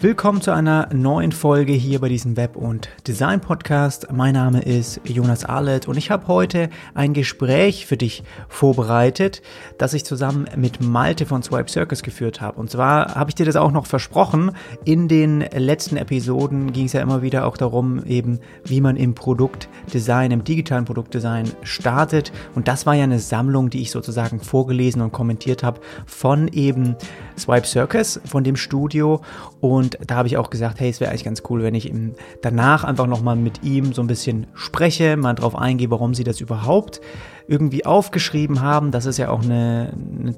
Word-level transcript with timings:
Willkommen 0.00 0.40
zu 0.40 0.52
einer 0.52 0.88
neuen 0.94 1.32
Folge 1.32 1.72
hier 1.72 1.98
bei 1.98 2.08
diesem 2.08 2.36
Web- 2.36 2.54
und 2.54 2.88
Design-Podcast. 3.08 4.12
Mein 4.12 4.34
Name 4.34 4.62
ist 4.62 5.00
Jonas 5.02 5.44
Arlett 5.44 5.88
und 5.88 5.96
ich 5.96 6.12
habe 6.12 6.28
heute 6.28 6.70
ein 6.94 7.14
Gespräch 7.14 7.84
für 7.84 7.96
dich 7.96 8.22
vorbereitet, 8.48 9.42
das 9.76 9.94
ich 9.94 10.04
zusammen 10.04 10.46
mit 10.54 10.80
Malte 10.80 11.26
von 11.26 11.42
Swipe 11.42 11.68
Circus 11.68 12.04
geführt 12.04 12.40
habe. 12.40 12.60
Und 12.60 12.70
zwar 12.70 13.16
habe 13.16 13.30
ich 13.30 13.34
dir 13.34 13.44
das 13.44 13.56
auch 13.56 13.72
noch 13.72 13.86
versprochen. 13.86 14.52
In 14.84 15.08
den 15.08 15.40
letzten 15.40 15.96
Episoden 15.96 16.72
ging 16.72 16.86
es 16.86 16.92
ja 16.92 17.00
immer 17.00 17.22
wieder 17.22 17.44
auch 17.44 17.56
darum, 17.56 18.04
eben 18.04 18.38
wie 18.64 18.80
man 18.80 18.94
im 18.94 19.16
Produktdesign, 19.16 20.30
im 20.30 20.44
digitalen 20.44 20.84
Produktdesign 20.84 21.50
startet. 21.64 22.30
Und 22.54 22.68
das 22.68 22.86
war 22.86 22.94
ja 22.94 23.02
eine 23.02 23.18
Sammlung, 23.18 23.68
die 23.68 23.82
ich 23.82 23.90
sozusagen 23.90 24.38
vorgelesen 24.38 25.02
und 25.02 25.10
kommentiert 25.10 25.64
habe 25.64 25.80
von 26.06 26.46
eben 26.46 26.94
Swipe 27.36 27.66
Circus, 27.66 28.20
von 28.24 28.44
dem 28.44 28.54
Studio. 28.54 29.22
Und 29.60 29.87
und 29.96 30.10
da 30.10 30.16
habe 30.16 30.28
ich 30.28 30.36
auch 30.36 30.50
gesagt, 30.50 30.80
hey, 30.80 30.90
es 30.90 31.00
wäre 31.00 31.10
eigentlich 31.10 31.24
ganz 31.24 31.42
cool, 31.48 31.62
wenn 31.62 31.74
ich 31.74 31.88
ihm 31.88 32.14
danach 32.42 32.84
einfach 32.84 33.06
nochmal 33.06 33.36
mit 33.36 33.62
ihm 33.62 33.92
so 33.92 34.02
ein 34.02 34.06
bisschen 34.06 34.46
spreche, 34.54 35.16
mal 35.16 35.34
drauf 35.34 35.56
eingehe, 35.56 35.90
warum 35.90 36.14
sie 36.14 36.24
das 36.24 36.40
überhaupt 36.40 37.00
irgendwie 37.48 37.86
aufgeschrieben 37.86 38.60
haben. 38.60 38.90
Das 38.90 39.06
ist 39.06 39.16
ja 39.16 39.30
auch 39.30 39.42
eine, 39.42 39.94
eine, 39.94 40.34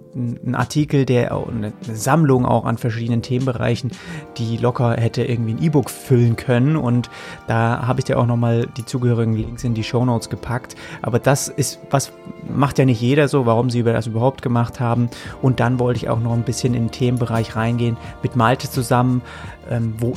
ein 0.47 0.55
Artikel, 0.55 1.05
der 1.05 1.37
eine, 1.37 1.73
Sammlung 1.83 2.47
auch 2.47 2.65
an 2.65 2.79
verschiedenen 2.79 3.21
Themenbereichen, 3.21 3.91
die 4.39 4.57
locker 4.57 4.93
hätte 4.93 5.25
irgendwie 5.25 5.55
ein 5.55 5.63
E-Book 5.63 5.91
füllen 5.91 6.37
können. 6.37 6.77
Und 6.77 7.11
da 7.49 7.85
habe 7.87 7.99
ich 7.99 8.05
dir 8.05 8.19
auch 8.19 8.27
nochmal 8.27 8.69
die 8.77 8.87
zugehörigen 8.87 9.35
Links 9.35 9.65
in 9.65 9.75
die 9.75 9.83
Show 9.83 10.05
Notes 10.05 10.31
gepackt. 10.31 10.77
Aber 11.03 11.19
das 11.19 11.49
ist, 11.49 11.81
was 11.91 12.13
macht 12.49 12.79
ja 12.79 12.85
nicht 12.85 13.01
jeder 13.01 13.27
so, 13.27 13.45
warum 13.45 13.71
sie 13.71 13.83
das 13.83 14.07
überhaupt 14.07 14.41
gemacht 14.41 14.79
haben. 14.79 15.11
Und 15.43 15.59
dann 15.59 15.81
wollte 15.81 15.99
ich 15.99 16.09
auch 16.09 16.21
noch 16.21 16.33
ein 16.33 16.45
bisschen 16.45 16.75
in 16.75 16.85
den 16.85 16.91
Themenbereich 16.93 17.57
reingehen 17.57 17.97
mit 18.23 18.37
Malte 18.37 18.71
zusammen, 18.71 19.23
ähm, 19.69 19.95
wo 19.99 20.15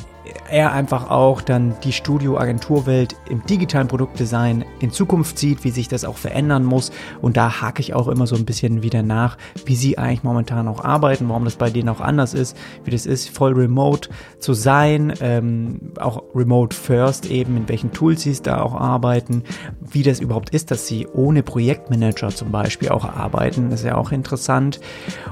er 0.49 0.71
einfach 0.71 1.09
auch 1.09 1.41
dann 1.41 1.75
die 1.83 1.91
Studio-Agenturwelt 1.91 3.15
im 3.29 3.45
digitalen 3.45 3.87
Produktdesign 3.87 4.63
in 4.79 4.91
Zukunft 4.91 5.37
sieht, 5.37 5.63
wie 5.63 5.71
sich 5.71 5.87
das 5.87 6.05
auch 6.05 6.17
verändern 6.17 6.63
muss. 6.63 6.91
Und 7.21 7.37
da 7.37 7.61
hake 7.61 7.81
ich 7.81 7.93
auch 7.93 8.07
immer 8.07 8.27
so 8.27 8.35
ein 8.35 8.45
bisschen 8.45 8.83
wieder 8.83 9.03
nach, 9.03 9.37
wie 9.65 9.75
sie 9.75 9.97
eigentlich 9.97 10.23
momentan 10.23 10.67
auch 10.67 10.83
arbeiten, 10.83 11.27
warum 11.27 11.45
das 11.45 11.55
bei 11.55 11.69
denen 11.69 11.89
auch 11.89 11.99
anders 11.99 12.33
ist, 12.33 12.57
wie 12.85 12.91
das 12.91 13.05
ist, 13.05 13.29
voll 13.29 13.53
remote 13.53 14.09
zu 14.39 14.53
sein, 14.53 15.13
ähm, 15.21 15.91
auch 15.99 16.23
remote 16.33 16.75
first 16.75 17.25
eben, 17.25 17.57
in 17.57 17.67
welchen 17.67 17.91
Tools 17.91 18.21
sie 18.21 18.33
da 18.41 18.61
auch 18.61 18.75
arbeiten, 18.75 19.43
wie 19.81 20.03
das 20.03 20.19
überhaupt 20.19 20.51
ist, 20.51 20.71
dass 20.71 20.87
sie 20.87 21.07
ohne 21.07 21.43
Projektmanager 21.43 22.29
zum 22.29 22.51
Beispiel 22.51 22.89
auch 22.89 23.05
arbeiten, 23.05 23.69
das 23.69 23.81
ist 23.81 23.87
ja 23.87 23.95
auch 23.95 24.11
interessant. 24.11 24.79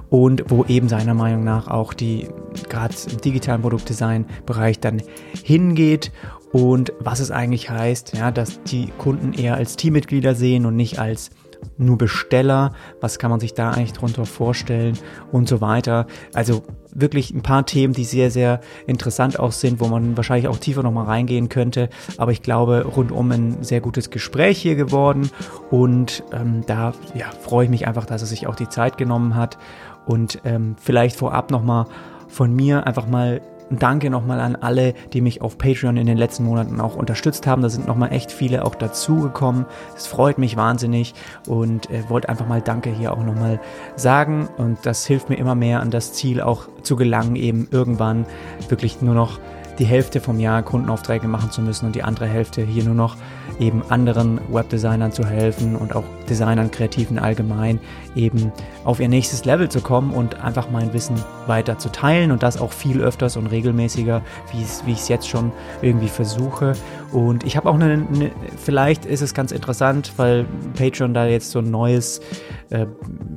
Und 0.10 0.46
wo 0.50 0.66
eben 0.66 0.90
seiner 0.90 1.14
Meinung 1.14 1.44
nach 1.44 1.68
auch 1.68 1.94
die, 1.94 2.28
gerade 2.70 2.94
im 3.10 3.22
digitalen 3.22 3.62
Produktdesign-Bereich 3.62 4.81
dann 4.82 5.02
hingeht 5.44 6.12
und 6.52 6.92
was 7.00 7.20
es 7.20 7.32
eigentlich 7.32 7.70
heißt, 7.70 8.16
ja, 8.16 8.32
dass 8.32 8.62
die 8.64 8.90
Kunden 8.98 9.34
eher 9.34 9.56
als 9.56 9.78
Teammitglieder 9.78 10.36
sehen 10.36 10.66
und 10.66 10.76
nicht 10.76 11.00
als 11.00 11.32
nur 11.78 11.98
Besteller, 11.98 12.74
was 13.00 13.20
kann 13.20 13.32
man 13.32 13.40
sich 13.40 13.54
da 13.54 13.72
eigentlich 13.72 13.94
drunter 13.94 14.26
vorstellen 14.26 14.98
und 15.32 15.48
so 15.48 15.62
weiter. 15.62 16.08
Also 16.34 16.64
wirklich 16.94 17.32
ein 17.32 17.44
paar 17.44 17.66
Themen, 17.66 17.94
die 17.94 18.04
sehr, 18.04 18.32
sehr 18.32 18.62
interessant 18.88 19.40
auch 19.40 19.52
sind, 19.52 19.80
wo 19.80 19.88
man 19.88 20.18
wahrscheinlich 20.18 20.48
auch 20.48 20.58
tiefer 20.58 20.84
nochmal 20.84 21.06
reingehen 21.06 21.50
könnte. 21.50 21.90
Aber 22.18 22.32
ich 22.32 22.42
glaube, 22.42 22.84
rundum 22.84 23.32
ein 23.32 23.64
sehr 23.64 23.80
gutes 23.80 24.10
Gespräch 24.10 24.60
hier 24.60 24.76
geworden 24.76 25.30
und 25.70 26.24
ähm, 26.34 26.64
da 26.66 26.94
ja, 27.14 27.28
freue 27.42 27.66
ich 27.66 27.72
mich 27.72 27.88
einfach, 27.88 28.06
dass 28.06 28.22
er 28.22 28.28
sich 28.28 28.48
auch 28.48 28.56
die 28.56 28.70
Zeit 28.70 28.98
genommen 28.98 29.36
hat 29.36 29.58
und 30.06 30.42
ähm, 30.44 30.76
vielleicht 30.80 31.16
vorab 31.16 31.52
nochmal 31.52 31.86
von 32.28 32.54
mir 32.56 32.88
einfach 32.88 33.08
mal 33.08 33.42
danke 33.80 34.10
nochmal 34.10 34.40
an 34.40 34.56
alle, 34.56 34.94
die 35.14 35.22
mich 35.22 35.42
auf 35.42 35.58
Patreon 35.58 35.98
in 35.98 36.08
den 36.08 36.18
letzten 36.18 36.44
Monaten 36.44 36.80
auch 36.82 36.96
unterstützt 36.96 37.48
haben. 37.48 37.62
Da 37.62 37.70
sind 37.70 37.88
nochmal 37.88 38.12
echt 38.12 38.32
viele 38.32 38.66
auch 38.66 38.76
dazugekommen. 38.76 39.66
Es 39.96 40.08
freut 40.08 40.38
mich 40.38 40.58
wahnsinnig 40.58 41.14
und 41.48 41.90
äh, 41.90 42.10
wollte 42.10 42.30
einfach 42.30 42.48
mal 42.48 42.62
Danke 42.62 42.90
hier 42.92 43.14
auch 43.14 43.24
nochmal 43.24 43.60
sagen. 43.96 44.50
Und 44.58 44.80
das 44.86 45.06
hilft 45.06 45.30
mir 45.30 45.38
immer 45.38 45.56
mehr 45.56 45.80
an 45.80 45.92
das 45.92 46.14
Ziel 46.14 46.42
auch 46.42 46.68
zu 46.82 46.96
gelangen, 46.96 47.36
eben 47.36 47.68
irgendwann 47.72 48.26
wirklich 48.70 49.02
nur 49.02 49.16
noch 49.16 49.40
die 49.82 49.88
Hälfte 49.88 50.20
vom 50.20 50.40
Jahr 50.40 50.62
Kundenaufträge 50.62 51.28
machen 51.28 51.50
zu 51.50 51.60
müssen 51.60 51.88
und 51.88 51.96
die 51.96 52.04
andere 52.04 52.28
Hälfte 52.28 52.62
hier 52.62 52.84
nur 52.84 52.94
noch 52.94 53.16
eben 53.60 53.82
anderen 53.90 54.40
Webdesignern 54.52 55.12
zu 55.12 55.26
helfen 55.26 55.76
und 55.76 55.96
auch 55.96 56.04
Designern, 56.30 56.70
Kreativen 56.70 57.18
allgemein 57.18 57.80
eben 58.16 58.52
auf 58.84 59.00
ihr 59.00 59.10
nächstes 59.10 59.44
Level 59.44 59.70
zu 59.70 59.82
kommen 59.82 60.14
und 60.14 60.40
einfach 60.44 60.70
mein 60.70 60.94
Wissen 60.94 61.16
weiter 61.48 61.80
zu 61.80 61.92
teilen 61.92 62.32
und 62.32 62.44
das 62.44 62.62
auch 62.62 62.74
viel 62.74 63.02
öfters 63.02 63.38
und 63.38 63.48
regelmäßiger, 63.48 64.22
wie 64.52 64.92
ich 64.92 65.00
es 65.00 65.08
jetzt 65.08 65.28
schon 65.28 65.52
irgendwie 65.82 66.10
versuche. 66.10 66.74
Und 67.12 67.44
ich 67.46 67.58
habe 67.58 67.70
auch 67.70 67.76
eine, 67.76 67.94
eine, 67.94 68.32
vielleicht 68.58 69.06
ist 69.06 69.22
es 69.22 69.34
ganz 69.34 69.52
interessant, 69.52 70.14
weil 70.18 70.46
Patreon 70.78 71.14
da 71.14 71.26
jetzt 71.26 71.52
so 71.52 71.60
ein 71.60 71.70
neues 71.70 72.22
äh, 72.70 72.86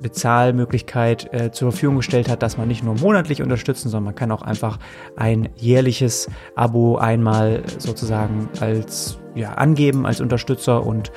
Bezahlmöglichkeit 0.01 1.33
äh, 1.33 1.51
zur 1.51 1.73
Verfügung 1.73 1.97
gestellt 1.97 2.29
hat, 2.29 2.43
dass 2.43 2.57
man 2.57 2.69
nicht 2.69 2.85
nur 2.85 2.95
monatlich 2.95 3.43
unterstützen, 3.43 3.89
sondern 3.89 4.05
man 4.05 4.15
kann 4.15 4.31
auch 4.31 4.43
einfach 4.43 4.79
ein 5.17 5.49
jährliches 5.57 6.29
Abo 6.55 6.97
einmal 6.97 7.63
sozusagen 7.79 8.49
als 8.61 9.19
ja, 9.35 9.55
angeben 9.55 10.07
als 10.07 10.21
Unterstützer. 10.21 10.87
Und 10.87 11.11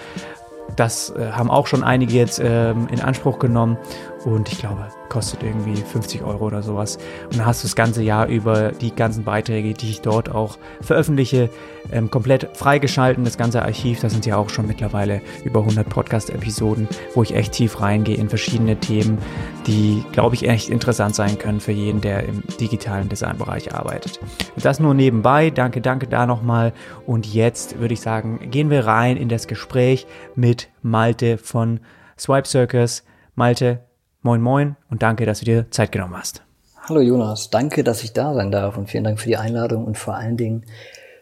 das 0.75 1.12
äh, 1.12 1.31
haben 1.31 1.50
auch 1.50 1.68
schon 1.68 1.84
einige 1.84 2.13
jetzt 2.13 2.41
ähm, 2.44 2.88
in 2.91 3.01
Anspruch 3.01 3.39
genommen 3.39 3.78
und 4.25 4.51
ich 4.51 4.57
glaube, 4.57 4.88
kostet 5.09 5.44
irgendwie 5.44 5.75
50 5.75 6.23
Euro 6.23 6.45
oder 6.45 6.61
sowas. 6.61 6.97
Und 7.25 7.38
dann 7.38 7.45
hast 7.45 7.63
du 7.63 7.67
das 7.67 7.75
ganze 7.75 8.03
Jahr 8.03 8.28
über 8.28 8.72
die 8.72 8.94
ganzen 8.94 9.23
Beiträge, 9.23 9.73
die 9.73 9.89
ich 9.89 10.01
dort 10.01 10.29
auch 10.29 10.57
veröffentliche, 10.81 11.50
ähm, 11.91 12.11
komplett 12.11 12.50
freigeschalten. 12.57 13.23
Das 13.23 13.38
ganze 13.38 13.61
Archiv, 13.61 14.01
da 14.01 14.09
sind 14.09 14.25
ja 14.25 14.38
auch 14.38 14.50
schon 14.50 14.67
mittlerweile 14.67 15.22
über 15.44 15.61
100 15.61 15.88
Podcast-Episoden, 15.88 16.88
wo 17.13 17.23
ich 17.23 17.35
echt 17.35 17.53
tief 17.53 17.79
reingehe 17.79 18.17
in 18.17 18.29
verschiedene 18.29 18.77
Themen, 18.77 19.17
die, 19.66 20.03
glaube 20.11 20.35
ich, 20.35 20.47
echt 20.47 20.69
interessant 20.69 21.16
sein 21.16 21.39
können 21.39 21.59
für 21.59 21.72
jeden, 21.72 22.01
der 22.01 22.23
im 22.23 22.44
digitalen 22.59 23.09
Designbereich 23.09 23.73
arbeitet. 23.73 24.19
Das 24.61 24.79
nur 24.79 24.94
nebenbei. 24.94 25.50
Danke, 25.50 25.81
danke 25.81 26.07
da 26.07 26.25
nochmal. 26.25 26.73
Und 27.06 27.33
jetzt 27.33 27.79
würde 27.79 27.94
ich 27.94 28.01
sagen, 28.01 28.51
gehen 28.51 28.69
wir 28.69 28.85
rein 28.85 29.17
in 29.17 29.29
das 29.29 29.47
Gespräch 29.47 30.06
mit 30.35 30.69
Malte 30.81 31.38
von 31.38 31.79
Swipe 32.17 32.47
Circus. 32.47 33.03
Malte, 33.35 33.87
Moin 34.27 34.41
Moin 34.41 34.75
und 34.89 35.03
danke, 35.03 35.25
dass 35.25 35.39
du 35.39 35.45
dir 35.45 35.71
Zeit 35.71 35.93
genommen 35.93 36.17
hast. 36.17 36.43
Hallo 36.83 36.99
Jonas, 36.99 37.49
danke, 37.49 37.85
dass 37.85 38.03
ich 38.03 38.11
da 38.11 38.33
sein 38.33 38.51
darf 38.51 38.75
und 38.75 38.89
vielen 38.89 39.05
Dank 39.05 39.21
für 39.21 39.29
die 39.29 39.38
Einladung 39.38 39.85
und 39.85 39.97
vor 39.97 40.15
allen 40.15 40.35
Dingen 40.35 40.65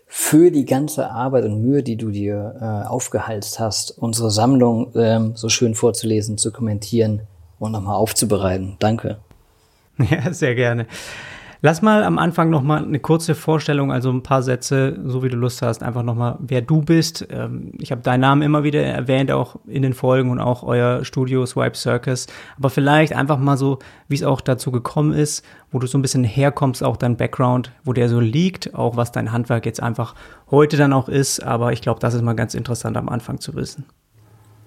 für 0.07 0.49
die 0.49 0.65
ganze 0.65 1.11
Arbeit 1.11 1.45
und 1.45 1.61
Mühe, 1.61 1.83
die 1.83 1.97
du 1.97 2.09
dir 2.09 2.55
äh, 2.59 2.87
aufgehalst 2.87 3.59
hast, 3.59 3.91
unsere 3.91 4.31
Sammlung 4.31 4.91
ähm, 4.95 5.33
so 5.35 5.49
schön 5.49 5.75
vorzulesen, 5.75 6.39
zu 6.39 6.51
kommentieren 6.51 7.21
und 7.59 7.73
nochmal 7.73 7.95
aufzubereiten. 7.95 8.77
Danke. 8.79 9.19
Ja, 10.09 10.33
sehr 10.33 10.55
gerne. 10.55 10.87
Lass 11.61 11.81
mal 11.81 12.03
am 12.03 12.17
Anfang 12.19 12.49
noch 12.49 12.61
mal 12.61 12.83
eine 12.83 12.99
kurze 12.99 13.35
Vorstellung, 13.35 13.91
also 13.91 14.11
ein 14.11 14.23
paar 14.23 14.43
Sätze, 14.43 14.99
so 15.05 15.23
wie 15.23 15.29
du 15.29 15.37
Lust 15.37 15.61
hast, 15.61 15.83
einfach 15.83 16.03
noch 16.03 16.15
mal, 16.15 16.37
wer 16.39 16.61
du 16.61 16.81
bist. 16.81 17.27
Ähm, 17.31 17.71
ich 17.79 17.91
habe 17.91 18.01
deinen 18.01 18.21
Namen 18.21 18.41
immer 18.41 18.63
wieder 18.63 18.83
erwähnt, 18.83 19.31
auch 19.31 19.57
in 19.65 19.81
den 19.81 19.93
Folgen 19.93 20.29
und 20.29 20.39
auch 20.39 20.63
euer 20.63 21.03
Studio 21.05 21.45
Swipe 21.45 21.75
Circus. 21.75 22.27
Aber 22.57 22.69
vielleicht 22.69 23.13
einfach 23.13 23.39
mal 23.39 23.57
so, 23.57 23.79
wie 24.07 24.15
es 24.15 24.23
auch 24.23 24.41
dazu 24.41 24.71
gekommen 24.71 25.13
ist, 25.13 25.45
wo 25.71 25.79
du 25.79 25.87
so 25.87 25.97
ein 25.97 26.01
bisschen 26.01 26.23
herkommst, 26.23 26.83
auch 26.83 26.97
dein 26.97 27.17
Background, 27.17 27.71
wo 27.83 27.93
der 27.93 28.09
so 28.09 28.19
liegt, 28.19 28.75
auch 28.75 28.97
was 28.97 29.11
dein 29.11 29.31
Handwerk 29.31 29.65
jetzt 29.65 29.81
einfach 29.81 30.15
heute 30.51 30.77
dann 30.77 30.93
auch 30.93 31.09
ist. 31.09 31.43
Aber 31.43 31.73
ich 31.73 31.81
glaube, 31.81 31.99
das 31.99 32.13
ist 32.13 32.21
mal 32.21 32.33
ganz 32.33 32.53
interessant 32.53 32.97
am 32.97 33.09
Anfang 33.09 33.39
zu 33.39 33.55
wissen. 33.55 33.85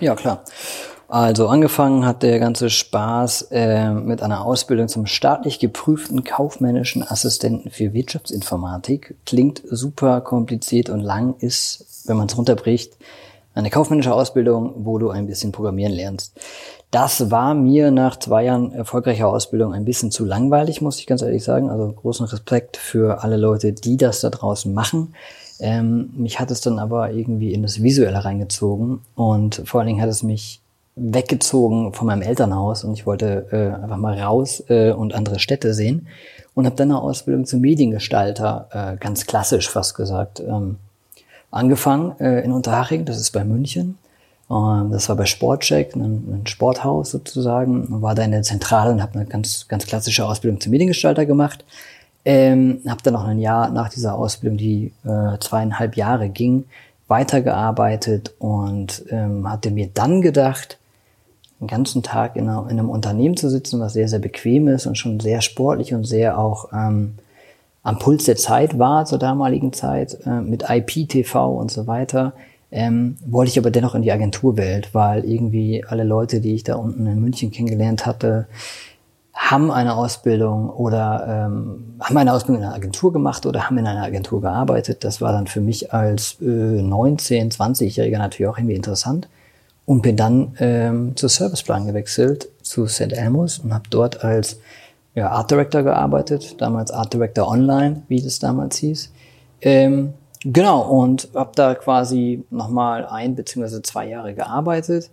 Ja, 0.00 0.14
klar. 0.14 0.44
Also 1.10 1.48
angefangen 1.48 2.04
hat 2.04 2.22
der 2.22 2.38
ganze 2.38 2.68
Spaß 2.68 3.48
äh, 3.50 3.92
mit 3.92 4.22
einer 4.22 4.44
Ausbildung 4.44 4.88
zum 4.88 5.06
staatlich 5.06 5.58
geprüften 5.58 6.22
kaufmännischen 6.22 7.02
Assistenten 7.02 7.70
für 7.70 7.94
Wirtschaftsinformatik. 7.94 9.16
Klingt 9.24 9.62
super 9.70 10.20
kompliziert 10.20 10.90
und 10.90 11.00
lang, 11.00 11.34
ist, 11.38 12.04
wenn 12.06 12.18
man 12.18 12.26
es 12.26 12.36
runterbricht, 12.36 12.98
eine 13.54 13.70
kaufmännische 13.70 14.12
Ausbildung, 14.12 14.74
wo 14.84 14.98
du 14.98 15.08
ein 15.08 15.26
bisschen 15.26 15.50
programmieren 15.50 15.94
lernst. 15.94 16.38
Das 16.90 17.30
war 17.30 17.54
mir 17.54 17.90
nach 17.90 18.18
zwei 18.18 18.44
Jahren 18.44 18.72
erfolgreicher 18.72 19.28
Ausbildung 19.28 19.72
ein 19.72 19.86
bisschen 19.86 20.10
zu 20.10 20.26
langweilig, 20.26 20.82
muss 20.82 20.98
ich 20.98 21.06
ganz 21.06 21.22
ehrlich 21.22 21.42
sagen. 21.42 21.70
Also 21.70 21.90
großen 21.90 22.26
Respekt 22.26 22.76
für 22.76 23.22
alle 23.22 23.38
Leute, 23.38 23.72
die 23.72 23.96
das 23.96 24.20
da 24.20 24.28
draußen 24.28 24.74
machen. 24.74 25.14
Ähm, 25.58 26.10
mich 26.14 26.38
hat 26.38 26.50
es 26.50 26.60
dann 26.60 26.78
aber 26.78 27.12
irgendwie 27.12 27.54
in 27.54 27.62
das 27.62 27.82
Visuelle 27.82 28.26
reingezogen 28.26 29.00
und 29.14 29.62
vor 29.64 29.80
allen 29.80 29.88
Dingen 29.88 30.02
hat 30.02 30.10
es 30.10 30.22
mich 30.22 30.60
weggezogen 30.98 31.92
von 31.92 32.06
meinem 32.06 32.22
Elternhaus 32.22 32.84
und 32.84 32.94
ich 32.94 33.06
wollte 33.06 33.46
äh, 33.50 33.82
einfach 33.82 33.96
mal 33.96 34.20
raus 34.20 34.62
äh, 34.68 34.90
und 34.90 35.14
andere 35.14 35.38
Städte 35.38 35.74
sehen 35.74 36.06
und 36.54 36.66
habe 36.66 36.76
dann 36.76 36.90
eine 36.90 37.00
Ausbildung 37.00 37.46
zum 37.46 37.60
Mediengestalter, 37.60 38.68
äh, 38.72 38.96
ganz 38.98 39.26
klassisch 39.26 39.70
fast 39.70 39.94
gesagt, 39.94 40.40
ähm, 40.40 40.76
angefangen 41.50 42.18
äh, 42.20 42.44
in 42.44 42.52
Unterhaching, 42.52 43.04
das 43.04 43.18
ist 43.18 43.30
bei 43.30 43.44
München. 43.44 43.98
Ähm, 44.50 44.90
das 44.90 45.08
war 45.08 45.16
bei 45.16 45.26
Sportcheck, 45.26 45.94
ein, 45.94 46.40
ein 46.42 46.46
Sporthaus 46.46 47.10
sozusagen, 47.10 48.02
war 48.02 48.14
da 48.14 48.24
in 48.24 48.32
der 48.32 48.42
Zentrale 48.42 48.90
und 48.90 49.02
habe 49.02 49.14
eine 49.18 49.26
ganz, 49.26 49.68
ganz 49.68 49.86
klassische 49.86 50.26
Ausbildung 50.26 50.60
zum 50.60 50.72
Mediengestalter 50.72 51.26
gemacht. 51.26 51.64
Ähm, 52.24 52.80
habe 52.88 53.02
dann 53.02 53.14
noch 53.14 53.24
ein 53.24 53.38
Jahr 53.38 53.70
nach 53.70 53.88
dieser 53.88 54.14
Ausbildung, 54.14 54.58
die 54.58 54.92
äh, 55.04 55.38
zweieinhalb 55.40 55.96
Jahre 55.96 56.28
ging, 56.28 56.64
weitergearbeitet 57.06 58.34
und 58.38 59.04
ähm, 59.10 59.48
hatte 59.48 59.70
mir 59.70 59.88
dann 59.92 60.20
gedacht, 60.20 60.77
den 61.60 61.66
ganzen 61.66 62.02
Tag 62.02 62.36
in, 62.36 62.48
einem 62.48 62.88
Unternehmen 62.88 63.36
zu 63.36 63.50
sitzen, 63.50 63.80
was 63.80 63.92
sehr, 63.92 64.08
sehr 64.08 64.20
bequem 64.20 64.68
ist 64.68 64.86
und 64.86 64.96
schon 64.96 65.18
sehr 65.20 65.40
sportlich 65.40 65.92
und 65.94 66.04
sehr 66.04 66.38
auch 66.38 66.72
ähm, 66.72 67.14
am 67.82 67.98
Puls 67.98 68.24
der 68.24 68.36
Zeit 68.36 68.78
war 68.78 69.04
zur 69.06 69.18
damaligen 69.18 69.72
Zeit, 69.72 70.18
äh, 70.26 70.40
mit 70.40 70.64
IPTV 70.68 71.34
und 71.58 71.70
so 71.70 71.86
weiter, 71.86 72.32
ähm, 72.70 73.16
wollte 73.26 73.50
ich 73.50 73.58
aber 73.58 73.70
dennoch 73.70 73.94
in 73.94 74.02
die 74.02 74.12
Agenturwelt, 74.12 74.94
weil 74.94 75.24
irgendwie 75.24 75.84
alle 75.88 76.04
Leute, 76.04 76.40
die 76.40 76.54
ich 76.54 76.64
da 76.64 76.76
unten 76.76 77.06
in 77.06 77.20
München 77.20 77.50
kennengelernt 77.50 78.04
hatte, 78.04 78.46
haben 79.32 79.70
eine 79.70 79.94
Ausbildung 79.94 80.68
oder 80.68 81.46
ähm, 81.46 81.94
haben 82.00 82.16
eine 82.16 82.32
Ausbildung 82.32 82.62
in 82.62 82.66
einer 82.66 82.76
Agentur 82.76 83.12
gemacht 83.12 83.46
oder 83.46 83.64
haben 83.64 83.78
in 83.78 83.86
einer 83.86 84.02
Agentur 84.02 84.40
gearbeitet. 84.40 85.04
Das 85.04 85.20
war 85.20 85.32
dann 85.32 85.46
für 85.46 85.60
mich 85.60 85.92
als 85.92 86.36
äh, 86.42 86.44
19-, 86.44 87.56
20-Jähriger 87.56 88.18
natürlich 88.18 88.50
auch 88.50 88.58
irgendwie 88.58 88.74
interessant 88.74 89.28
und 89.88 90.02
bin 90.02 90.18
dann 90.18 90.54
ähm, 90.58 91.16
zu 91.16 91.28
Serviceplan 91.28 91.86
gewechselt, 91.86 92.50
zu 92.60 92.86
St. 92.86 93.10
Elmo's 93.10 93.58
und 93.58 93.72
habe 93.72 93.88
dort 93.88 94.22
als 94.22 94.60
ja, 95.14 95.30
Art 95.30 95.50
Director 95.50 95.82
gearbeitet, 95.82 96.60
damals 96.60 96.90
Art 96.90 97.14
Director 97.14 97.48
Online, 97.48 98.02
wie 98.06 98.20
das 98.20 98.38
damals 98.38 98.76
hieß. 98.76 99.10
Ähm, 99.62 100.12
genau, 100.44 100.82
und 100.82 101.30
habe 101.34 101.52
da 101.54 101.74
quasi 101.74 102.44
nochmal 102.50 103.06
ein 103.06 103.34
beziehungsweise 103.34 103.80
zwei 103.80 104.06
Jahre 104.06 104.34
gearbeitet. 104.34 105.08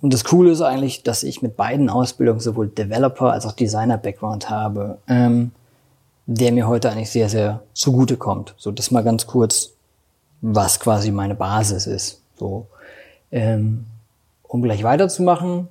Und 0.00 0.14
das 0.14 0.22
Coole 0.22 0.52
ist 0.52 0.60
eigentlich, 0.60 1.02
dass 1.02 1.24
ich 1.24 1.42
mit 1.42 1.56
beiden 1.56 1.90
Ausbildungen 1.90 2.38
sowohl 2.38 2.68
Developer 2.68 3.32
als 3.32 3.46
auch 3.46 3.52
Designer-Background 3.52 4.48
habe, 4.48 4.98
ähm, 5.08 5.50
der 6.26 6.52
mir 6.52 6.68
heute 6.68 6.88
eigentlich 6.88 7.10
sehr, 7.10 7.28
sehr 7.28 7.64
zugute 7.72 8.16
kommt. 8.16 8.54
So, 8.58 8.70
das 8.70 8.92
mal 8.92 9.02
ganz 9.02 9.26
kurz, 9.26 9.70
was 10.40 10.78
quasi 10.78 11.10
meine 11.10 11.34
Basis 11.34 11.88
ist. 11.88 12.22
So, 12.38 12.68
ähm, 13.32 13.86
um 14.54 14.62
gleich 14.62 14.84
weiterzumachen, 14.84 15.66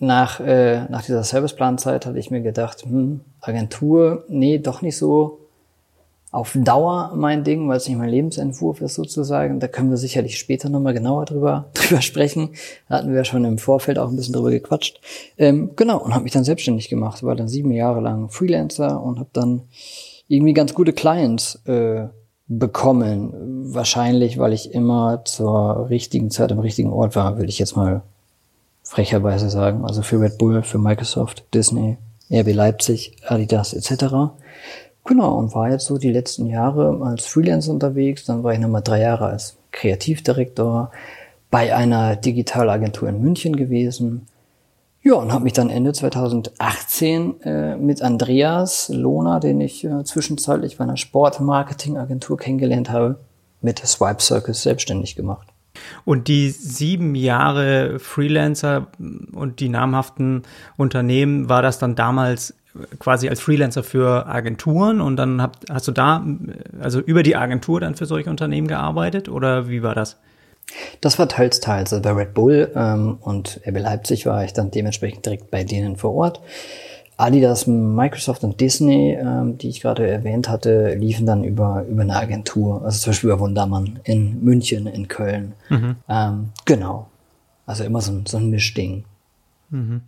nach, 0.00 0.38
äh, 0.38 0.84
nach 0.90 1.02
dieser 1.02 1.24
Serviceplanzeit 1.24 2.04
hatte 2.04 2.18
ich 2.18 2.30
mir 2.30 2.42
gedacht, 2.42 2.82
hm, 2.82 3.22
Agentur, 3.40 4.26
nee, 4.28 4.58
doch 4.58 4.82
nicht 4.82 4.98
so 4.98 5.38
auf 6.30 6.52
Dauer 6.54 7.12
mein 7.16 7.42
Ding, 7.42 7.66
weil 7.70 7.78
es 7.78 7.88
nicht 7.88 7.96
mein 7.96 8.10
Lebensentwurf 8.10 8.82
ist 8.82 8.96
sozusagen. 8.96 9.60
Da 9.60 9.66
können 9.66 9.88
wir 9.88 9.96
sicherlich 9.96 10.38
später 10.38 10.68
nochmal 10.68 10.92
genauer 10.92 11.24
drüber, 11.24 11.70
drüber 11.72 12.02
sprechen. 12.02 12.50
Da 12.90 12.98
hatten 12.98 13.14
wir 13.14 13.24
schon 13.24 13.46
im 13.46 13.56
Vorfeld 13.56 13.98
auch 13.98 14.10
ein 14.10 14.16
bisschen 14.16 14.34
drüber 14.34 14.50
gequatscht. 14.50 15.00
Ähm, 15.38 15.70
genau, 15.74 15.96
und 15.96 16.12
habe 16.12 16.24
mich 16.24 16.34
dann 16.34 16.44
selbstständig 16.44 16.90
gemacht, 16.90 17.22
war 17.22 17.34
dann 17.34 17.48
sieben 17.48 17.72
Jahre 17.72 18.02
lang 18.02 18.28
Freelancer 18.28 19.02
und 19.02 19.20
habe 19.20 19.30
dann 19.32 19.62
irgendwie 20.28 20.52
ganz 20.52 20.74
gute 20.74 20.92
Clients 20.92 21.62
äh, 21.64 22.08
bekommen. 22.46 23.72
Wahrscheinlich, 23.72 24.36
weil 24.36 24.52
ich 24.52 24.74
immer 24.74 25.22
zur 25.24 25.88
richtigen 25.88 26.30
Zeit 26.30 26.52
am 26.52 26.58
richtigen 26.58 26.92
Ort 26.92 27.16
war, 27.16 27.38
will 27.38 27.48
ich 27.48 27.58
jetzt 27.58 27.74
mal 27.74 28.02
frecherweise 28.88 29.50
sagen. 29.50 29.84
Also 29.84 30.02
für 30.02 30.20
Red 30.20 30.38
Bull, 30.38 30.62
für 30.62 30.78
Microsoft, 30.78 31.44
Disney, 31.52 31.98
RB 32.30 32.54
Leipzig, 32.54 33.16
Adidas 33.26 33.74
etc. 33.74 34.32
Genau, 35.04 35.38
und 35.38 35.54
war 35.54 35.70
jetzt 35.70 35.86
so 35.86 35.98
die 35.98 36.10
letzten 36.10 36.46
Jahre 36.46 36.98
als 37.02 37.26
Freelancer 37.26 37.70
unterwegs. 37.72 38.24
Dann 38.24 38.42
war 38.42 38.54
ich 38.54 38.58
nochmal 38.58 38.82
drei 38.82 39.00
Jahre 39.02 39.26
als 39.26 39.56
Kreativdirektor 39.72 40.90
bei 41.50 41.74
einer 41.74 42.16
Digitalagentur 42.16 43.08
in 43.10 43.20
München 43.20 43.56
gewesen. 43.56 44.26
Ja, 45.02 45.14
und 45.14 45.32
habe 45.32 45.44
mich 45.44 45.52
dann 45.52 45.70
Ende 45.70 45.92
2018 45.92 47.40
äh, 47.42 47.76
mit 47.76 48.02
Andreas 48.02 48.88
Lohner, 48.88 49.38
den 49.38 49.60
ich 49.60 49.84
äh, 49.84 50.02
zwischenzeitlich 50.04 50.78
bei 50.78 50.84
einer 50.84 50.96
Sportmarketingagentur 50.96 52.38
kennengelernt 52.38 52.90
habe, 52.90 53.20
mit 53.60 53.78
Swipe 53.78 54.20
Circus 54.20 54.62
selbstständig 54.62 55.14
gemacht. 55.14 55.48
Und 56.04 56.28
die 56.28 56.50
sieben 56.50 57.14
Jahre 57.14 57.98
Freelancer 57.98 58.88
und 59.32 59.60
die 59.60 59.68
namhaften 59.68 60.42
Unternehmen, 60.76 61.48
war 61.48 61.62
das 61.62 61.78
dann 61.78 61.94
damals 61.94 62.54
quasi 62.98 63.28
als 63.28 63.40
Freelancer 63.40 63.82
für 63.82 64.26
Agenturen 64.26 65.00
und 65.00 65.16
dann 65.16 65.42
hab, 65.42 65.56
hast 65.70 65.88
du 65.88 65.92
da, 65.92 66.24
also 66.80 67.00
über 67.00 67.22
die 67.22 67.36
Agentur 67.36 67.80
dann 67.80 67.94
für 67.94 68.06
solche 68.06 68.30
Unternehmen 68.30 68.68
gearbeitet 68.68 69.28
oder 69.28 69.68
wie 69.68 69.82
war 69.82 69.94
das? 69.94 70.16
Das 71.00 71.18
war 71.18 71.28
teils, 71.28 71.60
teils. 71.60 71.92
Also 71.92 72.02
bei 72.02 72.12
Red 72.12 72.34
Bull 72.34 72.70
ähm, 72.74 73.18
und 73.20 73.60
RB 73.66 73.78
Leipzig 73.78 74.26
war 74.26 74.44
ich 74.44 74.52
dann 74.52 74.70
dementsprechend 74.70 75.24
direkt 75.24 75.50
bei 75.50 75.64
denen 75.64 75.96
vor 75.96 76.14
Ort. 76.14 76.40
Adidas, 77.18 77.66
Microsoft 77.66 78.44
und 78.44 78.60
Disney, 78.60 79.18
ähm, 79.20 79.58
die 79.58 79.68
ich 79.68 79.80
gerade 79.80 80.08
erwähnt 80.08 80.48
hatte, 80.48 80.94
liefen 80.94 81.26
dann 81.26 81.42
über, 81.42 81.84
über 81.90 82.02
eine 82.02 82.14
Agentur, 82.14 82.82
also 82.84 82.98
zum 83.00 83.10
Beispiel 83.10 83.30
über 83.30 83.40
Wundermann 83.40 83.98
in 84.04 84.42
München, 84.42 84.86
in 84.86 85.08
Köln. 85.08 85.52
Mhm. 85.68 85.96
Ähm, 86.08 86.50
genau. 86.64 87.08
Also 87.66 87.82
immer 87.82 88.00
so, 88.00 88.22
so 88.24 88.38
ein 88.38 88.50
Mischding. 88.50 89.04
Mhm. 89.70 90.02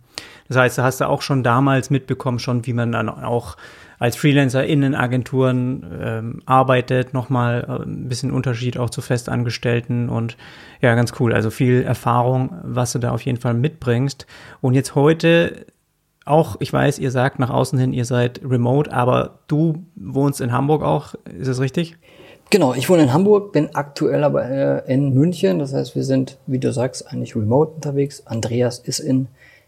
Das 0.47 0.57
heißt, 0.57 0.77
da 0.77 0.83
hast 0.83 1.01
du 1.01 1.07
auch 1.07 1.21
schon 1.21 1.43
damals 1.43 1.89
mitbekommen, 1.89 2.39
schon 2.39 2.65
wie 2.65 2.73
man 2.73 2.93
dann 2.93 3.09
auch 3.09 3.57
als 3.99 4.15
Freelancer 4.15 4.65
in 4.65 4.81
den 4.81 4.95
Agenturen 4.95 5.85
ähm, 6.01 6.41
arbeitet, 6.45 7.13
nochmal 7.13 7.65
äh, 7.67 7.83
ein 7.83 8.07
bisschen 8.07 8.31
Unterschied 8.31 8.77
auch 8.77 8.89
zu 8.89 9.01
Festangestellten 9.01 10.07
und 10.07 10.37
ja, 10.81 10.95
ganz 10.95 11.13
cool. 11.19 11.33
Also 11.33 11.49
viel 11.49 11.83
Erfahrung, 11.83 12.55
was 12.63 12.93
du 12.93 12.99
da 12.99 13.11
auf 13.11 13.21
jeden 13.23 13.39
Fall 13.39 13.53
mitbringst. 13.53 14.25
Und 14.61 14.73
jetzt 14.73 14.95
heute 14.95 15.67
auch, 16.25 16.57
ich 16.59 16.71
weiß, 16.71 16.99
ihr 16.99 17.11
sagt 17.11 17.39
nach 17.39 17.49
außen 17.49 17.79
hin, 17.79 17.93
ihr 17.93 18.05
seid 18.05 18.41
remote, 18.43 18.91
aber 18.91 19.39
du 19.47 19.85
wohnst 19.95 20.41
in 20.41 20.51
Hamburg 20.51 20.83
auch, 20.83 21.15
ist 21.37 21.47
das 21.47 21.59
richtig? 21.59 21.97
Genau, 22.49 22.73
ich 22.73 22.89
wohne 22.89 23.03
in 23.03 23.13
Hamburg, 23.13 23.53
bin 23.53 23.73
aktuell 23.75 24.23
aber 24.23 24.45
äh, 24.45 24.93
in 24.93 25.13
München. 25.13 25.59
Das 25.59 25.73
heißt, 25.73 25.95
wir 25.95 26.03
sind, 26.03 26.37
wie 26.47 26.59
du 26.59 26.71
sagst, 26.73 27.07
eigentlich 27.07 27.35
remote 27.35 27.71
unterwegs. 27.75 28.27
Andreas 28.27 28.79
ist 28.79 28.99
in 28.99 29.27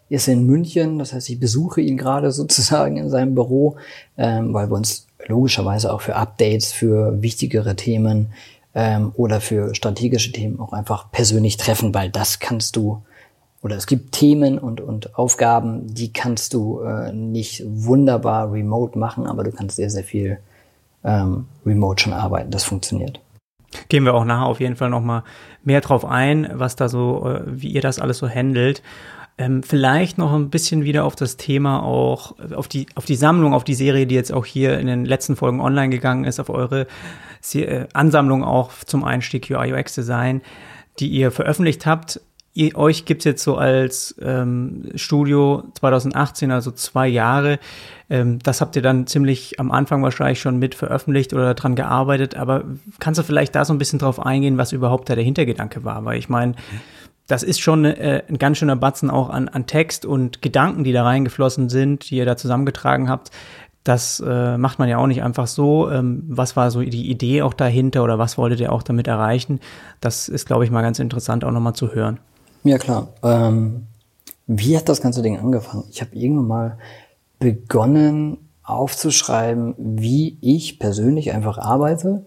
ist 0.09 0.27
in 0.27 0.45
München. 0.45 0.99
Das 0.99 1.13
heißt, 1.13 1.29
ich 1.29 1.39
besuche 1.39 1.81
ihn 1.81 1.97
gerade 1.97 2.31
sozusagen 2.33 2.97
in 2.97 3.09
seinem 3.09 3.35
Büro, 3.35 3.77
ähm, 4.17 4.53
weil 4.53 4.69
wir 4.69 4.75
uns 4.75 5.07
logischerweise 5.25 5.93
auch 5.93 6.01
für 6.01 6.15
Updates, 6.15 6.71
für 6.71 7.21
wichtigere 7.21 7.75
Themen 7.75 8.33
ähm, 8.75 9.11
oder 9.15 9.41
für 9.41 9.73
strategische 9.73 10.31
Themen 10.31 10.59
auch 10.59 10.73
einfach 10.73 11.11
persönlich 11.11 11.57
treffen, 11.57 11.93
weil 11.93 12.09
das 12.09 12.39
kannst 12.39 12.75
du 12.75 13.01
oder 13.63 13.77
es 13.77 13.87
gibt 13.87 14.11
Themen 14.11 14.59
und, 14.59 14.81
und 14.81 15.17
Aufgaben, 15.17 15.87
die 15.87 16.11
kannst 16.11 16.53
du 16.53 16.81
äh, 16.81 17.13
nicht 17.13 17.63
wunderbar 17.65 18.51
remote 18.51 18.99
machen, 18.99 19.25
aber 19.25 19.43
du 19.45 19.51
kannst 19.51 19.77
sehr, 19.77 19.89
sehr 19.89 20.03
viel 20.03 20.37
ähm, 21.03 21.45
remote 21.65 22.03
schon 22.03 22.13
arbeiten. 22.13 22.51
Das 22.51 22.65
funktioniert. 22.65 23.21
Gehen 23.87 24.03
wir 24.03 24.13
auch 24.13 24.25
nachher 24.25 24.45
auf 24.45 24.59
jeden 24.59 24.75
Fall 24.75 24.89
nochmal 24.89 25.23
mehr 25.63 25.81
drauf 25.81 26.05
ein, 26.05 26.47
was 26.53 26.75
da 26.75 26.89
so, 26.89 27.25
äh, 27.25 27.41
wie 27.45 27.69
ihr 27.69 27.81
das 27.81 27.99
alles 27.99 28.17
so 28.17 28.29
handelt. 28.29 28.83
Ähm, 29.37 29.63
vielleicht 29.63 30.17
noch 30.17 30.33
ein 30.33 30.49
bisschen 30.49 30.83
wieder 30.83 31.05
auf 31.05 31.15
das 31.15 31.37
Thema 31.37 31.81
auch, 31.81 32.35
auf 32.53 32.67
die, 32.67 32.85
auf 32.95 33.05
die 33.05 33.15
Sammlung, 33.15 33.53
auf 33.53 33.63
die 33.63 33.73
Serie, 33.73 34.05
die 34.05 34.13
jetzt 34.13 34.31
auch 34.31 34.45
hier 34.45 34.77
in 34.77 34.87
den 34.87 35.05
letzten 35.05 35.37
Folgen 35.37 35.61
online 35.61 35.89
gegangen 35.89 36.25
ist, 36.25 36.39
auf 36.39 36.49
eure 36.49 36.85
äh, 37.53 37.85
Ansammlung 37.93 38.43
auch 38.43 38.71
zum 38.85 39.05
Einstieg 39.05 39.49
UI 39.49 39.73
UX 39.73 39.95
Design, 39.95 40.41
die 40.99 41.07
ihr 41.07 41.31
veröffentlicht 41.31 41.85
habt. 41.85 42.19
Ihr, 42.55 42.75
euch 42.77 43.05
gibt's 43.05 43.25
jetzt 43.25 43.43
so 43.43 43.57
als 43.57 44.15
ähm, 44.21 44.91
Studio 44.95 45.63
2018, 45.73 46.51
also 46.51 46.69
zwei 46.71 47.07
Jahre. 47.07 47.59
Ähm, 48.09 48.37
das 48.43 48.61
habt 48.61 48.75
ihr 48.75 48.83
dann 48.83 49.07
ziemlich 49.07 49.59
am 49.59 49.71
Anfang 49.71 50.03
wahrscheinlich 50.03 50.39
schon 50.39 50.59
mit 50.59 50.75
veröffentlicht 50.75 51.33
oder 51.33 51.55
dran 51.55 51.75
gearbeitet. 51.75 52.35
Aber 52.35 52.63
kannst 52.99 53.19
du 53.19 53.23
vielleicht 53.23 53.55
da 53.55 53.65
so 53.65 53.73
ein 53.73 53.79
bisschen 53.79 53.97
drauf 53.97 54.23
eingehen, 54.23 54.59
was 54.59 54.71
überhaupt 54.71 55.09
da 55.09 55.15
der 55.15 55.23
Hintergedanke 55.23 55.83
war? 55.83 56.05
Weil 56.05 56.19
ich 56.19 56.29
meine, 56.29 56.53
das 57.25 57.41
ist 57.41 57.59
schon 57.59 57.85
äh, 57.85 58.21
ein 58.29 58.37
ganz 58.37 58.59
schöner 58.59 58.75
Batzen 58.75 59.09
auch 59.09 59.31
an, 59.31 59.47
an 59.47 59.65
Text 59.65 60.05
und 60.05 60.43
Gedanken, 60.43 60.83
die 60.83 60.91
da 60.91 61.03
reingeflossen 61.03 61.69
sind, 61.69 62.09
die 62.11 62.17
ihr 62.17 62.25
da 62.25 62.37
zusammengetragen 62.37 63.09
habt. 63.09 63.31
Das 63.83 64.23
äh, 64.25 64.57
macht 64.57 64.77
man 64.77 64.87
ja 64.89 64.97
auch 64.97 65.07
nicht 65.07 65.23
einfach 65.23 65.47
so. 65.47 65.89
Ähm, 65.89 66.23
was 66.27 66.55
war 66.55 66.69
so 66.69 66.81
die 66.81 67.09
Idee 67.09 67.41
auch 67.41 67.53
dahinter 67.53 68.03
oder 68.03 68.19
was 68.19 68.37
wolltet 68.37 68.59
ihr 68.59 68.71
auch 68.71 68.83
damit 68.83 69.07
erreichen? 69.07 69.59
Das 70.01 70.29
ist, 70.29 70.45
glaube 70.45 70.65
ich, 70.65 70.71
mal 70.71 70.83
ganz 70.83 70.99
interessant 70.99 71.43
auch 71.43 71.51
nochmal 71.51 71.73
zu 71.73 71.93
hören. 71.93 72.19
Ja, 72.63 72.77
klar. 72.77 73.09
Ähm, 73.23 73.87
wie 74.47 74.77
hat 74.77 74.89
das 74.89 75.01
ganze 75.01 75.21
Ding 75.21 75.37
angefangen? 75.37 75.85
Ich 75.91 76.01
habe 76.01 76.15
irgendwann 76.15 76.47
mal 76.47 76.77
begonnen 77.39 78.37
aufzuschreiben, 78.63 79.75
wie 79.77 80.37
ich 80.41 80.79
persönlich 80.79 81.33
einfach 81.33 81.57
arbeite 81.57 82.25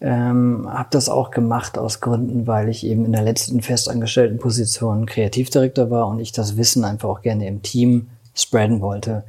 ähm, 0.00 0.66
habe 0.68 0.88
das 0.90 1.08
auch 1.08 1.30
gemacht 1.30 1.76
aus 1.76 2.00
Gründen, 2.00 2.46
weil 2.46 2.68
ich 2.68 2.86
eben 2.86 3.04
in 3.04 3.12
der 3.12 3.22
letzten 3.22 3.60
festangestellten 3.60 4.38
Position 4.38 5.06
Kreativdirektor 5.06 5.90
war 5.90 6.08
und 6.08 6.20
ich 6.20 6.32
das 6.32 6.56
Wissen 6.56 6.84
einfach 6.84 7.08
auch 7.08 7.22
gerne 7.22 7.46
im 7.46 7.62
Team 7.62 8.08
spreaden 8.34 8.80
wollte. 8.80 9.24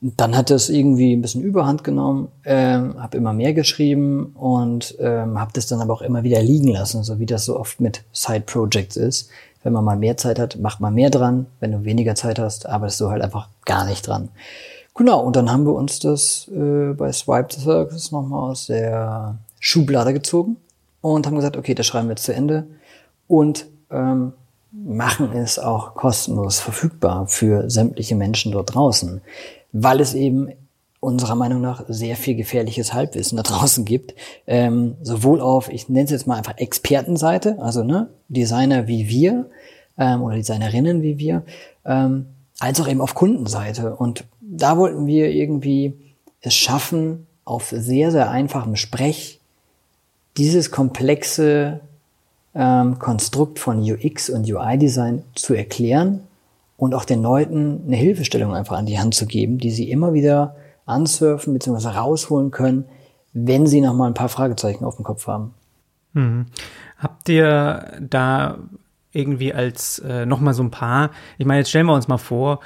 Dann 0.00 0.36
hat 0.36 0.50
es 0.50 0.68
irgendwie 0.68 1.14
ein 1.14 1.22
bisschen 1.22 1.42
Überhand 1.42 1.82
genommen, 1.82 2.28
ähm, 2.44 3.02
habe 3.02 3.16
immer 3.16 3.32
mehr 3.32 3.54
geschrieben 3.54 4.26
und 4.34 4.94
ähm, 5.00 5.40
habe 5.40 5.52
das 5.54 5.66
dann 5.66 5.80
aber 5.80 5.94
auch 5.94 6.02
immer 6.02 6.22
wieder 6.22 6.42
liegen 6.42 6.68
lassen, 6.68 7.02
so 7.02 7.18
wie 7.18 7.26
das 7.26 7.46
so 7.46 7.58
oft 7.58 7.80
mit 7.80 8.04
Side-Projects 8.12 8.96
ist. 8.96 9.30
Wenn 9.64 9.72
man 9.72 9.84
mal 9.84 9.96
mehr 9.96 10.16
Zeit 10.16 10.38
hat, 10.38 10.58
macht 10.60 10.78
man 10.80 10.94
mehr 10.94 11.10
dran. 11.10 11.46
Wenn 11.58 11.72
du 11.72 11.84
weniger 11.84 12.14
Zeit 12.14 12.38
hast, 12.38 12.68
arbeitest 12.68 13.00
du 13.00 13.10
halt 13.10 13.22
einfach 13.22 13.48
gar 13.64 13.84
nicht 13.84 14.06
dran. 14.06 14.28
Genau, 14.94 15.20
und 15.20 15.34
dann 15.34 15.50
haben 15.50 15.66
wir 15.66 15.74
uns 15.74 15.98
das 15.98 16.48
äh, 16.54 16.92
bei 16.92 17.10
Swipe 17.10 17.52
the 17.52 17.60
Circus 17.60 18.12
nochmal 18.12 18.52
aus 18.52 18.66
der 18.66 19.36
Schublade 19.58 20.12
gezogen 20.12 20.56
und 21.00 21.26
haben 21.26 21.34
gesagt, 21.34 21.56
okay, 21.56 21.74
das 21.74 21.86
schreiben 21.86 22.06
wir 22.06 22.12
jetzt 22.12 22.24
zu 22.24 22.34
Ende 22.34 22.66
und 23.26 23.66
ähm, 23.90 24.34
machen 24.70 25.32
es 25.32 25.58
auch 25.58 25.94
kostenlos 25.94 26.60
verfügbar 26.60 27.26
für 27.26 27.68
sämtliche 27.70 28.14
Menschen 28.14 28.52
dort 28.52 28.74
draußen, 28.74 29.20
weil 29.72 30.00
es 30.00 30.14
eben 30.14 30.48
unserer 31.04 31.34
Meinung 31.34 31.60
nach 31.60 31.84
sehr 31.88 32.16
viel 32.16 32.34
gefährliches 32.34 32.92
Halbwissen 32.92 33.36
da 33.36 33.42
draußen 33.42 33.84
gibt. 33.84 34.14
Ähm, 34.46 34.96
sowohl 35.02 35.40
auf, 35.40 35.68
ich 35.68 35.88
nenne 35.88 36.04
es 36.04 36.10
jetzt 36.10 36.26
mal 36.26 36.36
einfach 36.36 36.58
Expertenseite, 36.58 37.58
also 37.60 37.84
ne, 37.84 38.08
Designer 38.28 38.88
wie 38.88 39.08
wir 39.08 39.46
ähm, 39.98 40.22
oder 40.22 40.36
Designerinnen 40.36 41.02
wie 41.02 41.18
wir, 41.18 41.42
ähm, 41.84 42.26
als 42.58 42.80
auch 42.80 42.88
eben 42.88 43.00
auf 43.00 43.14
Kundenseite. 43.14 43.94
Und 43.96 44.24
da 44.40 44.76
wollten 44.78 45.06
wir 45.06 45.30
irgendwie 45.30 45.94
es 46.40 46.54
schaffen, 46.54 47.26
auf 47.44 47.68
sehr, 47.70 48.10
sehr 48.10 48.30
einfachem 48.30 48.76
Sprech 48.76 49.40
dieses 50.36 50.70
komplexe 50.70 51.80
ähm, 52.54 52.98
Konstrukt 52.98 53.58
von 53.58 53.80
UX 53.80 54.30
und 54.30 54.50
UI-Design 54.50 55.22
zu 55.34 55.54
erklären 55.54 56.20
und 56.76 56.94
auch 56.94 57.04
den 57.04 57.22
Leuten 57.22 57.82
eine 57.86 57.96
Hilfestellung 57.96 58.54
einfach 58.54 58.76
an 58.76 58.86
die 58.86 58.98
Hand 58.98 59.14
zu 59.14 59.26
geben, 59.26 59.58
die 59.58 59.70
sie 59.70 59.90
immer 59.90 60.12
wieder 60.12 60.56
ansurfen 60.86 61.52
bzw. 61.52 61.88
rausholen 61.88 62.50
können, 62.50 62.84
wenn 63.32 63.66
sie 63.66 63.80
noch 63.80 63.94
mal 63.94 64.06
ein 64.06 64.14
paar 64.14 64.28
Fragezeichen 64.28 64.84
auf 64.84 64.96
dem 64.96 65.04
Kopf 65.04 65.26
haben. 65.26 65.54
Mhm. 66.12 66.46
Habt 66.98 67.28
ihr 67.28 67.98
da 68.00 68.58
irgendwie 69.12 69.52
als 69.52 70.00
äh, 70.00 70.26
noch 70.26 70.40
mal 70.40 70.54
so 70.54 70.62
ein 70.62 70.70
paar, 70.70 71.10
ich 71.38 71.46
meine, 71.46 71.60
jetzt 71.60 71.70
stellen 71.70 71.86
wir 71.86 71.94
uns 71.94 72.08
mal 72.08 72.18
vor, 72.18 72.60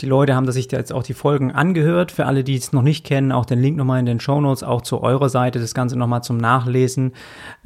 die 0.00 0.06
Leute 0.06 0.34
haben 0.34 0.50
sich 0.50 0.70
jetzt 0.72 0.92
auch 0.92 1.02
die 1.02 1.14
Folgen 1.14 1.52
angehört. 1.52 2.10
Für 2.10 2.24
alle, 2.26 2.42
die 2.42 2.56
es 2.56 2.72
noch 2.72 2.82
nicht 2.82 3.04
kennen, 3.04 3.32
auch 3.32 3.44
den 3.44 3.60
Link 3.60 3.76
nochmal 3.76 4.00
in 4.00 4.06
den 4.06 4.20
Show 4.20 4.40
Notes, 4.40 4.62
auch 4.62 4.80
zu 4.80 5.02
eurer 5.02 5.28
Seite, 5.28 5.60
das 5.60 5.74
Ganze 5.74 5.98
nochmal 5.98 6.22
zum 6.22 6.38
Nachlesen. 6.38 7.12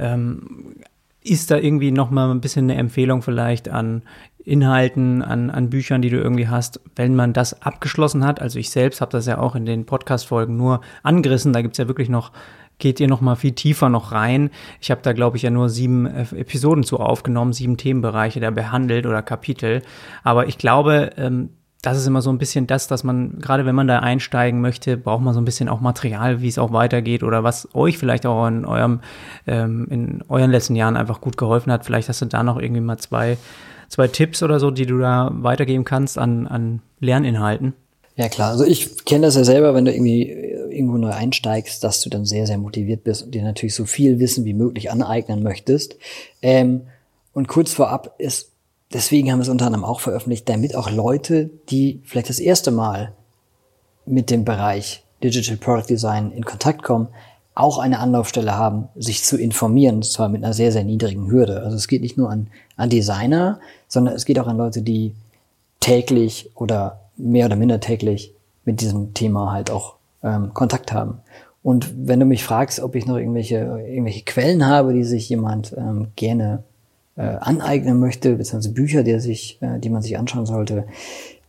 Ähm, 0.00 0.74
ist 1.22 1.50
da 1.50 1.56
irgendwie 1.56 1.90
nochmal 1.90 2.30
ein 2.30 2.40
bisschen 2.40 2.68
eine 2.68 2.78
Empfehlung 2.78 3.22
vielleicht 3.22 3.68
an 3.68 4.02
Inhalten, 4.44 5.22
an, 5.22 5.50
an 5.50 5.70
Büchern, 5.70 6.02
die 6.02 6.10
du 6.10 6.18
irgendwie 6.18 6.48
hast, 6.48 6.80
wenn 6.96 7.14
man 7.14 7.32
das 7.32 7.62
abgeschlossen 7.62 8.24
hat? 8.24 8.40
Also 8.40 8.58
ich 8.58 8.70
selbst 8.70 9.00
habe 9.00 9.12
das 9.12 9.26
ja 9.26 9.38
auch 9.38 9.54
in 9.54 9.66
den 9.66 9.86
Podcast-Folgen 9.86 10.56
nur 10.56 10.80
angerissen. 11.02 11.52
Da 11.52 11.62
gibt's 11.62 11.78
ja 11.78 11.88
wirklich 11.88 12.08
noch 12.08 12.32
geht 12.78 12.98
ihr 12.98 13.08
noch 13.08 13.20
mal 13.20 13.36
viel 13.36 13.52
tiefer 13.52 13.88
noch 13.88 14.12
rein. 14.12 14.50
Ich 14.80 14.90
habe 14.90 15.00
da, 15.02 15.12
glaube 15.12 15.36
ich, 15.36 15.44
ja 15.44 15.50
nur 15.50 15.68
sieben 15.68 16.06
äh, 16.06 16.22
Episoden 16.34 16.82
zu 16.82 16.98
aufgenommen, 16.98 17.52
sieben 17.52 17.76
Themenbereiche 17.76 18.40
da 18.40 18.50
behandelt 18.50 19.06
oder 19.06 19.22
Kapitel. 19.22 19.82
Aber 20.24 20.48
ich 20.48 20.58
glaube, 20.58 21.10
ähm, 21.16 21.50
das 21.84 21.98
ist 21.98 22.06
immer 22.06 22.22
so 22.22 22.30
ein 22.30 22.38
bisschen 22.38 22.66
das, 22.66 22.88
dass 22.88 23.04
man, 23.04 23.38
gerade 23.40 23.66
wenn 23.66 23.74
man 23.74 23.86
da 23.86 23.98
einsteigen 23.98 24.60
möchte, 24.60 24.96
braucht 24.96 25.22
man 25.22 25.34
so 25.34 25.40
ein 25.40 25.44
bisschen 25.44 25.68
auch 25.68 25.80
Material, 25.80 26.40
wie 26.40 26.48
es 26.48 26.58
auch 26.58 26.72
weitergeht 26.72 27.22
oder 27.22 27.44
was 27.44 27.68
euch 27.74 27.98
vielleicht 27.98 28.24
auch 28.24 28.46
in 28.46 28.64
eurem, 28.64 29.00
ähm, 29.46 29.86
in 29.90 30.24
euren 30.28 30.50
letzten 30.50 30.76
Jahren 30.76 30.96
einfach 30.96 31.20
gut 31.20 31.36
geholfen 31.36 31.70
hat. 31.70 31.84
Vielleicht 31.84 32.08
hast 32.08 32.22
du 32.22 32.26
da 32.26 32.42
noch 32.42 32.58
irgendwie 32.58 32.80
mal 32.80 32.96
zwei, 32.96 33.36
zwei 33.88 34.08
Tipps 34.08 34.42
oder 34.42 34.60
so, 34.60 34.70
die 34.70 34.86
du 34.86 34.98
da 34.98 35.30
weitergeben 35.34 35.84
kannst 35.84 36.18
an, 36.18 36.46
an 36.46 36.82
Lerninhalten. 37.00 37.74
Ja 38.16 38.28
klar, 38.28 38.50
also 38.50 38.64
ich 38.64 39.04
kenne 39.04 39.26
das 39.26 39.34
ja 39.34 39.44
selber, 39.44 39.74
wenn 39.74 39.84
du 39.84 39.92
irgendwie 39.92 40.30
irgendwo 40.70 40.98
neu 40.98 41.10
einsteigst, 41.10 41.82
dass 41.82 42.00
du 42.00 42.10
dann 42.10 42.24
sehr, 42.24 42.46
sehr 42.46 42.58
motiviert 42.58 43.02
bist 43.04 43.24
und 43.24 43.34
dir 43.34 43.42
natürlich 43.42 43.74
so 43.74 43.86
viel 43.86 44.20
Wissen 44.20 44.44
wie 44.44 44.54
möglich 44.54 44.90
aneignen 44.90 45.42
möchtest. 45.42 45.96
Ähm, 46.40 46.82
und 47.32 47.48
kurz 47.48 47.72
vorab 47.72 48.14
ist 48.18 48.52
deswegen 48.94 49.30
haben 49.30 49.38
wir 49.38 49.42
es 49.42 49.48
unter 49.48 49.66
anderem 49.66 49.84
auch 49.84 50.00
veröffentlicht, 50.00 50.48
damit 50.48 50.74
auch 50.76 50.90
Leute, 50.90 51.50
die 51.68 52.00
vielleicht 52.04 52.28
das 52.28 52.38
erste 52.38 52.70
Mal 52.70 53.12
mit 54.06 54.30
dem 54.30 54.44
Bereich 54.44 55.04
Digital 55.22 55.56
Product 55.56 55.88
Design 55.88 56.32
in 56.32 56.44
Kontakt 56.44 56.82
kommen, 56.82 57.08
auch 57.54 57.78
eine 57.78 58.00
Anlaufstelle 58.00 58.56
haben, 58.56 58.88
sich 58.96 59.24
zu 59.24 59.38
informieren, 59.38 59.96
und 59.96 60.04
zwar 60.04 60.28
mit 60.28 60.42
einer 60.42 60.52
sehr, 60.52 60.72
sehr 60.72 60.84
niedrigen 60.84 61.30
Hürde. 61.30 61.62
Also 61.62 61.76
es 61.76 61.86
geht 61.86 62.02
nicht 62.02 62.18
nur 62.18 62.30
an, 62.30 62.48
an 62.76 62.90
Designer, 62.90 63.60
sondern 63.86 64.14
es 64.14 64.24
geht 64.24 64.38
auch 64.40 64.48
an 64.48 64.56
Leute, 64.56 64.82
die 64.82 65.14
täglich 65.80 66.50
oder 66.54 67.00
mehr 67.16 67.46
oder 67.46 67.56
minder 67.56 67.78
täglich 67.78 68.32
mit 68.64 68.80
diesem 68.80 69.14
Thema 69.14 69.52
halt 69.52 69.70
auch 69.70 69.94
ähm, 70.22 70.52
Kontakt 70.52 70.92
haben. 70.92 71.18
Und 71.62 71.92
wenn 71.96 72.20
du 72.20 72.26
mich 72.26 72.44
fragst, 72.44 72.80
ob 72.80 72.94
ich 72.94 73.06
noch 73.06 73.16
irgendwelche, 73.16 73.56
irgendwelche 73.56 74.24
Quellen 74.24 74.66
habe, 74.66 74.92
die 74.92 75.04
sich 75.04 75.28
jemand 75.28 75.74
ähm, 75.76 76.08
gerne 76.16 76.62
äh, 77.16 77.22
aneignen 77.22 78.00
möchte, 78.00 78.36
beziehungsweise 78.36 78.74
Bücher, 78.74 79.02
die, 79.02 79.18
sich, 79.20 79.58
äh, 79.62 79.78
die 79.78 79.90
man 79.90 80.02
sich 80.02 80.18
anschauen 80.18 80.46
sollte, 80.46 80.84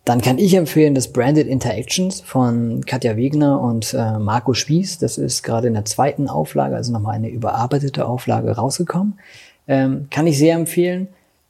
dann 0.06 0.22
kann 0.22 0.38
ich 0.38 0.54
empfehlen 0.54 0.94
das 0.94 1.12
Branded 1.12 1.48
Interactions 1.48 2.22
von 2.22 2.86
Katja 2.86 3.18
Wegner 3.18 3.60
und 3.60 3.96
äh, 3.96 4.20
Marco 4.20 4.54
Spieß. 4.54 5.00
Das 5.00 5.18
ist 5.18 5.42
gerade 5.42 5.68
in 5.68 5.74
der 5.74 5.86
zweiten 5.86 6.30
Auflage, 6.30 6.76
also 6.76 6.94
nochmal 6.94 7.16
eine 7.16 7.30
überarbeitete 7.30 8.08
Auflage 8.08 8.52
rausgekommen. 8.52 9.20
Ähm, 9.68 10.06
kann 10.12 10.28
ich 10.28 10.38
sehr 10.38 10.56
empfehlen. 10.56 11.08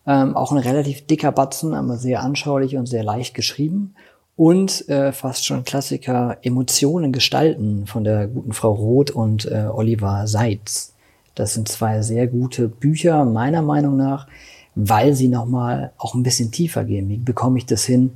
Ähm, 0.07 0.37
auch 0.37 0.53
ein 0.53 0.57
relativ 0.57 1.05
dicker 1.05 1.33
Batzen, 1.33 1.73
aber 1.73 1.97
sehr 1.97 2.21
anschaulich 2.21 2.77
und 2.77 2.85
sehr 2.85 3.03
leicht 3.03 3.33
geschrieben. 3.33 3.93
Und 4.37 4.87
äh, 4.87 5.11
fast 5.11 5.45
schon 5.45 5.65
Klassiker 5.65 6.37
Emotionen 6.41 7.11
gestalten 7.11 7.87
von 7.87 8.05
der 8.05 8.27
guten 8.27 8.53
Frau 8.53 8.71
Roth 8.71 9.11
und 9.11 9.45
äh, 9.45 9.65
Oliver 9.69 10.27
Seitz. 10.27 10.93
Das 11.35 11.55
sind 11.55 11.67
zwei 11.67 12.01
sehr 12.01 12.27
gute 12.27 12.69
Bücher, 12.69 13.25
meiner 13.25 13.61
Meinung 13.61 13.97
nach, 13.97 14.27
weil 14.75 15.13
sie 15.13 15.27
nochmal 15.27 15.91
auch 15.97 16.15
ein 16.15 16.23
bisschen 16.23 16.51
tiefer 16.51 16.85
gehen. 16.85 17.09
Wie 17.09 17.17
bekomme 17.17 17.57
ich 17.57 17.65
das 17.65 17.83
hin, 17.83 18.11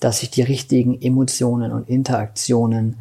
dass 0.00 0.22
ich 0.22 0.30
die 0.30 0.42
richtigen 0.42 1.00
Emotionen 1.00 1.72
und 1.72 1.88
Interaktionen 1.88 2.96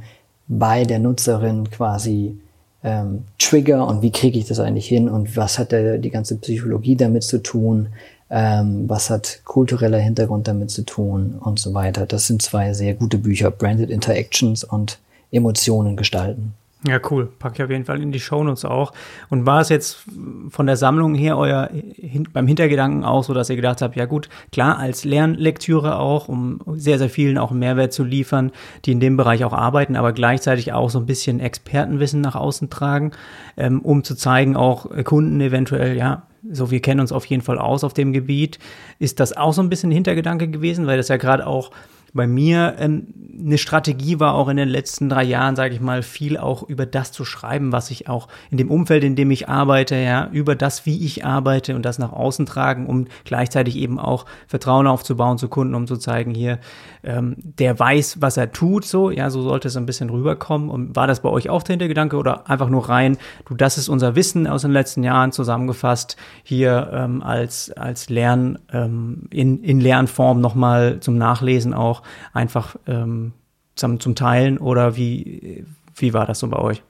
bei 0.48 0.84
der 0.86 1.00
Nutzerin 1.00 1.70
quasi 1.70 2.38
ähm, 2.84 3.24
trigger 3.40 3.88
und 3.88 4.02
wie 4.02 4.12
kriege 4.12 4.38
ich 4.38 4.46
das 4.46 4.60
eigentlich 4.60 4.88
hin 4.88 5.10
und 5.10 5.36
was 5.38 5.58
hat 5.58 5.72
der, 5.72 5.98
die 5.98 6.10
ganze 6.10 6.38
Psychologie 6.38 6.96
damit 6.96 7.24
zu 7.24 7.42
tun, 7.42 7.88
ähm, 8.30 8.90
was 8.90 9.10
hat 9.10 9.42
kultureller 9.46 10.00
Hintergrund 10.00 10.48
damit 10.48 10.72
zu 10.72 10.84
tun 10.84 11.36
und 11.40 11.60
so 11.60 11.74
weiter. 11.74 12.06
Das 12.06 12.28
sind 12.28 12.42
zwei 12.42 12.74
sehr 12.74 12.94
gute 12.94 13.18
Bücher, 13.18 13.52
Branded 13.52 13.90
Interactions 13.90 14.64
und 14.64 15.00
Emotionen 15.32 15.96
gestalten. 15.96 16.54
Ja, 16.86 17.00
cool. 17.10 17.30
Pack 17.40 17.54
ich 17.56 17.64
auf 17.64 17.70
jeden 17.70 17.86
Fall 17.86 18.02
in 18.02 18.12
die 18.12 18.20
Shownotes 18.20 18.66
auch. 18.66 18.92
Und 19.30 19.46
war 19.46 19.62
es 19.62 19.70
jetzt 19.70 20.04
von 20.50 20.66
der 20.66 20.76
Sammlung 20.76 21.16
her 21.16 21.38
euer 21.38 21.70
hin, 21.72 22.28
beim 22.34 22.46
Hintergedanken 22.46 23.06
auch 23.06 23.24
so, 23.24 23.34
dass 23.34 23.50
ihr 23.50 23.56
gedacht 23.56 23.82
habt, 23.82 23.96
ja 23.96 24.06
gut, 24.06 24.28
klar, 24.52 24.80
als 24.80 25.06
Lernlektüre 25.06 25.98
auch, 25.98 26.28
um 26.28 26.60
sehr, 26.76 26.98
sehr 26.98 27.10
vielen 27.10 27.38
auch 27.38 27.52
Mehrwert 27.52 27.94
zu 27.94 28.04
liefern, 28.04 28.52
die 28.84 28.92
in 28.92 29.00
dem 29.00 29.16
Bereich 29.16 29.46
auch 29.46 29.54
arbeiten, 29.54 29.96
aber 29.96 30.12
gleichzeitig 30.12 30.74
auch 30.74 30.90
so 30.90 31.00
ein 31.00 31.06
bisschen 31.06 31.40
Expertenwissen 31.40 32.20
nach 32.20 32.36
außen 32.36 32.70
tragen, 32.70 33.12
ähm, 33.56 33.80
um 33.80 34.04
zu 34.04 34.16
zeigen, 34.16 34.58
auch 34.58 34.90
Kunden 35.06 35.40
eventuell, 35.40 35.96
ja, 35.96 36.24
so 36.52 36.70
wir 36.70 36.82
kennen 36.82 37.00
uns 37.00 37.14
auf 37.14 37.26
jeden 37.26 37.42
Fall 37.42 37.58
aus 37.58 37.86
auf 37.86 37.94
dem 37.94 38.12
Gebiet. 38.12 38.60
Ist 39.00 39.22
das 39.22 39.38
auch 39.38 39.54
so 39.54 39.62
ein 39.62 39.70
bisschen 39.70 39.92
Hintergedanke 39.92 40.50
gewesen, 40.50 40.88
weil 40.88 40.98
das 40.98 41.08
ja 41.08 41.16
gerade 41.16 41.48
auch 41.48 41.72
bei 42.14 42.28
mir 42.28 42.76
ähm, 42.78 43.08
eine 43.40 43.58
Strategie 43.58 44.20
war 44.20 44.36
auch 44.36 44.48
in 44.48 44.58
den 44.58 44.70
letzten 44.70 45.10
drei 45.10 45.24
Jahren, 45.24 45.56
sage 45.56 45.74
ich 45.74 45.82
mal, 45.82 46.04
viel 46.04 46.38
auch 46.38 46.64
über 46.64 46.86
das 46.86 47.12
zu 47.12 47.26
schreiben, 47.26 47.72
was 47.72 47.90
ich 47.90 48.08
auch 48.08 48.28
in 48.52 48.58
dem 48.58 48.70
Umfeld, 48.70 49.04
in 49.04 49.16
dem 49.16 49.32
ich 49.32 49.50
arbeite, 49.50 49.96
ja, 49.96 50.30
über 50.32 50.56
das, 50.56 50.86
wie 50.86 51.04
ich 51.04 51.26
arbeite 51.26 51.76
und 51.76 51.84
das 51.84 51.98
nach 51.98 52.14
außen 52.14 52.46
tragen, 52.46 52.86
um 52.86 53.08
gleichzeitig 53.26 53.76
eben 53.78 54.00
auch 54.00 54.26
Vertrauen 54.48 54.86
aufzubauen 54.86 55.38
zu 55.38 55.50
Kunden, 55.50 55.74
um 55.74 55.88
zu 55.88 55.98
zeigen, 55.98 56.36
hier, 56.36 56.60
ähm, 57.04 57.36
der 57.38 57.78
weiß, 57.78 58.22
was 58.22 58.38
er 58.38 58.52
tut, 58.52 58.86
so, 58.86 59.10
ja, 59.10 59.30
so 59.30 59.42
sollte 59.42 59.68
es 59.68 59.76
ein 59.76 59.88
bisschen 59.88 60.10
rüberkommen. 60.10 60.70
Und 60.70 60.96
war 60.96 61.08
das 61.08 61.22
bei 61.22 61.30
euch 61.30 61.50
auch 61.50 61.64
der 61.64 61.74
Hintergedanke 61.74 62.18
oder 62.18 62.50
einfach 62.50 62.70
nur 62.70 62.88
rein, 62.88 63.18
du, 63.48 63.56
das 63.56 63.78
ist 63.78 63.90
unser 63.90 64.16
Wissen 64.16 64.46
aus 64.48 64.62
den 64.62 64.72
letzten 64.72 65.04
Jahren 65.04 65.32
zusammengefasst, 65.32 66.18
hier 66.44 66.90
ähm, 66.94 67.24
als, 67.24 67.72
als 67.72 68.10
Lern, 68.10 68.60
ähm, 68.72 69.24
in, 69.32 69.64
in 69.64 69.82
Lernform 69.82 70.40
nochmal 70.40 71.00
zum 71.00 71.18
Nachlesen 71.18 71.74
auch 71.74 72.03
einfach 72.34 72.76
ähm, 72.88 73.34
zum, 73.76 74.00
zum 74.00 74.16
Teilen 74.16 74.58
oder 74.58 74.96
wie, 74.96 75.66
wie 75.96 76.14
war 76.14 76.26
das 76.26 76.40
so 76.40 76.48
bei 76.48 76.58
euch? 76.58 76.84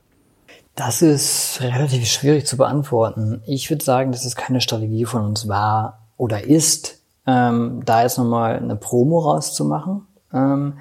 Das 0.75 1.01
ist 1.01 1.60
relativ 1.62 2.08
schwierig 2.08 2.48
zu 2.48 2.58
beantworten. 2.58 3.41
Ich 3.46 3.70
würde 3.70 3.84
sagen, 3.84 4.12
dass 4.12 4.25
es 4.25 4.36
keine 4.36 4.60
Strategie 4.60 5.05
von 5.05 5.24
uns 5.24 5.48
war 5.48 6.00
oder 6.17 6.43
ist, 6.43 7.00
ähm, 7.27 7.82
da 7.86 8.01
jetzt 8.01 8.17
nochmal 8.17 8.58
eine 8.58 8.75
Promo 8.75 9.20
rauszumachen. 9.20 10.08
Ähm, 10.34 10.74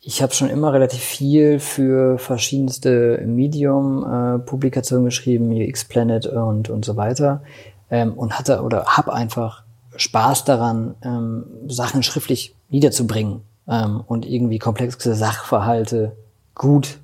ich 0.00 0.22
habe 0.22 0.32
schon 0.32 0.48
immer 0.48 0.72
relativ 0.72 1.00
viel 1.00 1.58
für 1.58 2.18
verschiedenste 2.18 3.22
Medium-Publikationen 3.26 5.06
äh, 5.06 5.08
geschrieben, 5.08 5.50
UX 5.50 5.84
Planet 5.86 6.26
und, 6.26 6.70
und 6.70 6.84
so 6.84 6.96
weiter. 6.96 7.42
Ähm, 7.90 8.12
und 8.12 8.38
hatte 8.38 8.62
oder 8.62 8.84
habe 8.84 9.12
einfach 9.12 9.64
Spaß 9.96 10.44
daran, 10.44 10.94
ähm, 11.02 11.46
Sachen 11.66 12.02
schriftlich 12.02 12.54
niederzubringen 12.68 13.42
ähm, 13.68 14.02
und 14.06 14.26
irgendwie 14.26 14.58
komplexe 14.58 15.14
Sachverhalte 15.14 16.16
gut, 16.54 16.98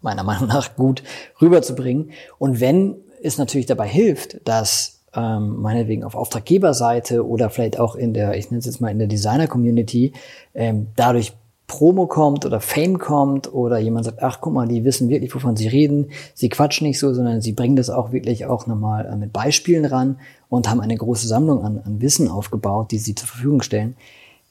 meiner 0.00 0.24
Meinung 0.24 0.48
nach 0.48 0.76
gut 0.76 1.02
rüberzubringen. 1.40 2.10
Und 2.38 2.60
wenn 2.60 2.96
es 3.22 3.38
natürlich 3.38 3.66
dabei 3.66 3.88
hilft, 3.88 4.46
dass 4.46 5.00
ähm, 5.14 5.60
meinetwegen 5.60 6.04
auf 6.04 6.14
Auftraggeberseite 6.14 7.26
oder 7.26 7.50
vielleicht 7.50 7.78
auch 7.78 7.94
in 7.94 8.14
der, 8.14 8.36
ich 8.36 8.50
nenne 8.50 8.60
es 8.60 8.66
jetzt 8.66 8.80
mal 8.80 8.90
in 8.90 8.98
der 8.98 9.08
Designer-Community, 9.08 10.12
ähm, 10.54 10.88
dadurch 10.96 11.34
Promo 11.66 12.06
kommt 12.06 12.44
oder 12.44 12.60
Fame 12.60 12.98
kommt 12.98 13.52
oder 13.52 13.78
jemand 13.78 14.04
sagt, 14.04 14.22
ach 14.22 14.40
guck 14.40 14.52
mal, 14.52 14.68
die 14.68 14.84
wissen 14.84 15.08
wirklich, 15.08 15.34
wovon 15.34 15.56
sie 15.56 15.68
reden. 15.68 16.10
Sie 16.34 16.50
quatschen 16.50 16.86
nicht 16.86 16.98
so, 16.98 17.14
sondern 17.14 17.40
sie 17.40 17.52
bringen 17.52 17.76
das 17.76 17.88
auch 17.88 18.12
wirklich 18.12 18.44
auch 18.46 18.66
nochmal 18.66 19.06
äh, 19.06 19.16
mit 19.16 19.32
Beispielen 19.32 19.84
ran 19.84 20.18
und 20.48 20.68
haben 20.68 20.80
eine 20.80 20.96
große 20.96 21.26
Sammlung 21.26 21.64
an, 21.64 21.80
an 21.84 22.00
Wissen 22.02 22.28
aufgebaut, 22.28 22.90
die 22.90 22.98
sie 22.98 23.14
zur 23.14 23.28
Verfügung 23.28 23.62
stellen. 23.62 23.96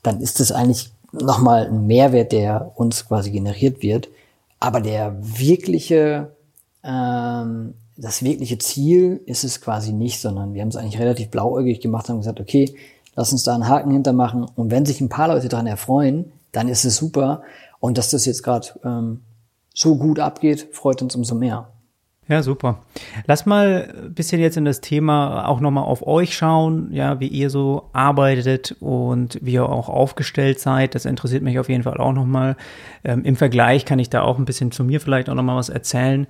Dann 0.03 0.21
ist 0.21 0.39
das 0.39 0.51
eigentlich 0.51 0.91
nochmal 1.11 1.67
ein 1.67 1.87
Mehrwert, 1.87 2.31
der 2.31 2.71
uns 2.75 3.07
quasi 3.07 3.31
generiert 3.31 3.81
wird. 3.81 4.09
Aber 4.59 4.79
der 4.79 5.17
wirkliche, 5.19 6.35
ähm, 6.83 7.73
das 7.97 8.23
wirkliche 8.23 8.57
Ziel 8.57 9.21
ist 9.25 9.43
es 9.43 9.61
quasi 9.61 9.91
nicht, 9.91 10.21
sondern 10.21 10.53
wir 10.53 10.61
haben 10.61 10.69
es 10.69 10.75
eigentlich 10.75 10.99
relativ 10.99 11.29
blauäugig 11.29 11.81
gemacht 11.81 12.09
und 12.09 12.17
gesagt, 12.17 12.39
okay, 12.39 12.75
lass 13.15 13.31
uns 13.31 13.43
da 13.43 13.53
einen 13.53 13.67
Haken 13.67 13.91
hintermachen. 13.91 14.45
Und 14.55 14.71
wenn 14.71 14.85
sich 14.85 15.01
ein 15.01 15.09
paar 15.09 15.27
Leute 15.27 15.49
daran 15.49 15.67
erfreuen, 15.67 16.31
dann 16.51 16.67
ist 16.67 16.85
es 16.85 16.97
super. 16.97 17.41
Und 17.79 17.97
dass 17.97 18.11
das 18.11 18.25
jetzt 18.25 18.43
gerade 18.43 18.67
ähm, 18.83 19.21
so 19.73 19.95
gut 19.95 20.19
abgeht, 20.19 20.69
freut 20.71 21.01
uns 21.01 21.15
umso 21.15 21.35
mehr. 21.35 21.69
Ja, 22.31 22.41
super. 22.41 22.77
Lass 23.27 23.45
mal 23.45 23.93
ein 24.05 24.13
bisschen 24.13 24.39
jetzt 24.39 24.55
in 24.55 24.63
das 24.63 24.79
Thema 24.79 25.49
auch 25.49 25.59
nochmal 25.59 25.83
auf 25.83 26.07
euch 26.07 26.33
schauen, 26.33 26.87
ja, 26.93 27.19
wie 27.19 27.27
ihr 27.27 27.49
so 27.49 27.89
arbeitet 27.91 28.73
und 28.79 29.37
wie 29.41 29.51
ihr 29.51 29.67
auch 29.67 29.89
aufgestellt 29.89 30.57
seid. 30.61 30.95
Das 30.95 31.03
interessiert 31.03 31.43
mich 31.43 31.59
auf 31.59 31.67
jeden 31.67 31.83
Fall 31.83 31.97
auch 31.97 32.13
nochmal. 32.13 32.55
Ähm, 33.03 33.25
Im 33.25 33.35
Vergleich 33.35 33.83
kann 33.83 33.99
ich 33.99 34.09
da 34.09 34.21
auch 34.21 34.37
ein 34.37 34.45
bisschen 34.45 34.71
zu 34.71 34.85
mir 34.85 35.01
vielleicht 35.01 35.29
auch 35.29 35.33
nochmal 35.33 35.57
was 35.57 35.67
erzählen. 35.67 36.25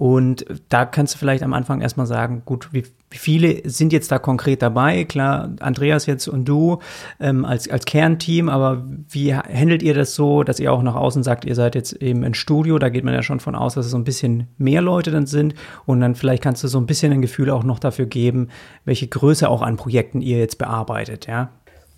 Und 0.00 0.46
da 0.70 0.86
kannst 0.86 1.12
du 1.12 1.18
vielleicht 1.18 1.42
am 1.42 1.52
Anfang 1.52 1.82
erstmal 1.82 2.06
sagen, 2.06 2.40
gut, 2.46 2.70
wie, 2.72 2.84
viele 3.10 3.68
sind 3.68 3.92
jetzt 3.92 4.10
da 4.10 4.18
konkret 4.18 4.62
dabei? 4.62 5.04
Klar, 5.04 5.50
Andreas 5.60 6.06
jetzt 6.06 6.26
und 6.26 6.46
du 6.46 6.78
ähm, 7.20 7.44
als, 7.44 7.68
als 7.68 7.84
Kernteam, 7.84 8.48
aber 8.48 8.82
wie 9.10 9.34
handelt 9.34 9.82
ihr 9.82 9.92
das 9.92 10.14
so, 10.14 10.42
dass 10.42 10.58
ihr 10.58 10.72
auch 10.72 10.80
nach 10.80 10.94
außen 10.94 11.22
sagt, 11.22 11.44
ihr 11.44 11.54
seid 11.54 11.74
jetzt 11.74 11.92
eben 11.92 12.24
ein 12.24 12.32
Studio, 12.32 12.78
da 12.78 12.88
geht 12.88 13.04
man 13.04 13.12
ja 13.12 13.22
schon 13.22 13.40
von 13.40 13.54
aus, 13.54 13.74
dass 13.74 13.84
es 13.84 13.92
so 13.92 13.98
ein 13.98 14.04
bisschen 14.04 14.46
mehr 14.56 14.80
Leute 14.80 15.10
dann 15.10 15.26
sind 15.26 15.54
und 15.84 16.00
dann 16.00 16.14
vielleicht 16.14 16.42
kannst 16.42 16.64
du 16.64 16.68
so 16.68 16.78
ein 16.78 16.86
bisschen 16.86 17.12
ein 17.12 17.20
Gefühl 17.20 17.50
auch 17.50 17.62
noch 17.62 17.78
dafür 17.78 18.06
geben, 18.06 18.48
welche 18.86 19.06
Größe 19.06 19.50
auch 19.50 19.60
an 19.60 19.76
Projekten 19.76 20.22
ihr 20.22 20.38
jetzt 20.38 20.56
bearbeitet, 20.56 21.26
ja? 21.26 21.50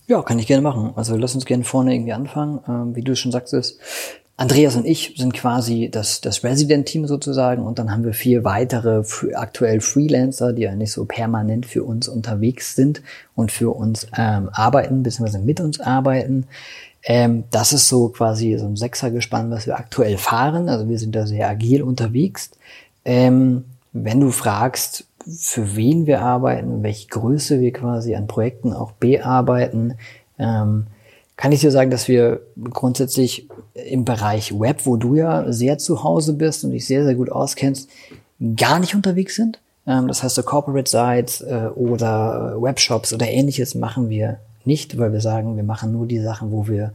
Ja, 0.09 0.23
kann 0.23 0.41
ich 0.41 0.49
gerne 0.49 0.63
machen. 0.63 0.93
Also 0.97 1.17
lass 1.17 1.37
uns 1.37 1.45
gerne 1.45 1.63
vorne 1.63 1.95
irgendwie 1.95 2.13
anfangen. 2.13 2.59
Ähm, 2.69 2.97
wie 2.97 3.03
du 3.03 3.15
schon 3.15 3.31
sagtest, 3.31 3.81
Andreas 4.37 4.77
und 4.77 4.87
ich 4.87 5.15
sind 5.17 5.35
quasi 5.35 5.89
das, 5.93 6.21
das 6.21 6.43
Resident-Team 6.43 7.07
sozusagen 7.07 7.63
und 7.63 7.79
dann 7.79 7.93
haben 7.93 8.05
wir 8.05 8.15
vier 8.15 8.45
weitere 8.45 9.05
aktuell 9.35 9.81
Freelancer, 9.81 10.53
die 10.53 10.63
ja 10.63 10.75
nicht 10.75 10.93
so 10.93 11.05
permanent 11.05 11.67
für 11.67 11.85
uns 11.85 12.09
unterwegs 12.09 12.75
sind 12.75 13.03
und 13.35 13.53
für 13.53 13.71
uns 13.71 14.07
ähm, 14.17 14.49
arbeiten, 14.53 15.03
beziehungsweise 15.03 15.39
mit 15.39 15.61
uns 15.61 15.81
arbeiten. 15.81 16.47
Ähm, 17.05 17.45
das 17.51 17.73
ist 17.73 17.89
so 17.89 18.09
quasi 18.09 18.57
so 18.59 18.67
ein 18.67 18.77
Sechsergespann, 18.77 19.51
was 19.51 19.67
wir 19.67 19.77
aktuell 19.77 20.17
fahren. 20.17 20.69
Also 20.69 20.89
wir 20.89 20.99
sind 20.99 21.15
da 21.15 21.27
sehr 21.27 21.49
agil 21.49 21.83
unterwegs. 21.83 22.51
Ähm, 23.05 23.65
wenn 23.93 24.21
du 24.21 24.31
fragst, 24.31 25.05
für 25.39 25.77
wen 25.77 26.07
wir 26.07 26.23
arbeiten, 26.23 26.83
welche 26.83 27.09
Größe 27.09 27.61
wir 27.61 27.73
quasi 27.73 28.15
an 28.15 28.27
Projekten 28.27 28.73
auch 28.73 28.93
bearbeiten, 28.93 29.95
ähm, 30.39 30.87
kann 31.37 31.53
ich 31.53 31.61
dir 31.61 31.71
sagen, 31.71 31.91
dass 31.91 32.09
wir 32.09 32.41
grundsätzlich 32.71 33.49
im 33.75 34.05
Bereich 34.05 34.59
Web, 34.59 34.85
wo 34.85 34.97
du 34.97 35.15
ja 35.15 35.51
sehr 35.53 35.79
zu 35.79 36.05
Hause 36.05 36.35
bist 36.35 36.65
und 36.65 36.71
dich 36.73 36.87
sehr, 36.87 37.05
sehr 37.05 37.15
gut 37.15 37.31
auskennst, 37.31 37.89
gar 38.57 38.79
nicht 38.79 38.95
unterwegs 38.95 39.37
sind. 39.37 39.61
Ähm, 39.87 40.09
das 40.09 40.23
heißt, 40.23 40.35
so 40.35 40.43
Corporate 40.43 40.91
Sites 40.91 41.41
äh, 41.41 41.69
oder 41.75 42.57
Webshops 42.61 43.13
oder 43.13 43.29
ähnliches 43.29 43.75
machen 43.75 44.11
wir 44.11 44.39
nicht, 44.65 44.99
weil 44.99 45.13
wir 45.13 45.21
sagen, 45.21 45.57
wir 45.57 45.65
machen 45.65 45.93
nur 45.93 46.07
die 46.07 46.21
Sachen, 46.21 46.53
wo 46.53 46.69
wir 46.69 46.93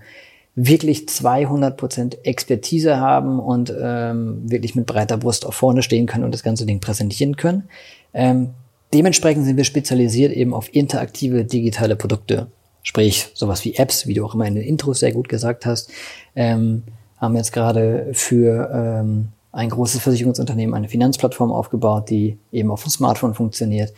wirklich 0.55 1.01
200% 1.01 2.23
Expertise 2.23 2.97
haben 2.97 3.39
und 3.39 3.73
ähm, 3.79 4.49
wirklich 4.49 4.75
mit 4.75 4.87
breiter 4.87 5.17
Brust 5.17 5.45
auf 5.45 5.53
vorne 5.53 5.83
stehen 5.83 6.07
können 6.07 6.23
und 6.23 6.33
das 6.33 6.43
ganze 6.43 6.65
Ding 6.65 6.79
präsentieren 6.79 7.35
können. 7.37 7.69
Ähm, 8.13 8.51
dementsprechend 8.93 9.45
sind 9.45 9.57
wir 9.57 9.65
spezialisiert 9.65 10.33
eben 10.33 10.53
auf 10.53 10.73
interaktive 10.73 11.45
digitale 11.45 11.95
Produkte. 11.95 12.47
Sprich, 12.87 13.27
sowas 13.33 13.65
wie 13.65 13.75
Apps, 13.75 14.07
wie 14.07 14.13
du 14.13 14.25
auch 14.25 14.33
immer 14.33 14.45
in 14.45 14.55
den 14.55 14.63
Intros 14.63 15.01
sehr 15.01 15.11
gut 15.11 15.27
gesagt 15.27 15.65
hast, 15.65 15.91
ähm, 16.37 16.83
haben 17.17 17.35
jetzt 17.35 17.51
gerade 17.51 18.11
für 18.13 18.71
ähm, 18.73 19.27
ein 19.51 19.69
großes 19.69 19.99
Versicherungsunternehmen 19.99 20.73
eine 20.73 20.87
Finanzplattform 20.87 21.51
aufgebaut, 21.51 22.09
die 22.09 22.37
eben 22.53 22.71
auf 22.71 22.83
dem 22.83 22.89
Smartphone 22.89 23.33
funktioniert. 23.33 23.93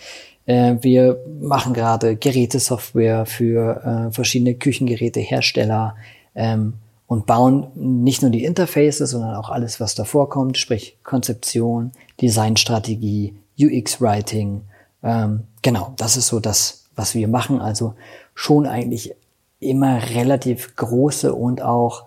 Äh, 0.48 0.78
wir 0.82 1.24
machen 1.40 1.76
gerade 1.76 2.16
Gerätesoftware 2.16 3.28
für 3.28 4.08
äh, 4.10 4.12
verschiedene 4.12 4.56
Küchengerätehersteller 4.56 5.96
ähm, 6.34 6.74
und 7.06 7.28
bauen 7.28 7.68
nicht 7.76 8.24
nur 8.24 8.32
die 8.32 8.44
Interfaces, 8.44 9.12
sondern 9.12 9.36
auch 9.36 9.52
alles, 9.52 9.80
was 9.80 9.94
davor 9.94 10.32
kommt, 10.32 10.58
sprich 10.58 10.98
Konzeption, 11.04 11.92
Designstrategie, 12.20 13.36
UX-Writing. 13.60 14.62
Ähm, 15.04 15.42
genau, 15.62 15.94
das 15.96 16.18
ist 16.18 16.26
so 16.26 16.40
das, 16.40 16.86
was 16.96 17.14
wir 17.14 17.28
machen. 17.28 17.62
Also 17.62 17.94
schon 18.40 18.66
eigentlich 18.66 19.14
immer 19.60 20.02
relativ 20.16 20.78
große 20.78 21.34
und 21.34 21.62
auch 21.62 22.06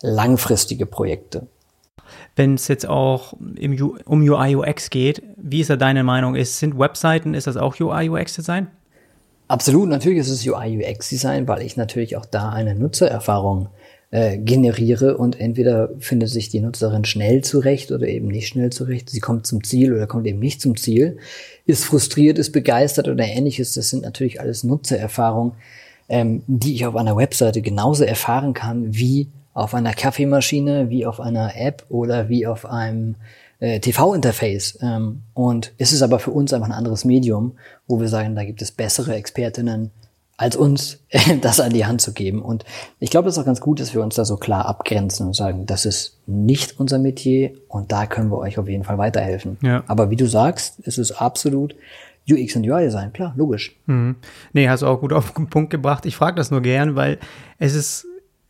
langfristige 0.00 0.86
Projekte. 0.86 1.46
Wenn 2.36 2.54
es 2.54 2.68
jetzt 2.68 2.88
auch 2.88 3.34
im, 3.56 3.98
um 4.06 4.22
UI 4.22 4.56
UX 4.56 4.88
geht, 4.88 5.22
wie 5.36 5.60
ist 5.60 5.68
da 5.68 5.76
deine 5.76 6.02
Meinung? 6.02 6.36
Ist, 6.36 6.58
sind 6.58 6.78
Webseiten, 6.78 7.34
ist 7.34 7.46
das 7.46 7.58
auch 7.58 7.78
UI 7.78 8.08
UX 8.08 8.34
Design? 8.34 8.68
Absolut, 9.46 9.90
natürlich 9.90 10.20
ist 10.20 10.30
es 10.30 10.46
UI 10.46 10.82
UX 10.82 11.10
Design, 11.10 11.46
weil 11.48 11.60
ich 11.60 11.76
natürlich 11.76 12.16
auch 12.16 12.24
da 12.24 12.48
eine 12.48 12.74
Nutzererfahrung 12.74 13.66
äh, 13.66 13.68
generiere 14.38 15.16
und 15.16 15.40
entweder 15.40 15.90
findet 15.98 16.28
sich 16.28 16.48
die 16.48 16.60
Nutzerin 16.60 17.04
schnell 17.04 17.42
zurecht 17.42 17.90
oder 17.90 18.06
eben 18.06 18.28
nicht 18.28 18.46
schnell 18.46 18.70
zurecht. 18.70 19.10
Sie 19.10 19.18
kommt 19.18 19.44
zum 19.44 19.64
Ziel 19.64 19.92
oder 19.92 20.06
kommt 20.06 20.26
eben 20.28 20.38
nicht 20.38 20.60
zum 20.60 20.76
Ziel, 20.76 21.18
ist 21.66 21.84
frustriert, 21.84 22.38
ist 22.38 22.52
begeistert 22.52 23.08
oder 23.08 23.24
ähnliches. 23.24 23.74
Das 23.74 23.90
sind 23.90 24.04
natürlich 24.04 24.40
alles 24.40 24.62
Nutzererfahrungen, 24.62 25.54
ähm, 26.08 26.44
die 26.46 26.74
ich 26.74 26.86
auf 26.86 26.94
einer 26.94 27.16
Webseite 27.16 27.60
genauso 27.60 28.04
erfahren 28.04 28.54
kann 28.54 28.94
wie 28.94 29.30
auf 29.52 29.74
einer 29.74 29.94
Kaffeemaschine, 29.94 30.90
wie 30.90 31.06
auf 31.06 31.18
einer 31.18 31.56
App 31.56 31.84
oder 31.88 32.28
wie 32.28 32.46
auf 32.46 32.66
einem 32.66 33.16
äh, 33.60 33.80
TV-Interface. 33.80 34.78
Ähm, 34.82 35.22
und 35.32 35.72
es 35.78 35.92
ist 35.92 36.02
aber 36.02 36.18
für 36.18 36.30
uns 36.30 36.52
einfach 36.52 36.68
ein 36.68 36.72
anderes 36.72 37.04
Medium, 37.04 37.56
wo 37.86 38.00
wir 38.00 38.08
sagen, 38.08 38.34
da 38.34 38.44
gibt 38.44 38.62
es 38.62 38.70
bessere 38.70 39.14
Expertinnen, 39.14 39.90
als 40.36 40.56
uns 40.56 40.98
das 41.40 41.60
an 41.60 41.72
die 41.72 41.86
Hand 41.86 42.00
zu 42.00 42.12
geben. 42.12 42.42
Und 42.42 42.64
ich 42.98 43.10
glaube, 43.10 43.28
es 43.28 43.36
ist 43.36 43.40
auch 43.40 43.46
ganz 43.46 43.60
gut, 43.60 43.80
dass 43.80 43.94
wir 43.94 44.02
uns 44.02 44.14
da 44.14 44.24
so 44.24 44.36
klar 44.36 44.66
abgrenzen 44.66 45.26
und 45.26 45.34
sagen, 45.34 45.66
das 45.66 45.86
ist 45.86 46.18
nicht 46.26 46.78
unser 46.78 46.98
Metier 46.98 47.52
und 47.68 47.92
da 47.92 48.06
können 48.06 48.30
wir 48.30 48.38
euch 48.38 48.58
auf 48.58 48.68
jeden 48.68 48.84
Fall 48.84 48.98
weiterhelfen. 48.98 49.58
Ja. 49.62 49.84
Aber 49.86 50.10
wie 50.10 50.16
du 50.16 50.26
sagst, 50.26 50.80
ist 50.80 50.98
es 50.98 51.12
absolut 51.12 51.74
UX 52.28 52.56
und 52.56 52.66
UI 52.66 52.84
Design, 52.84 53.12
klar, 53.12 53.34
logisch. 53.36 53.76
Mhm. 53.86 54.16
Nee, 54.52 54.68
hast 54.68 54.82
du 54.82 54.86
auch 54.86 55.00
gut 55.00 55.12
auf 55.12 55.32
den 55.32 55.48
Punkt 55.48 55.70
gebracht. 55.70 56.06
Ich 56.06 56.16
frage 56.16 56.36
das 56.36 56.50
nur 56.50 56.62
gern, 56.62 56.96
weil 56.96 57.18
es 57.58 57.74
ist 57.74 58.06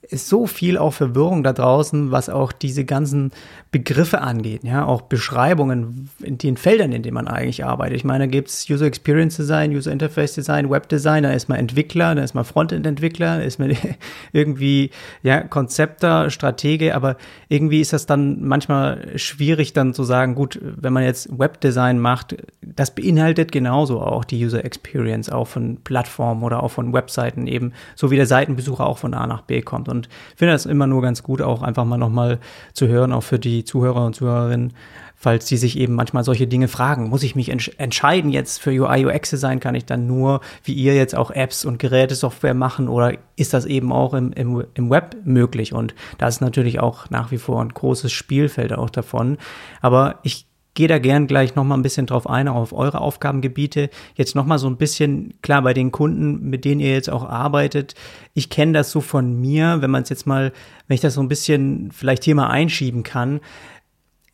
ist 0.09 0.29
so 0.29 0.47
viel 0.47 0.79
auch 0.79 0.93
Verwirrung 0.93 1.43
da 1.43 1.53
draußen, 1.53 2.11
was 2.11 2.29
auch 2.29 2.53
diese 2.53 2.85
ganzen 2.85 3.33
Begriffe 3.71 4.21
angeht, 4.21 4.63
ja, 4.63 4.85
auch 4.85 5.03
Beschreibungen 5.03 6.09
in 6.23 6.39
den 6.39 6.57
Feldern, 6.57 6.93
in 6.93 7.03
denen 7.03 7.15
man 7.15 7.27
eigentlich 7.27 7.65
arbeitet. 7.65 7.97
Ich 7.97 8.05
meine, 8.05 8.25
da 8.25 8.31
gibt 8.31 8.49
es 8.49 8.69
User 8.71 8.87
Experience 8.87 9.37
Design, 9.37 9.75
User 9.75 9.91
Interface 9.91 10.35
Design, 10.35 10.71
Web 10.71 10.89
Design, 10.89 11.25
da 11.25 11.33
ist 11.33 11.49
man 11.49 11.59
Entwickler, 11.59 12.15
da 12.15 12.23
ist 12.23 12.35
man 12.35 12.45
Frontend-Entwickler, 12.45 13.39
da 13.39 13.43
ist 13.43 13.59
man 13.59 13.77
irgendwie, 14.33 14.91
ja, 15.23 15.41
Konzepter, 15.41 16.31
Stratege, 16.31 16.95
aber 16.95 17.17
irgendwie 17.49 17.81
ist 17.81 17.93
das 17.93 18.07
dann 18.07 18.45
manchmal 18.47 19.19
schwierig 19.19 19.73
dann 19.73 19.95
zu 19.95 20.05
sagen, 20.05 20.35
gut, 20.35 20.61
wenn 20.63 20.93
man 20.93 21.03
jetzt 21.03 21.37
Webdesign 21.37 21.99
macht, 21.99 22.37
das 22.63 22.95
beinhaltet 22.95 23.51
genauso 23.51 24.01
auch 24.01 24.25
die 24.25 24.45
User 24.45 24.65
Experience, 24.65 25.31
auch 25.31 25.49
von 25.49 25.79
Plattformen 25.83 26.43
oder 26.43 26.63
auch 26.63 26.71
von 26.71 26.93
Webseiten 26.93 27.47
eben, 27.47 27.73
so 27.97 28.11
wie 28.11 28.17
der 28.17 28.27
Seitenbesucher 28.27 28.87
auch 28.87 28.99
von 28.99 29.15
A 29.15 29.27
nach 29.27 29.43
B 29.43 29.63
kommt. 29.63 29.89
Und 29.95 30.09
finde 30.37 30.53
das 30.53 30.67
immer 30.67 30.87
nur 30.87 31.03
ganz 31.03 31.23
gut, 31.23 31.41
auch 31.41 31.63
einfach 31.63 31.85
mal 31.85 31.99
nochmal 31.99 32.39
zu 32.73 32.89
hören, 32.89 33.13
auch 33.13 33.23
für 33.23 33.39
die 33.39 33.65
Zuhörer 33.65 34.05
und 34.05 34.15
Zuhörerinnen, 34.15 34.73
falls 35.17 35.47
die 35.47 35.57
sich 35.57 35.79
eben 35.79 35.95
manchmal 35.95 36.25
solche 36.25 36.47
Dinge 36.47 36.69
fragen. 36.69 37.09
Muss 37.09 37.23
ich 37.23 37.35
mich 37.35 37.49
entsch 37.49 37.71
entscheiden 37.79 38.31
jetzt 38.31 38.61
für 38.61 38.71
UI 38.71 39.07
UX 39.07 39.31
Design? 39.31 39.61
Kann 39.61 39.75
ich 39.75 39.87
dann 39.87 40.07
nur, 40.07 40.41
wie 40.65 40.75
ihr 40.75 40.95
jetzt 40.95 41.15
auch 41.15 41.31
Apps 41.31 41.65
und 41.65 41.79
Gerätesoftware 41.79 42.55
machen 42.55 42.89
oder 42.89 43.17
ist 43.37 43.55
das 43.55 43.65
eben 43.65 43.93
auch 43.93 44.13
im, 44.13 44.33
im, 44.33 44.65
im 44.75 44.91
Web 44.91 45.17
möglich? 45.25 45.73
Und 45.73 45.95
da 46.19 46.29
ist 46.29 46.41
natürlich 46.41 46.81
auch 46.81 47.09
nach 47.11 47.31
wie 47.31 47.39
vor 47.39 47.63
ein 47.63 47.71
großes 47.71 48.13
Spielfeld 48.13 48.73
auch 48.73 48.91
davon. 48.91 49.39
Aber 49.81 50.19
ich 50.23 50.47
gehe 50.75 50.89
da 50.89 50.99
gern 50.99 51.27
gleich 51.27 51.55
noch 51.55 51.65
mal 51.65 51.77
ein 51.77 51.83
bisschen 51.83 52.07
drauf 52.07 52.29
ein, 52.29 52.49
auch 52.49 52.57
auf 52.57 52.73
eure 52.73 53.01
Aufgabengebiete. 53.01 53.91
Jetzt 54.17 54.35
noch 54.35 54.45
mal 54.45 54.59
so 54.59 54.67
ein 54.67 54.77
bisschen, 54.77 55.35
klar, 55.41 55.63
bei 55.63 55.73
den 55.73 55.93
Kunden, 55.93 56.51
mit 56.51 56.65
denen 56.65 56.81
ihr 56.81 56.93
jetzt 56.93 57.11
auch 57.11 57.29
arbeitet. 57.29 57.95
Ich 58.35 58.51
kenne 58.51 58.73
das 58.73 58.91
so 58.91 59.01
von 59.01 59.41
mir, 59.41 59.81
wenn 59.81 59.91
man 59.91 60.03
es 60.03 60.09
jetzt 60.09 60.27
mal, 60.27 60.53
wenn 60.89 60.95
ich 60.97 61.01
das 61.01 61.15
so 61.15 61.23
ein 61.23 61.29
bisschen 61.29 61.91
vielleicht 61.93 62.25
hier 62.25 62.35
mal 62.35 62.49
einschieben 62.49 63.05
kann. 63.05 63.41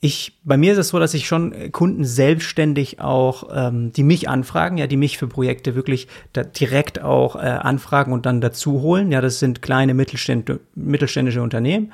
ich, 0.02 0.38
bei 0.44 0.56
mir 0.56 0.72
ist 0.72 0.78
es 0.78 0.88
so, 0.88 0.98
dass 0.98 1.12
ich 1.12 1.26
schon 1.26 1.72
Kunden 1.72 2.04
selbstständig 2.04 3.00
auch, 3.00 3.50
ähm, 3.54 3.92
die 3.92 4.02
mich 4.02 4.30
anfragen, 4.30 4.78
ja, 4.78 4.86
die 4.86 4.96
mich 4.96 5.18
für 5.18 5.26
Projekte 5.26 5.74
wirklich 5.74 6.08
direkt 6.58 7.02
auch 7.02 7.36
äh, 7.36 7.40
anfragen 7.40 8.14
und 8.14 8.24
dann 8.24 8.40
dazu 8.40 8.80
holen. 8.80 9.12
Ja, 9.12 9.20
das 9.20 9.40
sind 9.40 9.60
kleine 9.60 9.92
Mittelständ 9.92 10.58
mittelständische 10.74 11.42
Unternehmen. 11.42 11.92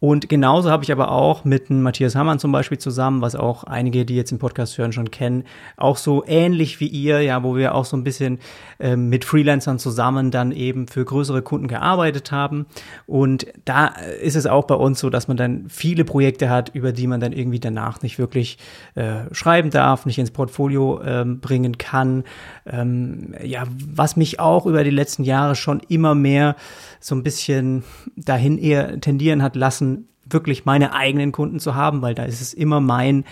Und 0.00 0.28
genauso 0.28 0.70
habe 0.70 0.84
ich 0.84 0.92
aber 0.92 1.10
auch 1.10 1.44
mit 1.44 1.70
Matthias 1.70 2.14
Hammann 2.14 2.38
zum 2.38 2.52
Beispiel 2.52 2.78
zusammen, 2.78 3.20
was 3.20 3.34
auch 3.34 3.64
einige, 3.64 4.04
die 4.04 4.14
jetzt 4.14 4.30
im 4.30 4.38
Podcast 4.38 4.78
hören, 4.78 4.92
schon 4.92 5.10
kennen, 5.10 5.44
auch 5.76 5.96
so 5.96 6.24
ähnlich 6.26 6.78
wie 6.80 6.86
ihr, 6.86 7.20
ja, 7.20 7.42
wo 7.42 7.56
wir 7.56 7.74
auch 7.74 7.84
so 7.84 7.96
ein 7.96 8.04
bisschen 8.04 8.38
äh, 8.78 8.96
mit 8.96 9.24
Freelancern 9.24 9.78
zusammen 9.78 10.30
dann 10.30 10.52
eben 10.52 10.86
für 10.86 11.04
größere 11.04 11.42
Kunden 11.42 11.66
gearbeitet 11.66 12.30
haben. 12.30 12.66
Und 13.06 13.46
da 13.64 13.88
ist 14.22 14.36
es 14.36 14.46
auch 14.46 14.64
bei 14.66 14.76
uns 14.76 15.00
so, 15.00 15.10
dass 15.10 15.26
man 15.26 15.36
dann 15.36 15.64
viele 15.68 16.04
Projekte 16.04 16.48
hat, 16.48 16.74
über 16.74 16.92
die 16.92 17.06
man 17.06 17.20
dann 17.20 17.32
irgendwie 17.32 17.60
danach 17.60 18.02
nicht 18.02 18.18
wirklich 18.18 18.58
äh, 18.94 19.32
schreiben 19.32 19.70
darf, 19.70 20.06
nicht 20.06 20.18
ins 20.18 20.30
Portfolio 20.30 21.00
ähm, 21.02 21.40
bringen 21.40 21.76
kann. 21.78 22.24
Ähm, 22.66 23.34
ja, 23.42 23.64
was 23.92 24.16
mich 24.16 24.38
auch 24.38 24.66
über 24.66 24.84
die 24.84 24.90
letzten 24.90 25.24
Jahre 25.24 25.56
schon 25.56 25.80
immer 25.88 26.14
mehr 26.14 26.54
so 27.00 27.14
ein 27.14 27.22
bisschen 27.22 27.84
dahin 28.16 28.58
eher 28.58 29.00
tendieren 29.00 29.42
hat 29.42 29.56
lassen, 29.56 29.87
wirklich 30.30 30.64
meine 30.64 30.94
eigenen 30.94 31.32
Kunden 31.32 31.60
zu 31.60 31.74
haben, 31.74 32.02
weil 32.02 32.14
da 32.14 32.24
ist 32.24 32.40
es 32.40 32.54
immer 32.54 32.80
mein 32.80 33.24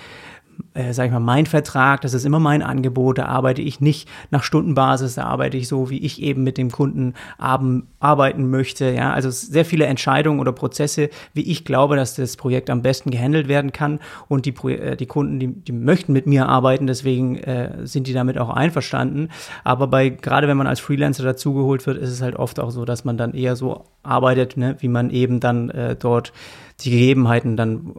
äh, 0.74 0.92
sag 0.92 1.06
ich 1.06 1.12
mal, 1.12 1.20
mein 1.20 1.46
Vertrag, 1.46 2.00
das 2.00 2.14
ist 2.14 2.24
immer 2.24 2.40
mein 2.40 2.62
Angebot, 2.62 3.18
da 3.18 3.26
arbeite 3.26 3.62
ich 3.62 3.80
nicht 3.80 4.08
nach 4.30 4.42
Stundenbasis, 4.42 5.14
da 5.14 5.24
arbeite 5.24 5.56
ich 5.56 5.68
so, 5.68 5.90
wie 5.90 5.98
ich 5.98 6.22
eben 6.22 6.42
mit 6.42 6.58
dem 6.58 6.70
Kunden 6.70 7.14
arbeiten 7.38 8.50
möchte, 8.50 8.90
ja, 8.90 9.12
also 9.12 9.30
sehr 9.30 9.64
viele 9.64 9.86
Entscheidungen 9.86 10.40
oder 10.40 10.52
Prozesse, 10.52 11.10
wie 11.34 11.42
ich 11.50 11.64
glaube, 11.64 11.96
dass 11.96 12.14
das 12.14 12.36
Projekt 12.36 12.70
am 12.70 12.82
besten 12.82 13.10
gehandelt 13.10 13.48
werden 13.48 13.72
kann. 13.72 14.00
Und 14.28 14.46
die, 14.46 14.54
äh, 14.68 14.96
die 14.96 15.06
Kunden, 15.06 15.38
die, 15.38 15.48
die 15.48 15.72
möchten 15.72 16.12
mit 16.12 16.26
mir 16.26 16.48
arbeiten, 16.48 16.86
deswegen 16.86 17.36
äh, 17.38 17.86
sind 17.86 18.06
die 18.06 18.12
damit 18.12 18.38
auch 18.38 18.50
einverstanden, 18.50 19.28
aber 19.64 19.86
bei, 19.86 20.10
gerade 20.10 20.48
wenn 20.48 20.56
man 20.56 20.66
als 20.66 20.80
Freelancer 20.80 21.22
dazugeholt 21.22 21.86
wird, 21.86 21.98
ist 21.98 22.10
es 22.10 22.22
halt 22.22 22.36
oft 22.36 22.60
auch 22.60 22.70
so, 22.70 22.84
dass 22.84 23.04
man 23.04 23.16
dann 23.16 23.34
eher 23.34 23.56
so 23.56 23.84
arbeitet, 24.02 24.56
ne, 24.56 24.76
wie 24.80 24.88
man 24.88 25.10
eben 25.10 25.40
dann 25.40 25.70
äh, 25.70 25.96
dort 25.96 26.32
die 26.80 26.90
Gegebenheiten 26.90 27.56
dann 27.56 27.94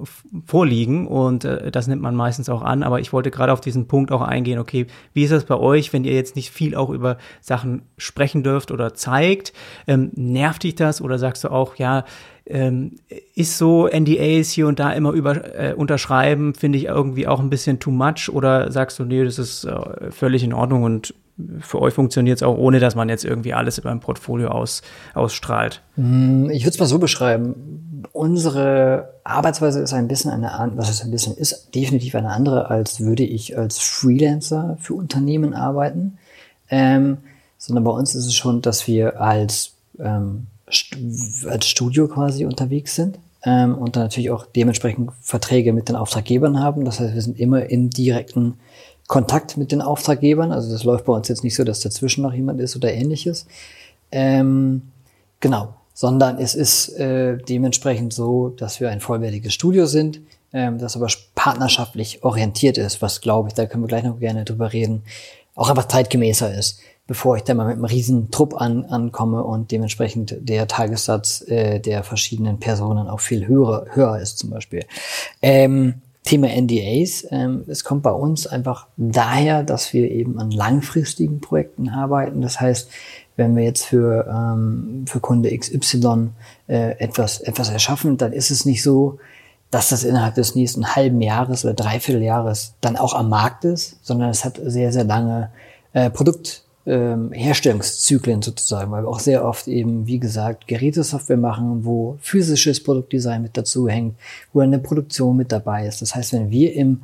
vorliegen 0.45 1.07
und 1.07 1.45
äh, 1.45 1.71
das 1.71 1.87
nimmt 1.87 2.01
man 2.01 2.15
meistens 2.15 2.47
auch 2.47 2.61
an. 2.61 2.83
Aber 2.83 2.99
ich 2.99 3.11
wollte 3.11 3.31
gerade 3.31 3.51
auf 3.51 3.61
diesen 3.61 3.87
Punkt 3.87 4.11
auch 4.11 4.21
eingehen, 4.21 4.59
okay, 4.59 4.85
wie 5.13 5.23
ist 5.23 5.31
das 5.31 5.45
bei 5.45 5.55
euch, 5.55 5.93
wenn 5.93 6.03
ihr 6.03 6.13
jetzt 6.13 6.35
nicht 6.35 6.51
viel 6.51 6.75
auch 6.75 6.91
über 6.91 7.17
Sachen 7.41 7.83
sprechen 7.97 8.43
dürft 8.43 8.71
oder 8.71 8.93
zeigt? 8.93 9.53
Ähm, 9.87 10.11
nervt 10.13 10.63
dich 10.63 10.75
das 10.75 11.01
oder 11.01 11.17
sagst 11.17 11.43
du 11.43 11.49
auch, 11.49 11.75
ja, 11.77 12.05
ähm, 12.45 12.95
ist 13.33 13.57
so 13.57 13.87
NDAs 13.87 14.51
hier 14.51 14.67
und 14.67 14.79
da 14.79 14.91
immer 14.91 15.11
über, 15.11 15.59
äh, 15.59 15.73
unterschreiben, 15.73 16.53
finde 16.53 16.77
ich 16.77 16.85
irgendwie 16.85 17.27
auch 17.27 17.39
ein 17.39 17.49
bisschen 17.49 17.79
too 17.79 17.91
much 17.91 18.29
oder 18.31 18.71
sagst 18.71 18.99
du, 18.99 19.05
nee, 19.05 19.23
das 19.23 19.39
ist 19.39 19.65
äh, 19.65 20.11
völlig 20.11 20.43
in 20.43 20.53
Ordnung 20.53 20.83
und 20.83 21.13
für 21.59 21.81
euch 21.81 21.93
funktioniert 21.93 22.37
es 22.37 22.43
auch, 22.43 22.57
ohne 22.57 22.79
dass 22.79 22.95
man 22.95 23.09
jetzt 23.09 23.23
irgendwie 23.23 23.53
alles 23.53 23.77
über 23.77 23.91
ein 23.91 23.99
Portfolio 23.99 24.49
aus, 24.49 24.81
ausstrahlt? 25.13 25.83
Hm, 25.95 26.49
ich 26.49 26.63
würde 26.63 26.71
es 26.71 26.79
mal 26.79 26.87
so 26.87 26.99
beschreiben 26.99 27.86
unsere 28.13 29.13
Arbeitsweise 29.23 29.79
ist 29.81 29.93
ein 29.93 30.07
bisschen 30.07 30.31
eine, 30.31 30.71
was 30.75 30.89
ist 30.89 31.03
ein 31.03 31.11
bisschen, 31.11 31.35
ist 31.35 31.73
definitiv 31.73 32.15
eine 32.15 32.31
andere, 32.31 32.69
als 32.69 32.99
würde 32.99 33.23
ich 33.23 33.57
als 33.57 33.79
Freelancer 33.79 34.77
für 34.81 34.93
Unternehmen 34.93 35.53
arbeiten. 35.53 36.17
Ähm, 36.69 37.19
sondern 37.57 37.83
bei 37.83 37.91
uns 37.91 38.13
ist 38.13 38.25
es 38.25 38.35
schon, 38.35 38.61
dass 38.61 38.87
wir 38.87 39.19
als, 39.19 39.73
ähm, 39.99 40.47
als 41.47 41.67
Studio 41.67 42.07
quasi 42.07 42.45
unterwegs 42.45 42.95
sind 42.95 43.17
ähm, 43.43 43.75
und 43.75 43.95
dann 43.95 44.03
natürlich 44.03 44.29
auch 44.29 44.45
dementsprechend 44.45 45.11
Verträge 45.21 45.73
mit 45.73 45.89
den 45.89 45.95
Auftraggebern 45.95 46.59
haben. 46.59 46.85
Das 46.85 46.99
heißt, 46.99 47.13
wir 47.13 47.21
sind 47.21 47.39
immer 47.39 47.65
in 47.65 47.89
direkten 47.89 48.55
Kontakt 49.07 49.57
mit 49.57 49.71
den 49.71 49.81
Auftraggebern. 49.81 50.51
Also 50.51 50.71
das 50.71 50.83
läuft 50.83 51.05
bei 51.05 51.13
uns 51.13 51.29
jetzt 51.29 51.43
nicht 51.43 51.55
so, 51.55 51.63
dass 51.63 51.79
dazwischen 51.79 52.21
noch 52.21 52.33
jemand 52.33 52.59
ist 52.59 52.75
oder 52.75 52.93
ähnliches. 52.93 53.47
Ähm, 54.11 54.83
genau 55.39 55.73
sondern 55.97 56.37
es 56.37 56.53
ist 56.53 56.89
äh, 56.99 57.37
dementsprechend 57.37 58.13
so, 58.13 58.49
dass 58.49 58.79
wir 58.79 58.91
ein 58.91 58.99
vollwertiges 58.99 59.51
Studio 59.51 59.87
sind, 59.87 60.21
ähm, 60.53 60.77
das 60.77 60.95
aber 60.95 61.07
partnerschaftlich 61.33 62.23
orientiert 62.23 62.77
ist, 62.77 63.01
was 63.01 63.19
glaube 63.19 63.47
ich, 63.47 63.55
da 63.55 63.65
können 63.65 63.81
wir 63.81 63.87
gleich 63.87 64.03
noch 64.03 64.19
gerne 64.19 64.45
drüber 64.45 64.73
reden, 64.73 65.01
auch 65.55 65.71
einfach 65.71 65.87
zeitgemäßer 65.87 66.53
ist, 66.53 66.81
bevor 67.07 67.35
ich 67.37 67.41
dann 67.45 67.57
mal 67.57 67.65
mit 67.65 67.77
einem 67.77 67.85
riesen 67.85 68.29
Trupp 68.29 68.61
an, 68.61 68.85
ankomme 68.85 69.43
und 69.43 69.71
dementsprechend 69.71 70.35
der 70.39 70.67
Tagessatz 70.67 71.41
äh, 71.47 71.79
der 71.79 72.03
verschiedenen 72.03 72.59
Personen 72.59 73.07
auch 73.07 73.19
viel 73.19 73.47
höher, 73.47 73.87
höher 73.93 74.19
ist 74.19 74.37
zum 74.37 74.51
Beispiel. 74.51 74.85
Ähm, 75.41 75.95
Thema 76.23 76.49
NDAs. 76.49 77.25
Ähm, 77.31 77.63
es 77.67 77.83
kommt 77.83 78.03
bei 78.03 78.11
uns 78.11 78.45
einfach 78.45 78.85
daher, 78.97 79.63
dass 79.63 79.93
wir 79.93 80.11
eben 80.11 80.37
an 80.39 80.51
langfristigen 80.51 81.41
Projekten 81.41 81.89
arbeiten. 81.89 82.41
Das 82.41 82.61
heißt, 82.61 82.91
wenn 83.37 83.55
wir 83.55 83.63
jetzt 83.63 83.85
für, 83.85 84.27
ähm, 84.27 85.05
für 85.07 85.21
Kunde 85.21 85.57
XY 85.57 86.31
äh, 86.67 86.99
etwas, 86.99 87.39
etwas 87.39 87.69
erschaffen, 87.69 88.17
dann 88.17 88.33
ist 88.33 88.51
es 88.51 88.65
nicht 88.65 88.83
so, 88.83 89.19
dass 89.71 89.87
das 89.89 90.03
innerhalb 90.03 90.35
des 90.35 90.53
nächsten 90.55 90.95
halben 90.95 91.21
Jahres 91.21 91.63
oder 91.63 91.73
Dreivierteljahres 91.73 92.73
dann 92.81 92.97
auch 92.97 93.13
am 93.13 93.29
Markt 93.29 93.63
ist, 93.63 93.97
sondern 94.01 94.29
es 94.29 94.43
hat 94.43 94.59
sehr, 94.63 94.91
sehr 94.91 95.03
lange 95.03 95.51
äh, 95.93 96.09
Produktherstellungszyklen 96.09 98.37
ähm, 98.37 98.41
sozusagen, 98.41 98.89
weil 98.91 99.03
wir 99.03 99.09
auch 99.09 99.19
sehr 99.19 99.45
oft 99.45 99.67
eben, 99.67 100.07
wie 100.07 100.17
gesagt, 100.19 100.67
Gerätesoftware 100.67 101.37
machen, 101.37 101.85
wo 101.85 102.17
physisches 102.21 102.83
Produktdesign 102.83 103.43
mit 103.43 103.55
dazu 103.57 103.87
hängt, 103.87 104.15
wo 104.53 104.61
eine 104.61 104.79
Produktion 104.79 105.37
mit 105.37 105.51
dabei 105.51 105.85
ist. 105.85 106.01
Das 106.01 106.15
heißt, 106.15 106.33
wenn 106.33 106.49
wir 106.49 106.73
im 106.73 107.03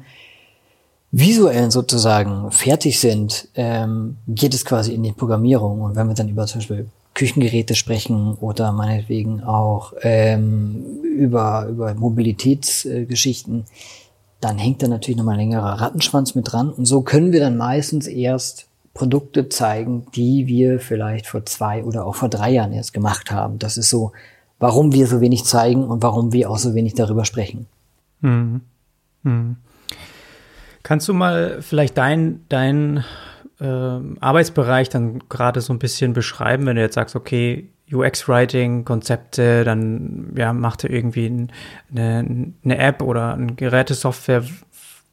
visuell 1.14 1.70
sozusagen 1.70 2.52
fertig 2.52 3.00
sind, 3.00 3.48
ähm, 3.54 4.18
geht 4.28 4.56
es 4.56 4.66
quasi 4.66 4.94
in 4.94 5.04
die 5.04 5.12
Programmierung. 5.12 5.82
Und 5.82 5.96
wenn 5.96 6.08
wir 6.08 6.16
dann 6.16 6.28
über 6.28 6.48
zum 6.48 6.60
Beispiel 6.60 6.88
Küchengeräte 7.14 7.76
sprechen 7.76 8.34
oder 8.34 8.72
meinetwegen 8.72 9.44
auch 9.44 9.94
ähm, 10.02 10.84
über, 11.04 11.68
über 11.70 11.94
Mobilitätsgeschichten, 11.94 13.60
äh, 13.60 13.64
dann 14.42 14.58
hängt 14.58 14.82
da 14.82 14.88
natürlich 14.88 15.16
nochmal 15.16 15.36
ein 15.36 15.42
längerer 15.42 15.80
Rattenschwanz 15.80 16.34
mit 16.34 16.52
dran. 16.52 16.72
Und 16.72 16.86
so 16.86 17.02
können 17.02 17.32
wir 17.32 17.40
dann 17.40 17.58
meistens 17.58 18.08
erst 18.08 18.66
Produkte 18.96 19.50
zeigen, 19.50 20.08
die 20.16 20.48
wir 20.48 20.80
vielleicht 20.80 21.28
vor 21.28 21.46
zwei 21.46 21.84
oder 21.84 22.08
auch 22.08 22.16
vor 22.16 22.30
drei 22.30 22.52
Jahren 22.52 22.74
erst 22.74 22.92
gemacht 22.92 23.32
haben. 23.32 23.60
Das 23.60 23.78
ist 23.78 23.90
so, 23.90 24.14
warum 24.58 24.94
wir 24.94 25.06
so 25.06 25.22
wenig 25.22 25.46
zeigen 25.46 25.84
und 25.84 26.02
warum 26.02 26.34
wir 26.34 26.50
auch 26.50 26.58
so 26.58 26.74
wenig 26.74 26.96
darüber 26.96 27.24
sprechen. 27.24 27.68
Mhm. 28.22 28.62
Mhm. 29.22 29.58
Kannst 30.84 31.08
du 31.08 31.14
mal 31.14 31.62
vielleicht 31.62 31.98
dein, 31.98 32.46
dein 32.50 33.06
äh, 33.60 33.66
Arbeitsbereich 34.20 34.90
dann 34.90 35.20
gerade 35.30 35.62
so 35.62 35.74
ein 35.74 35.80
bisschen 35.80 36.14
beschreiben, 36.14 36.66
wenn 36.66 36.76
du 36.76 36.82
jetzt 36.82 36.96
sagst, 36.96 37.16
okay, 37.16 37.70
UX-Writing, 37.92 38.86
Konzepte, 38.86 39.64
dann 39.64 40.34
ja, 40.38 40.54
macht 40.54 40.84
ihr 40.84 40.90
irgendwie 40.90 41.48
eine, 41.92 42.50
eine 42.64 42.78
App 42.78 43.02
oder 43.02 43.34
eine 43.34 43.54
Gerätesoftware. 43.54 44.44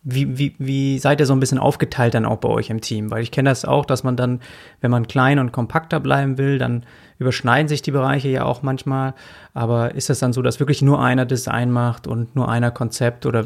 Wie, 0.02 0.38
wie, 0.38 0.54
wie 0.58 0.98
seid 0.98 1.20
ihr 1.20 1.26
so 1.26 1.34
ein 1.34 1.40
bisschen 1.40 1.58
aufgeteilt 1.58 2.14
dann 2.14 2.24
auch 2.24 2.38
bei 2.38 2.48
euch 2.48 2.70
im 2.70 2.80
Team? 2.80 3.10
Weil 3.10 3.22
ich 3.22 3.30
kenne 3.30 3.50
das 3.50 3.66
auch, 3.66 3.84
dass 3.84 4.02
man 4.02 4.16
dann, 4.16 4.40
wenn 4.80 4.90
man 4.90 5.06
klein 5.06 5.38
und 5.38 5.52
kompakter 5.52 6.00
bleiben 6.00 6.38
will, 6.38 6.58
dann 6.58 6.84
überschneiden 7.20 7.68
sich 7.68 7.82
die 7.82 7.90
Bereiche 7.92 8.28
ja 8.28 8.44
auch 8.44 8.62
manchmal. 8.62 9.14
Aber 9.54 9.94
ist 9.94 10.08
das 10.08 10.18
dann 10.18 10.32
so, 10.32 10.42
dass 10.42 10.58
wirklich 10.58 10.82
nur 10.82 11.00
einer 11.00 11.26
Design 11.26 11.70
macht 11.70 12.06
und 12.06 12.34
nur 12.34 12.48
einer 12.48 12.70
Konzept? 12.70 13.26
Oder 13.26 13.44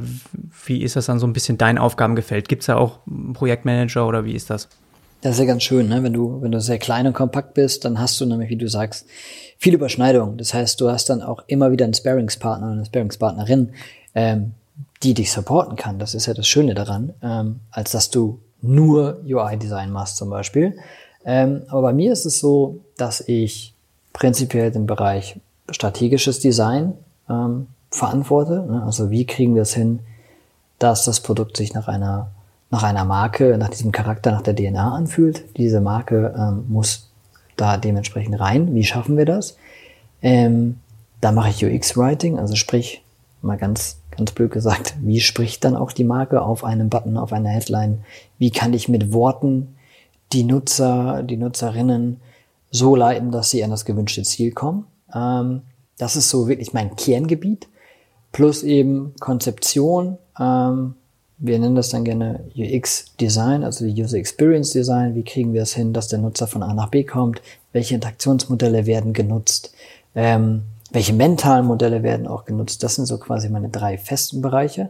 wie 0.64 0.82
ist 0.82 0.96
das 0.96 1.06
dann 1.06 1.18
so 1.18 1.26
ein 1.26 1.32
bisschen 1.32 1.58
dein 1.58 1.76
Aufgabengefällt? 1.76 2.48
Gibt 2.48 2.62
es 2.62 2.66
da 2.66 2.76
auch 2.76 3.00
Projektmanager 3.34 4.06
oder 4.06 4.24
wie 4.24 4.32
ist 4.32 4.48
das? 4.48 4.68
Das 5.20 5.34
ist 5.34 5.40
ja 5.40 5.46
ganz 5.46 5.62
schön, 5.62 5.88
ne? 5.88 6.02
wenn 6.02 6.12
du 6.12 6.42
wenn 6.42 6.52
du 6.52 6.60
sehr 6.60 6.78
klein 6.78 7.06
und 7.06 7.14
kompakt 7.14 7.54
bist, 7.54 7.87
dann 7.87 7.98
hast 7.98 8.20
du 8.20 8.26
nämlich, 8.26 8.50
wie 8.50 8.56
du 8.56 8.68
sagst, 8.68 9.06
viel 9.56 9.72
Überschneidung. 9.72 10.37
Das 10.37 10.52
heißt, 10.52 10.78
du 10.80 10.90
hast 10.90 11.08
dann 11.08 11.22
auch 11.22 11.44
immer 11.46 11.72
wieder 11.72 11.87
einen 11.87 11.94
Sparingspartner 11.94 12.66
oder 12.66 12.76
eine 12.76 12.84
Sparingspartnerin, 12.84 13.72
ähm, 14.14 14.52
die 15.02 15.14
dich 15.14 15.32
supporten 15.32 15.76
kann. 15.76 15.98
Das 15.98 16.14
ist 16.14 16.26
ja 16.26 16.34
das 16.34 16.46
Schöne 16.46 16.74
daran, 16.74 17.14
ähm, 17.22 17.60
als 17.70 17.92
dass 17.92 18.10
du 18.10 18.40
nur 18.60 19.22
UI-Design 19.24 19.90
machst 19.90 20.18
zum 20.18 20.28
Beispiel. 20.28 20.76
Ähm, 21.24 21.62
aber 21.68 21.80
bei 21.80 21.92
mir 21.94 22.12
ist 22.12 22.26
es 22.26 22.38
so, 22.38 22.84
dass 22.96 23.20
ich 23.20 23.74
prinzipiell 24.12 24.70
den 24.70 24.87
Bereich 24.87 25.40
strategisches 25.70 26.40
Design 26.40 26.94
ähm, 27.28 27.66
verantworte. 27.90 28.66
Ne? 28.68 28.83
Also 28.85 29.11
wie 29.11 29.26
kriegen 29.26 29.54
wir 29.54 29.62
es 29.62 29.74
hin, 29.74 30.00
dass 30.78 31.04
das 31.04 31.20
Produkt 31.20 31.57
sich 31.57 31.74
nach 31.74 31.88
einer, 31.88 32.30
nach 32.70 32.83
einer 32.83 33.04
Marke, 33.04 33.57
nach 33.59 33.70
diesem 33.70 33.92
Charakter, 33.92 34.33
nach 34.33 34.42
der 34.42 34.54
DNA 34.54 34.94
anfühlt. 34.94 35.44
Diese 35.57 35.80
Marke 35.80 36.35
ähm, 36.37 36.64
muss 36.68 37.11
da 37.57 37.76
dementsprechend 37.76 38.38
rein. 38.38 38.74
Wie 38.74 38.85
schaffen 38.85 39.16
wir 39.16 39.26
das? 39.26 39.57
Ähm, 40.22 40.80
da 41.20 41.33
mache 41.33 41.50
ich 41.50 41.64
UX-Writing, 41.64 42.38
also 42.38 42.54
sprich, 42.54 43.02
mal 43.40 43.57
ganz, 43.57 43.98
ganz 44.11 44.33
blöd 44.33 44.50
gesagt, 44.50 44.94
wie 45.00 45.20
spricht 45.20 45.64
dann 45.64 45.76
auch 45.76 45.92
die 45.92 46.04
Marke 46.04 46.42
auf 46.42 46.64
einem 46.64 46.88
Button, 46.88 47.16
auf 47.16 47.33
einer 47.33 47.50
Headline? 47.50 48.04
Wie 48.38 48.50
kann 48.50 48.72
ich 48.72 48.88
mit 48.88 49.12
Worten 49.12 49.76
die 50.33 50.44
Nutzer, 50.44 51.22
die 51.22 51.37
Nutzerinnen 51.37 52.20
so 52.74 52.96
leiten, 52.96 53.30
dass 53.30 53.50
sie 53.50 53.62
an 53.62 53.70
das 53.70 53.84
gewünschte 53.84 54.24
Ziel 54.24 54.50
kommen. 54.52 54.87
Ähm, 55.14 55.62
das 55.96 56.16
ist 56.16 56.28
so 56.28 56.48
wirklich 56.48 56.72
mein 56.72 56.96
Kerngebiet. 56.96 57.68
plus 58.32 58.64
eben 58.64 59.14
Konzeption. 59.20 60.18
Ähm, 60.40 60.94
wir 61.38 61.58
nennen 61.60 61.76
das 61.76 61.90
dann 61.90 62.02
gerne 62.02 62.40
UX 62.56 63.14
Design, 63.20 63.62
also 63.62 63.87
die 63.87 64.02
User 64.02 64.18
Experience 64.18 64.72
Design. 64.72 65.14
Wie 65.14 65.22
kriegen 65.22 65.52
wir 65.52 65.62
es 65.62 65.72
hin, 65.74 65.92
dass 65.92 66.08
der 66.08 66.18
Nutzer 66.18 66.48
von 66.48 66.64
A 66.64 66.74
nach 66.74 66.88
B 66.88 67.04
kommt? 67.04 67.40
Welche 67.72 67.94
Interaktionsmodelle 67.94 68.87
werden 68.87 69.12
genutzt? 69.12 69.72
Ähm, 70.16 70.62
welche 70.90 71.12
mentalen 71.12 71.66
Modelle 71.66 72.02
werden 72.02 72.26
auch 72.26 72.44
genutzt? 72.44 72.82
Das 72.82 72.96
sind 72.96 73.06
so 73.06 73.18
quasi 73.18 73.48
meine 73.48 73.68
drei 73.68 73.98
festen 73.98 74.42
Bereiche. 74.42 74.88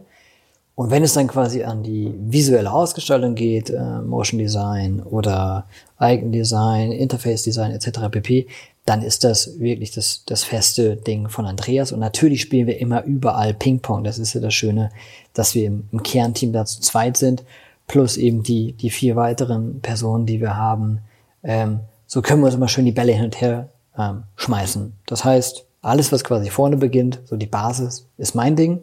Und 0.75 0.91
wenn 0.91 1.03
es 1.03 1.13
dann 1.13 1.27
quasi 1.27 1.63
an 1.63 1.83
die 1.83 2.13
visuelle 2.17 2.71
Ausgestaltung 2.71 3.33
geht, 3.33 3.69
äh, 3.69 4.01
Motion 4.01 4.39
Design 4.39 5.01
oder 5.01 5.67
Eigendesign, 5.97 6.91
Interface 6.91 7.43
Design 7.43 7.71
etc. 7.71 8.09
pp., 8.11 8.47
dann 8.83 9.01
ist 9.01 9.23
das 9.23 9.57
wirklich 9.59 9.91
das, 9.91 10.23
das 10.25 10.43
feste 10.43 10.97
Ding 10.97 11.29
von 11.29 11.45
Andreas. 11.45 11.91
Und 11.91 12.01
natürlich 12.01 12.41
spielen 12.41 12.67
wir 12.67 12.77
immer 12.79 13.03
überall 13.03 13.53
Ping-Pong. 13.53 14.03
Das 14.03 14.19
ist 14.19 14.33
ja 14.33 14.41
das 14.41 14.53
Schöne, 14.53 14.91
dass 15.33 15.55
wir 15.55 15.65
im, 15.65 15.87
im 15.91 16.03
Kernteam 16.03 16.51
da 16.51 16.65
zu 16.65 16.81
zweit 16.81 17.17
sind, 17.17 17.45
plus 17.87 18.17
eben 18.17 18.43
die, 18.43 18.73
die 18.73 18.89
vier 18.89 19.15
weiteren 19.15 19.79
Personen, 19.79 20.25
die 20.25 20.41
wir 20.41 20.57
haben. 20.57 20.99
Ähm, 21.41 21.79
so 22.05 22.21
können 22.21 22.41
wir 22.41 22.47
uns 22.47 22.55
immer 22.55 22.67
schön 22.67 22.85
die 22.85 22.91
Bälle 22.91 23.13
hin 23.13 23.25
und 23.25 23.39
her 23.41 23.69
ähm, 23.97 24.23
schmeißen. 24.35 24.93
Das 25.07 25.23
heißt, 25.23 25.65
alles, 25.81 26.11
was 26.11 26.23
quasi 26.23 26.49
vorne 26.49 26.77
beginnt, 26.77 27.21
so 27.25 27.37
die 27.37 27.45
Basis, 27.47 28.07
ist 28.17 28.35
mein 28.35 28.55
Ding 28.55 28.81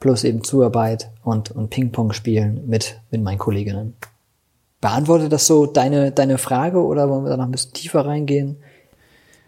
plus 0.00 0.24
eben 0.24 0.44
Zuarbeit 0.44 1.10
und, 1.22 1.50
und 1.50 1.70
Ping-Pong 1.70 2.12
spielen 2.12 2.62
mit, 2.66 3.00
mit 3.10 3.22
meinen 3.22 3.38
Kolleginnen. 3.38 3.94
Beantwortet 4.80 5.32
das 5.32 5.46
so 5.46 5.66
deine, 5.66 6.12
deine 6.12 6.36
Frage 6.38 6.84
oder 6.84 7.08
wollen 7.08 7.24
wir 7.24 7.30
da 7.30 7.36
noch 7.36 7.46
ein 7.46 7.52
bisschen 7.52 7.72
tiefer 7.72 8.04
reingehen? 8.04 8.56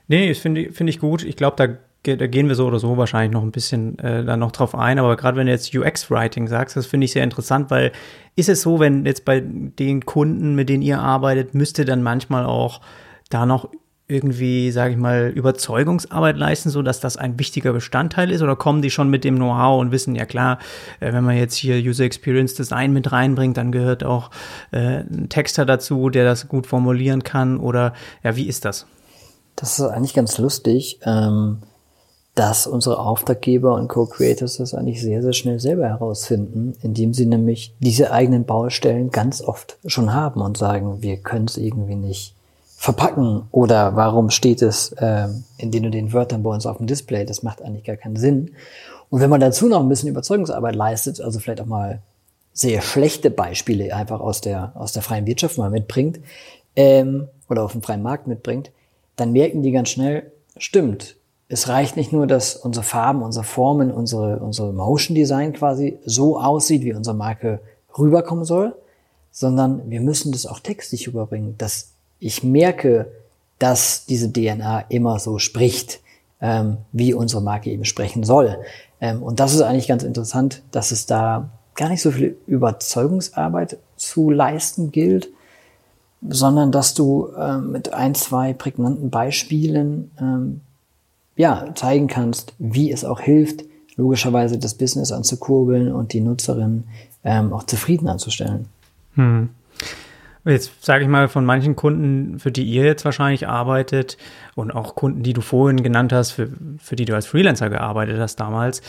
Nee, 0.08 0.28
das 0.28 0.38
finde 0.38 0.72
find 0.72 0.88
ich 0.88 0.98
gut. 0.98 1.24
Ich 1.24 1.36
glaube, 1.36 1.56
da, 1.56 2.16
da 2.16 2.26
gehen 2.26 2.48
wir 2.48 2.54
so 2.54 2.66
oder 2.66 2.78
so 2.78 2.96
wahrscheinlich 2.96 3.32
noch 3.32 3.42
ein 3.42 3.50
bisschen 3.50 3.98
äh, 3.98 4.24
dann 4.24 4.40
noch 4.40 4.52
drauf 4.52 4.74
ein. 4.74 4.98
Aber 4.98 5.16
gerade 5.16 5.36
wenn 5.36 5.46
du 5.46 5.52
jetzt 5.52 5.74
UX-Writing 5.74 6.46
sagst, 6.48 6.76
das 6.76 6.86
finde 6.86 7.04
ich 7.04 7.12
sehr 7.12 7.24
interessant, 7.24 7.70
weil 7.70 7.92
ist 8.36 8.48
es 8.48 8.62
so, 8.62 8.78
wenn 8.78 9.04
jetzt 9.04 9.24
bei 9.24 9.40
den 9.40 10.06
Kunden, 10.06 10.54
mit 10.54 10.68
denen 10.68 10.82
ihr 10.82 11.00
arbeitet, 11.00 11.54
müsste 11.54 11.84
dann 11.84 12.02
manchmal 12.02 12.46
auch 12.46 12.80
da 13.28 13.44
noch 13.44 13.68
irgendwie, 14.08 14.70
sage 14.70 14.92
ich 14.92 14.96
mal, 14.96 15.32
Überzeugungsarbeit 15.34 16.36
leisten, 16.36 16.70
so 16.70 16.82
dass 16.82 17.00
das 17.00 17.16
ein 17.16 17.38
wichtiger 17.38 17.72
Bestandteil 17.72 18.30
ist? 18.30 18.42
Oder 18.42 18.54
kommen 18.54 18.82
die 18.82 18.90
schon 18.90 19.08
mit 19.08 19.24
dem 19.24 19.36
Know-how 19.36 19.80
und 19.80 19.90
wissen, 19.90 20.14
ja 20.14 20.26
klar, 20.26 20.58
äh, 21.00 21.12
wenn 21.12 21.24
man 21.24 21.36
jetzt 21.36 21.56
hier 21.56 21.76
User 21.76 22.04
Experience 22.04 22.54
Design 22.54 22.92
mit 22.92 23.10
reinbringt, 23.10 23.56
dann 23.56 23.72
gehört 23.72 24.04
auch 24.04 24.30
äh, 24.70 25.00
ein 25.00 25.28
Texter 25.28 25.66
dazu, 25.66 26.08
der 26.08 26.24
das 26.24 26.48
gut 26.48 26.66
formulieren 26.66 27.24
kann? 27.24 27.58
Oder 27.58 27.94
ja, 28.22 28.36
wie 28.36 28.46
ist 28.46 28.64
das? 28.64 28.86
Das 29.56 29.78
ist 29.78 29.86
eigentlich 29.86 30.14
ganz 30.14 30.38
lustig, 30.38 31.00
ähm, 31.02 31.62
dass 32.36 32.66
unsere 32.66 33.00
Auftraggeber 33.00 33.74
und 33.74 33.88
Co-Creators 33.88 34.58
das 34.58 34.74
eigentlich 34.74 35.00
sehr, 35.00 35.22
sehr 35.22 35.32
schnell 35.32 35.58
selber 35.58 35.88
herausfinden, 35.88 36.74
indem 36.82 37.14
sie 37.14 37.26
nämlich 37.26 37.74
diese 37.80 38.12
eigenen 38.12 38.44
Baustellen 38.44 39.10
ganz 39.10 39.40
oft 39.40 39.78
schon 39.86 40.12
haben 40.12 40.42
und 40.42 40.58
sagen, 40.58 41.02
wir 41.02 41.16
können 41.16 41.46
es 41.46 41.56
irgendwie 41.56 41.96
nicht 41.96 42.35
verpacken 42.76 43.48
oder 43.50 43.96
warum 43.96 44.30
steht 44.30 44.62
es 44.62 44.92
äh, 44.92 45.28
in 45.56 45.70
den 45.70 45.86
und 45.86 45.92
den 45.92 46.12
Wörtern 46.12 46.42
bei 46.42 46.50
uns 46.50 46.66
auf 46.66 46.76
dem 46.76 46.86
Display? 46.86 47.24
Das 47.24 47.42
macht 47.42 47.62
eigentlich 47.62 47.84
gar 47.84 47.96
keinen 47.96 48.16
Sinn. 48.16 48.52
Und 49.08 49.20
wenn 49.20 49.30
man 49.30 49.40
dazu 49.40 49.68
noch 49.68 49.80
ein 49.80 49.88
bisschen 49.88 50.10
Überzeugungsarbeit 50.10 50.76
leistet, 50.76 51.20
also 51.20 51.38
vielleicht 51.40 51.60
auch 51.60 51.66
mal 51.66 52.00
sehr 52.52 52.82
schlechte 52.82 53.30
Beispiele 53.30 53.94
einfach 53.94 54.20
aus 54.20 54.40
der, 54.40 54.72
aus 54.74 54.92
der 54.92 55.02
freien 55.02 55.26
Wirtschaft 55.26 55.58
mal 55.58 55.70
mitbringt 55.70 56.20
ähm, 56.76 57.28
oder 57.48 57.64
auf 57.64 57.72
dem 57.72 57.82
freien 57.82 58.02
Markt 58.02 58.26
mitbringt, 58.26 58.70
dann 59.16 59.32
merken 59.32 59.62
die 59.62 59.72
ganz 59.72 59.88
schnell, 59.88 60.30
stimmt, 60.58 61.16
es 61.48 61.68
reicht 61.68 61.96
nicht 61.96 62.12
nur, 62.12 62.26
dass 62.26 62.56
unsere 62.56 62.84
Farben, 62.84 63.22
unsere 63.22 63.44
Formen, 63.44 63.90
unsere, 63.90 64.38
unsere 64.38 64.72
Motion 64.72 65.14
Design 65.14 65.52
quasi 65.52 65.98
so 66.04 66.38
aussieht, 66.40 66.82
wie 66.82 66.92
unsere 66.92 67.16
Marke 67.16 67.60
rüberkommen 67.96 68.44
soll, 68.44 68.74
sondern 69.30 69.88
wir 69.88 70.00
müssen 70.00 70.32
das 70.32 70.46
auch 70.46 70.60
textlich 70.60 71.08
rüberbringen, 71.08 71.56
dass 71.56 71.95
ich 72.18 72.42
merke, 72.42 73.10
dass 73.58 74.06
diese 74.06 74.32
DNA 74.32 74.80
immer 74.88 75.18
so 75.18 75.38
spricht, 75.38 76.00
ähm, 76.40 76.78
wie 76.92 77.14
unsere 77.14 77.42
Marke 77.42 77.70
eben 77.70 77.84
sprechen 77.84 78.22
soll. 78.22 78.58
Ähm, 79.00 79.22
und 79.22 79.40
das 79.40 79.54
ist 79.54 79.62
eigentlich 79.62 79.88
ganz 79.88 80.02
interessant, 80.02 80.62
dass 80.70 80.90
es 80.90 81.06
da 81.06 81.50
gar 81.74 81.88
nicht 81.88 82.02
so 82.02 82.10
viel 82.10 82.36
Überzeugungsarbeit 82.46 83.78
zu 83.96 84.30
leisten 84.30 84.92
gilt, 84.92 85.28
sondern 86.26 86.72
dass 86.72 86.94
du 86.94 87.28
ähm, 87.38 87.72
mit 87.72 87.92
ein, 87.92 88.14
zwei 88.14 88.52
prägnanten 88.52 89.10
Beispielen 89.10 90.10
ähm, 90.18 90.60
ja, 91.36 91.66
zeigen 91.74 92.06
kannst, 92.06 92.54
wie 92.58 92.90
es 92.90 93.04
auch 93.04 93.20
hilft, 93.20 93.64
logischerweise 93.96 94.58
das 94.58 94.74
Business 94.74 95.12
anzukurbeln 95.12 95.92
und 95.92 96.12
die 96.12 96.20
Nutzerin 96.20 96.84
ähm, 97.24 97.52
auch 97.52 97.64
zufrieden 97.64 98.08
anzustellen. 98.08 98.66
Hm. 99.14 99.50
Jetzt 100.46 100.84
sage 100.84 101.02
ich 101.02 101.10
mal 101.10 101.28
von 101.28 101.44
manchen 101.44 101.74
Kunden, 101.74 102.38
für 102.38 102.52
die 102.52 102.64
ihr 102.64 102.84
jetzt 102.84 103.04
wahrscheinlich 103.04 103.48
arbeitet 103.48 104.16
und 104.54 104.70
auch 104.70 104.94
Kunden, 104.94 105.24
die 105.24 105.32
du 105.32 105.40
vorhin 105.40 105.82
genannt 105.82 106.12
hast, 106.12 106.30
für, 106.30 106.48
für 106.78 106.94
die 106.94 107.04
du 107.04 107.14
als 107.14 107.26
Freelancer 107.26 107.68
gearbeitet 107.68 108.20
hast 108.20 108.36
damals, 108.36 108.80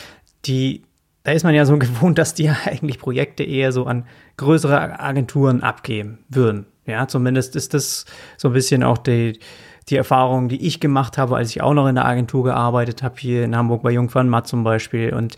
die, 0.44 0.84
da 1.24 1.32
ist 1.32 1.42
man 1.42 1.56
ja 1.56 1.64
so 1.64 1.76
gewohnt, 1.78 2.16
dass 2.16 2.34
die 2.34 2.48
eigentlich 2.48 3.00
Projekte 3.00 3.42
eher 3.42 3.72
so 3.72 3.86
an 3.86 4.06
größere 4.36 5.00
Agenturen 5.00 5.62
abgeben 5.64 6.18
würden. 6.28 6.66
Ja, 6.86 7.08
zumindest 7.08 7.56
ist 7.56 7.74
das 7.74 8.06
so 8.36 8.48
ein 8.48 8.54
bisschen 8.54 8.84
auch 8.84 8.98
die, 8.98 9.40
die 9.88 9.96
Erfahrung, 9.96 10.48
die 10.48 10.66
ich 10.66 10.80
gemacht 10.80 11.18
habe, 11.18 11.36
als 11.36 11.50
ich 11.50 11.60
auch 11.60 11.74
noch 11.74 11.88
in 11.88 11.96
der 11.96 12.04
Agentur 12.04 12.44
gearbeitet 12.44 13.02
habe, 13.02 13.16
hier 13.18 13.44
in 13.44 13.56
Hamburg 13.56 13.82
bei 13.82 13.90
Jungfern 13.90 14.28
Matt 14.28 14.46
zum 14.46 14.64
Beispiel. 14.64 15.12
Und 15.12 15.36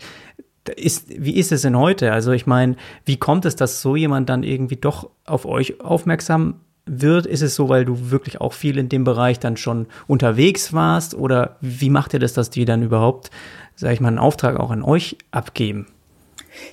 ist, 0.69 1.05
wie 1.09 1.35
ist 1.35 1.51
es 1.51 1.63
denn 1.63 1.77
heute? 1.77 2.11
Also 2.11 2.31
ich 2.31 2.45
meine, 2.45 2.75
wie 3.05 3.17
kommt 3.17 3.45
es, 3.45 3.55
dass 3.55 3.81
so 3.81 3.95
jemand 3.95 4.29
dann 4.29 4.43
irgendwie 4.43 4.75
doch 4.75 5.09
auf 5.25 5.45
euch 5.45 5.81
aufmerksam 5.81 6.61
wird? 6.85 7.25
Ist 7.25 7.41
es 7.41 7.55
so, 7.55 7.69
weil 7.69 7.85
du 7.85 8.11
wirklich 8.11 8.41
auch 8.41 8.53
viel 8.53 8.77
in 8.77 8.89
dem 8.89 9.03
Bereich 9.03 9.39
dann 9.39 9.57
schon 9.57 9.87
unterwegs 10.07 10.73
warst? 10.73 11.15
Oder 11.15 11.57
wie 11.61 11.89
macht 11.89 12.13
ihr 12.13 12.19
das, 12.19 12.33
dass 12.33 12.49
die 12.49 12.65
dann 12.65 12.83
überhaupt, 12.83 13.31
sag 13.75 13.93
ich 13.93 14.01
mal, 14.01 14.09
einen 14.09 14.19
Auftrag 14.19 14.59
auch 14.59 14.71
an 14.71 14.83
euch 14.83 15.17
abgeben? 15.31 15.87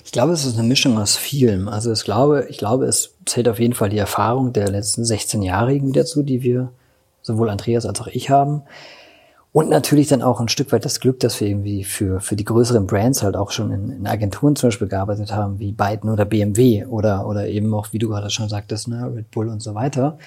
Ich 0.03 0.11
glaube, 0.11 0.33
es 0.33 0.45
ist 0.45 0.57
eine 0.57 0.67
Mischung 0.67 0.97
aus 0.97 1.15
vielem. 1.15 1.67
Also 1.67 1.91
ich 1.91 2.03
glaube, 2.03 2.47
ich 2.49 2.57
glaube, 2.57 2.85
es 2.85 3.15
zählt 3.25 3.47
auf 3.47 3.59
jeden 3.59 3.73
Fall 3.73 3.89
die 3.89 3.97
Erfahrung 3.97 4.53
der 4.53 4.69
letzten 4.69 5.05
16 5.05 5.41
Jahre 5.41 5.73
irgendwie 5.73 5.97
dazu, 5.97 6.21
die 6.21 6.43
wir 6.43 6.71
sowohl 7.21 7.49
Andreas 7.49 7.85
als 7.85 8.01
auch 8.01 8.07
ich 8.07 8.29
haben. 8.29 8.63
Und 9.51 9.69
natürlich 9.69 10.07
dann 10.07 10.21
auch 10.21 10.39
ein 10.39 10.47
Stück 10.47 10.71
weit 10.71 10.85
das 10.85 10.99
Glück, 10.99 11.19
dass 11.21 11.39
wir 11.41 11.47
irgendwie 11.47 11.83
für, 11.83 12.19
für 12.19 12.35
die 12.35 12.45
größeren 12.45 12.85
Brands 12.85 13.23
halt 13.23 13.35
auch 13.35 13.49
schon 13.49 13.71
in, 13.71 13.89
in 13.89 14.07
Agenturen 14.07 14.55
zum 14.55 14.67
Beispiel 14.67 14.87
gearbeitet 14.87 15.33
haben, 15.33 15.57
wie 15.59 15.71
Byton 15.71 16.11
oder 16.11 16.25
BMW 16.25 16.85
oder, 16.85 17.27
oder 17.27 17.47
eben 17.47 17.73
auch, 17.73 17.91
wie 17.91 17.97
du 17.97 18.09
gerade 18.09 18.29
schon 18.29 18.47
sagtest, 18.47 18.87
ne, 18.87 19.11
Red 19.15 19.31
Bull 19.31 19.49
und 19.49 19.61
so 19.61 19.73
weiter. 19.73 20.19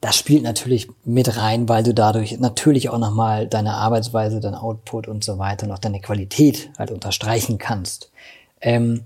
Das 0.00 0.16
spielt 0.16 0.42
natürlich 0.42 0.88
mit 1.04 1.36
rein, 1.36 1.68
weil 1.68 1.82
du 1.82 1.92
dadurch 1.92 2.38
natürlich 2.38 2.88
auch 2.88 2.98
nochmal 2.98 3.46
deine 3.46 3.74
Arbeitsweise, 3.74 4.40
dein 4.40 4.54
Output 4.54 5.08
und 5.08 5.24
so 5.24 5.38
weiter 5.38 5.66
und 5.66 5.72
auch 5.72 5.78
deine 5.78 6.00
Qualität 6.00 6.70
halt 6.78 6.90
unterstreichen 6.90 7.58
kannst. 7.58 8.10
Ähm, 8.62 9.02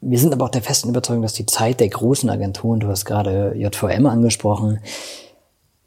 wir 0.00 0.18
sind 0.18 0.32
aber 0.32 0.44
auch 0.44 0.50
der 0.50 0.62
festen 0.62 0.88
Überzeugung, 0.88 1.22
dass 1.22 1.32
die 1.32 1.46
Zeit 1.46 1.80
der 1.80 1.88
großen 1.88 2.28
Agenturen, 2.28 2.80
du 2.80 2.88
hast 2.88 3.04
gerade 3.04 3.54
JVM 3.56 4.06
angesprochen, 4.06 4.80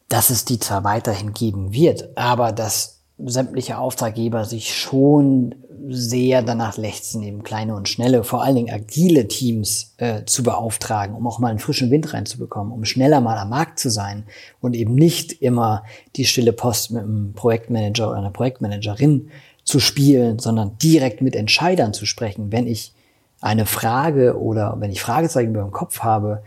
dass 0.07 0.29
es 0.29 0.45
die 0.45 0.59
zwar 0.59 0.83
weiterhin 0.83 1.33
geben 1.33 1.73
wird, 1.73 2.17
aber 2.17 2.51
dass 2.51 2.94
sämtliche 3.17 3.77
Auftraggeber 3.77 4.45
sich 4.45 4.75
schon 4.75 5.55
sehr 5.87 6.41
danach 6.41 6.77
lechzen, 6.77 7.23
eben 7.23 7.43
kleine 7.43 7.75
und 7.75 7.87
schnelle, 7.87 8.23
vor 8.23 8.43
allen 8.43 8.55
Dingen 8.55 8.73
agile 8.73 9.27
Teams 9.27 9.93
äh, 9.97 10.25
zu 10.25 10.43
beauftragen, 10.43 11.15
um 11.15 11.27
auch 11.27 11.39
mal 11.39 11.49
einen 11.49 11.59
frischen 11.59 11.91
Wind 11.91 12.13
reinzubekommen, 12.13 12.73
um 12.73 12.85
schneller 12.85 13.21
mal 13.21 13.37
am 13.37 13.49
Markt 13.49 13.79
zu 13.79 13.89
sein 13.89 14.23
und 14.61 14.75
eben 14.75 14.95
nicht 14.95 15.41
immer 15.41 15.83
die 16.15 16.25
stille 16.25 16.53
Post 16.53 16.91
mit 16.91 17.03
einem 17.03 17.33
Projektmanager 17.33 18.09
oder 18.09 18.17
einer 18.17 18.31
Projektmanagerin 18.31 19.29
zu 19.63 19.79
spielen, 19.79 20.39
sondern 20.39 20.77
direkt 20.79 21.21
mit 21.21 21.35
Entscheidern 21.35 21.93
zu 21.93 22.05
sprechen. 22.05 22.51
Wenn 22.51 22.67
ich 22.67 22.93
eine 23.41 23.65
Frage 23.65 24.39
oder 24.39 24.75
wenn 24.79 24.91
ich 24.91 25.01
Fragezeichen 25.01 25.51
über 25.51 25.61
dem 25.61 25.71
Kopf 25.71 25.99
habe, 25.99 26.43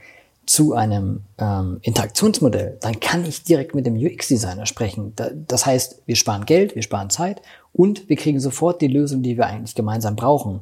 zu 0.48 0.72
einem 0.72 1.20
ähm, 1.36 1.78
Interaktionsmodell, 1.82 2.78
dann 2.80 3.00
kann 3.00 3.26
ich 3.26 3.42
direkt 3.42 3.74
mit 3.74 3.84
dem 3.84 3.96
UX-Designer 3.96 4.64
sprechen. 4.64 5.12
das 5.46 5.66
heißt, 5.66 6.00
wir 6.06 6.16
sparen 6.16 6.46
Geld, 6.46 6.74
wir 6.74 6.82
sparen 6.82 7.10
Zeit 7.10 7.42
und 7.74 8.08
wir 8.08 8.16
kriegen 8.16 8.40
sofort 8.40 8.80
die 8.80 8.88
Lösung, 8.88 9.22
die 9.22 9.36
wir 9.36 9.46
eigentlich 9.46 9.74
gemeinsam 9.74 10.16
brauchen. 10.16 10.60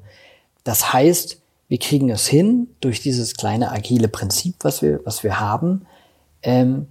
Das 0.65 0.93
heißt, 0.93 1.41
wir 1.69 1.79
kriegen 1.79 2.11
es 2.11 2.27
hin 2.27 2.67
durch 2.81 3.01
dieses 3.01 3.37
kleine 3.37 3.71
agile 3.71 4.09
Prinzip, 4.09 4.57
was 4.63 4.83
wir, 4.83 5.01
was 5.05 5.23
wir 5.23 5.39
haben. 5.39 5.87
Ähm, 6.43 6.89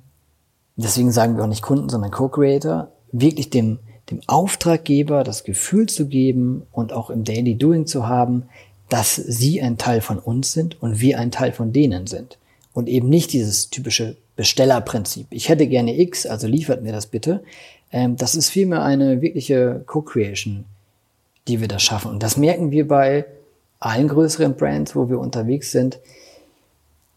deswegen 0.77 1.11
sagen 1.11 1.35
wir 1.35 1.43
auch 1.43 1.49
nicht 1.49 1.63
Kunden, 1.63 1.89
sondern 1.89 2.11
Co-Creator, 2.11 2.87
wirklich 3.11 3.49
dem, 3.49 3.79
dem 4.09 4.21
Auftraggeber 4.27 5.25
das 5.25 5.43
Gefühl 5.43 5.89
zu 5.89 6.07
geben 6.07 6.63
und 6.71 6.93
auch 6.93 7.09
im 7.09 7.25
Daily 7.25 7.55
Doing 7.55 7.87
zu 7.87 8.07
haben, 8.07 8.43
dass 8.87 9.15
sie 9.15 9.61
ein 9.61 9.77
Teil 9.77 9.99
von 9.99 10.17
uns 10.17 10.53
sind 10.53 10.81
und 10.81 11.01
wir 11.01 11.19
ein 11.19 11.31
Teil 11.31 11.51
von 11.51 11.73
denen 11.73 12.07
sind 12.07 12.37
und 12.75 12.87
eben 12.87 13.09
nicht 13.09 13.33
dieses 13.33 13.71
typische 13.71 14.17
Bestellerprinzip. 14.35 15.25
Ich 15.31 15.49
hätte 15.49 15.65
gerne 15.65 15.99
X, 15.99 16.27
also 16.27 16.45
liefert 16.45 16.83
mir 16.83 16.91
das 16.91 17.07
bitte. 17.07 17.43
Ähm, 17.91 18.15
das 18.15 18.35
ist 18.35 18.49
vielmehr 18.49 18.83
eine 18.83 19.21
wirkliche 19.21 19.81
Co-Creation 19.87 20.65
die 21.47 21.61
wir 21.61 21.67
da 21.67 21.79
schaffen. 21.79 22.11
Und 22.11 22.23
das 22.23 22.37
merken 22.37 22.71
wir 22.71 22.87
bei 22.87 23.25
allen 23.79 24.07
größeren 24.07 24.55
Brands, 24.55 24.95
wo 24.95 25.09
wir 25.09 25.19
unterwegs 25.19 25.71
sind, 25.71 25.99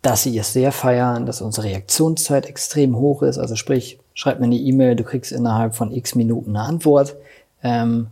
dass 0.02 0.22
sie 0.22 0.36
es 0.38 0.52
sehr 0.52 0.70
feiern, 0.70 1.26
dass 1.26 1.40
unsere 1.40 1.68
Reaktionszeit 1.68 2.46
extrem 2.46 2.96
hoch 2.96 3.22
ist. 3.22 3.38
Also 3.38 3.56
sprich, 3.56 3.98
schreib 4.14 4.38
mir 4.38 4.46
eine 4.46 4.56
E-Mail, 4.56 4.96
du 4.96 5.04
kriegst 5.04 5.32
innerhalb 5.32 5.74
von 5.74 5.92
x 5.92 6.14
Minuten 6.14 6.56
eine 6.56 6.66
Antwort. 6.66 7.16
Ähm, 7.62 8.08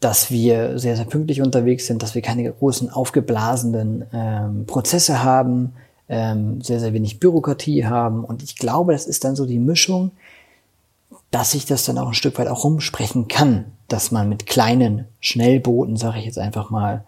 dass 0.00 0.32
wir 0.32 0.80
sehr, 0.80 0.96
sehr 0.96 1.04
pünktlich 1.04 1.42
unterwegs 1.42 1.86
sind, 1.86 2.02
dass 2.02 2.16
wir 2.16 2.22
keine 2.22 2.50
großen 2.50 2.90
aufgeblasenen 2.90 4.04
ähm, 4.12 4.66
Prozesse 4.66 5.22
haben, 5.22 5.74
ähm, 6.08 6.60
sehr, 6.60 6.80
sehr 6.80 6.92
wenig 6.92 7.20
Bürokratie 7.20 7.86
haben. 7.86 8.24
Und 8.24 8.42
ich 8.42 8.56
glaube, 8.56 8.92
das 8.92 9.06
ist 9.06 9.24
dann 9.24 9.36
so 9.36 9.46
die 9.46 9.58
Mischung, 9.58 10.12
dass 11.30 11.52
sich 11.52 11.66
das 11.66 11.84
dann 11.84 11.98
auch 11.98 12.08
ein 12.08 12.14
Stück 12.14 12.38
weit 12.38 12.48
auch 12.48 12.64
rumsprechen 12.64 13.28
kann, 13.28 13.64
dass 13.88 14.10
man 14.10 14.28
mit 14.28 14.46
kleinen 14.46 15.06
Schnellbooten, 15.20 15.96
sage 15.96 16.18
ich 16.18 16.26
jetzt 16.26 16.38
einfach 16.38 16.70
mal, 16.70 17.04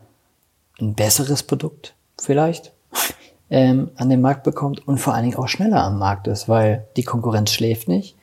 ein 0.81 0.95
besseres 0.95 1.43
Produkt 1.43 1.95
vielleicht 2.21 2.73
ähm, 3.51 3.91
an 3.97 4.09
den 4.09 4.21
Markt 4.21 4.45
bekommt 4.45 4.87
und 4.89 4.99
vor 4.99 5.15
allen 5.15 5.25
Dingen 5.25 5.37
auch 5.37 5.49
schneller 5.49 5.85
am 5.85 5.99
Markt 5.99 6.27
ist, 6.27 6.49
weil 6.49 6.87
die 6.97 7.05
Konkurrenz 7.05 7.53
schläft 7.53 7.89
nicht. 7.89 8.17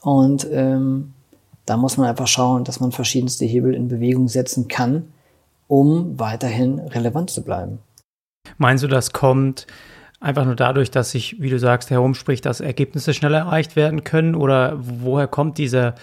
Und 0.00 0.46
ähm, 0.50 1.12
da 1.66 1.76
muss 1.76 1.96
man 1.96 2.08
einfach 2.08 2.26
schauen, 2.26 2.64
dass 2.64 2.80
man 2.80 2.92
verschiedenste 2.92 3.44
Hebel 3.44 3.74
in 3.74 3.88
Bewegung 3.88 4.28
setzen 4.28 4.68
kann, 4.68 5.12
um 5.68 6.18
weiterhin 6.18 6.78
relevant 6.78 7.30
zu 7.30 7.42
bleiben. 7.42 7.78
Meinst 8.58 8.82
du, 8.82 8.88
das 8.88 9.12
kommt 9.12 9.66
einfach 10.20 10.44
nur 10.44 10.54
dadurch, 10.54 10.90
dass 10.90 11.10
sich, 11.10 11.40
wie 11.40 11.50
du 11.50 11.58
sagst, 11.58 11.90
herumspricht, 11.90 12.46
dass 12.46 12.60
Ergebnisse 12.60 13.14
schneller 13.14 13.38
erreicht 13.38 13.74
werden 13.74 14.04
können? 14.04 14.34
Oder 14.34 14.76
woher 14.78 15.26
kommt 15.26 15.58
diese, 15.58 15.94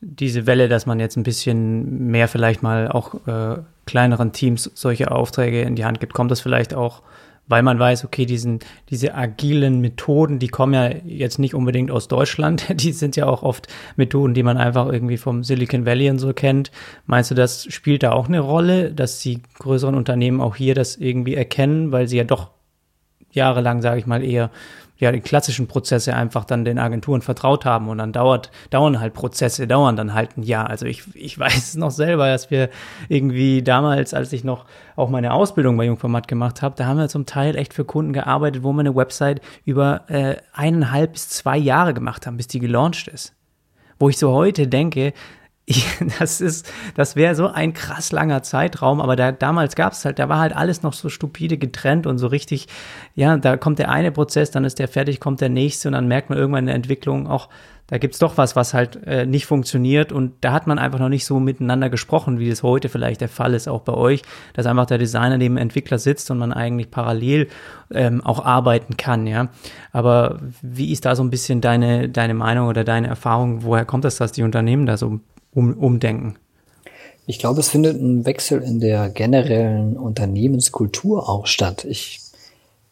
diese 0.00 0.46
Welle, 0.46 0.68
dass 0.68 0.86
man 0.86 0.98
jetzt 0.98 1.16
ein 1.16 1.22
bisschen 1.22 2.08
mehr 2.08 2.28
vielleicht 2.28 2.62
mal 2.62 2.88
auch 2.88 3.26
äh, 3.26 3.58
kleineren 3.86 4.32
Teams 4.32 4.70
solche 4.74 5.10
Aufträge 5.10 5.62
in 5.62 5.76
die 5.76 5.84
Hand 5.84 6.00
gibt? 6.00 6.14
Kommt 6.14 6.30
das 6.30 6.40
vielleicht 6.40 6.74
auch 6.74 7.02
weil 7.48 7.62
man 7.62 7.78
weiß, 7.78 8.04
okay, 8.04 8.26
diesen, 8.26 8.60
diese 8.90 9.14
agilen 9.14 9.80
Methoden, 9.80 10.38
die 10.38 10.48
kommen 10.48 10.74
ja 10.74 10.90
jetzt 11.04 11.38
nicht 11.38 11.54
unbedingt 11.54 11.90
aus 11.90 12.06
Deutschland, 12.06 12.66
die 12.82 12.92
sind 12.92 13.16
ja 13.16 13.26
auch 13.26 13.42
oft 13.42 13.66
Methoden, 13.96 14.34
die 14.34 14.42
man 14.42 14.56
einfach 14.56 14.86
irgendwie 14.92 15.16
vom 15.16 15.42
Silicon 15.42 15.86
Valley 15.86 16.10
und 16.10 16.18
so 16.18 16.32
kennt. 16.32 16.70
Meinst 17.06 17.30
du, 17.30 17.34
das 17.34 17.64
spielt 17.72 18.02
da 18.02 18.12
auch 18.12 18.28
eine 18.28 18.40
Rolle, 18.40 18.92
dass 18.92 19.20
die 19.20 19.42
größeren 19.58 19.94
Unternehmen 19.94 20.40
auch 20.40 20.56
hier 20.56 20.74
das 20.74 20.96
irgendwie 20.96 21.34
erkennen, 21.34 21.90
weil 21.90 22.06
sie 22.06 22.18
ja 22.18 22.24
doch 22.24 22.50
jahrelang, 23.32 23.82
sage 23.82 23.98
ich 23.98 24.06
mal, 24.06 24.22
eher 24.22 24.50
ja, 24.98 25.12
die 25.12 25.20
klassischen 25.20 25.68
Prozesse 25.68 26.14
einfach 26.14 26.44
dann 26.44 26.64
den 26.64 26.78
Agenturen 26.78 27.22
vertraut 27.22 27.64
haben 27.64 27.88
und 27.88 27.98
dann 27.98 28.12
dauert, 28.12 28.50
dauern 28.70 28.98
halt 28.98 29.14
Prozesse, 29.14 29.68
dauern 29.68 29.94
dann 29.94 30.12
halt 30.12 30.36
ein 30.36 30.42
Jahr. 30.42 30.68
Also 30.68 30.86
ich, 30.86 31.04
ich 31.14 31.38
weiß 31.38 31.56
es 31.56 31.74
noch 31.76 31.92
selber, 31.92 32.26
dass 32.26 32.50
wir 32.50 32.68
irgendwie 33.08 33.62
damals, 33.62 34.12
als 34.12 34.32
ich 34.32 34.42
noch 34.42 34.64
auch 34.96 35.08
meine 35.08 35.32
Ausbildung 35.32 35.76
bei 35.76 35.84
Jungformat 35.84 36.26
gemacht 36.26 36.62
habe, 36.62 36.74
da 36.76 36.86
haben 36.86 36.98
wir 36.98 37.08
zum 37.08 37.26
Teil 37.26 37.56
echt 37.56 37.74
für 37.74 37.84
Kunden 37.84 38.12
gearbeitet, 38.12 38.64
wo 38.64 38.72
wir 38.72 38.80
eine 38.80 38.96
Website 38.96 39.40
über 39.64 40.02
äh, 40.08 40.36
eineinhalb 40.52 41.12
bis 41.12 41.28
zwei 41.28 41.56
Jahre 41.56 41.94
gemacht 41.94 42.26
haben, 42.26 42.36
bis 42.36 42.48
die 42.48 42.58
gelauncht 42.58 43.06
ist. 43.06 43.34
Wo 44.00 44.08
ich 44.08 44.18
so 44.18 44.32
heute 44.32 44.66
denke, 44.66 45.12
ich, 45.68 45.86
das 46.18 46.40
ist, 46.40 46.70
das 46.94 47.14
wäre 47.14 47.34
so 47.34 47.46
ein 47.46 47.74
krass 47.74 48.10
langer 48.10 48.42
Zeitraum, 48.42 49.00
aber 49.00 49.16
da, 49.16 49.32
damals 49.32 49.76
gab 49.76 49.92
es 49.92 50.04
halt, 50.04 50.18
da 50.18 50.28
war 50.28 50.40
halt 50.40 50.56
alles 50.56 50.82
noch 50.82 50.94
so 50.94 51.10
stupide 51.10 51.58
getrennt 51.58 52.06
und 52.06 52.18
so 52.18 52.26
richtig, 52.26 52.68
ja, 53.14 53.36
da 53.36 53.56
kommt 53.56 53.78
der 53.78 53.90
eine 53.90 54.10
Prozess, 54.10 54.50
dann 54.50 54.64
ist 54.64 54.78
der 54.78 54.88
fertig, 54.88 55.20
kommt 55.20 55.42
der 55.42 55.50
nächste 55.50 55.88
und 55.88 55.92
dann 55.92 56.08
merkt 56.08 56.30
man 56.30 56.38
irgendwann 56.38 56.60
in 56.60 56.66
der 56.66 56.74
Entwicklung 56.74 57.26
auch, 57.26 57.48
da 57.86 57.96
gibt's 57.96 58.18
doch 58.18 58.36
was, 58.36 58.54
was 58.54 58.74
halt 58.74 59.06
äh, 59.06 59.24
nicht 59.24 59.46
funktioniert 59.46 60.12
und 60.12 60.34
da 60.42 60.52
hat 60.52 60.66
man 60.66 60.78
einfach 60.78 60.98
noch 60.98 61.08
nicht 61.08 61.24
so 61.24 61.40
miteinander 61.40 61.88
gesprochen, 61.88 62.38
wie 62.38 62.48
es 62.48 62.62
heute 62.62 62.88
vielleicht 62.88 63.20
der 63.20 63.28
Fall 63.28 63.54
ist, 63.54 63.66
auch 63.66 63.80
bei 63.80 63.94
euch, 63.94 64.22
dass 64.54 64.66
einfach 64.66 64.86
der 64.86 64.98
Designer 64.98 65.38
neben 65.38 65.56
dem 65.56 65.62
Entwickler 65.62 65.98
sitzt 65.98 66.30
und 66.30 66.38
man 66.38 66.52
eigentlich 66.52 66.90
parallel 66.90 67.48
ähm, 67.90 68.22
auch 68.24 68.44
arbeiten 68.44 68.96
kann, 68.96 69.26
ja. 69.26 69.48
Aber 69.92 70.38
wie 70.60 70.92
ist 70.92 71.06
da 71.06 71.14
so 71.14 71.22
ein 71.22 71.30
bisschen 71.30 71.60
deine, 71.60 72.08
deine 72.08 72.34
Meinung 72.34 72.68
oder 72.68 72.84
deine 72.84 73.08
Erfahrung, 73.08 73.62
woher 73.62 73.86
kommt 73.86 74.04
das, 74.04 74.16
dass 74.16 74.32
die 74.32 74.42
Unternehmen 74.42 74.84
da 74.84 74.98
so 74.98 75.20
um, 75.58 75.74
umdenken? 75.74 76.36
Ich 77.26 77.38
glaube, 77.38 77.60
es 77.60 77.68
findet 77.68 78.00
ein 78.00 78.24
Wechsel 78.24 78.62
in 78.62 78.80
der 78.80 79.10
generellen 79.10 79.96
Unternehmenskultur 79.96 81.28
auch 81.28 81.46
statt. 81.46 81.84
Ich 81.84 82.20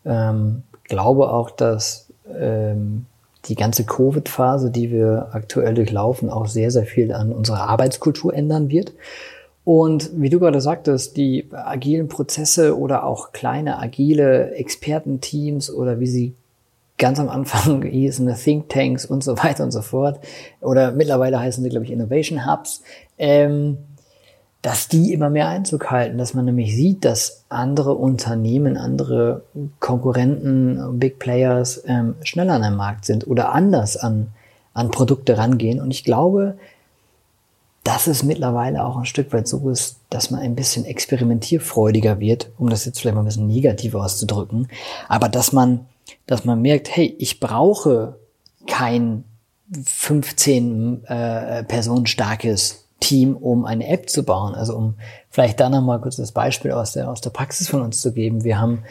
ähm, 0.04 0.62
glaube 0.84 1.32
auch, 1.32 1.50
dass 1.50 2.12
ähm, 2.38 3.06
die 3.46 3.54
ganze 3.54 3.84
Covid-Phase, 3.84 4.70
die 4.70 4.90
wir 4.90 5.30
aktuell 5.32 5.74
durchlaufen, 5.74 6.28
auch 6.28 6.48
sehr, 6.48 6.70
sehr 6.70 6.84
viel 6.84 7.12
an 7.12 7.32
unserer 7.32 7.68
Arbeitskultur 7.68 8.34
ändern 8.34 8.68
wird. 8.68 8.92
Und 9.64 10.10
wie 10.14 10.28
du 10.28 10.38
gerade 10.38 10.60
sagtest, 10.60 11.16
die 11.16 11.48
agilen 11.52 12.08
Prozesse 12.08 12.78
oder 12.78 13.04
auch 13.04 13.32
kleine 13.32 13.78
agile 13.78 14.52
Expertenteams 14.52 15.72
oder 15.72 15.98
wie 15.98 16.06
sie 16.06 16.34
ganz 16.98 17.20
am 17.20 17.28
Anfang 17.28 17.82
hießen 17.90 18.32
Think 18.36 18.68
Tanks 18.68 19.04
und 19.06 19.22
so 19.22 19.36
weiter 19.38 19.64
und 19.64 19.70
so 19.70 19.82
fort. 19.82 20.20
Oder 20.60 20.92
mittlerweile 20.92 21.38
heißen 21.40 21.62
sie, 21.62 21.70
glaube 21.70 21.84
ich, 21.84 21.92
Innovation 21.92 22.46
Hubs. 22.46 22.82
Ähm, 23.18 23.78
dass 24.66 24.88
die 24.88 25.12
immer 25.12 25.30
mehr 25.30 25.46
Einzug 25.46 25.92
halten, 25.92 26.18
dass 26.18 26.34
man 26.34 26.44
nämlich 26.44 26.74
sieht, 26.74 27.04
dass 27.04 27.44
andere 27.48 27.94
Unternehmen, 27.94 28.76
andere 28.76 29.42
Konkurrenten, 29.78 30.98
Big 30.98 31.20
Players 31.20 31.84
ähm, 31.86 32.16
schneller 32.24 32.54
an 32.54 32.62
dem 32.62 32.74
Markt 32.74 33.04
sind 33.04 33.28
oder 33.28 33.52
anders 33.52 33.96
an, 33.96 34.28
an 34.74 34.90
Produkte 34.90 35.38
rangehen. 35.38 35.80
Und 35.80 35.92
ich 35.92 36.02
glaube, 36.02 36.56
dass 37.84 38.08
es 38.08 38.24
mittlerweile 38.24 38.84
auch 38.84 38.96
ein 38.96 39.04
Stück 39.04 39.32
weit 39.32 39.46
so 39.46 39.70
ist, 39.70 40.00
dass 40.10 40.32
man 40.32 40.40
ein 40.40 40.56
bisschen 40.56 40.84
experimentierfreudiger 40.84 42.18
wird, 42.18 42.50
um 42.58 42.68
das 42.68 42.84
jetzt 42.84 43.00
vielleicht 43.00 43.14
mal 43.14 43.22
ein 43.22 43.26
bisschen 43.26 43.46
negativ 43.46 43.94
auszudrücken, 43.94 44.66
aber 45.08 45.28
dass 45.28 45.52
man 45.52 45.86
dass 46.26 46.44
man 46.44 46.60
merkt, 46.62 46.94
hey, 46.94 47.14
ich 47.18 47.40
brauche 47.40 48.18
kein 48.66 49.24
15 49.84 51.04
äh, 51.04 51.64
Personen 51.64 52.06
starkes 52.06 52.86
Team, 53.00 53.36
um 53.36 53.64
eine 53.64 53.86
App 53.88 54.08
zu 54.08 54.22
bauen. 54.22 54.54
Also 54.54 54.76
um 54.76 54.94
vielleicht 55.30 55.60
da 55.60 55.68
nochmal 55.68 56.00
kurz 56.00 56.16
das 56.16 56.32
Beispiel 56.32 56.72
aus 56.72 56.92
der, 56.92 57.10
aus 57.10 57.20
der 57.20 57.30
Praxis 57.30 57.68
von 57.68 57.82
uns 57.82 58.00
zu 58.00 58.12
geben. 58.12 58.44
Wir 58.44 58.58
haben, 58.58 58.84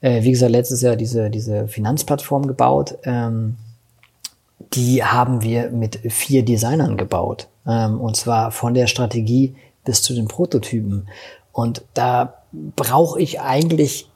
äh, 0.00 0.22
wie 0.22 0.30
gesagt, 0.30 0.52
letztes 0.52 0.82
Jahr 0.82 0.96
diese, 0.96 1.30
diese 1.30 1.68
Finanzplattform 1.68 2.46
gebaut. 2.46 2.96
Ähm, 3.04 3.56
die 4.72 5.04
haben 5.04 5.42
wir 5.42 5.70
mit 5.70 6.00
vier 6.12 6.44
Designern 6.44 6.96
gebaut. 6.96 7.48
Ähm, 7.66 8.00
und 8.00 8.16
zwar 8.16 8.50
von 8.50 8.74
der 8.74 8.86
Strategie 8.86 9.54
bis 9.84 10.02
zu 10.02 10.14
den 10.14 10.26
Prototypen. 10.26 11.08
Und 11.52 11.84
da 11.94 12.42
brauche 12.52 13.20
ich 13.20 13.40
eigentlich 13.40 14.08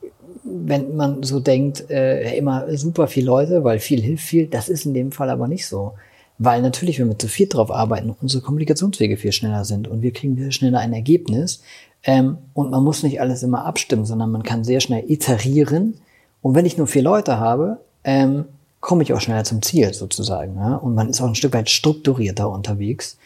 wenn 0.50 0.96
man 0.96 1.22
so 1.22 1.40
denkt, 1.40 1.90
äh, 1.90 2.36
immer 2.36 2.64
super 2.76 3.06
viel 3.06 3.24
Leute, 3.24 3.64
weil 3.64 3.78
viel 3.78 4.00
hilft 4.00 4.24
viel. 4.24 4.46
Das 4.46 4.68
ist 4.68 4.86
in 4.86 4.94
dem 4.94 5.12
Fall 5.12 5.30
aber 5.30 5.48
nicht 5.48 5.66
so. 5.66 5.94
Weil 6.38 6.62
natürlich, 6.62 7.00
wenn 7.00 7.08
wir 7.08 7.18
zu 7.18 7.28
viel 7.28 7.48
drauf 7.48 7.70
arbeiten, 7.70 8.14
unsere 8.20 8.42
Kommunikationswege 8.42 9.16
viel 9.16 9.32
schneller 9.32 9.64
sind 9.64 9.88
und 9.88 10.02
wir 10.02 10.12
kriegen 10.12 10.36
viel 10.36 10.52
schneller 10.52 10.78
ein 10.78 10.92
Ergebnis. 10.92 11.62
Ähm, 12.04 12.38
und 12.54 12.70
man 12.70 12.84
muss 12.84 13.02
nicht 13.02 13.20
alles 13.20 13.42
immer 13.42 13.64
abstimmen, 13.64 14.04
sondern 14.04 14.30
man 14.30 14.44
kann 14.44 14.62
sehr 14.64 14.80
schnell 14.80 15.04
iterieren. 15.08 15.94
Und 16.42 16.54
wenn 16.54 16.66
ich 16.66 16.78
nur 16.78 16.86
vier 16.86 17.02
Leute 17.02 17.38
habe, 17.38 17.78
ähm, 18.04 18.44
komme 18.80 19.02
ich 19.02 19.12
auch 19.12 19.20
schneller 19.20 19.44
zum 19.44 19.62
Ziel 19.62 19.92
sozusagen. 19.92 20.56
Ja? 20.56 20.76
Und 20.76 20.94
man 20.94 21.08
ist 21.08 21.20
auch 21.20 21.26
ein 21.26 21.34
Stück 21.34 21.54
weit 21.54 21.68
strukturierter 21.68 22.48
unterwegs. 22.48 23.18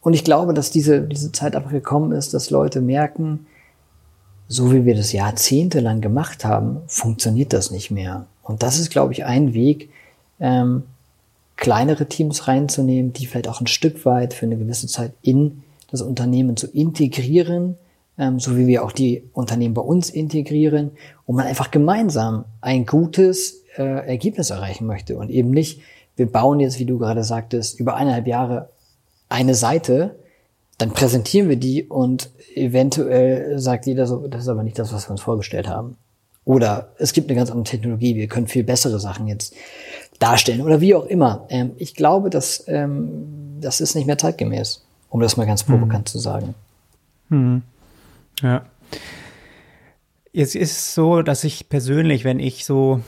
Und 0.00 0.14
ich 0.14 0.22
glaube, 0.22 0.54
dass 0.54 0.70
diese, 0.70 1.02
diese 1.02 1.32
Zeit 1.32 1.56
einfach 1.56 1.70
gekommen 1.70 2.12
ist, 2.12 2.34
dass 2.34 2.50
Leute 2.50 2.80
merken, 2.80 3.46
so 4.48 4.72
wie 4.72 4.84
wir 4.84 4.94
das 4.94 5.12
jahrzehntelang 5.12 6.00
gemacht 6.00 6.44
haben, 6.44 6.82
funktioniert 6.86 7.52
das 7.52 7.70
nicht 7.70 7.90
mehr. 7.90 8.26
Und 8.42 8.62
das 8.62 8.78
ist, 8.78 8.90
glaube 8.90 9.12
ich, 9.12 9.24
ein 9.24 9.54
Weg, 9.54 9.90
ähm, 10.40 10.84
kleinere 11.56 12.06
Teams 12.06 12.46
reinzunehmen, 12.48 13.12
die 13.12 13.26
vielleicht 13.26 13.48
auch 13.48 13.60
ein 13.60 13.66
Stück 13.66 14.04
weit 14.04 14.34
für 14.34 14.46
eine 14.46 14.56
gewisse 14.56 14.86
Zeit 14.86 15.12
in 15.22 15.62
das 15.90 16.02
Unternehmen 16.02 16.56
zu 16.56 16.66
integrieren, 16.66 17.76
ähm, 18.18 18.38
so 18.40 18.56
wie 18.56 18.66
wir 18.66 18.84
auch 18.84 18.92
die 18.92 19.22
Unternehmen 19.32 19.74
bei 19.74 19.82
uns 19.82 20.10
integrieren, 20.10 20.90
und 21.26 21.36
man 21.36 21.46
einfach 21.46 21.70
gemeinsam 21.70 22.44
ein 22.60 22.84
gutes 22.86 23.62
äh, 23.76 23.82
Ergebnis 23.82 24.50
erreichen 24.50 24.86
möchte 24.86 25.16
und 25.16 25.30
eben 25.30 25.50
nicht, 25.50 25.80
wir 26.16 26.30
bauen 26.30 26.60
jetzt, 26.60 26.78
wie 26.78 26.84
du 26.84 26.98
gerade 26.98 27.24
sagtest, 27.24 27.80
über 27.80 27.96
eineinhalb 27.96 28.26
Jahre 28.26 28.68
eine 29.28 29.54
Seite, 29.54 30.16
dann 30.78 30.92
präsentieren 30.92 31.48
wir 31.48 31.56
die 31.56 31.84
und 31.84 32.30
eventuell 32.54 33.58
sagt 33.58 33.86
jeder 33.86 34.06
so, 34.06 34.26
das 34.26 34.42
ist 34.42 34.48
aber 34.48 34.62
nicht 34.62 34.78
das, 34.78 34.92
was 34.92 35.08
wir 35.08 35.12
uns 35.12 35.22
vorgestellt 35.22 35.68
haben. 35.68 35.96
Oder 36.44 36.92
es 36.98 37.12
gibt 37.12 37.30
eine 37.30 37.38
ganz 37.38 37.50
andere 37.50 37.64
Technologie, 37.64 38.16
wir 38.16 38.28
können 38.28 38.48
viel 38.48 38.64
bessere 38.64 39.00
Sachen 39.00 39.26
jetzt 39.26 39.54
darstellen 40.18 40.60
oder 40.60 40.80
wie 40.80 40.94
auch 40.94 41.06
immer. 41.06 41.46
Ähm, 41.48 41.72
ich 41.78 41.94
glaube, 41.94 42.30
dass 42.30 42.64
ähm, 42.68 43.58
das 43.60 43.80
ist 43.80 43.94
nicht 43.94 44.06
mehr 44.06 44.18
zeitgemäß, 44.18 44.84
um 45.08 45.20
das 45.20 45.36
mal 45.36 45.46
ganz 45.46 45.66
hm. 45.66 45.74
provokant 45.74 46.08
hm. 46.08 46.12
zu 46.12 46.18
sagen. 46.18 46.54
Hm. 47.30 47.62
Ja. 48.42 48.66
Es 50.32 50.54
ist 50.54 50.94
so, 50.94 51.22
dass 51.22 51.44
ich 51.44 51.68
persönlich, 51.68 52.24
wenn 52.24 52.40
ich 52.40 52.64
so 52.64 53.00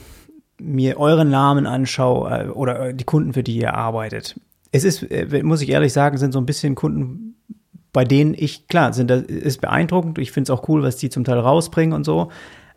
mir 0.59 0.97
euren 0.97 1.29
Namen 1.29 1.67
anschaue 1.67 2.45
äh, 2.45 2.47
oder 2.47 2.93
die 2.93 3.03
Kunden, 3.03 3.33
für 3.33 3.43
die 3.43 3.57
ihr 3.57 3.73
arbeitet, 3.75 4.39
es 4.71 4.83
ist, 4.83 5.03
äh, 5.03 5.43
muss 5.43 5.61
ich 5.61 5.69
ehrlich 5.69 5.93
sagen, 5.93 6.17
sind 6.17 6.31
so 6.31 6.39
ein 6.39 6.45
bisschen 6.45 6.75
Kunden 6.75 7.26
bei 7.93 8.03
denen 8.03 8.33
ich, 8.37 8.67
klar, 8.67 8.93
sind 8.93 9.09
das 9.09 9.23
ist 9.23 9.61
beeindruckend. 9.61 10.17
Ich 10.19 10.31
finde 10.31 10.51
es 10.51 10.57
auch 10.57 10.67
cool, 10.69 10.83
was 10.83 10.97
die 10.97 11.09
zum 11.09 11.23
Teil 11.23 11.39
rausbringen 11.39 11.93
und 11.93 12.03
so. 12.03 12.29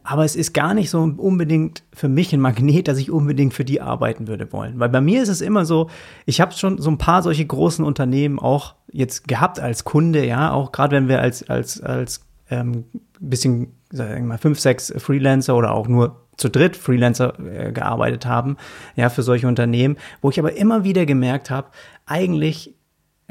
Aber 0.02 0.24
es 0.24 0.34
ist 0.34 0.54
gar 0.54 0.72
nicht 0.72 0.88
so 0.88 1.00
unbedingt 1.02 1.82
für 1.92 2.08
mich 2.08 2.32
ein 2.32 2.40
Magnet, 2.40 2.88
dass 2.88 2.98
ich 2.98 3.10
unbedingt 3.10 3.52
für 3.52 3.66
die 3.66 3.82
arbeiten 3.82 4.28
würde 4.28 4.50
wollen. 4.52 4.80
Weil 4.80 4.88
bei 4.88 5.00
mir 5.00 5.22
ist 5.22 5.28
es 5.28 5.42
immer 5.42 5.66
so, 5.66 5.90
ich 6.24 6.40
habe 6.40 6.52
schon 6.52 6.78
so 6.78 6.90
ein 6.90 6.98
paar 6.98 7.22
solche 7.22 7.44
großen 7.44 7.84
Unternehmen 7.84 8.38
auch 8.38 8.74
jetzt 8.90 9.28
gehabt 9.28 9.60
als 9.60 9.84
Kunde, 9.84 10.24
ja, 10.24 10.52
auch 10.52 10.72
gerade 10.72 10.96
wenn 10.96 11.08
wir 11.08 11.20
als, 11.20 11.48
als, 11.48 11.82
als 11.82 12.22
ähm, 12.48 12.84
bisschen, 13.20 13.74
sagen 13.90 14.22
wir 14.22 14.28
mal, 14.28 14.38
fünf, 14.38 14.58
sechs 14.58 14.92
Freelancer 14.96 15.54
oder 15.54 15.72
auch 15.72 15.86
nur 15.86 16.16
zu 16.36 16.48
dritt 16.48 16.76
Freelancer 16.76 17.38
äh, 17.38 17.70
gearbeitet 17.70 18.24
haben, 18.24 18.56
ja, 18.96 19.10
für 19.10 19.22
solche 19.22 19.46
Unternehmen, 19.46 19.96
wo 20.22 20.30
ich 20.30 20.38
aber 20.38 20.56
immer 20.56 20.82
wieder 20.82 21.04
gemerkt 21.04 21.50
habe, 21.50 21.68
eigentlich 22.06 22.74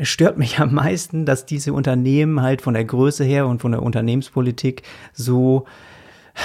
stört 0.03 0.37
mich 0.37 0.59
am 0.59 0.73
meisten, 0.73 1.25
dass 1.25 1.45
diese 1.45 1.73
Unternehmen 1.73 2.41
halt 2.41 2.61
von 2.61 2.73
der 2.73 2.85
Größe 2.85 3.23
her 3.23 3.47
und 3.47 3.61
von 3.61 3.71
der 3.71 3.83
Unternehmenspolitik 3.83 4.83
so 5.13 5.65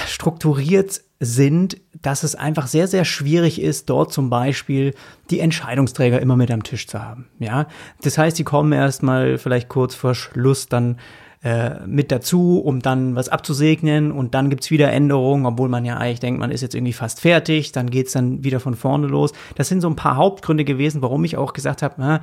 strukturiert 0.07 1.01
sind, 1.19 1.77
dass 2.01 2.23
es 2.23 2.35
einfach 2.35 2.67
sehr, 2.67 2.87
sehr 2.87 3.05
schwierig 3.05 3.61
ist, 3.61 3.89
dort 3.89 4.11
zum 4.11 4.29
Beispiel 4.29 4.93
die 5.29 5.39
Entscheidungsträger 5.39 6.21
immer 6.21 6.35
mit 6.35 6.51
am 6.51 6.63
Tisch 6.63 6.87
zu 6.87 7.01
haben. 7.01 7.27
Ja, 7.39 7.67
das 8.01 8.17
heißt, 8.17 8.37
die 8.37 8.43
kommen 8.43 8.73
erstmal 8.73 9.37
vielleicht 9.37 9.69
kurz 9.69 9.95
vor 9.95 10.13
Schluss 10.13 10.67
dann 10.67 10.97
äh, 11.45 11.85
mit 11.85 12.11
dazu, 12.11 12.59
um 12.59 12.81
dann 12.81 13.15
was 13.15 13.29
abzusegnen 13.29 14.11
und 14.11 14.33
dann 14.33 14.49
gibt's 14.49 14.71
wieder 14.71 14.91
Änderungen, 14.91 15.45
obwohl 15.45 15.69
man 15.69 15.85
ja 15.85 15.97
eigentlich 15.97 16.19
denkt, 16.19 16.39
man 16.39 16.51
ist 16.51 16.61
jetzt 16.61 16.75
irgendwie 16.75 16.93
fast 16.93 17.21
fertig, 17.21 17.71
dann 17.71 17.89
geht's 17.89 18.13
dann 18.13 18.43
wieder 18.43 18.59
von 18.59 18.75
vorne 18.75 19.07
los. 19.07 19.31
Das 19.55 19.69
sind 19.69 19.81
so 19.81 19.87
ein 19.87 19.95
paar 19.95 20.17
Hauptgründe 20.17 20.65
gewesen, 20.65 21.01
warum 21.01 21.23
ich 21.23 21.37
auch 21.37 21.53
gesagt 21.53 21.81
habe, 21.81 22.21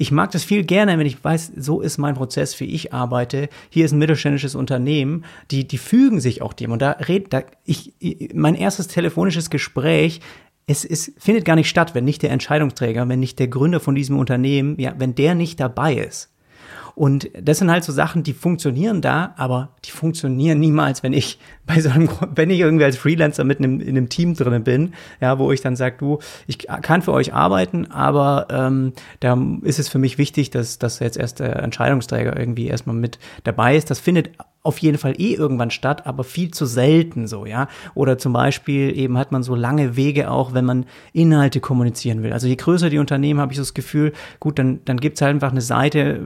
ich 0.00 0.10
mag 0.10 0.30
das 0.30 0.44
viel 0.44 0.64
gerne, 0.64 0.98
wenn 0.98 1.06
ich 1.06 1.22
weiß, 1.22 1.52
so 1.56 1.82
ist 1.82 1.98
mein 1.98 2.14
Prozess, 2.14 2.58
wie 2.58 2.64
ich 2.64 2.94
arbeite. 2.94 3.50
Hier 3.68 3.84
ist 3.84 3.92
ein 3.92 3.98
mittelständisches 3.98 4.54
Unternehmen, 4.54 5.26
die, 5.50 5.68
die 5.68 5.76
fügen 5.76 6.20
sich 6.20 6.40
auch 6.40 6.54
dem. 6.54 6.72
Und 6.72 6.80
da 6.80 6.92
redet, 6.92 7.34
da, 7.34 7.42
ich, 7.66 7.92
mein 8.32 8.54
erstes 8.54 8.88
telefonisches 8.88 9.50
Gespräch 9.50 10.22
es, 10.66 10.86
es 10.86 11.12
findet 11.18 11.44
gar 11.44 11.56
nicht 11.56 11.68
statt, 11.68 11.94
wenn 11.94 12.04
nicht 12.04 12.22
der 12.22 12.30
Entscheidungsträger, 12.30 13.06
wenn 13.08 13.20
nicht 13.20 13.38
der 13.38 13.48
Gründer 13.48 13.80
von 13.80 13.94
diesem 13.94 14.18
Unternehmen, 14.18 14.78
ja, 14.78 14.94
wenn 14.96 15.14
der 15.14 15.34
nicht 15.34 15.60
dabei 15.60 15.94
ist. 15.94 16.29
Und 16.94 17.30
das 17.40 17.58
sind 17.58 17.70
halt 17.70 17.84
so 17.84 17.92
Sachen, 17.92 18.22
die 18.22 18.32
funktionieren 18.32 19.00
da, 19.00 19.34
aber 19.36 19.70
die 19.84 19.90
funktionieren 19.90 20.58
niemals, 20.58 21.02
wenn 21.02 21.12
ich 21.12 21.38
bei 21.66 21.80
so 21.80 21.90
einem, 21.90 22.08
wenn 22.34 22.50
ich 22.50 22.60
irgendwie 22.60 22.84
als 22.84 22.96
Freelancer 22.96 23.44
mit 23.44 23.58
einem, 23.58 23.80
in 23.80 23.90
einem 23.90 24.08
Team 24.08 24.34
drin 24.34 24.64
bin, 24.64 24.94
ja, 25.20 25.38
wo 25.38 25.52
ich 25.52 25.60
dann 25.60 25.76
sage, 25.76 25.96
du, 25.98 26.18
ich 26.46 26.58
kann 26.58 27.02
für 27.02 27.12
euch 27.12 27.32
arbeiten, 27.32 27.90
aber 27.90 28.48
ähm, 28.50 28.92
da 29.20 29.38
ist 29.62 29.78
es 29.78 29.88
für 29.88 29.98
mich 29.98 30.18
wichtig, 30.18 30.50
dass, 30.50 30.78
dass 30.78 30.98
jetzt 30.98 31.16
erst 31.16 31.40
der 31.40 31.62
Entscheidungsträger 31.62 32.36
irgendwie 32.36 32.66
erstmal 32.66 32.96
mit 32.96 33.18
dabei 33.44 33.76
ist. 33.76 33.90
Das 33.90 34.00
findet 34.00 34.30
auf 34.62 34.78
jeden 34.78 34.98
Fall 34.98 35.14
eh 35.18 35.34
irgendwann 35.34 35.70
statt, 35.70 36.06
aber 36.06 36.22
viel 36.22 36.50
zu 36.50 36.66
selten 36.66 37.26
so, 37.26 37.46
ja. 37.46 37.68
Oder 37.94 38.18
zum 38.18 38.34
Beispiel 38.34 38.96
eben 38.96 39.16
hat 39.16 39.32
man 39.32 39.42
so 39.42 39.54
lange 39.54 39.96
Wege 39.96 40.30
auch, 40.30 40.52
wenn 40.52 40.66
man 40.66 40.84
Inhalte 41.14 41.60
kommunizieren 41.60 42.22
will. 42.22 42.34
Also 42.34 42.46
je 42.46 42.56
größer 42.56 42.90
die 42.90 42.98
Unternehmen, 42.98 43.40
habe 43.40 43.52
ich 43.52 43.56
so 43.56 43.62
das 43.62 43.72
Gefühl, 43.72 44.12
gut, 44.38 44.58
dann, 44.58 44.80
dann 44.84 44.98
gibt's 44.98 45.22
halt 45.22 45.30
einfach 45.30 45.50
eine 45.50 45.62
Seite, 45.62 46.20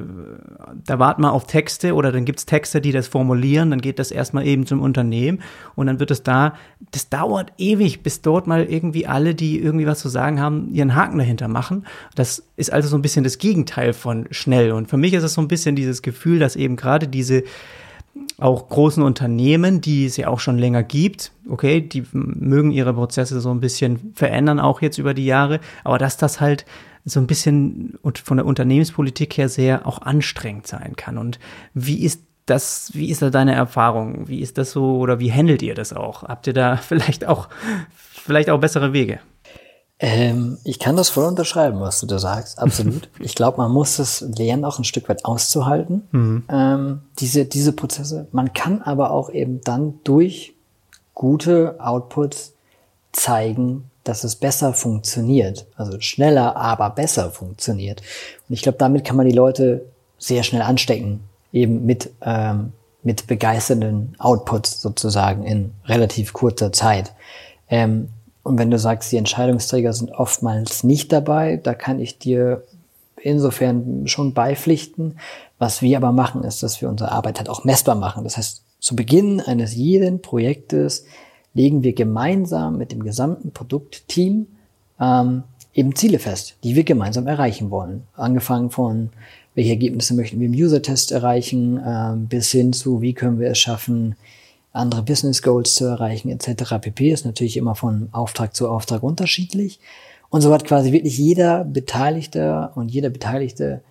da 0.85 0.99
warten 0.99 1.22
wir 1.22 1.32
auf 1.32 1.47
Texte 1.47 1.95
oder 1.95 2.11
dann 2.11 2.24
gibt's 2.24 2.45
Texte, 2.45 2.80
die 2.80 2.91
das 2.91 3.07
formulieren, 3.07 3.70
dann 3.70 3.80
geht 3.80 4.01
das 4.01 4.11
erstmal 4.11 4.45
eben 4.47 4.66
zum 4.66 4.82
Unternehmen 4.82 5.41
und 5.76 5.87
dann 5.87 6.01
wird 6.01 6.11
es 6.11 6.24
da, 6.24 6.55
das 6.91 7.09
dauert 7.11 7.53
ewig, 7.57 8.03
bis 8.03 8.20
dort 8.20 8.49
mal 8.49 8.64
irgendwie 8.64 9.07
alle, 9.07 9.37
die 9.37 9.61
irgendwie 9.61 9.87
was 9.87 10.01
zu 10.01 10.09
sagen 10.09 10.41
haben, 10.41 10.74
ihren 10.74 10.97
Haken 10.97 11.18
dahinter 11.18 11.47
machen. 11.47 11.87
Das 12.16 12.43
ist 12.57 12.72
also 12.72 12.89
so 12.89 12.97
ein 12.97 13.03
bisschen 13.03 13.22
das 13.22 13.39
Gegenteil 13.39 13.93
von 13.93 14.26
schnell. 14.32 14.72
Und 14.72 14.89
für 14.89 14.97
mich 14.97 15.12
ist 15.14 15.22
es 15.22 15.35
so 15.35 15.41
ein 15.41 15.49
bisschen 15.49 15.76
dieses 15.76 16.03
Gefühl, 16.03 16.41
dass 16.41 16.57
eben 16.57 16.74
gerade 16.74 17.07
diese 17.07 17.45
auch 18.39 18.69
großen 18.69 19.03
Unternehmen, 19.03 19.81
die 19.81 20.07
es 20.07 20.17
ja 20.17 20.29
auch 20.29 20.41
schon 20.41 20.59
länger 20.59 20.83
gibt, 20.83 21.33
okay, 21.49 21.81
die 21.81 22.05
mögen 22.12 22.71
ihre 22.71 22.95
Prozesse 22.95 23.41
so 23.41 23.51
ein 23.51 23.61
bisschen 23.61 24.12
verändern, 24.15 24.61
auch 24.61 24.83
jetzt 24.83 24.99
über 24.99 25.15
die 25.15 25.25
Jahre, 25.25 25.61
aber 25.85 25.99
dass 25.99 26.17
das 26.17 26.41
halt 26.41 26.65
so 27.05 27.21
ein 27.21 27.27
bisschen 27.27 27.99
von 28.25 28.39
der 28.39 28.47
Unternehmenspolitik 28.47 29.37
her 29.37 29.49
sehr 29.49 29.87
auch 29.87 30.01
anstrengend 30.03 30.67
sein 30.67 30.97
kann. 30.97 31.19
Und 31.19 31.39
wie 31.75 32.03
ist 32.03 32.23
das, 32.47 32.91
wie 32.95 33.11
ist 33.11 33.23
da 33.23 33.31
deine 33.31 33.55
Erfahrung? 33.55 34.29
Wie 34.29 34.41
ist 34.41 34.59
das 34.59 34.73
so 34.73 34.99
oder 34.99 35.21
wie 35.21 35.33
handelt 35.33 35.62
ihr 35.62 35.75
das 35.75 35.93
auch? 35.93 36.23
Habt 36.23 36.47
ihr 36.47 36.53
da 36.55 36.77
vielleicht 36.79 37.27
auch, 37.27 37.49
vielleicht 37.95 38.51
auch 38.51 38.59
bessere 38.59 38.93
Wege? 38.93 39.21
Ähm, 40.07 40.59
ich 40.64 40.78
kann 40.78 40.96
das 40.96 41.09
voll 41.09 41.24
unterschreiben, 41.24 41.80
was 41.80 41.98
du 41.98 42.07
da 42.07 42.18
sagst, 42.18 42.59
absolut. 42.59 43.09
ich 43.20 43.34
glaube, 43.34 43.57
man 43.57 43.72
muss 43.72 43.98
es 43.98 44.20
lernen, 44.20 44.66
auch 44.66 44.78
ein 44.78 44.84
Stück 44.84 45.09
weit 45.09 45.24
auszuhalten, 45.24 46.07
mhm. 46.11 46.44
ähm, 46.50 47.00
diese, 47.20 47.46
diese 47.46 47.72
Prozesse. 47.72 48.26
Man 48.30 48.52
kann 48.52 48.82
aber 48.82 49.12
auch 49.12 49.30
eben 49.30 49.62
dann 49.62 49.94
durch 50.05 50.52
gute 51.14 51.76
Outputs 51.78 52.52
zeigen, 53.12 53.90
dass 54.02 54.24
es 54.24 54.36
besser 54.36 54.74
funktioniert. 54.74 55.64
Also 55.74 55.98
schneller, 56.00 56.55
aber 56.55 56.90
besser 56.90 57.30
funktioniert. 57.30 58.02
Und 58.46 58.52
ich 58.52 58.61
glaube, 58.61 58.76
damit 58.76 59.07
kann 59.07 59.16
man 59.16 59.24
die 59.24 59.32
Leute 59.32 59.86
sehr 60.18 60.42
schnell 60.42 60.61
anstecken, 60.61 61.20
eben 61.50 61.86
mit, 61.86 62.11
ähm, 62.20 62.74
mit 63.02 63.26
begeisternden 63.26 64.16
Outputs 64.18 64.82
sozusagen 64.82 65.44
in 65.44 65.72
relativ 65.86 66.34
kurzer 66.34 66.72
Zeit. 66.72 67.14
Ähm, 67.70 68.11
und 68.45 68.59
wenn 68.59 68.70
du 68.70 68.78
sagst, 68.78 69.11
die 69.11 69.16
Entscheidungsträger 69.16 69.92
sind 69.92 70.12
oftmals 70.12 70.84
nicht 70.84 71.11
dabei, 71.12 71.57
da 71.57 71.74
kann 71.74 71.99
ich 71.99 72.18
dir 72.18 72.62
insofern 73.16 74.07
schon 74.07 74.34
beipflichten. 74.34 75.18
Was 75.59 75.80
wir 75.80 75.97
aber 75.97 76.12
machen, 76.12 76.45
ist, 76.45 76.62
dass 76.62 76.80
wir 76.82 76.90
unsere 76.90 77.11
Arbeit 77.11 77.38
halt 77.38 77.49
auch 77.49 77.64
messbar 77.64 77.95
machen. 77.95 78.22
Das 78.22 78.36
heißt, 78.36 78.62
zu 78.80 78.95
Beginn 78.95 79.40
eines 79.40 79.74
jeden 79.74 80.20
Projektes 80.20 81.07
legen 81.55 81.82
wir 81.82 81.95
gemeinsam 81.95 82.76
mit 82.76 82.92
dem 82.92 83.03
gesamten 83.03 83.51
Produktteam 83.51 84.47
ähm, 85.01 85.45
eben 85.72 85.97
Ziele 85.97 86.18
fest, 86.18 86.57
die 86.64 86.76
wir 86.76 86.84
gemeinsam 86.84 87.26
erreichen 87.26 87.70
wollen. 87.70 88.03
Angefangen 88.14 88.70
von, 88.70 89.09
welche 89.55 89.70
Ergebnisse 89.70 90.12
möchten 90.12 90.38
wir 90.38 90.49
im 90.49 90.53
User-Test 90.53 91.12
erreichen, 91.12 91.80
ähm, 91.82 92.26
bis 92.26 92.51
hin 92.51 92.74
zu, 92.74 93.01
wie 93.01 93.14
können 93.14 93.38
wir 93.38 93.51
es 93.51 93.59
schaffen, 93.59 94.16
andere 94.75 95.03
Business 95.03 95.41
Goals 95.41 95.75
zu 95.75 95.87
erreichen 95.87 96.29
etc. 96.29 96.75
pp. 96.81 97.11
ist 97.11 97.25
natürlich 97.25 97.57
immer 97.57 97.75
von 97.75 98.09
Auftrag 98.12 98.55
zu 98.55 98.68
Auftrag 98.68 99.03
unterschiedlich. 99.03 99.81
Und 100.29 100.41
so 100.41 100.53
hat 100.53 100.64
quasi 100.64 100.93
wirklich 100.93 101.16
jeder 101.16 101.64
Beteiligte 101.64 102.70
und 102.75 102.91
jeder 102.91 103.09
Beteiligte 103.09 103.83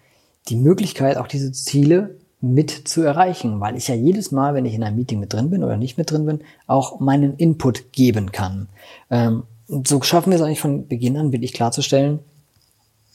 die 0.50 0.58
Möglichkeit, 0.58 1.18
auch 1.18 1.28
diese 1.28 1.54
Ziele 1.54 2.18
mit 2.42 2.70
zu 2.70 3.02
erreichen, 3.02 3.62
weil 3.62 3.78
ich 3.78 3.88
ja 3.88 3.96
jedes 3.96 4.34
Mal, 4.34 4.54
wenn 4.54 4.66
ich 4.66 4.74
in 4.74 4.84
einem 4.84 4.98
Meeting 4.98 5.22
mit 5.22 5.32
drin 5.32 5.50
bin 5.50 5.64
oder 5.64 5.78
nicht 5.78 5.98
mit 5.98 6.12
drin 6.12 6.26
bin, 6.26 6.42
auch 6.68 7.00
meinen 7.00 7.38
Input 7.38 7.94
geben 7.94 8.34
kann. 8.34 8.68
Ähm, 9.10 9.44
und 9.70 9.88
so 9.88 10.02
schaffen 10.02 10.32
wir 10.32 10.36
es 10.36 10.42
eigentlich 10.42 10.60
von 10.60 10.90
Beginn 10.90 11.16
an, 11.16 11.32
wirklich 11.32 11.54
klarzustellen, 11.54 12.20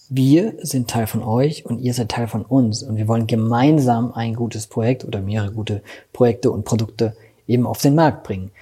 wir 0.09 0.55
sind 0.63 0.89
Teil 0.89 1.07
von 1.07 1.23
euch 1.23 1.67
und 1.67 1.81
ihr 1.81 1.93
seid 1.93 2.09
Teil 2.09 2.29
von 2.29 2.43
uns 2.43 2.83
und 2.83 2.97
wir 2.97 3.09
wollen 3.09 3.27
gemeinsam 3.27 4.13
ein 4.13 4.35
gutes 4.35 4.67
Projekt 4.67 5.05
oder 5.05 5.21
mehrere 5.21 5.53
gute 5.53 5.83
Projekte 6.15 6.51
und 6.51 6.65
Produkte 6.65 7.15
eben 7.49 7.67
auf 7.67 7.81
den 7.81 7.95
Markt 7.95 8.23
bringen. 8.23 8.53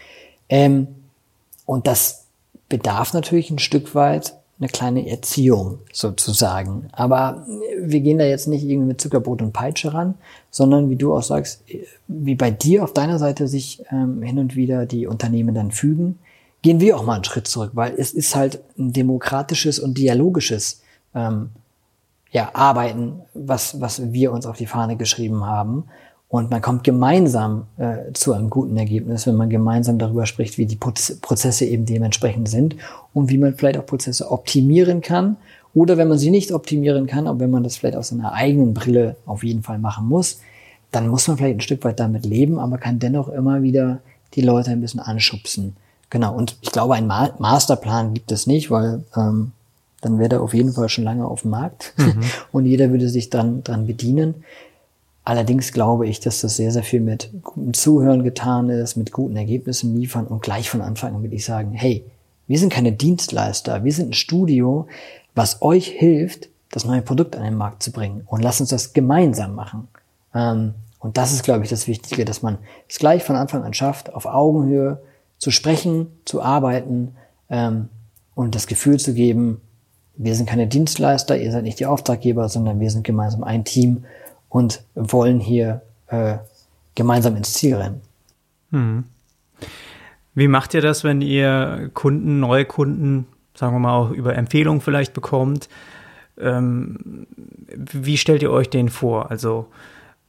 Ähm, 0.49 0.89
und 1.67 1.87
das 1.87 2.27
bedarf 2.69 3.13
natürlich 3.13 3.51
ein 3.51 3.59
Stück 3.59 3.95
weit 3.95 4.35
eine 4.59 4.69
kleine 4.69 5.09
Erziehung 5.09 5.81
sozusagen. 5.93 6.89
Aber 6.93 7.47
wir 7.79 8.01
gehen 8.01 8.19
da 8.19 8.25
jetzt 8.25 8.49
nicht 8.49 8.65
irgendwie 8.65 8.89
mit 8.89 9.01
Zuckerbrot 9.01 9.43
und 9.43 9.53
Peitsche 9.53 9.93
ran, 9.93 10.15
sondern 10.51 10.89
wie 10.89 10.97
du 10.97 11.15
auch 11.15 11.23
sagst, 11.23 11.63
wie 12.09 12.35
bei 12.35 12.51
dir 12.51 12.83
auf 12.83 12.95
deiner 12.95 13.19
Seite 13.19 13.49
sich 13.49 13.83
ähm, 13.91 14.23
hin 14.23 14.39
und 14.39 14.57
wieder 14.57 14.87
die 14.87 15.07
Unternehmen 15.07 15.55
dann 15.55 15.73
fügen, 15.73 16.19
gehen 16.63 16.81
wir 16.81 16.97
auch 16.97 17.05
mal 17.05 17.17
einen 17.17 17.25
Schritt 17.25 17.47
zurück, 17.47 17.73
weil 17.75 17.95
es 17.99 18.13
ist 18.13 18.35
halt 18.35 18.61
ein 18.79 18.95
demokratisches 18.95 19.79
und 19.79 19.99
dialogisches 19.99 20.81
ähm, 21.15 21.51
ja, 22.31 22.51
Arbeiten, 22.55 23.21
was, 23.35 23.81
was 23.81 24.13
wir 24.13 24.33
uns 24.33 24.47
auf 24.47 24.57
die 24.57 24.67
Fahne 24.67 24.97
geschrieben 24.97 25.45
haben. 25.45 25.85
Und 26.29 26.51
man 26.51 26.61
kommt 26.61 26.83
gemeinsam 26.83 27.67
äh, 27.79 28.13
zu 28.13 28.33
einem 28.33 28.51
guten 28.51 28.77
Ergebnis, 28.77 29.27
wenn 29.27 29.37
man 29.37 29.49
gemeinsam 29.49 29.99
darüber 29.99 30.27
spricht, 30.27 30.59
wie 30.59 30.67
die 30.67 30.77
Prozesse 30.77 31.65
eben 31.65 31.87
dementsprechend 31.87 32.49
sind 32.49 32.75
und 33.15 33.31
wie 33.31 33.39
man 33.39 33.55
vielleicht 33.55 33.79
auch 33.79 33.87
Prozesse 33.87 34.31
optimieren 34.31 35.01
kann. 35.03 35.37
Oder 35.73 35.99
wenn 35.99 36.09
man 36.09 36.19
sie 36.19 36.31
nicht 36.31 36.53
optimieren 36.53 37.07
kann, 37.07 37.27
aber 37.27 37.41
wenn 37.41 37.51
man 37.51 37.63
das 37.63 37.77
vielleicht 37.77 37.97
aus 37.97 38.09
seiner 38.09 38.33
eigenen 38.33 38.75
Brille 38.75 39.17
auf 39.27 39.45
jeden 39.45 39.63
Fall 39.63 39.79
machen 39.79 40.09
muss, 40.09 40.41
dann 40.91 41.09
muss 41.09 41.29
man 41.29 41.37
vielleicht 41.37 41.59
ein 41.59 41.61
Stück 41.61 41.85
weit 41.85 42.01
damit 42.01 42.25
leben, 42.25 42.59
aber 42.59 42.79
kann 42.79 42.99
dennoch 42.99 43.29
immer 43.29 43.63
wieder 43.63 44.01
die 44.35 44.41
Leute 44.41 44.71
ein 44.71 44.81
bisschen 44.81 45.01
anschubsen. 45.01 45.77
Genau, 46.11 46.35
und 46.35 46.57
ich 46.61 46.73
glaube, 46.73 46.95
einen 46.95 47.07
Ma 47.07 47.31
Masterplan 47.39 48.15
gibt 48.15 48.33
es 48.33 48.47
nicht, 48.47 48.71
weil 48.71 49.05
ähm, 49.17 49.53
dann 50.01 50.19
wäre 50.19 50.37
er 50.37 50.43
auf 50.43 50.55
jeden 50.55 50.73
Fall 50.73 50.89
schon 50.89 51.05
lange 51.05 51.27
auf 51.27 51.43
dem 51.43 51.51
Markt 51.51 51.95
mhm. 51.99 52.21
und 52.53 52.67
jeder 52.67 52.91
würde 52.91 53.09
sich 53.09 53.31
dann 53.31 53.63
dran 53.63 53.87
bedienen. 53.87 54.35
Allerdings 55.27 55.73
glaube 55.73 56.07
ich, 56.07 56.21
dass 56.21 56.41
das 56.43 56.55
sehr, 56.55 56.71
sehr 56.71 56.85
viel 56.85 57.01
mit 57.01 57.31
gutem 57.43 57.75
Zuhören 57.75 58.23
getan 58.23 58.69
ist, 58.69 58.95
mit 58.95 59.11
guten 59.11 59.35
Ergebnissen 59.35 59.97
liefern 59.97 60.25
und 60.25 60.41
gleich 60.41 60.71
von 60.71 60.81
Anfang 60.81 61.17
an 61.17 61.23
will 61.25 61.35
ich 61.35 61.45
sagen, 61.45 61.73
hey, 61.73 62.05
wir 62.47 62.61
sind 62.61 62.73
keine 62.73 62.93
Dienstleister, 62.93 63.83
wir 63.83 63.93
sind 63.93 64.11
ein 64.11 64.13
Studio, 64.13 64.87
was 65.35 65.63
euch 65.63 65.89
hilft, 65.89 66.49
das 66.71 66.85
neue 66.85 67.03
Produkt 67.03 67.35
an 67.35 67.43
den 67.43 67.57
Markt 67.57 67.83
zu 67.83 67.91
bringen 67.91 68.23
und 68.27 68.41
lasst 68.41 68.61
uns 68.61 68.71
das 68.71 68.93
gemeinsam 68.93 69.57
machen. 69.57 69.89
Ähm, 70.33 70.75
und 71.01 71.17
das 71.17 71.33
ist, 71.33 71.43
glaube 71.43 71.65
ich, 71.65 71.71
das 71.71 71.89
Wichtige, 71.89 72.25
dass 72.25 72.43
man 72.43 72.59
es 72.89 73.01
gleich 73.01 73.25
von 73.25 73.35
Anfang 73.35 73.65
an 73.65 73.75
schafft, 73.75 74.15
auf 74.15 74.27
Augenhöhe 74.27 75.03
zu 75.39 75.51
sprechen, 75.51 76.07
zu 76.25 76.41
arbeiten 76.41 77.17
ähm, 77.51 77.89
und 78.37 78.55
das 78.55 78.69
Gefühl 78.69 79.01
zu 79.01 79.13
geben, 79.13 79.61
wir 80.15 80.37
sind 80.37 80.49
keine 80.49 80.69
Dienstleister, 80.69 81.37
ihr 81.37 81.51
seid 81.51 81.65
nicht 81.65 81.81
die 81.81 81.87
Auftraggeber, 81.87 82.49
sondern 82.49 82.79
wir 82.79 82.93
sind 82.93 83.03
gemeinsam 83.03 83.43
ein 83.43 83.65
Team 83.65 84.05
und 84.49 84.83
wollen 84.95 85.41
hier 85.41 85.83
äh, 86.09 86.39
gemeinsam 86.95 87.37
ins 87.37 87.53
Ziel 87.53 87.77
rennen. 87.77 88.01
Hm. 88.71 89.05
Wie 90.35 90.49
macht 90.49 90.75
ihr 90.75 90.83
das, 90.83 91.05
wenn 91.05 91.21
ihr 91.21 91.91
Kunden, 91.95 92.41
neue 92.41 92.65
Kunden, 92.65 93.27
sagen 93.55 93.75
wir 93.75 93.79
mal 93.79 93.95
auch 93.95 94.11
über 94.11 94.35
Empfehlungen 94.37 94.81
vielleicht 94.81 95.15
bekommt? 95.15 95.69
Ähm, 96.39 97.27
wie 97.69 98.19
stellt 98.19 98.43
ihr 98.43 98.51
euch 98.51 98.69
den 98.69 98.91
vor? 98.91 99.31
Also 99.31 99.69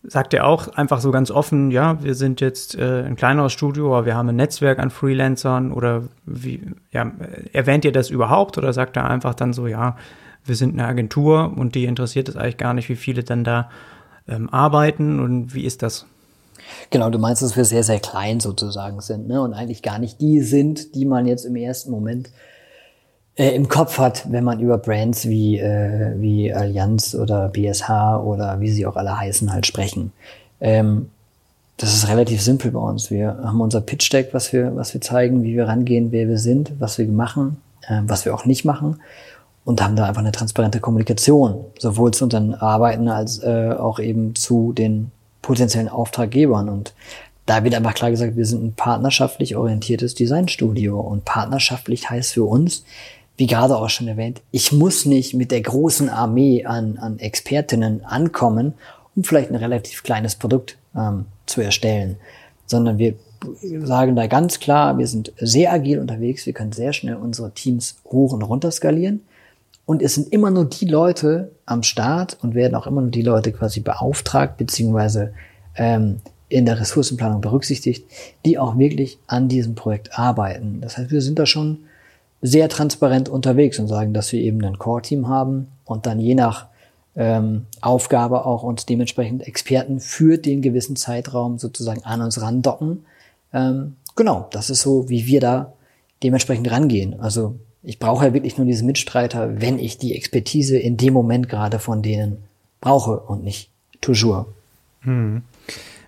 sagt 0.04 0.34
er 0.34 0.46
auch 0.48 0.70
einfach 0.70 1.02
so 1.02 1.12
ganz 1.12 1.32
offen, 1.32 1.72
ja, 1.72 2.02
wir 2.02 2.16
sind 2.16 2.40
jetzt 2.40 2.76
äh, 2.76 3.04
ein 3.04 3.18
kleineres 3.18 3.52
Studio, 3.52 3.98
aber 3.98 4.06
wir 4.06 4.16
haben 4.16 4.30
ein 4.30 4.38
Netzwerk 4.38 4.80
an 4.80 4.90
Freelancern 4.90 5.74
oder 5.74 6.04
wie, 6.26 6.62
ja, 6.92 7.12
erwähnt 7.52 7.84
ihr 7.84 7.92
das 7.92 8.10
überhaupt 8.10 8.58
oder 8.58 8.72
sagt 8.72 8.96
er 8.96 9.10
einfach 9.10 9.36
dann 9.36 9.52
so, 9.52 9.68
ja, 9.68 9.98
wir 10.46 10.56
sind 10.56 10.74
eine 10.74 10.88
Agentur 10.88 11.52
und 11.58 11.76
die 11.76 11.84
interessiert 11.84 12.30
es 12.30 12.38
eigentlich 12.38 12.58
gar 12.58 12.74
nicht, 12.74 12.88
wie 12.88 12.96
viele 12.96 13.24
dann 13.24 13.44
da 13.44 13.70
ähm, 14.28 14.50
arbeiten 14.50 15.20
und 15.20 15.54
wie 15.54 15.66
ist 15.66 15.82
das? 15.82 16.06
Genau, 16.90 17.10
du 17.10 17.20
meinst, 17.20 17.42
dass 17.42 17.56
wir 17.56 17.66
sehr, 17.66 17.84
sehr 17.84 18.00
klein 18.00 18.40
sozusagen 18.40 19.02
sind 19.02 19.28
ne? 19.28 19.42
und 19.42 19.54
eigentlich 19.54 19.82
gar 19.82 20.00
nicht 20.00 20.22
die 20.22 20.42
sind, 20.42 20.96
die 20.96 21.06
man 21.06 21.26
jetzt 21.26 21.46
im 21.46 21.56
ersten 21.56 21.92
Moment 21.92 22.30
äh, 23.36 23.50
im 23.50 23.70
Kopf 23.70 24.00
hat, 24.00 24.32
wenn 24.32 24.44
man 24.44 24.60
über 24.60 24.78
Brands 24.78 25.28
wie, 25.28 25.60
äh, 25.60 26.14
wie 26.18 26.54
Allianz 26.54 27.16
oder 27.16 27.50
BSH 27.50 27.90
oder 28.24 28.60
wie 28.60 28.70
sie 28.70 28.86
auch 28.86 28.96
alle 28.96 29.18
heißen 29.18 29.54
halt 29.54 29.66
sprechen. 29.66 30.12
Ähm, 30.60 31.10
das 31.78 31.94
ist 31.94 32.08
relativ 32.08 32.42
simpel 32.42 32.72
bei 32.72 32.80
uns. 32.80 33.12
Wir 33.12 33.38
haben 33.44 33.62
unser 33.62 33.82
Pitch 33.82 34.12
Deck, 34.12 34.30
was 34.32 34.52
wir, 34.52 34.76
was 34.76 34.94
wir 34.94 35.02
zeigen, 35.02 35.44
wie 35.44 35.56
wir 35.56 35.68
rangehen, 35.68 36.12
wer 36.12 36.28
wir 36.28 36.40
sind, 36.40 36.74
was 36.80 36.98
wir 36.98 37.08
machen, 37.08 37.58
äh, 37.88 38.02
was 38.04 38.26
wir 38.26 38.34
auch 38.34 38.46
nicht 38.46 38.66
machen 38.66 39.00
und 39.68 39.82
haben 39.82 39.98
da 39.98 40.06
einfach 40.06 40.22
eine 40.22 40.32
transparente 40.32 40.80
Kommunikation, 40.80 41.66
sowohl 41.78 42.12
zu 42.12 42.24
unseren 42.24 42.54
Arbeiten 42.54 43.10
als 43.10 43.44
äh, 43.44 43.76
auch 43.78 44.00
eben 44.00 44.34
zu 44.34 44.72
den 44.72 45.12
potenziellen 45.42 45.90
Auftraggebern. 45.90 46.70
Und 46.70 46.94
da 47.46 47.66
wird 47.66 47.76
einfach 47.76 47.94
klar 47.94 48.10
gesagt, 48.10 48.38
wir 48.38 48.46
sind 48.46 48.64
ein 48.64 48.74
partnerschaftlich 48.76 49.58
orientiertes 49.58 50.16
Designstudio. 50.16 50.98
Und 51.02 51.26
partnerschaftlich 51.26 52.10
heißt 52.10 52.32
für 52.32 52.46
uns, 52.46 52.86
wie 53.36 53.46
gerade 53.46 53.76
auch 53.76 53.90
schon 53.90 54.08
erwähnt, 54.08 54.40
ich 54.52 54.72
muss 54.72 55.06
nicht 55.06 55.34
mit 55.34 55.52
der 55.52 55.64
großen 55.64 56.08
Armee 56.08 56.64
an, 56.64 56.98
an 56.98 57.20
Expertinnen 57.20 58.06
ankommen, 58.06 58.74
um 59.18 59.26
vielleicht 59.26 59.50
ein 59.50 59.58
relativ 59.58 60.02
kleines 60.02 60.36
Produkt 60.36 60.78
ähm, 60.96 61.26
zu 61.46 61.60
erstellen, 61.60 62.16
sondern 62.68 63.00
wir 63.00 63.16
sagen 63.84 64.16
da 64.16 64.28
ganz 64.28 64.62
klar, 64.62 64.98
wir 64.98 65.08
sind 65.08 65.34
sehr 65.38 65.74
agil 65.74 66.00
unterwegs, 66.00 66.46
wir 66.46 66.54
können 66.54 66.72
sehr 66.72 66.94
schnell 66.94 67.16
unsere 67.16 67.52
Teams 67.52 67.98
hoch 68.06 68.32
und 68.32 68.44
runter 68.44 68.72
skalieren 68.72 69.24
und 69.88 70.02
es 70.02 70.16
sind 70.16 70.34
immer 70.34 70.52
nur 70.52 70.66
die 70.66 70.86
Leute 70.86 71.50
am 71.66 71.82
Start 71.82 72.38
und 72.42 72.56
werden 72.56 72.76
auch 72.76 72.88
immer 72.88 73.02
nur 73.02 73.10
die 73.10 73.22
Leute 73.22 73.54
quasi 73.54 73.80
beauftragt 73.80 74.58
beziehungsweise 74.58 75.34
ähm, 75.78 76.18
in 76.50 76.66
der 76.66 76.78
Ressourcenplanung 76.78 77.40
berücksichtigt, 77.40 78.06
die 78.46 78.60
auch 78.60 78.78
wirklich 78.78 79.18
an 79.28 79.48
diesem 79.48 79.76
Projekt 79.76 80.20
arbeiten. 80.20 80.82
Das 80.82 80.98
heißt, 80.98 81.10
wir 81.10 81.22
sind 81.22 81.40
da 81.40 81.46
schon 81.46 81.80
sehr 82.42 82.68
transparent 82.68 83.30
unterwegs 83.30 83.80
und 83.80 83.88
sagen, 83.88 84.14
dass 84.14 84.34
wir 84.34 84.42
eben 84.42 84.62
ein 84.66 84.78
Core-Team 84.78 85.30
haben 85.30 85.68
und 85.86 86.06
dann 86.06 86.20
je 86.20 86.36
nach 86.36 86.68
ähm, 87.16 87.66
Aufgabe 87.80 88.46
auch 88.46 88.64
uns 88.64 88.86
dementsprechend 88.86 89.48
Experten 89.48 90.02
für 90.02 90.38
den 90.38 90.62
gewissen 90.62 90.98
Zeitraum 90.98 91.60
sozusagen 91.60 92.04
an 92.04 92.22
uns 92.22 92.42
randocken. 92.42 93.06
Ähm, 93.54 93.96
genau, 94.18 94.48
das 94.52 94.70
ist 94.70 94.82
so, 94.82 95.08
wie 95.08 95.28
wir 95.28 95.40
da 95.40 95.72
dementsprechend 96.24 96.70
rangehen. 96.70 97.22
Also 97.22 97.56
ich 97.88 98.00
brauche 98.00 98.26
ja 98.26 98.34
wirklich 98.34 98.58
nur 98.58 98.68
diese 98.68 98.84
Mitstreiter, 98.84 99.62
wenn 99.62 99.80
ich 99.80 99.98
die 99.98 100.14
Expertise 100.14 100.78
in 100.78 100.98
dem 100.98 101.14
Moment 101.14 101.48
gerade 101.48 101.80
von 101.80 102.02
denen 102.02 102.44
brauche 102.82 103.18
und 103.18 103.46
nicht 103.46 103.70
toujours. 104.02 104.46
Hm. 105.02 105.44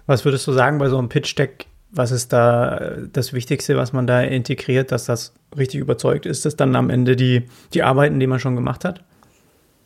Was 0.06 0.26
würdest 0.26 0.46
du 0.46 0.52
sagen 0.52 0.78
bei 0.78 0.90
so 0.90 0.98
einem 0.98 1.08
Pitch-Deck? 1.08 1.68
Was 1.92 2.12
ist 2.12 2.34
da 2.34 2.98
das 3.14 3.32
Wichtigste, 3.32 3.78
was 3.78 3.94
man 3.94 4.08
da 4.08 4.22
integriert, 4.22 4.92
dass 4.92 5.06
das 5.06 5.32
richtig 5.58 5.80
überzeugt 5.80 6.26
ist, 6.26 6.46
dass 6.46 6.58
dann 6.58 6.76
am 6.76 6.90
Ende 6.90 7.16
die, 7.16 7.44
die 7.74 7.82
Arbeiten, 7.82 8.20
die 8.20 8.28
man 8.28 8.40
schon 8.40 8.56
gemacht 8.56 8.84
hat? 8.84 9.02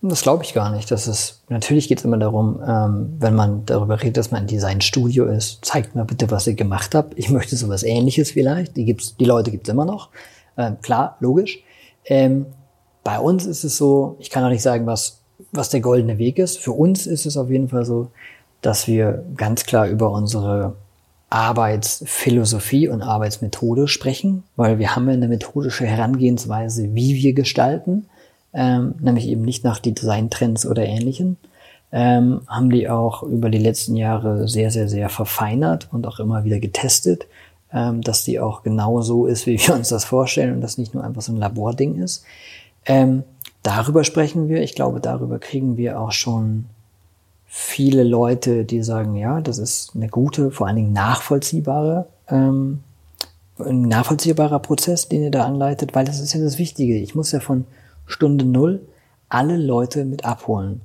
Das 0.02 0.24
glaube 0.24 0.44
ich 0.44 0.56
gar 0.56 0.72
nicht. 0.72 0.90
Das 0.90 1.08
ist, 1.08 1.44
natürlich 1.50 1.88
geht 1.88 2.00
es 2.00 2.06
immer 2.06 2.18
darum, 2.18 2.60
ähm, 2.68 3.18
wenn 3.20 3.36
man 3.36 3.68
darüber 3.68 4.02
redet, 4.02 4.18
dass 4.18 4.32
man 4.32 4.42
ein 4.42 4.48
Designstudio 4.48 5.26
ist, 5.26 5.64
zeigt 5.64 5.94
mir 5.94 6.06
bitte, 6.06 6.32
was 6.32 6.48
ihr 6.48 6.56
gemacht 6.56 6.96
habt. 6.96 7.14
Ich 7.20 7.30
möchte 7.30 7.56
sowas 7.56 7.84
ähnliches 7.84 8.32
vielleicht. 8.32 8.76
Die, 8.78 8.84
gibt's, 8.84 9.16
die 9.16 9.26
Leute 9.26 9.52
gibt 9.52 9.68
es 9.68 9.72
immer 9.72 9.86
noch. 9.86 10.10
Ähm, 10.58 10.78
klar, 10.82 11.18
logisch. 11.20 11.60
Ähm, 12.06 12.46
bei 13.04 13.20
uns 13.20 13.46
ist 13.46 13.64
es 13.64 13.78
so, 13.78 14.16
ich 14.20 14.30
kann 14.30 14.44
auch 14.44 14.50
nicht 14.50 14.62
sagen, 14.62 14.86
was, 14.86 15.20
was 15.52 15.70
der 15.70 15.82
goldene 15.82 16.18
Weg 16.18 16.40
ist. 16.40 16.58
Für 16.58 16.72
uns 16.72 17.06
ist 17.06 17.26
es 17.26 17.38
auf 17.38 17.50
jeden 17.50 17.70
Fall 17.70 17.86
so, 17.86 18.10
dass 18.62 18.88
wir 18.88 19.24
ganz 19.36 19.66
klar 19.66 19.88
über 19.88 20.12
unsere 20.12 20.76
Arbeitsphilosophie 21.30 22.88
und 22.88 23.02
Arbeitsmethode 23.02 23.88
sprechen, 23.88 24.44
weil 24.56 24.78
wir 24.78 24.96
haben 24.96 25.10
eine 25.10 25.28
methodische 25.28 25.86
Herangehensweise, 25.86 26.94
wie 26.94 27.16
wir 27.16 27.34
gestalten, 27.34 28.06
ähm, 28.54 28.96
nämlich 29.00 29.28
eben 29.28 29.42
nicht 29.42 29.64
nach 29.64 29.80
die 29.80 29.94
Designtrends 29.94 30.66
oder 30.66 30.86
ähnlichen, 30.86 31.38
ähm, 31.92 32.42
haben 32.48 32.70
die 32.70 32.88
auch 32.88 33.24
über 33.24 33.50
die 33.50 33.58
letzten 33.58 33.96
Jahre 33.96 34.48
sehr, 34.48 34.70
sehr, 34.70 34.88
sehr 34.88 35.10
verfeinert 35.10 35.90
und 35.92 36.06
auch 36.06 36.20
immer 36.20 36.44
wieder 36.44 36.60
getestet, 36.60 37.26
ähm, 37.74 38.02
dass 38.02 38.24
die 38.24 38.40
auch 38.40 38.64
genau 38.64 39.02
so 39.02 39.26
ist, 39.26 39.48
wie 39.48 39.60
wir 39.60 39.74
uns 39.74 39.90
das 39.90 40.06
vorstellen 40.06 40.54
und 40.56 40.62
das 40.62 40.78
nicht 40.78 40.94
nur 40.94 41.04
einfach 41.04 41.22
so 41.22 41.32
ein 41.32 41.38
Labording 41.38 41.96
ist. 42.02 42.24
Ähm, 42.86 43.24
darüber 43.64 44.04
sprechen 44.04 44.48
wir. 44.48 44.62
Ich 44.62 44.76
glaube, 44.76 45.00
darüber 45.00 45.40
kriegen 45.40 45.78
wir 45.78 46.00
auch 46.00 46.12
schon 46.12 46.66
viele 47.46 48.04
Leute, 48.04 48.66
die 48.66 48.84
sagen, 48.84 49.16
ja, 49.16 49.42
das 49.42 49.58
ist 49.58 49.92
eine 49.96 50.08
gute, 50.08 50.52
vor 50.52 50.68
allen 50.68 50.76
Dingen 50.76 50.94
nachvollziehbare, 50.94 52.08
ähm, 52.28 52.80
ein 53.60 53.84
nachvollziehbarer 53.84 54.60
Prozess, 54.60 55.08
den 55.08 55.24
ihr 55.24 55.32
da 55.32 55.46
anleitet, 55.46 55.94
weil 55.94 56.06
das 56.06 56.20
ist 56.20 56.34
ja 56.34 56.42
das 56.42 56.58
Wichtige. 56.58 56.98
Ich 56.98 57.14
muss 57.14 57.32
ja 57.32 57.40
von 57.40 57.66
Stunde 58.08 58.46
Null 58.46 58.82
alle 59.30 59.58
Leute 59.58 60.06
mit 60.06 60.26
abholen. 60.26 60.82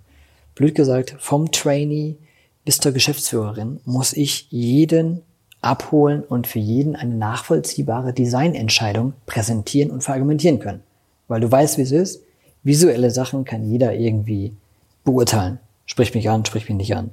Blöd 0.54 0.74
gesagt, 0.74 1.16
vom 1.18 1.50
Trainee 1.50 2.16
bis 2.64 2.78
zur 2.78 2.92
Geschäftsführerin 2.92 3.80
muss 3.84 4.12
ich 4.12 4.48
jeden 4.50 5.22
abholen 5.60 6.22
und 6.22 6.46
für 6.46 6.58
jeden 6.58 6.96
eine 6.96 7.14
nachvollziehbare 7.14 8.12
Designentscheidung 8.12 9.14
präsentieren 9.26 9.90
und 9.90 10.02
verargumentieren 10.02 10.60
können. 10.60 10.82
Weil 11.26 11.40
du 11.40 11.50
weißt, 11.50 11.78
wie 11.78 11.82
es 11.82 11.92
ist. 11.92 12.22
Visuelle 12.62 13.10
Sachen 13.10 13.44
kann 13.44 13.68
jeder 13.68 13.94
irgendwie 13.94 14.54
beurteilen 15.04 15.58
sprich 15.88 16.14
mich 16.14 16.30
an, 16.30 16.44
sprich 16.44 16.68
mich 16.68 16.76
nicht 16.76 16.94
an. 16.94 17.10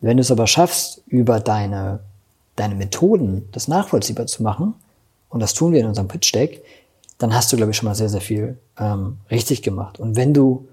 Wenn 0.00 0.18
du 0.18 0.20
es 0.20 0.30
aber 0.30 0.46
schaffst, 0.46 1.02
über 1.08 1.40
deine, 1.40 2.00
deine 2.54 2.76
Methoden 2.76 3.48
das 3.50 3.66
nachvollziehbar 3.66 4.26
zu 4.26 4.44
machen, 4.44 4.74
und 5.30 5.40
das 5.40 5.54
tun 5.54 5.72
wir 5.72 5.80
in 5.80 5.86
unserem 5.86 6.08
Pitch 6.08 6.32
Deck, 6.32 6.62
dann 7.18 7.34
hast 7.34 7.52
du, 7.52 7.56
glaube 7.56 7.72
ich, 7.72 7.76
schon 7.76 7.88
mal 7.88 7.94
sehr, 7.94 8.08
sehr 8.08 8.20
viel 8.20 8.58
ähm, 8.78 9.18
richtig 9.30 9.62
gemacht. 9.62 9.98
Und 9.98 10.14
wenn 10.14 10.32
du 10.32 10.68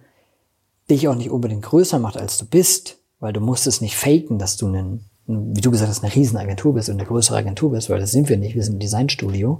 dich 0.89 1.07
auch 1.07 1.15
nicht 1.15 1.31
unbedingt 1.31 1.63
größer 1.63 1.97
machst, 1.97 2.17
als 2.17 2.37
du 2.37 2.45
bist, 2.45 2.97
weil 3.19 3.33
du 3.33 3.39
musst 3.39 3.65
es 3.65 3.81
nicht 3.81 3.95
faken, 3.95 4.37
dass 4.37 4.55
du 4.57 4.67
einen, 4.67 5.05
wie 5.27 5.61
du 5.61 5.71
gesagt 5.71 5.89
hast, 5.89 6.03
eine 6.03 6.13
Riesenagentur 6.13 6.73
bist 6.73 6.89
und 6.89 6.95
eine 6.95 7.07
größere 7.07 7.37
Agentur 7.37 7.71
bist, 7.71 7.89
weil 7.89 7.99
das 7.99 8.11
sind 8.11 8.29
wir 8.29 8.37
nicht, 8.37 8.55
wir 8.55 8.63
sind 8.63 8.75
ein 8.75 8.79
Designstudio, 8.79 9.59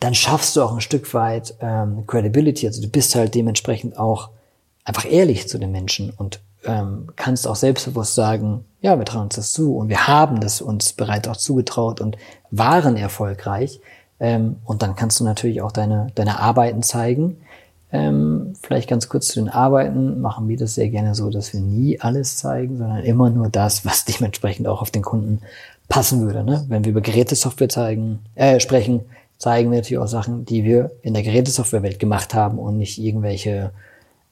dann 0.00 0.14
schaffst 0.14 0.56
du 0.56 0.62
auch 0.62 0.74
ein 0.74 0.80
Stück 0.80 1.14
weit 1.14 1.54
ähm, 1.60 2.06
Credibility. 2.06 2.66
Also 2.66 2.82
du 2.82 2.88
bist 2.88 3.14
halt 3.14 3.34
dementsprechend 3.34 3.98
auch 3.98 4.30
einfach 4.84 5.10
ehrlich 5.10 5.48
zu 5.48 5.58
den 5.58 5.72
Menschen 5.72 6.10
und 6.10 6.40
ähm, 6.64 7.08
kannst 7.16 7.46
auch 7.46 7.56
selbstbewusst 7.56 8.14
sagen, 8.14 8.64
ja, 8.80 8.98
wir 8.98 9.04
trauen 9.04 9.24
uns 9.24 9.36
das 9.36 9.52
zu 9.52 9.76
und 9.76 9.88
wir 9.88 10.06
haben 10.06 10.40
das 10.40 10.60
uns 10.60 10.92
bereits 10.92 11.28
auch 11.28 11.36
zugetraut 11.36 12.00
und 12.00 12.16
waren 12.50 12.96
erfolgreich. 12.96 13.80
Ähm, 14.20 14.56
und 14.64 14.82
dann 14.82 14.96
kannst 14.96 15.20
du 15.20 15.24
natürlich 15.24 15.62
auch 15.62 15.72
deine, 15.72 16.08
deine 16.14 16.38
Arbeiten 16.38 16.82
zeigen. 16.82 17.38
Ähm, 17.94 18.54
vielleicht 18.60 18.90
ganz 18.90 19.08
kurz 19.08 19.28
zu 19.28 19.38
den 19.38 19.48
Arbeiten 19.48 20.20
machen 20.20 20.48
wir 20.48 20.56
das 20.56 20.74
sehr 20.74 20.88
gerne 20.88 21.14
so, 21.14 21.30
dass 21.30 21.52
wir 21.52 21.60
nie 21.60 22.00
alles 22.00 22.38
zeigen, 22.38 22.76
sondern 22.76 23.04
immer 23.04 23.30
nur 23.30 23.48
das, 23.50 23.86
was 23.86 24.04
dementsprechend 24.18 24.66
auch 24.66 24.82
auf 24.82 24.90
den 24.90 25.02
Kunden 25.02 25.42
passen 25.88 26.22
würde. 26.22 26.42
Ne? 26.42 26.64
Wenn 26.66 26.84
wir 26.84 26.90
über 26.90 27.00
Gerätesoftware 27.00 27.68
zeigen, 27.68 28.18
äh, 28.34 28.58
sprechen, 28.58 29.02
zeigen 29.38 29.70
wir 29.70 29.78
natürlich 29.78 30.02
auch 30.02 30.08
Sachen, 30.08 30.44
die 30.44 30.64
wir 30.64 30.90
in 31.02 31.14
der 31.14 31.22
Gerätesoftwarewelt 31.22 32.00
gemacht 32.00 32.34
haben 32.34 32.58
und 32.58 32.78
nicht 32.78 32.98
irgendwelche 32.98 33.70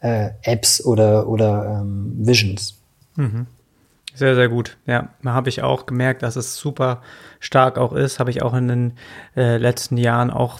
äh, 0.00 0.30
Apps 0.42 0.84
oder, 0.84 1.28
oder 1.28 1.82
ähm, 1.82 2.14
Visions. 2.18 2.74
Mhm. 3.14 3.46
Sehr, 4.12 4.34
sehr 4.34 4.48
gut. 4.48 4.76
Ja, 4.86 5.10
da 5.22 5.34
habe 5.34 5.48
ich 5.48 5.62
auch 5.62 5.86
gemerkt, 5.86 6.24
dass 6.24 6.34
es 6.34 6.56
super 6.56 7.00
stark 7.38 7.78
auch 7.78 7.92
ist. 7.92 8.18
Habe 8.18 8.30
ich 8.30 8.42
auch 8.42 8.54
in 8.54 8.66
den 8.66 8.92
äh, 9.36 9.56
letzten 9.56 9.96
Jahren 9.98 10.32
auch 10.32 10.58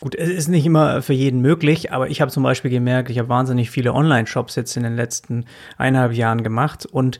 Gut, 0.00 0.14
es 0.14 0.28
ist 0.28 0.48
nicht 0.48 0.64
immer 0.64 1.02
für 1.02 1.12
jeden 1.12 1.40
möglich, 1.40 1.90
aber 1.90 2.08
ich 2.08 2.20
habe 2.20 2.30
zum 2.30 2.44
Beispiel 2.44 2.70
gemerkt, 2.70 3.10
ich 3.10 3.18
habe 3.18 3.28
wahnsinnig 3.28 3.70
viele 3.70 3.92
Online-Shops 3.92 4.54
jetzt 4.54 4.76
in 4.76 4.84
den 4.84 4.94
letzten 4.94 5.44
eineinhalb 5.76 6.12
Jahren 6.12 6.44
gemacht 6.44 6.86
und 6.86 7.18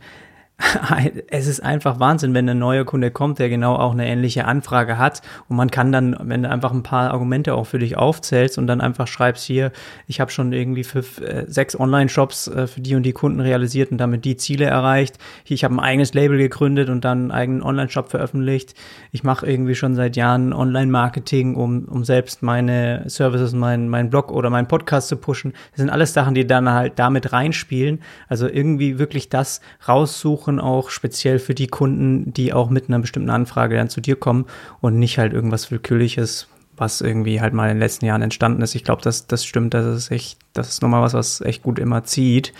es 1.29 1.47
ist 1.47 1.61
einfach 1.61 2.01
Wahnsinn, 2.01 2.35
wenn 2.35 2.49
ein 2.49 2.59
neuer 2.59 2.85
Kunde 2.85 3.13
kommt, 3.13 3.39
der 3.39 3.49
genau 3.49 3.77
auch 3.77 3.93
eine 3.93 4.09
ähnliche 4.09 4.45
Anfrage 4.45 4.99
hat 4.99 5.23
und 5.49 5.57
man 5.57 5.71
kann 5.71 5.93
dann, 5.93 6.17
wenn 6.21 6.43
du 6.43 6.51
einfach 6.51 6.73
ein 6.73 6.83
paar 6.83 7.13
Argumente 7.13 7.55
auch 7.55 7.65
für 7.65 7.79
dich 7.79 7.97
aufzählst 7.97 8.59
und 8.59 8.67
dann 8.67 8.81
einfach 8.81 9.07
schreibst 9.07 9.45
hier, 9.45 9.71
ich 10.09 10.21
habe 10.21 10.33
schon 10.33 10.53
irgendwie 10.53 10.83
für 10.83 11.01
äh, 11.23 11.45
sechs 11.47 11.79
Online-Shops 11.79 12.49
äh, 12.49 12.67
für 12.67 12.81
die 12.81 12.97
und 12.97 13.05
die 13.05 13.13
Kunden 13.13 13.41
realisiert 13.41 13.93
und 13.93 13.99
damit 13.99 14.25
die 14.25 14.37
Ziele 14.37 14.65
erreicht. 14.65 15.19
Hier, 15.45 15.55
ich 15.55 15.63
habe 15.63 15.75
ein 15.75 15.81
eigenes 15.81 16.13
Label 16.15 16.39
gegründet 16.39 16.89
und 16.89 17.05
dann 17.05 17.19
einen 17.19 17.31
eigenen 17.31 17.63
Online-Shop 17.63 18.11
veröffentlicht. 18.11 18.75
Ich 19.13 19.23
mache 19.23 19.47
irgendwie 19.47 19.77
schon 19.77 19.95
seit 19.95 20.17
Jahren 20.17 20.53
Online-Marketing, 20.53 21.55
um, 21.55 21.85
um 21.85 22.05
selbst 22.05 22.43
meine 22.43 23.05
Services, 23.07 23.53
mein, 23.53 23.89
mein 23.89 24.11
Blog 24.11 24.33
oder 24.33 24.51
meinen 24.51 24.69
Podcast 24.69 25.09
zu 25.09 25.17
pushen. 25.17 25.53
Das 25.71 25.79
sind 25.79 25.91
alles 25.91 26.15
Sachen, 26.15 26.35
die 26.35 26.47
dann 26.47 26.69
halt 26.69 26.99
damit 26.99 27.33
reinspielen. 27.33 28.01
Also 28.29 28.49
irgendwie 28.49 28.99
wirklich 28.99 29.29
das 29.29 29.61
raussuchen, 29.87 30.48
suchen 30.49 30.61
auch 30.61 30.89
speziell 30.89 31.39
für 31.39 31.55
die 31.55 31.67
Kunden, 31.67 32.33
die 32.33 32.55
auch 32.55 32.71
mit 32.71 32.89
einer 32.89 32.99
bestimmten 32.99 33.31
Anfrage 33.31 33.77
dann 33.77 33.91
zu 33.91 34.01
dir 34.01 34.17
kommen 34.17 34.47
und 34.81 34.99
nicht 34.99 35.19
halt 35.19 35.35
irgendwas 35.35 35.71
Willkürliches, 35.71 36.49
was 36.77 37.03
irgendwie 37.03 37.41
halt 37.41 37.53
mal 37.53 37.69
in 37.69 37.77
den 37.77 37.81
letzten 37.81 38.07
Jahren 38.07 38.23
entstanden 38.23 38.63
ist. 38.63 38.75
Ich 38.75 38.85
glaube, 38.85 39.03
das, 39.03 39.27
das 39.27 39.45
stimmt, 39.45 39.75
das 39.75 39.85
ist 39.85 40.11
echt, 40.11 40.39
das 40.55 40.71
ist 40.71 40.81
nochmal 40.81 41.03
was, 41.03 41.13
was 41.13 41.43
echt 41.43 41.63
gut 41.63 41.79
immer 41.79 42.05
zieht. 42.05 42.55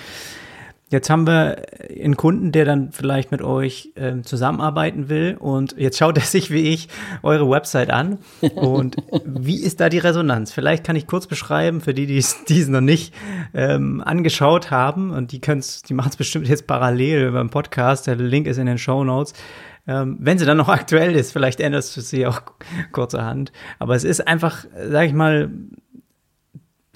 Jetzt 0.91 1.11
haben 1.11 1.27
wir 1.27 1.63
einen 2.03 2.17
Kunden, 2.17 2.51
der 2.51 2.65
dann 2.65 2.93
vielleicht 2.93 3.31
mit 3.31 3.43
euch 3.43 3.93
äh, 3.95 4.23
zusammenarbeiten 4.23 5.11
will 5.11 5.37
und 5.39 5.75
jetzt 5.77 5.99
schaut 5.99 6.17
er 6.17 6.25
sich 6.25 6.51
wie 6.51 6.69
ich 6.69 6.89
eure 7.23 7.49
Website 7.51 7.91
an. 7.91 8.19
Und 8.55 8.97
wie 9.25 9.63
ist 9.63 9.81
da 9.81 9.89
die 9.89 9.99
Resonanz? 9.99 10.53
Vielleicht 10.53 10.85
kann 10.85 10.97
ich 10.97 11.07
kurz 11.07 11.27
beschreiben 11.27 11.81
für 11.81 11.93
die, 11.93 12.07
die 12.07 12.17
es 12.17 12.69
noch 12.69 12.81
nicht 12.81 13.15
ähm, 13.55 14.03
angeschaut 14.05 14.71
haben 14.71 15.11
und 15.11 15.33
die 15.33 15.41
können 15.41 15.63
die 15.89 15.95
machen 15.95 16.11
es 16.11 16.17
bestimmt 16.17 16.49
jetzt 16.49 16.67
parallel 16.67 17.33
beim 17.33 17.51
Podcast. 17.51 18.07
Der 18.07 18.17
Link 18.17 18.47
ist 18.47 18.59
in 18.59 18.67
den 18.67 18.79
Show 18.79 19.05
Notes. 19.05 19.35
Ähm, 19.87 20.19
wenn 20.21 20.39
sie 20.39 20.47
dann 20.47 20.59
noch 20.59 20.69
aktuell 20.69 21.17
ist, 21.17 21.33
vielleicht 21.33 21.61
änderst 21.61 21.97
du 21.97 22.01
sie 22.01 22.27
auch 22.27 22.43
kurzerhand. 22.93 23.53
Aber 23.79 23.95
es 23.95 24.05
ist 24.05 24.27
einfach, 24.27 24.65
sag 24.91 25.07
ich 25.07 25.15
mal, 25.15 25.51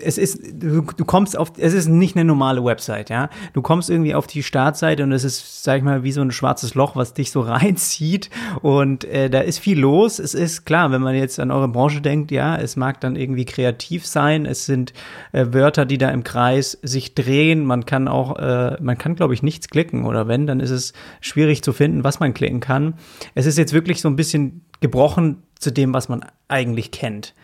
es 0.03 0.18
ist, 0.18 0.40
du, 0.53 0.82
du, 0.82 1.05
kommst 1.05 1.38
auf, 1.38 1.53
es 1.57 1.72
ist 1.72 1.88
nicht 1.88 2.16
eine 2.16 2.24
normale 2.24 2.64
Website, 2.64 3.11
ja. 3.11 3.30
Du 3.53 3.62
kommst 3.62 3.90
irgendwie 3.90 4.14
auf 4.14 4.26
die 4.26 4.42
Startseite 4.42 5.03
und 5.03 5.12
es 5.12 5.24
ist, 5.24 5.62
sag 5.62 5.78
ich 5.78 5.82
mal, 5.82 6.03
wie 6.03 6.12
so 6.12 6.20
ein 6.20 6.30
schwarzes 6.30 6.74
Loch, 6.74 6.96
was 6.96 7.14
dich 7.14 7.30
so 7.30 7.40
reinzieht 7.42 8.30
und 8.62 9.05
äh, 9.05 9.30
da 9.30 9.40
ist 9.40 9.59
viel 9.59 9.78
los. 9.78 10.18
Es 10.18 10.34
ist 10.34 10.64
klar, 10.64 10.90
wenn 10.90 11.03
man 11.03 11.14
jetzt 11.14 11.38
an 11.40 11.50
eure 11.50 11.68
Branche 11.68 12.00
denkt, 12.00 12.30
ja, 12.30 12.57
es 12.57 12.76
mag 12.76 13.00
dann 13.00 13.16
irgendwie 13.16 13.44
kreativ 13.44 14.07
sein. 14.07 14.46
Es 14.46 14.66
sind 14.66 14.92
äh, 15.32 15.46
Wörter, 15.50 15.86
die 15.86 15.98
da 15.98 16.11
im 16.11 16.24
Kreis 16.24 16.78
sich 16.82 17.14
drehen. 17.14 17.64
Man 17.64 17.86
kann 17.86 18.09
auch, 18.09 18.36
äh, 18.38 18.76
man 18.80 18.98
kann, 18.98 19.14
glaube 19.14 19.34
ich, 19.34 19.42
nichts 19.42 19.68
klicken 19.68 20.05
oder 20.05 20.28
wenn, 20.28 20.46
dann 20.46 20.61
ist 20.61 20.70
es 20.70 20.92
schwierig 21.20 21.62
zu 21.62 21.72
finden, 21.72 22.05
was 22.05 22.20
man 22.20 22.34
klicken 22.34 22.61
kann. 22.61 22.94
Es 23.34 23.46
ist 23.46 23.59
jetzt 23.59 23.72
wirklich 23.72 24.00
so 24.00 24.09
ein 24.09 24.16
bisschen 24.16 24.64
gebrochen 24.80 25.42
zu 25.59 25.70
dem, 25.70 25.94
was 25.94 26.09
man 26.09 26.24
eigentlich 26.48 26.90
kennt. 26.90 27.34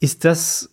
Ist 0.00 0.24
das 0.24 0.70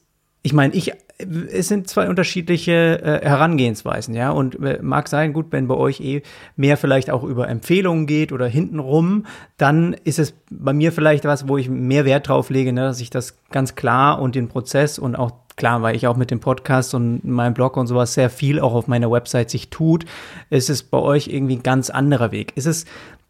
ich 0.48 0.54
meine, 0.54 0.74
ich 0.74 0.94
es 1.20 1.68
sind 1.68 1.90
zwei 1.90 2.08
unterschiedliche 2.08 3.02
äh, 3.02 3.26
Herangehensweisen, 3.26 4.14
ja. 4.14 4.30
Und 4.30 4.64
äh, 4.64 4.80
mag 4.82 5.10
sein, 5.10 5.34
gut, 5.34 5.48
wenn 5.50 5.68
bei 5.68 5.76
euch 5.76 6.00
eh 6.00 6.22
mehr 6.56 6.78
vielleicht 6.78 7.10
auch 7.10 7.24
über 7.24 7.50
Empfehlungen 7.50 8.06
geht 8.06 8.32
oder 8.32 8.48
hintenrum, 8.48 9.26
dann 9.58 9.94
ist 10.06 10.20
es 10.20 10.36
bei 10.50 10.72
mir 10.74 10.92
vielleicht 10.92 11.26
was, 11.26 11.50
wo 11.50 11.58
ich 11.58 11.70
mehr 11.70 12.06
Wert 12.06 12.30
drauf 12.30 12.50
lege, 12.50 12.72
ne, 12.72 12.82
dass 12.82 13.02
ich 13.02 13.10
das 13.10 13.40
ganz 13.52 13.76
klar 13.76 14.22
und 14.22 14.36
den 14.36 14.48
Prozess 14.48 15.00
und 15.00 15.16
auch 15.18 15.32
klar, 15.58 15.82
weil 15.82 15.96
ich 15.96 16.08
auch 16.08 16.16
mit 16.16 16.30
dem 16.32 16.40
Podcast 16.40 16.94
und 16.94 17.26
meinem 17.26 17.56
Blog 17.56 17.76
und 17.76 17.88
sowas 17.88 18.14
sehr 18.14 18.30
viel 18.30 18.60
auch 18.60 18.74
auf 18.74 18.88
meiner 18.88 19.12
Website 19.12 19.50
sich 19.50 19.70
tut, 19.70 20.06
ist 20.50 20.70
es 20.70 20.84
bei 20.84 21.00
euch 21.00 21.28
irgendwie 21.28 21.56
ein 21.56 21.64
ganz 21.64 21.90
anderer 21.90 22.32
Weg. 22.32 22.56
Ist 22.56 22.68
es 22.68 22.86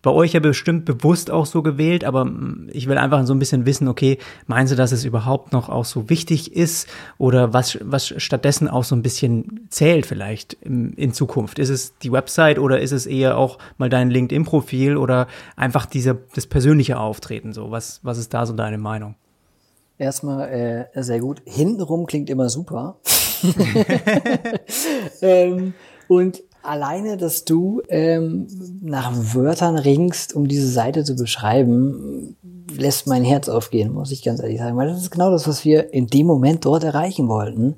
bei 0.08 0.14
euch 0.14 0.32
ja 0.32 0.40
bestimmt 0.40 0.86
bewusst 0.86 1.30
auch 1.30 1.46
so 1.46 1.62
gewählt, 1.62 2.06
aber 2.06 2.24
mm, 2.24 2.70
ich 2.72 2.88
will 2.88 2.98
einfach 2.98 3.26
so 3.26 3.34
ein 3.34 3.40
bisschen 3.40 3.66
wissen, 3.66 3.90
okay, 3.90 4.20
meinen 4.46 4.66
Sie, 4.66 4.78
dass 4.78 4.94
es 4.94 5.04
überhaupt 5.04 5.52
noch 5.52 5.68
auch 5.68 5.84
so 5.84 6.10
wichtig 6.10 6.56
ist 6.56 6.88
oder 7.18 7.52
was, 7.52 7.78
was 7.82 8.14
stattdessen 8.16 8.70
auch 8.70 8.86
so 8.86 8.96
ein 8.96 9.02
bisschen 9.02 9.68
zählt 9.70 10.06
vielleicht 10.06 10.54
in, 10.62 10.94
in 10.94 11.12
Zukunft? 11.12 11.60
Ist 11.60 11.68
es 11.68 11.98
die 11.98 12.14
Website 12.14 12.58
oder 12.58 12.80
ist 12.80 12.94
es 12.94 13.06
eher 13.06 13.38
auch 13.38 13.58
mal 13.78 13.90
dein 13.90 14.10
LinkedIn-Profil 14.10 14.96
oder 14.96 15.28
einfach 15.58 15.86
diese, 15.86 16.18
das 16.34 16.48
persönliche 16.48 16.98
Auftreten 16.98 17.52
so? 17.52 17.70
Was, 17.70 18.00
was 18.02 18.18
ist 18.18 18.34
da 18.34 18.46
so 18.46 18.54
deine 18.54 18.78
Meinung? 18.78 19.16
Erstmal 19.98 20.88
äh, 20.96 21.04
sehr 21.04 21.20
gut. 21.20 21.42
Hintenrum 21.44 22.06
klingt 22.06 22.30
immer 22.30 22.48
super. 22.48 22.96
ähm, 25.22 25.74
und 26.08 26.44
alleine, 26.68 27.18
dass 27.18 27.46
du 27.46 27.82
ähm, 27.90 28.48
nach 28.82 29.12
Wörtern 29.34 29.78
ringst, 29.78 30.36
um 30.36 30.48
diese 30.48 30.70
Seite 30.70 31.04
zu 31.04 31.16
beschreiben, 31.16 32.38
lässt 32.72 33.08
mein 33.08 33.24
Herz 33.24 33.50
aufgehen, 33.50 33.92
muss 33.94 34.12
ich 34.12 34.22
ganz 34.24 34.40
ehrlich 34.42 34.60
sagen. 34.60 34.78
Weil 34.78 34.90
das 34.90 35.02
ist 35.02 35.10
genau 35.12 35.32
das, 35.32 35.48
was 35.48 35.66
wir 35.66 35.94
in 35.94 36.08
dem 36.08 36.28
Moment 36.28 36.66
dort 36.66 36.84
erreichen 36.84 37.30
wollten. 37.30 37.78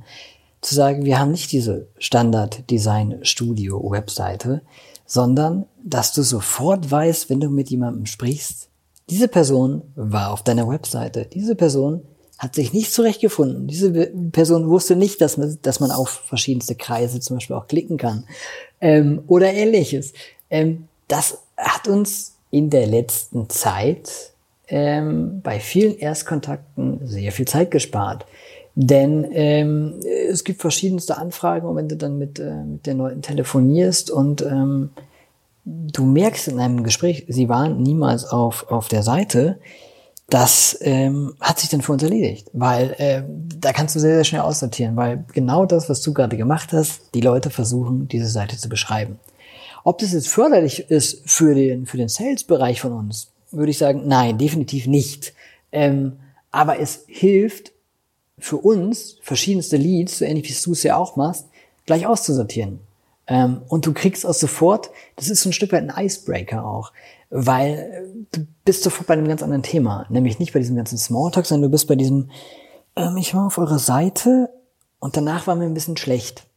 Zu 0.61 0.75
sagen, 0.75 1.05
wir 1.05 1.17
haben 1.19 1.31
nicht 1.31 1.53
diese 1.53 1.87
Standard-Design-Studio-Webseite, 1.99 4.61
sondern 5.05 5.67
dass 5.83 6.11
du 6.13 6.21
sofort 6.21 6.91
weißt, 6.91 7.29
wenn 7.29 7.39
du 7.39 7.49
mit 7.49 7.69
jemandem 7.69 8.05
sprichst, 8.05 8.67
diese 9.09 9.29
Person 9.29 9.83
war 9.95 10.33
auf 10.33 10.43
deiner 10.43 10.67
Webseite. 10.67 11.25
Diese 11.25 11.55
Person 11.55 12.03
hat 12.37 12.55
sich 12.55 12.73
nicht 12.73 12.93
zurechtgefunden. 12.93 13.67
Diese 13.67 13.91
Person 14.31 14.69
wusste 14.69 14.95
nicht, 14.95 15.19
dass 15.21 15.37
man, 15.37 15.57
dass 15.61 15.79
man 15.79 15.91
auf 15.91 16.09
verschiedenste 16.09 16.75
Kreise 16.75 17.19
zum 17.19 17.37
Beispiel 17.37 17.55
auch 17.55 17.67
klicken 17.67 17.97
kann 17.97 18.25
ähm, 18.81 19.23
oder 19.27 19.53
ähnliches. 19.53 20.13
Ähm, 20.49 20.87
das 21.07 21.39
hat 21.57 21.87
uns 21.87 22.35
in 22.51 22.69
der 22.69 22.87
letzten 22.87 23.49
Zeit 23.49 24.31
ähm, 24.67 25.41
bei 25.41 25.59
vielen 25.59 25.97
Erstkontakten 25.97 26.99
sehr 27.03 27.31
viel 27.31 27.47
Zeit 27.47 27.71
gespart. 27.71 28.25
Denn 28.75 29.27
ähm, 29.33 29.95
es 30.29 30.43
gibt 30.43 30.61
verschiedenste 30.61 31.17
Anfragen 31.17 31.67
und 31.67 31.75
wenn 31.75 31.89
du 31.89 31.97
dann 31.97 32.17
mit, 32.17 32.39
äh, 32.39 32.63
mit 32.63 32.85
den 32.85 32.97
Leuten 32.97 33.21
telefonierst 33.21 34.09
und 34.09 34.41
ähm, 34.41 34.91
du 35.65 36.05
merkst 36.05 36.47
in 36.47 36.59
einem 36.59 36.83
Gespräch, 36.83 37.25
sie 37.27 37.49
waren 37.49 37.81
niemals 37.81 38.25
auf, 38.25 38.71
auf 38.71 38.87
der 38.87 39.03
Seite, 39.03 39.57
das 40.29 40.77
ähm, 40.81 41.35
hat 41.39 41.59
sich 41.59 41.69
dann 41.69 41.81
für 41.81 41.91
uns 41.91 42.03
erledigt, 42.03 42.49
weil 42.53 42.95
äh, 42.97 43.23
da 43.59 43.73
kannst 43.73 43.95
du 43.95 43.99
sehr, 43.99 44.15
sehr 44.15 44.23
schnell 44.23 44.41
aussortieren, 44.41 44.95
weil 44.95 45.25
genau 45.33 45.65
das, 45.65 45.89
was 45.89 46.01
du 46.01 46.13
gerade 46.13 46.37
gemacht 46.37 46.73
hast, 46.73 47.01
die 47.13 47.21
Leute 47.21 47.49
versuchen, 47.49 48.07
diese 48.07 48.27
Seite 48.27 48.57
zu 48.57 48.69
beschreiben. 48.69 49.19
Ob 49.83 49.97
das 49.99 50.13
jetzt 50.13 50.27
förderlich 50.27 50.89
ist 50.91 51.29
für 51.29 51.55
den, 51.55 51.85
für 51.85 51.97
den 51.97 52.09
Sales-Bereich 52.09 52.81
von 52.81 52.93
uns, 52.93 53.31
würde 53.51 53.71
ich 53.71 53.77
sagen, 53.77 54.03
nein, 54.05 54.37
definitiv 54.37 54.87
nicht. 54.87 55.33
Ähm, 55.71 56.19
aber 56.51 56.79
es 56.79 57.05
hilft 57.07 57.71
für 58.37 58.57
uns, 58.57 59.17
verschiedenste 59.21 59.77
Leads, 59.77 60.19
so 60.19 60.25
ähnlich 60.25 60.49
wie 60.49 60.63
du 60.63 60.71
es 60.71 60.83
ja 60.83 60.95
auch 60.95 61.15
machst, 61.15 61.47
gleich 61.85 62.05
auszusortieren. 62.05 62.79
Ähm, 63.29 63.61
und 63.67 63.85
du 63.85 63.93
kriegst 63.93 64.25
auch 64.25 64.33
sofort, 64.33 64.89
das 65.15 65.29
ist 65.29 65.41
so 65.41 65.49
ein 65.49 65.53
Stück 65.53 65.71
weit 65.71 65.89
ein 65.89 66.05
Icebreaker 66.05 66.65
auch 66.65 66.91
weil 67.29 68.07
du 68.31 68.45
bist 68.65 68.83
sofort 68.83 69.07
bei 69.07 69.13
einem 69.13 69.27
ganz 69.27 69.43
anderen 69.43 69.63
Thema, 69.63 70.05
nämlich 70.09 70.39
nicht 70.39 70.53
bei 70.53 70.59
diesem 70.59 70.75
ganzen 70.75 70.97
Smalltalk, 70.97 71.45
sondern 71.45 71.69
du 71.69 71.71
bist 71.71 71.87
bei 71.87 71.95
diesem, 71.95 72.29
ähm, 72.95 73.17
ich 73.17 73.35
war 73.35 73.47
auf 73.47 73.57
eurer 73.57 73.79
Seite 73.79 74.49
und 74.99 75.15
danach 75.15 75.47
war 75.47 75.55
mir 75.55 75.65
ein 75.65 75.73
bisschen 75.73 75.97
schlecht. 75.97 76.47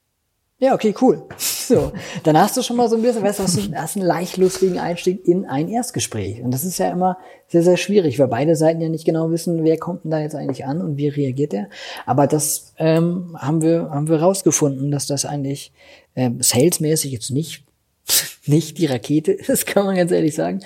Ja, 0.62 0.74
okay, 0.74 0.94
cool. 1.00 1.24
So, 1.62 1.92
dann 2.24 2.36
hast 2.38 2.56
du 2.56 2.62
schon 2.62 2.76
mal 2.76 2.88
so 2.90 2.96
ein 2.96 3.02
bisschen, 3.02 3.22
weißt 3.22 3.38
du, 3.38 3.42
hast, 3.44 3.56
du, 3.56 3.74
hast 3.74 3.96
einen 3.96 4.04
leicht 4.04 4.36
lustigen 4.36 4.78
Einstieg 4.78 5.26
in 5.26 5.46
ein 5.46 5.68
Erstgespräch. 5.68 6.42
Und 6.42 6.52
das 6.52 6.64
ist 6.64 6.78
ja 6.78 6.90
immer 6.90 7.16
sehr, 7.48 7.62
sehr 7.62 7.76
schwierig, 7.76 8.18
weil 8.18 8.26
beide 8.28 8.56
Seiten 8.56 8.80
ja 8.80 8.88
nicht 8.88 9.06
genau 9.06 9.30
wissen, 9.30 9.64
wer 9.64 9.78
kommt 9.78 10.04
denn 10.04 10.10
da 10.10 10.20
jetzt 10.20 10.34
eigentlich 10.34 10.66
an 10.66 10.82
und 10.82 10.98
wie 10.98 11.08
reagiert 11.08 11.54
er. 11.54 11.68
Aber 12.04 12.26
das 12.26 12.74
ähm, 12.78 13.36
haben 13.38 13.62
wir 13.62 13.88
haben 13.90 14.08
wir 14.08 14.20
rausgefunden, 14.20 14.90
dass 14.90 15.06
das 15.06 15.24
eigentlich 15.24 15.72
ähm, 16.14 16.42
salesmäßig 16.42 17.12
jetzt 17.12 17.30
nicht 17.30 17.64
nicht 18.46 18.76
die 18.76 18.86
Rakete 18.86 19.32
ist, 19.32 19.66
kann 19.66 19.86
man 19.86 19.96
ganz 19.96 20.10
ehrlich 20.10 20.34
sagen. 20.34 20.60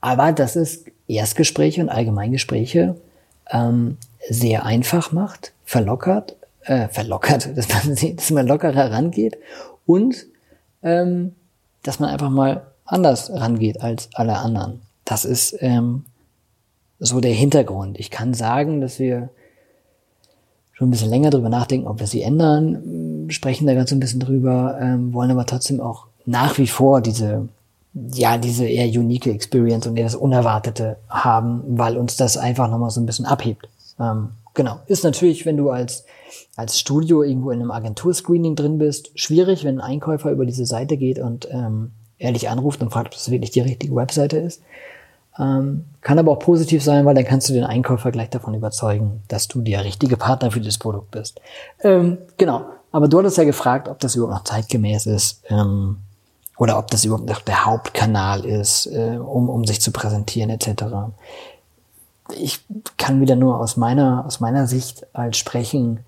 Aber 0.00 0.32
dass 0.32 0.54
es 0.54 0.84
Erstgespräche 1.06 1.80
und 1.80 1.88
Allgemeingespräche 1.88 2.96
ähm, 3.50 3.96
sehr 4.28 4.66
einfach 4.66 5.12
macht, 5.12 5.52
verlockert, 5.64 6.36
äh, 6.64 6.88
verlockert, 6.88 7.50
dass 7.56 7.68
man, 7.68 8.16
dass 8.16 8.30
man 8.30 8.46
lockerer 8.46 8.90
rangeht 8.90 9.38
und 9.86 10.26
ähm, 10.82 11.34
dass 11.82 12.00
man 12.00 12.10
einfach 12.10 12.30
mal 12.30 12.66
anders 12.84 13.30
rangeht 13.32 13.80
als 13.80 14.08
alle 14.14 14.38
anderen. 14.38 14.82
Das 15.04 15.24
ist 15.24 15.56
ähm, 15.60 16.04
so 16.98 17.20
der 17.20 17.32
Hintergrund. 17.32 17.98
Ich 17.98 18.10
kann 18.10 18.34
sagen, 18.34 18.80
dass 18.80 18.98
wir 18.98 19.30
schon 20.72 20.88
ein 20.88 20.90
bisschen 20.90 21.10
länger 21.10 21.30
drüber 21.30 21.48
nachdenken, 21.48 21.86
ob 21.86 22.00
wir 22.00 22.06
sie 22.06 22.22
ändern, 22.22 23.26
sprechen 23.30 23.66
da 23.66 23.74
ganz 23.74 23.92
ein 23.92 24.00
bisschen 24.00 24.20
drüber, 24.20 24.78
ähm, 24.80 25.12
wollen 25.12 25.30
aber 25.30 25.46
trotzdem 25.46 25.80
auch 25.80 26.06
nach 26.24 26.58
wie 26.58 26.66
vor 26.66 27.00
diese, 27.00 27.48
ja, 27.94 28.38
diese 28.38 28.66
eher 28.66 28.86
unique 28.86 29.26
Experience 29.26 29.86
und 29.86 29.96
eher 29.96 30.04
das 30.04 30.14
Unerwartete 30.14 30.98
haben, 31.08 31.62
weil 31.66 31.96
uns 31.96 32.16
das 32.16 32.36
einfach 32.36 32.70
nochmal 32.70 32.90
so 32.90 33.00
ein 33.00 33.06
bisschen 33.06 33.26
abhebt. 33.26 33.68
Ähm, 33.98 34.30
genau. 34.54 34.80
Ist 34.86 35.04
natürlich, 35.04 35.46
wenn 35.46 35.56
du 35.56 35.70
als, 35.70 36.04
als 36.56 36.78
Studio 36.78 37.22
irgendwo 37.22 37.50
in 37.50 37.60
einem 37.60 37.70
Agenturscreening 37.70 38.56
drin 38.56 38.78
bist, 38.78 39.10
schwierig, 39.14 39.64
wenn 39.64 39.80
ein 39.80 39.92
Einkäufer 39.92 40.30
über 40.30 40.46
diese 40.46 40.66
Seite 40.66 40.96
geht 40.96 41.18
und 41.18 41.48
ähm, 41.50 41.92
ehrlich 42.18 42.48
anruft 42.48 42.82
und 42.82 42.90
fragt, 42.90 43.08
ob 43.08 43.12
das 43.12 43.30
wirklich 43.30 43.50
die 43.50 43.60
richtige 43.60 43.94
Webseite 43.94 44.38
ist. 44.38 44.62
Ähm, 45.38 45.86
kann 46.02 46.18
aber 46.18 46.32
auch 46.32 46.38
positiv 46.38 46.84
sein, 46.84 47.06
weil 47.06 47.14
dann 47.14 47.24
kannst 47.24 47.48
du 47.48 47.54
den 47.54 47.64
Einkäufer 47.64 48.12
gleich 48.12 48.30
davon 48.30 48.54
überzeugen, 48.54 49.22
dass 49.28 49.48
du 49.48 49.62
der 49.62 49.84
richtige 49.84 50.16
Partner 50.16 50.50
für 50.50 50.60
das 50.60 50.78
Produkt 50.78 51.10
bist. 51.10 51.40
Ähm, 51.82 52.18
genau. 52.36 52.66
Aber 52.90 53.08
du 53.08 53.18
hattest 53.18 53.38
ja 53.38 53.44
gefragt, 53.44 53.88
ob 53.88 53.98
das 54.00 54.14
überhaupt 54.14 54.34
noch 54.34 54.44
zeitgemäß 54.44 55.06
ist 55.06 55.42
ähm, 55.48 55.96
oder 56.58 56.78
ob 56.78 56.90
das 56.90 57.06
überhaupt 57.06 57.26
noch 57.26 57.40
der 57.40 57.64
Hauptkanal 57.64 58.44
ist, 58.44 58.86
äh, 58.86 59.16
um, 59.16 59.48
um 59.48 59.64
sich 59.64 59.80
zu 59.80 59.90
präsentieren 59.90 60.50
etc. 60.50 60.84
Ich 62.38 62.64
kann 62.96 63.20
wieder 63.20 63.36
nur 63.36 63.58
aus 63.60 63.76
meiner, 63.76 64.24
aus 64.26 64.40
meiner 64.40 64.66
Sicht 64.66 65.06
als 65.14 65.36
sprechen. 65.36 66.00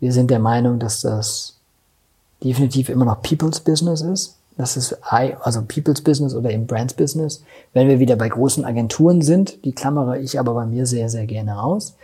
Wir 0.00 0.12
sind 0.12 0.30
der 0.30 0.38
Meinung, 0.38 0.78
dass 0.78 1.00
das 1.00 1.56
definitiv 2.42 2.88
immer 2.88 3.04
noch 3.04 3.22
People's 3.22 3.60
Business 3.60 4.00
ist. 4.00 4.36
Das 4.56 4.76
ist 4.76 4.98
also 5.02 5.62
People's 5.62 6.02
Business 6.02 6.34
oder 6.34 6.50
eben 6.50 6.66
Brands 6.66 6.94
Business. 6.94 7.42
Wenn 7.72 7.88
wir 7.88 8.00
wieder 8.00 8.16
bei 8.16 8.28
großen 8.28 8.64
Agenturen 8.64 9.22
sind, 9.22 9.64
die 9.64 9.72
klammere 9.72 10.18
ich 10.18 10.38
aber 10.38 10.52
bei 10.54 10.66
mir 10.66 10.86
sehr, 10.86 11.08
sehr 11.08 11.26
gerne 11.26 11.62
aus. 11.62 11.94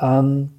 Ähm, 0.00 0.50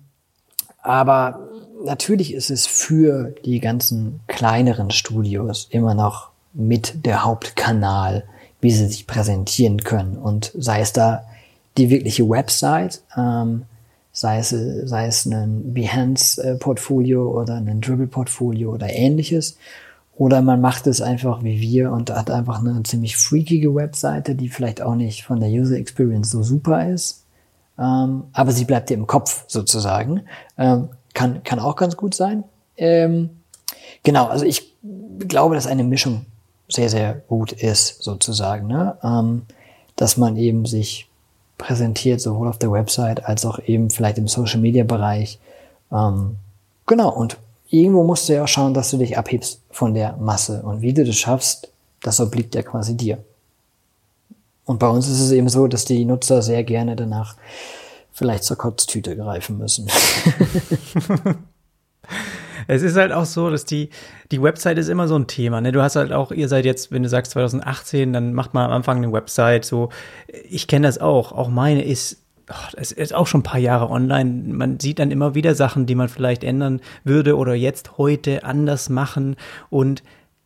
aber 0.82 1.40
natürlich 1.84 2.34
ist 2.34 2.52
es 2.52 2.68
für 2.68 3.34
die 3.46 3.60
ganzen 3.60 4.20
kleineren 4.28 4.92
Studios 4.92 5.68
immer 5.72 5.94
noch 5.94 6.30
mit 6.54 7.06
der 7.06 7.24
Hauptkanal, 7.24 8.26
wie 8.62 8.72
sie 8.72 8.88
sich 8.88 9.08
präsentieren 9.08 9.84
können. 9.84 10.18
Und 10.18 10.52
sei 10.56 10.82
es 10.82 10.94
da 10.94 11.24
die 11.78 11.90
wirkliche 11.90 12.28
Website, 12.30 13.02
ähm, 13.18 13.64
sei 14.12 14.40
es, 14.40 14.50
sei 14.50 15.08
es 15.08 15.26
ein 15.26 15.74
Behance-Portfolio 15.74 17.32
oder 17.32 17.56
ein 17.56 17.82
Dribble-Portfolio 17.82 18.72
oder 18.72 18.90
ähnliches. 18.90 19.58
Oder 20.16 20.44
man 20.44 20.62
macht 20.62 20.86
es 20.86 21.02
einfach 21.02 21.44
wie 21.44 21.60
wir 21.60 21.92
und 21.92 22.12
hat 22.12 22.30
einfach 22.30 22.60
eine 22.60 22.84
ziemlich 22.84 23.18
freakige 23.18 23.74
Webseite, 23.74 24.36
die 24.36 24.50
vielleicht 24.50 24.82
auch 24.82 24.94
nicht 24.94 25.24
von 25.24 25.40
der 25.40 25.50
User 25.50 25.78
Experience 25.78 26.30
so 26.30 26.44
super 26.44 26.88
ist. 26.88 27.26
Ähm, 27.80 28.26
aber 28.34 28.52
sie 28.52 28.66
bleibt 28.66 28.92
dir 28.92 28.94
im 28.94 29.08
Kopf 29.08 29.46
sozusagen. 29.48 30.22
Ähm, 30.58 30.90
kann, 31.16 31.42
kann 31.44 31.60
auch 31.60 31.76
ganz 31.76 31.98
gut 31.98 32.14
sein. 32.14 32.44
Ähm, 32.78 33.32
genau, 34.04 34.28
also 34.28 34.46
ich 34.46 34.76
glaube, 35.28 35.56
dass 35.56 35.66
eine 35.66 35.84
Mischung 35.84 36.28
sehr, 36.70 36.90
sehr 36.90 37.16
gut 37.16 37.52
ist, 37.52 38.04
sozusagen. 38.04 38.68
Ne? 38.68 38.98
Ähm, 39.04 39.44
dass 39.96 40.18
man 40.18 40.38
eben 40.38 40.66
sich 40.66 41.10
präsentiert, 41.64 42.20
sowohl 42.20 42.50
auf 42.50 42.60
der 42.60 42.72
Website 42.72 43.26
als 43.26 43.46
auch 43.46 43.60
eben 43.66 43.90
vielleicht 43.90 44.18
im 44.18 44.28
Social 44.28 44.60
Media 44.60 44.84
Bereich. 44.84 45.40
Ähm, 45.92 46.36
genau, 46.86 47.10
und 47.10 47.38
irgendwo 47.70 48.04
musst 48.04 48.28
du 48.28 48.34
ja 48.34 48.44
auch 48.44 48.48
schauen, 48.48 48.74
dass 48.74 48.92
du 48.92 48.98
dich 48.98 49.18
abhebst 49.18 49.62
von 49.72 49.94
der 49.94 50.18
Masse. 50.18 50.62
Und 50.62 50.82
wie 50.82 50.94
du 50.94 51.06
das 51.06 51.16
schaffst, 51.16 51.70
das 52.02 52.20
obliegt 52.20 52.54
ja 52.54 52.64
quasi 52.64 52.98
dir. 52.98 53.18
Und 54.66 54.80
bei 54.80 54.88
uns 54.90 55.08
ist 55.08 55.22
es 55.22 55.32
eben 55.32 55.50
so, 55.50 55.68
dass 55.68 55.86
die 55.86 56.04
Nutzer 56.04 56.42
sehr 56.42 56.64
gerne 56.64 56.96
danach 56.96 57.36
vielleicht 58.12 58.44
zur 58.44 58.58
Kotztüte 58.58 59.16
greifen 59.16 59.58
müssen. 59.58 59.90
es 62.68 62.82
ist 62.82 62.96
halt 62.96 63.12
auch 63.12 63.26
so, 63.26 63.50
dass 63.50 63.66
die, 63.66 63.90
die 64.32 64.42
Website 64.42 64.78
ist 64.78 64.90
immer 64.90 65.08
so 65.08 65.16
ein 65.16 65.28
Thema. 65.28 65.62
Ne? 65.62 65.72
Du 65.72 65.82
hast 65.82 65.96
halt 65.96 66.12
auch, 66.12 66.32
ihr 66.32 66.48
seid 66.48 66.66
jetzt, 66.66 66.92
wenn 66.92 67.04
du 67.04 67.10
sagst 67.10 67.32
2018, 67.34 68.14
dann 68.14 68.34
macht 68.34 68.54
man 68.54 68.66
am 68.66 68.72
Anfang 68.72 68.98
eine 68.98 69.12
Website. 69.12 69.66
So, 69.66 69.90
ich 70.50 70.68
kenne 70.68 70.88
das 70.88 71.00
auch. 71.00 71.32
Auch 71.32 71.50
meine 71.50 71.84
ist 71.84 72.20
es 72.76 72.92
ist 72.92 73.14
auch 73.14 73.26
schon 73.28 73.40
ein 73.40 73.44
paar 73.44 73.60
Jahre 73.60 73.90
online. 73.90 74.54
Man 74.54 74.80
sieht 74.80 75.00
dann 75.00 75.12
immer 75.12 75.34
wieder 75.34 75.56
Sachen, 75.56 75.86
die 75.86 75.96
man 75.96 76.10
vielleicht 76.10 76.44
ändern 76.44 76.82
würde 77.06 77.38
oder 77.38 77.54
jetzt 77.54 77.98
heute 77.98 78.44
anders 78.44 78.90
machen. 78.90 79.38
Und 79.70 80.04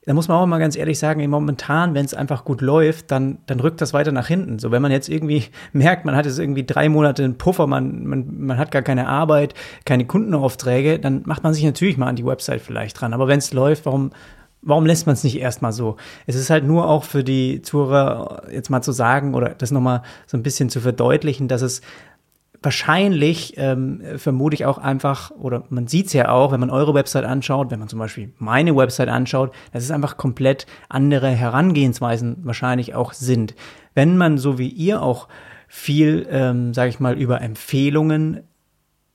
da 0.07 0.13
muss 0.13 0.29
man 0.29 0.37
auch 0.37 0.45
mal 0.45 0.57
ganz 0.57 0.77
ehrlich 0.77 0.99
sagen, 0.99 1.29
momentan, 1.29 1.93
wenn 1.93 2.05
es 2.05 2.13
einfach 2.13 2.45
gut 2.45 2.61
läuft, 2.61 3.11
dann, 3.11 3.39
dann 3.45 3.59
rückt 3.59 3.81
das 3.81 3.91
weiter 3.93 4.13
nach 4.13 4.27
hinten. 4.27 4.57
So, 4.57 4.71
wenn 4.71 4.81
man 4.81 4.91
jetzt 4.91 5.09
irgendwie 5.09 5.43
merkt, 5.73 6.05
man 6.05 6.15
hat 6.15 6.25
jetzt 6.25 6.39
irgendwie 6.39 6.65
drei 6.65 6.87
Monate 6.87 7.25
einen 7.25 7.37
Puffer, 7.37 7.67
man, 7.67 8.05
man, 8.05 8.25
man 8.39 8.57
hat 8.57 8.71
gar 8.71 8.83
keine 8.83 9.09
Arbeit, 9.09 9.53
keine 9.83 10.05
Kundenaufträge, 10.05 10.97
dann 10.97 11.23
macht 11.25 11.43
man 11.43 11.53
sich 11.53 11.65
natürlich 11.65 11.97
mal 11.97 12.07
an 12.07 12.15
die 12.15 12.25
Website 12.25 12.61
vielleicht 12.61 13.01
dran. 13.01 13.13
Aber 13.13 13.27
wenn 13.27 13.39
es 13.39 13.51
läuft, 13.51 13.85
warum, 13.85 14.11
warum 14.61 14.85
lässt 14.85 15.07
man 15.07 15.13
es 15.13 15.25
nicht 15.25 15.39
erstmal 15.39 15.73
so? 15.73 15.97
Es 16.25 16.35
ist 16.35 16.49
halt 16.49 16.63
nur 16.63 16.87
auch 16.87 17.03
für 17.03 17.25
die 17.25 17.61
Zuhörer 17.61 18.43
jetzt 18.49 18.69
mal 18.69 18.81
zu 18.81 18.93
sagen 18.93 19.33
oder 19.33 19.55
das 19.55 19.71
nochmal 19.71 20.03
so 20.25 20.37
ein 20.37 20.43
bisschen 20.43 20.69
zu 20.69 20.79
verdeutlichen, 20.79 21.49
dass 21.49 21.61
es 21.61 21.81
wahrscheinlich 22.61 23.53
ähm, 23.57 24.01
vermute 24.17 24.55
ich 24.55 24.65
auch 24.65 24.77
einfach, 24.77 25.31
oder 25.31 25.63
man 25.69 25.87
sieht 25.87 26.07
es 26.07 26.13
ja 26.13 26.29
auch, 26.29 26.51
wenn 26.51 26.59
man 26.59 26.69
eure 26.69 26.93
Website 26.93 27.25
anschaut, 27.25 27.71
wenn 27.71 27.79
man 27.79 27.87
zum 27.87 27.99
Beispiel 27.99 28.33
meine 28.37 28.75
Website 28.75 29.09
anschaut, 29.09 29.53
dass 29.73 29.83
es 29.83 29.91
einfach 29.91 30.17
komplett 30.17 30.65
andere 30.89 31.29
Herangehensweisen 31.29 32.37
wahrscheinlich 32.43 32.95
auch 32.95 33.13
sind. 33.13 33.55
Wenn 33.93 34.17
man 34.17 34.37
so 34.37 34.57
wie 34.57 34.69
ihr 34.69 35.01
auch 35.01 35.27
viel, 35.67 36.27
ähm, 36.29 36.73
sage 36.73 36.89
ich 36.89 36.99
mal, 36.99 37.17
über 37.17 37.41
Empfehlungen 37.41 38.43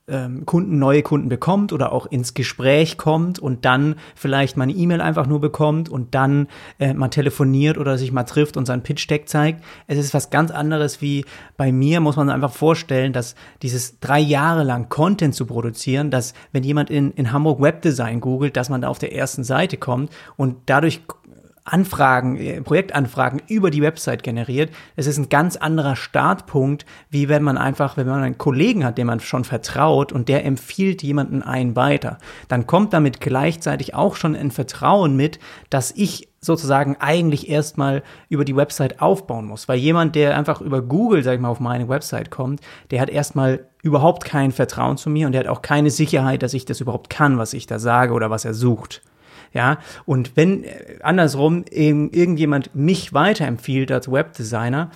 ähm, 0.09 0.45
Kunden, 0.47 0.79
neue 0.79 1.03
Kunden 1.03 1.29
bekommt 1.29 1.73
oder 1.73 1.93
auch 1.93 2.07
ins 2.07 2.35
Gespräch 2.35 2.99
kommt 2.99 3.39
und 3.39 3.65
dann 3.65 3.97
vielleicht 4.15 4.57
mal 4.57 4.69
E-Mail 4.69 5.01
einfach 5.01 5.27
nur 5.27 5.41
bekommt 5.41 5.89
und 5.89 6.15
dann 6.15 6.49
äh, 6.79 6.93
mal 6.93 7.09
telefoniert 7.09 7.79
oder 7.79 7.99
sich 7.99 8.11
mal 8.11 8.25
trifft 8.25 8.57
und 8.57 8.67
sein 8.67 8.83
Pitch-Deck 8.83 9.29
zeigt. 9.29 9.63
Es 9.87 9.99
ist 9.99 10.13
was 10.13 10.31
ganz 10.31 10.51
anderes 10.51 11.01
wie 11.01 11.25
bei 11.57 11.71
mir, 11.71 12.01
muss 12.01 12.17
man 12.17 12.31
einfach 12.31 12.53
vorstellen, 12.53 13.13
dass 13.13 13.35
dieses 13.63 14.01
drei 14.01 14.19
Jahre 14.19 14.65
lang 14.65 14.89
Content 14.89 15.35
zu 15.35 15.47
produzieren, 15.47 16.11
dass 16.11 16.35
wenn 16.53 16.65
jemand 16.65 16.91
in, 16.91 17.13
in 17.13 17.33
Hamburg 17.33 17.61
Webdesign 17.61 18.21
googelt, 18.21 18.57
dass 18.57 18.71
man 18.71 18.83
da 18.83 18.89
auf 18.89 18.99
der 18.99 19.15
ersten 19.15 19.45
Seite 19.45 19.77
kommt 19.77 20.11
und 20.37 20.57
dadurch 20.67 21.03
Anfragen, 21.65 22.37
äh, 22.37 22.61
Projektanfragen 22.61 23.41
über 23.47 23.71
die 23.71 23.83
Website 23.83 24.23
generiert. 24.23 24.71
Es 24.97 25.07
ist 25.07 25.19
ein 25.19 25.29
ganz 25.29 25.57
anderer 25.57 25.95
Startpunkt, 25.95 26.87
wie 27.11 27.29
wenn 27.29 27.43
man 27.43 27.57
einfach, 27.57 27.97
wenn 27.97 28.09
man 28.09 28.23
einen 28.23 28.39
Kollegen 28.39 28.85
hat, 28.85 28.99
dem 28.99 29.07
man 29.07 29.21
schon 29.21 29.45
vertraut 29.45 30.13
und 30.13 30.29
der 30.29 30.45
empfiehlt 30.45 31.03
jemanden 31.03 31.43
einen 31.43 31.77
weiter. 31.77 32.19
Dann 32.49 32.67
kommt 32.67 32.93
damit 32.93 33.21
gleichzeitig 33.21 33.95
auch 33.95 34.17
schon 34.17 34.35
ein 34.35 34.51
Vertrauen 34.51 35.17
mit, 35.17 35.39
dass 35.71 35.93
ich 35.93 36.29
sozusagen 36.41 36.97
eigentlich 36.99 37.49
erstmal 37.49 38.03
über 38.29 38.45
die 38.45 38.57
Website 38.57 39.01
aufbauen 39.01 39.47
muss. 39.47 39.69
Weil 39.69 39.79
jemand, 39.79 40.17
der 40.17 40.37
einfach 40.37 40.61
über 40.61 40.83
Google, 40.83 41.23
sag 41.23 41.35
ich 41.35 41.41
mal, 41.41 41.49
auf 41.49 41.61
meine 41.61 41.89
Website 41.89 42.33
kommt, 42.33 42.61
der 42.91 43.01
hat 43.01 43.09
erstmal 43.09 43.67
überhaupt 43.83 44.25
kein 44.25 44.51
Vertrauen 44.51 44.97
zu 44.97 45.09
mir 45.09 45.27
und 45.27 45.33
der 45.33 45.43
hat 45.43 45.49
auch 45.49 45.63
keine 45.63 45.91
Sicherheit, 45.91 46.43
dass 46.43 46.55
ich 46.55 46.65
das 46.65 46.81
überhaupt 46.81 47.11
kann, 47.11 47.39
was 47.39 47.55
ich 47.55 47.67
da 47.67 47.79
sage 47.79 48.13
oder 48.13 48.31
was 48.31 48.45
er 48.45 48.55
sucht. 48.55 49.03
Ja, 49.55 49.79
und 50.07 50.37
wenn 50.37 50.65
äh, 50.65 50.99
andersrum 51.03 51.65
eben 51.71 52.11
irgendjemand 52.11 52.75
mich 52.75 53.13
weiterempfiehlt 53.13 53.93
als 53.93 54.11
Webdesigner, 54.11 54.91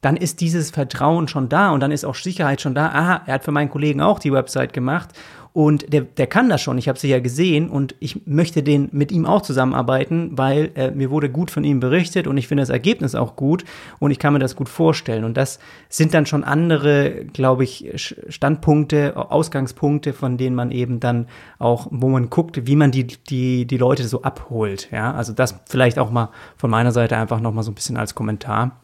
dann 0.00 0.16
ist 0.16 0.40
dieses 0.40 0.70
Vertrauen 0.70 1.28
schon 1.28 1.48
da 1.48 1.70
und 1.70 1.80
dann 1.80 1.92
ist 1.92 2.04
auch 2.04 2.14
Sicherheit 2.14 2.60
schon 2.60 2.74
da. 2.74 2.88
Aha, 2.88 3.22
er 3.26 3.34
hat 3.34 3.44
für 3.44 3.52
meinen 3.52 3.70
Kollegen 3.70 4.00
auch 4.00 4.18
die 4.18 4.32
Website 4.32 4.72
gemacht 4.72 5.10
und 5.52 5.92
der, 5.92 6.02
der 6.02 6.28
kann 6.28 6.48
das 6.48 6.60
schon, 6.60 6.78
ich 6.78 6.88
habe 6.88 6.98
sie 6.98 7.08
ja 7.08 7.18
gesehen 7.18 7.68
und 7.70 7.96
ich 7.98 8.24
möchte 8.26 8.62
den 8.62 8.88
mit 8.92 9.10
ihm 9.10 9.26
auch 9.26 9.42
zusammenarbeiten, 9.42 10.38
weil 10.38 10.70
äh, 10.76 10.92
mir 10.92 11.10
wurde 11.10 11.28
gut 11.28 11.50
von 11.50 11.64
ihm 11.64 11.80
berichtet 11.80 12.28
und 12.28 12.36
ich 12.36 12.46
finde 12.46 12.62
das 12.62 12.70
Ergebnis 12.70 13.16
auch 13.16 13.34
gut 13.34 13.64
und 13.98 14.12
ich 14.12 14.20
kann 14.20 14.32
mir 14.32 14.38
das 14.38 14.54
gut 14.54 14.68
vorstellen. 14.68 15.24
Und 15.24 15.36
das 15.36 15.58
sind 15.88 16.14
dann 16.14 16.24
schon 16.26 16.44
andere, 16.44 17.24
glaube 17.32 17.64
ich, 17.64 17.90
Standpunkte, 18.28 19.16
Ausgangspunkte, 19.16 20.12
von 20.12 20.36
denen 20.36 20.54
man 20.54 20.70
eben 20.70 21.00
dann 21.00 21.26
auch, 21.58 21.88
wo 21.90 22.08
man 22.08 22.30
guckt, 22.30 22.66
wie 22.66 22.76
man 22.76 22.92
die, 22.92 23.06
die, 23.06 23.66
die 23.66 23.76
Leute 23.76 24.06
so 24.06 24.22
abholt. 24.22 24.88
Ja, 24.92 25.12
also 25.12 25.32
das 25.32 25.56
vielleicht 25.68 25.98
auch 25.98 26.10
mal 26.10 26.30
von 26.56 26.70
meiner 26.70 26.92
Seite 26.92 27.16
einfach 27.16 27.40
nochmal 27.40 27.64
so 27.64 27.72
ein 27.72 27.74
bisschen 27.74 27.96
als 27.96 28.14
Kommentar. 28.14 28.80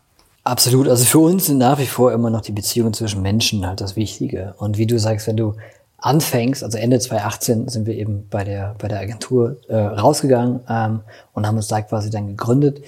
Absolut. 0.46 0.86
Also 0.86 1.04
für 1.04 1.18
uns 1.18 1.46
sind 1.46 1.58
nach 1.58 1.78
wie 1.80 1.86
vor 1.86 2.12
immer 2.12 2.30
noch 2.30 2.40
die 2.40 2.52
Beziehungen 2.52 2.94
zwischen 2.94 3.20
Menschen 3.20 3.66
halt 3.66 3.80
das 3.80 3.96
Wichtige. 3.96 4.54
Und 4.58 4.78
wie 4.78 4.86
du 4.86 4.96
sagst, 4.96 5.26
wenn 5.26 5.36
du 5.36 5.54
anfängst, 5.98 6.62
also 6.62 6.78
Ende 6.78 6.98
2018 6.98 7.68
sind 7.68 7.86
wir 7.86 7.94
eben 7.94 8.26
bei 8.30 8.44
der, 8.44 8.74
bei 8.78 8.88
der 8.88 9.00
Agentur 9.00 9.56
äh, 9.68 9.76
rausgegangen 9.76 10.60
ähm, 10.68 11.00
und 11.32 11.46
haben 11.46 11.56
uns 11.56 11.68
da 11.68 11.80
quasi 11.80 12.10
dann 12.10 12.26
gegründet. 12.26 12.82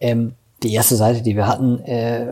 Ähm, 0.00 0.34
die 0.62 0.72
erste 0.72 0.96
Seite, 0.96 1.22
die 1.22 1.36
wir 1.36 1.46
hatten, 1.46 1.80
äh, 1.84 2.26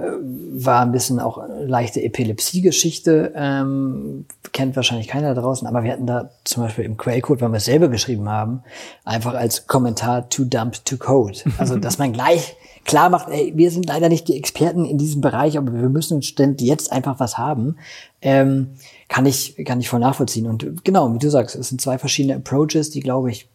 war 0.55 0.81
ein 0.81 0.93
bisschen 0.93 1.21
auch 1.21 1.43
leichte 1.59 2.03
Epilepsie-Geschichte. 2.03 3.33
Ähm, 3.37 4.25
kennt 4.53 4.77
wahrscheinlich 4.77 5.09
keiner 5.09 5.35
da 5.35 5.43
draußen, 5.43 5.69
aber 5.69 5.85
wir 5.85 5.93
hatten 5.93 6.07
da 6.07 6.31
zum 6.45 6.63
Beispiel 6.63 6.87
im 6.87 6.97
Quellcode, 6.97 7.43
weil 7.43 7.51
wir 7.51 7.59
es 7.59 7.67
selber 7.67 7.89
geschrieben 7.89 8.29
haben, 8.29 8.63
einfach 9.05 9.35
als 9.35 9.67
Kommentar 9.67 10.31
to 10.31 10.45
dump 10.45 10.85
to 10.87 10.97
code. 10.97 11.39
Also, 11.59 11.77
dass 11.77 11.99
man 11.99 12.13
gleich 12.15 12.57
klar 12.85 13.11
macht, 13.11 13.29
ey, 13.29 13.53
wir 13.57 13.71
sind 13.71 13.87
leider 13.87 14.09
nicht 14.09 14.29
die 14.29 14.37
Experten 14.37 14.85
in 14.85 14.99
diesem 14.99 15.21
Bereich, 15.21 15.57
aber 15.57 15.73
wir 15.73 15.89
müssen 15.89 16.21
jetzt 16.59 16.93
einfach 16.93 17.21
was 17.21 17.39
haben. 17.39 17.77
Ähm, 18.23 18.71
kann 19.09 19.27
ich, 19.27 19.57
kann 19.65 19.81
ich 19.81 19.89
voll 19.89 20.01
nachvollziehen. 20.01 20.47
Und 20.47 20.85
genau, 20.85 21.13
wie 21.13 21.19
du 21.19 21.31
sagst, 21.31 21.57
es 21.57 21.69
sind 21.69 21.81
zwei 21.81 21.99
verschiedene 21.99 22.37
Approaches, 22.37 22.91
die, 22.91 23.01
glaube 23.01 23.31
ich, 23.31 23.49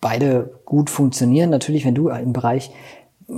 beide 0.00 0.50
gut 0.64 0.90
funktionieren. 0.90 1.50
Natürlich, 1.50 1.84
wenn 1.84 1.94
du 1.94 2.08
im 2.08 2.32
Bereich 2.32 2.70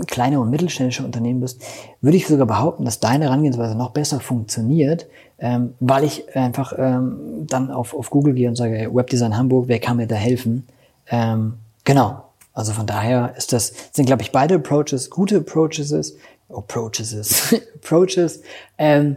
kleine 0.07 0.41
und 0.41 0.51
mittelständische 0.51 1.05
Unternehmen 1.05 1.41
bist, 1.41 1.63
würde 2.01 2.17
ich 2.17 2.27
sogar 2.27 2.47
behaupten, 2.47 2.85
dass 2.85 3.01
deine 3.01 3.25
Herangehensweise 3.25 3.75
noch 3.75 3.91
besser 3.91 4.21
funktioniert, 4.21 5.07
ähm, 5.39 5.75
weil 5.81 6.05
ich 6.05 6.37
einfach 6.37 6.75
ähm, 6.77 7.47
dann 7.47 7.71
auf, 7.71 7.95
auf 7.95 8.11
Google 8.11 8.35
gehe 8.35 8.49
und 8.49 8.57
sage, 8.57 8.91
Webdesign 8.93 9.37
Hamburg, 9.37 9.69
wer 9.69 9.79
kann 9.79 9.97
mir 9.97 10.07
da 10.07 10.17
helfen? 10.17 10.67
Ähm, 11.11 11.55
genau. 11.85 12.28
Also 12.59 12.73
von 12.73 12.87
daher 12.87 13.35
ist 13.37 13.53
das, 13.53 13.73
sind 13.93 14.07
glaube 14.07 14.23
ich 14.23 14.33
beide 14.33 14.57
Approaches, 14.57 15.11
gute 15.11 15.37
Approaches, 15.37 16.17
Approaches, 16.49 17.55
Approaches, 17.77 18.43
ähm, 18.79 19.17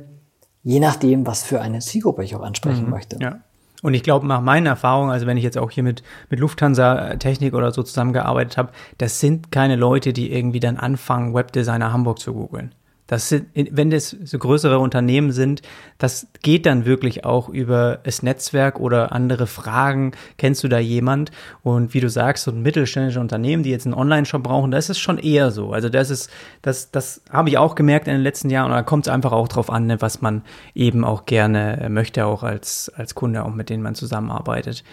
je 0.62 0.80
nachdem, 0.80 1.26
was 1.26 1.42
für 1.42 1.60
eine 1.60 1.80
Zielgruppe 1.80 2.24
ich 2.24 2.36
auch 2.36 2.44
ansprechen 2.44 2.86
mhm, 2.86 2.92
möchte. 2.92 3.18
Ja. 3.20 3.40
Und 3.82 3.96
ich 3.96 4.04
glaube, 4.04 4.28
nach 4.28 4.42
meinen 4.42 4.68
Erfahrungen, 4.68 5.10
also 5.10 5.26
wenn 5.26 5.38
ich 5.38 5.44
jetzt 5.44 5.58
auch 5.58 5.72
hier 5.72 5.82
mit, 5.82 6.04
mit 6.30 6.40
Lufthansa 6.40 7.16
Technik 7.16 7.56
oder 7.56 7.72
so 7.72 7.82
zusammengearbeitet 7.82 8.58
habe, 8.58 8.70
das 9.00 9.20
sind 9.20 9.52
keine 9.52 9.76
Leute, 9.76 10.14
die 10.14 10.32
irgendwie 10.32 10.60
dann 10.60 10.78
anfangen, 10.78 11.34
Webdesigner 11.34 11.92
Hamburg 11.92 12.20
zu 12.20 12.34
googeln. 12.34 12.76
Das 13.12 13.28
sind, 13.28 13.48
wenn 13.54 13.90
das 13.90 14.16
so 14.24 14.40
größere 14.40 14.80
Unternehmen 14.80 15.34
sind, 15.34 15.62
das 15.98 16.28
geht 16.44 16.66
dann 16.66 16.86
wirklich 16.86 17.26
auch 17.26 17.50
über 17.50 18.00
das 18.04 18.24
Netzwerk 18.24 18.80
oder 18.80 19.12
andere 19.12 19.48
Fragen. 19.48 20.14
Kennst 20.38 20.64
du 20.64 20.70
da 20.70 20.80
jemand? 20.80 21.30
Und 21.62 21.94
wie 21.94 22.00
du 22.00 22.10
sagst, 22.10 22.46
so 22.46 22.52
ein 22.52 22.62
mittelständisches 22.62 23.20
Unternehmen, 23.20 23.64
die 23.64 23.70
jetzt 23.70 23.86
einen 23.86 23.96
Online-Shop 23.96 24.44
brauchen, 24.44 24.72
das 24.72 24.90
ist 24.90 25.00
schon 25.00 25.18
eher 25.18 25.52
so. 25.52 25.74
Also 25.74 25.90
das 25.90 26.10
ist, 26.10 26.30
das, 26.62 26.90
das 26.92 27.22
habe 27.30 27.50
ich 27.50 27.58
auch 27.58 27.76
gemerkt 27.76 28.08
in 28.08 28.14
den 28.14 28.24
letzten 28.24 28.50
Jahren. 28.50 28.72
Und 28.72 28.78
da 28.78 28.82
kommt 28.82 29.08
es 29.08 29.14
einfach 29.14 29.34
auch 29.34 29.50
drauf 29.50 29.70
an, 29.70 29.94
was 30.00 30.22
man 30.22 30.42
eben 30.74 31.04
auch 31.04 31.26
gerne 31.26 31.88
möchte, 31.90 32.26
auch 32.26 32.44
als, 32.44 32.90
als 32.96 33.14
Kunde, 33.14 33.44
auch 33.44 33.54
mit 33.54 33.70
denen 33.70 33.84
man 33.84 33.94
zusammenarbeitet. 33.94 34.86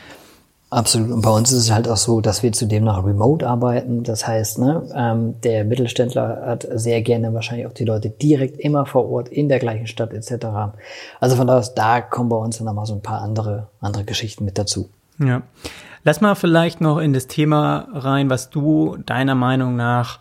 Absolut. 0.71 1.11
Und 1.11 1.23
bei 1.23 1.31
uns 1.31 1.51
ist 1.51 1.61
es 1.61 1.71
halt 1.71 1.89
auch 1.89 1.97
so, 1.97 2.21
dass 2.21 2.43
wir 2.43 2.53
zudem 2.53 2.85
noch 2.85 3.05
remote 3.05 3.47
arbeiten. 3.47 4.03
Das 4.03 4.27
heißt, 4.27 4.59
ne, 4.59 4.87
ähm, 4.95 5.41
der 5.43 5.64
Mittelständler 5.64 6.43
hat 6.45 6.69
sehr 6.71 7.01
gerne 7.01 7.33
wahrscheinlich 7.33 7.66
auch 7.66 7.73
die 7.73 7.87
Leute 7.87 8.11
direkt 8.11 8.59
immer 8.61 8.85
vor 8.85 9.09
Ort 9.11 9.29
in 9.29 9.49
der 9.49 9.61
gleichen 9.61 9.87
Stadt 9.87 10.12
etc. 10.12 10.47
Also 11.21 11.37
von 11.37 11.47
daher, 11.47 11.66
da 11.75 12.03
kommen 12.03 12.29
bei 12.29 12.37
uns 12.37 12.59
dann 12.59 12.66
nochmal 12.66 12.85
so 12.85 12.95
ein 12.95 13.03
paar 13.03 13.23
andere, 13.23 13.69
andere 13.81 14.05
Geschichten 14.05 14.45
mit 14.45 14.59
dazu. 14.59 14.91
Ja. 15.19 15.43
Lass 16.05 16.21
mal 16.21 16.35
vielleicht 16.35 16.83
noch 16.83 16.99
in 16.99 17.14
das 17.14 17.29
Thema 17.29 17.89
rein, 17.93 18.29
was 18.29 18.51
du 18.51 18.99
deiner 19.07 19.35
Meinung 19.35 19.75
nach 19.75 20.21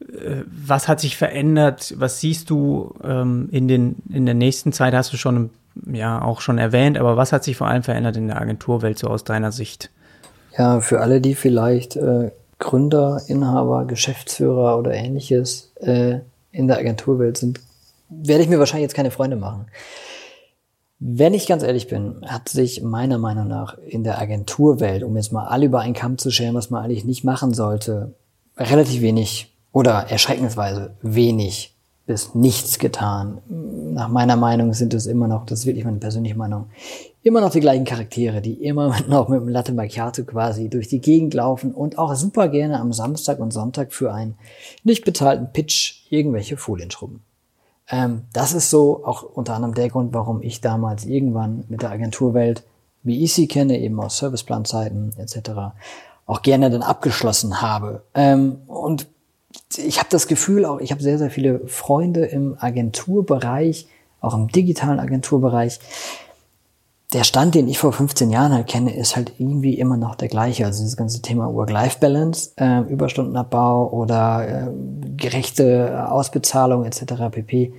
äh, 0.00 0.42
was 0.46 0.88
hat 0.88 1.00
sich 1.00 1.16
verändert? 1.16 1.94
Was 1.96 2.20
siehst 2.20 2.50
du 2.50 2.94
ähm, 3.02 3.48
in, 3.50 3.66
den, 3.66 3.96
in 4.10 4.26
der 4.26 4.34
nächsten 4.34 4.72
Zeit? 4.72 4.94
Hast 4.94 5.12
du 5.12 5.16
schon 5.16 5.50
ja 5.86 6.22
auch 6.22 6.40
schon 6.40 6.58
erwähnt, 6.58 6.98
aber 6.98 7.16
was 7.16 7.32
hat 7.32 7.44
sich 7.44 7.56
vor 7.56 7.66
allem 7.66 7.82
verändert 7.82 8.16
in 8.16 8.28
der 8.28 8.40
Agenturwelt 8.40 8.98
so 8.98 9.08
aus 9.08 9.24
deiner 9.24 9.52
Sicht? 9.52 9.90
Ja, 10.56 10.80
für 10.80 11.00
alle, 11.00 11.20
die 11.20 11.34
vielleicht 11.34 11.96
äh, 11.96 12.30
Gründer, 12.58 13.22
Inhaber, 13.26 13.84
Geschäftsführer 13.86 14.78
oder 14.78 14.92
ähnliches 14.92 15.72
äh, 15.80 16.20
in 16.52 16.68
der 16.68 16.78
Agenturwelt 16.78 17.36
sind, 17.38 17.60
werde 18.08 18.42
ich 18.42 18.48
mir 18.48 18.58
wahrscheinlich 18.58 18.84
jetzt 18.84 18.96
keine 18.96 19.10
Freunde 19.10 19.36
machen. 19.36 19.66
Wenn 20.98 21.32
ich 21.32 21.46
ganz 21.46 21.62
ehrlich 21.62 21.88
bin, 21.88 22.26
hat 22.26 22.50
sich 22.50 22.82
meiner 22.82 23.16
Meinung 23.16 23.48
nach 23.48 23.78
in 23.78 24.04
der 24.04 24.20
Agenturwelt, 24.20 25.02
um 25.02 25.16
jetzt 25.16 25.32
mal 25.32 25.46
alle 25.46 25.66
über 25.66 25.80
einen 25.80 25.94
Kamm 25.94 26.18
zu 26.18 26.30
scheren, 26.30 26.54
was 26.54 26.68
man 26.68 26.84
eigentlich 26.84 27.06
nicht 27.06 27.24
machen 27.24 27.54
sollte, 27.54 28.14
relativ 28.58 29.00
wenig 29.00 29.56
oder 29.72 30.10
erschreckensweise 30.10 30.96
wenig 31.00 31.74
bis 32.10 32.34
nichts 32.34 32.80
getan. 32.80 33.38
Nach 33.46 34.08
meiner 34.08 34.34
Meinung 34.34 34.72
sind 34.72 34.94
es 34.94 35.06
immer 35.06 35.28
noch, 35.28 35.46
das 35.46 35.60
ist 35.60 35.66
wirklich 35.66 35.84
meine 35.84 35.98
persönliche 35.98 36.36
Meinung, 36.36 36.66
immer 37.22 37.40
noch 37.40 37.52
die 37.52 37.60
gleichen 37.60 37.84
Charaktere, 37.84 38.40
die 38.40 38.54
immer 38.64 38.96
noch 39.08 39.28
mit 39.28 39.40
dem 39.40 39.46
Latte 39.46 39.72
Macchiato 39.72 40.24
quasi 40.24 40.68
durch 40.68 40.88
die 40.88 41.00
Gegend 41.00 41.34
laufen 41.34 41.72
und 41.72 41.98
auch 41.98 42.12
super 42.16 42.48
gerne 42.48 42.80
am 42.80 42.92
Samstag 42.92 43.38
und 43.38 43.52
Sonntag 43.52 43.92
für 43.92 44.12
einen 44.12 44.34
nicht 44.82 45.04
bezahlten 45.04 45.52
Pitch 45.52 46.02
irgendwelche 46.10 46.56
Folien 46.56 46.90
schrubben. 46.90 47.22
Ähm, 47.88 48.22
das 48.32 48.54
ist 48.54 48.70
so 48.70 49.04
auch 49.04 49.22
unter 49.22 49.54
anderem 49.54 49.76
der 49.76 49.88
Grund, 49.88 50.12
warum 50.12 50.42
ich 50.42 50.60
damals 50.60 51.04
irgendwann 51.04 51.62
mit 51.68 51.82
der 51.82 51.92
Agenturwelt, 51.92 52.64
wie 53.04 53.22
ich 53.22 53.34
sie 53.34 53.46
kenne, 53.46 53.78
eben 53.78 54.00
aus 54.00 54.18
Serviceplanzeiten 54.18 55.12
etc., 55.16 55.50
auch 56.26 56.42
gerne 56.42 56.70
dann 56.70 56.82
abgeschlossen 56.82 57.62
habe. 57.62 58.02
Ähm, 58.14 58.62
und 58.66 59.06
ich 59.76 59.98
habe 59.98 60.08
das 60.10 60.26
Gefühl, 60.26 60.64
auch 60.64 60.80
ich 60.80 60.92
habe 60.92 61.02
sehr, 61.02 61.18
sehr 61.18 61.30
viele 61.30 61.60
Freunde 61.66 62.24
im 62.24 62.56
Agenturbereich, 62.58 63.86
auch 64.20 64.34
im 64.34 64.48
digitalen 64.48 65.00
Agenturbereich. 65.00 65.80
Der 67.12 67.24
Stand, 67.24 67.56
den 67.56 67.66
ich 67.66 67.78
vor 67.78 67.92
15 67.92 68.30
Jahren 68.30 68.52
halt 68.52 68.68
kenne, 68.68 68.94
ist 68.94 69.16
halt 69.16 69.32
irgendwie 69.38 69.78
immer 69.78 69.96
noch 69.96 70.14
der 70.14 70.28
gleiche. 70.28 70.64
Also 70.64 70.84
das 70.84 70.96
ganze 70.96 71.22
Thema 71.22 71.52
Work-Life-Balance, 71.52 72.52
äh, 72.56 72.80
Überstundenabbau 72.82 73.90
oder 73.90 74.68
äh, 74.68 74.70
gerechte 75.16 76.08
Ausbezahlung 76.08 76.84
etc. 76.84 77.14
pp 77.32 77.72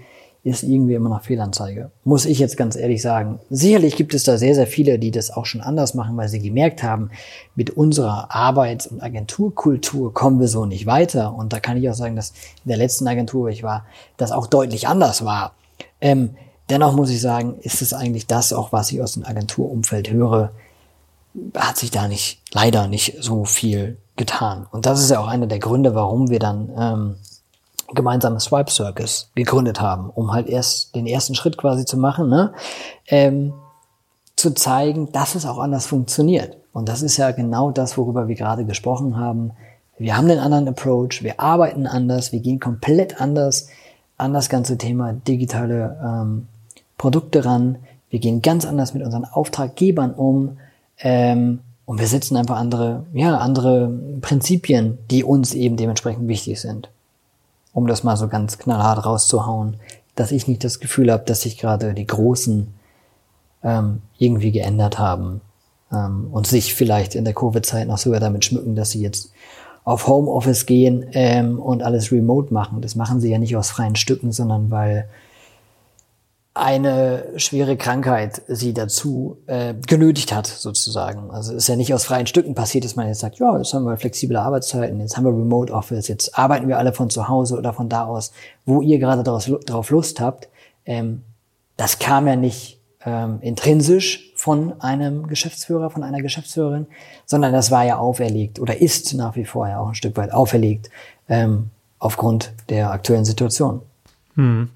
ist 0.43 0.63
irgendwie 0.63 0.95
immer 0.95 1.09
noch 1.09 1.21
Fehlanzeige. 1.21 1.91
Muss 2.03 2.25
ich 2.25 2.39
jetzt 2.39 2.57
ganz 2.57 2.75
ehrlich 2.75 3.01
sagen. 3.01 3.39
Sicherlich 3.51 3.95
gibt 3.95 4.15
es 4.15 4.23
da 4.23 4.37
sehr, 4.37 4.55
sehr 4.55 4.65
viele, 4.65 4.97
die 4.97 5.11
das 5.11 5.29
auch 5.29 5.45
schon 5.45 5.61
anders 5.61 5.93
machen, 5.93 6.17
weil 6.17 6.29
sie 6.29 6.39
gemerkt 6.39 6.81
haben, 6.81 7.11
mit 7.55 7.69
unserer 7.69 8.33
Arbeits- 8.33 8.87
und 8.87 9.03
Agenturkultur 9.03 10.13
kommen 10.13 10.39
wir 10.39 10.47
so 10.47 10.65
nicht 10.65 10.87
weiter. 10.87 11.35
Und 11.35 11.53
da 11.53 11.59
kann 11.59 11.77
ich 11.77 11.87
auch 11.89 11.93
sagen, 11.93 12.15
dass 12.15 12.31
in 12.65 12.69
der 12.69 12.77
letzten 12.77 13.07
Agentur, 13.07 13.43
wo 13.43 13.47
ich 13.49 13.61
war, 13.61 13.85
das 14.17 14.31
auch 14.31 14.47
deutlich 14.47 14.87
anders 14.87 15.23
war. 15.23 15.53
Ähm, 15.99 16.31
dennoch 16.71 16.95
muss 16.95 17.11
ich 17.11 17.21
sagen, 17.21 17.55
ist 17.61 17.83
es 17.83 17.93
eigentlich 17.93 18.25
das 18.25 18.51
auch, 18.51 18.71
was 18.71 18.91
ich 18.91 19.01
aus 19.01 19.13
dem 19.13 19.25
Agenturumfeld 19.25 20.09
höre, 20.09 20.51
hat 21.55 21.77
sich 21.77 21.91
da 21.91 22.07
nicht, 22.07 22.41
leider 22.51 22.87
nicht 22.87 23.17
so 23.19 23.45
viel 23.45 23.97
getan. 24.15 24.65
Und 24.71 24.87
das 24.87 25.01
ist 25.01 25.11
ja 25.11 25.19
auch 25.19 25.27
einer 25.27 25.47
der 25.47 25.59
Gründe, 25.59 25.93
warum 25.93 26.31
wir 26.31 26.39
dann 26.39 26.71
ähm, 26.75 27.15
gemeinsame 27.93 28.39
Swipe 28.39 28.71
Circus 28.71 29.29
gegründet 29.35 29.81
haben, 29.81 30.09
um 30.09 30.33
halt 30.33 30.47
erst 30.47 30.95
den 30.95 31.07
ersten 31.07 31.35
Schritt 31.35 31.57
quasi 31.57 31.85
zu 31.85 31.97
machen, 31.97 32.29
ne? 32.29 32.53
Ähm, 33.07 33.53
zu 34.35 34.53
zeigen, 34.53 35.11
dass 35.11 35.35
es 35.35 35.45
auch 35.45 35.59
anders 35.59 35.85
funktioniert. 35.85 36.57
Und 36.73 36.89
das 36.89 37.01
ist 37.01 37.17
ja 37.17 37.31
genau 37.31 37.71
das, 37.71 37.97
worüber 37.97 38.27
wir 38.27 38.35
gerade 38.35 38.65
gesprochen 38.65 39.17
haben. 39.17 39.51
Wir 39.97 40.17
haben 40.17 40.29
einen 40.29 40.39
anderen 40.39 40.67
Approach, 40.67 41.21
wir 41.21 41.39
arbeiten 41.39 41.85
anders, 41.85 42.31
wir 42.31 42.39
gehen 42.39 42.59
komplett 42.59 43.21
anders 43.21 43.67
an 44.17 44.33
das 44.33 44.49
ganze 44.49 44.77
Thema 44.77 45.13
digitale 45.13 45.99
ähm, 46.03 46.47
Produkte 46.97 47.45
ran. 47.45 47.77
Wir 48.09 48.19
gehen 48.19 48.41
ganz 48.41 48.65
anders 48.65 48.93
mit 48.93 49.03
unseren 49.03 49.25
Auftraggebern 49.25 50.13
um. 50.13 50.57
Ähm, 50.99 51.59
und 51.85 51.99
wir 51.99 52.07
setzen 52.07 52.37
einfach 52.37 52.57
andere, 52.57 53.03
ja, 53.13 53.37
andere 53.37 53.91
Prinzipien, 54.21 54.97
die 55.09 55.23
uns 55.23 55.53
eben 55.53 55.77
dementsprechend 55.77 56.27
wichtig 56.27 56.61
sind 56.61 56.89
um 57.73 57.87
das 57.87 58.03
mal 58.03 58.17
so 58.17 58.27
ganz 58.27 58.57
knallhart 58.57 59.05
rauszuhauen, 59.05 59.77
dass 60.15 60.31
ich 60.31 60.47
nicht 60.47 60.63
das 60.63 60.79
Gefühl 60.79 61.11
habe, 61.11 61.23
dass 61.25 61.41
sich 61.41 61.57
gerade 61.57 61.93
die 61.93 62.07
Großen 62.07 62.73
ähm, 63.63 64.01
irgendwie 64.17 64.51
geändert 64.51 64.99
haben 64.99 65.41
ähm, 65.91 66.27
und 66.31 66.47
sich 66.47 66.73
vielleicht 66.73 67.15
in 67.15 67.25
der 67.25 67.33
Covid-Zeit 67.33 67.87
noch 67.87 67.97
sogar 67.97 68.19
damit 68.19 68.45
schmücken, 68.45 68.75
dass 68.75 68.91
sie 68.91 69.01
jetzt 69.01 69.31
auf 69.83 70.07
Homeoffice 70.07 70.65
gehen 70.65 71.05
ähm, 71.13 71.59
und 71.59 71.83
alles 71.83 72.11
remote 72.11 72.53
machen. 72.53 72.81
Das 72.81 72.95
machen 72.95 73.19
sie 73.19 73.31
ja 73.31 73.39
nicht 73.39 73.55
aus 73.55 73.71
freien 73.71 73.95
Stücken, 73.95 74.31
sondern 74.31 74.69
weil 74.69 75.07
eine 76.53 77.23
schwere 77.37 77.77
Krankheit 77.77 78.41
sie 78.47 78.73
dazu 78.73 79.37
äh, 79.47 79.73
genötigt 79.73 80.33
hat, 80.33 80.47
sozusagen. 80.47 81.31
Also 81.31 81.53
ist 81.53 81.69
ja 81.69 81.77
nicht 81.77 81.93
aus 81.93 82.03
freien 82.03 82.27
Stücken 82.27 82.55
passiert, 82.55 82.83
dass 82.83 82.97
man 82.97 83.07
jetzt 83.07 83.19
sagt, 83.19 83.39
ja, 83.39 83.57
jetzt 83.57 83.73
haben 83.73 83.85
wir 83.85 83.95
flexible 83.95 84.35
Arbeitszeiten, 84.35 84.99
jetzt 84.99 85.15
haben 85.15 85.23
wir 85.23 85.31
Remote 85.31 85.71
Office, 85.71 86.09
jetzt 86.09 86.37
arbeiten 86.37 86.67
wir 86.67 86.77
alle 86.77 86.91
von 86.91 87.09
zu 87.09 87.29
Hause 87.29 87.57
oder 87.57 87.71
von 87.71 87.87
da 87.87 88.05
aus, 88.05 88.33
wo 88.65 88.81
ihr 88.81 88.99
gerade 88.99 89.23
daraus, 89.23 89.49
darauf 89.65 89.89
Lust 89.91 90.19
habt. 90.19 90.49
Ähm, 90.85 91.23
das 91.77 91.99
kam 91.99 92.27
ja 92.27 92.35
nicht 92.35 92.81
ähm, 93.05 93.39
intrinsisch 93.41 94.33
von 94.35 94.79
einem 94.81 95.27
Geschäftsführer, 95.27 95.89
von 95.89 96.03
einer 96.03 96.21
Geschäftsführerin, 96.21 96.87
sondern 97.25 97.53
das 97.53 97.71
war 97.71 97.85
ja 97.85 97.97
auferlegt 97.97 98.59
oder 98.59 98.81
ist 98.81 99.13
nach 99.13 99.37
wie 99.37 99.45
vor 99.45 99.69
ja 99.69 99.79
auch 99.79 99.89
ein 99.89 99.95
Stück 99.95 100.17
weit 100.17 100.33
auferlegt 100.33 100.89
ähm, 101.29 101.69
aufgrund 101.97 102.51
der 102.67 102.91
aktuellen 102.91 103.25
Situation. 103.25 103.81
Hm. 104.35 104.69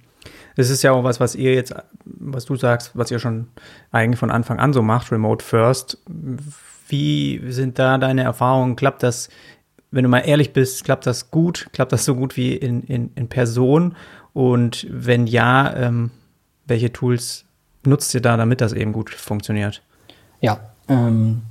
Das 0.56 0.70
ist 0.70 0.84
ja 0.84 0.91
auch 0.91 1.03
was, 1.03 1.20
was 1.20 1.36
ihr 1.36 1.53
jetzt, 1.53 1.74
was 2.06 2.45
du 2.45 2.56
sagst, 2.56 2.91
was 2.93 3.12
ihr 3.12 3.20
schon 3.20 3.47
eigentlich 3.91 4.20
von 4.20 4.32
Anfang 4.32 4.60
an 4.60 4.74
so 4.74 4.82
macht, 4.82 5.12
Remote 5.12 5.43
First. 5.43 5.97
Wie 6.88 7.41
sind 7.47 7.80
da 7.80 7.97
deine 7.97 8.24
Erfahrungen? 8.24 8.76
Klappt 8.76 9.03
das, 9.03 9.30
wenn 9.91 10.03
du 10.03 10.10
mal 10.10 10.20
ehrlich 10.20 10.53
bist, 10.53 10.84
klappt 10.84 11.06
das 11.06 11.32
gut? 11.32 11.68
Klappt 11.74 11.91
das 11.91 12.06
so 12.06 12.16
gut 12.16 12.38
wie 12.38 12.56
in, 12.56 12.84
in, 12.84 13.12
in 13.16 13.28
Person? 13.28 13.95
Und 14.34 14.88
wenn 14.89 15.28
ja, 15.28 15.74
ähm, 15.76 16.12
welche 16.66 16.91
Tools 16.91 17.45
nutzt 17.86 18.14
ihr 18.14 18.22
da, 18.22 18.38
damit 18.38 18.62
das 18.62 18.74
eben 18.74 18.93
gut 18.93 19.10
funktioniert? 19.10 19.82
Ja, 20.41 20.60
ähm, 20.88 21.41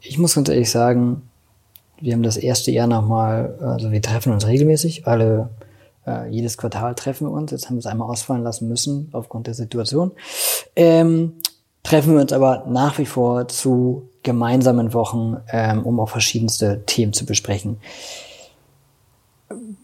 ich 0.00 0.18
muss 0.18 0.34
ganz 0.34 0.48
ehrlich 0.48 0.70
sagen, 0.70 1.22
wir 2.00 2.12
haben 2.12 2.22
das 2.22 2.36
erste 2.36 2.70
Jahr 2.70 2.86
nochmal, 2.86 3.56
also 3.60 3.90
wir 3.90 4.02
treffen 4.02 4.32
uns 4.32 4.46
regelmäßig, 4.46 5.06
alle 5.06 5.48
äh, 6.06 6.28
jedes 6.28 6.58
Quartal 6.58 6.94
treffen 6.94 7.28
wir 7.28 7.32
uns. 7.32 7.50
Jetzt 7.50 7.66
haben 7.66 7.76
wir 7.76 7.80
es 7.80 7.86
einmal 7.86 8.08
ausfallen 8.10 8.42
lassen 8.42 8.68
müssen 8.68 9.08
aufgrund 9.12 9.46
der 9.46 9.54
Situation. 9.54 10.12
Ähm, 10.76 11.34
treffen 11.82 12.14
wir 12.14 12.20
uns 12.20 12.32
aber 12.32 12.64
nach 12.68 12.98
wie 12.98 13.06
vor 13.06 13.48
zu 13.48 14.08
gemeinsamen 14.22 14.92
Wochen, 14.92 15.36
ähm, 15.48 15.84
um 15.84 16.00
auch 16.00 16.08
verschiedenste 16.08 16.82
Themen 16.86 17.12
zu 17.12 17.26
besprechen. 17.26 17.78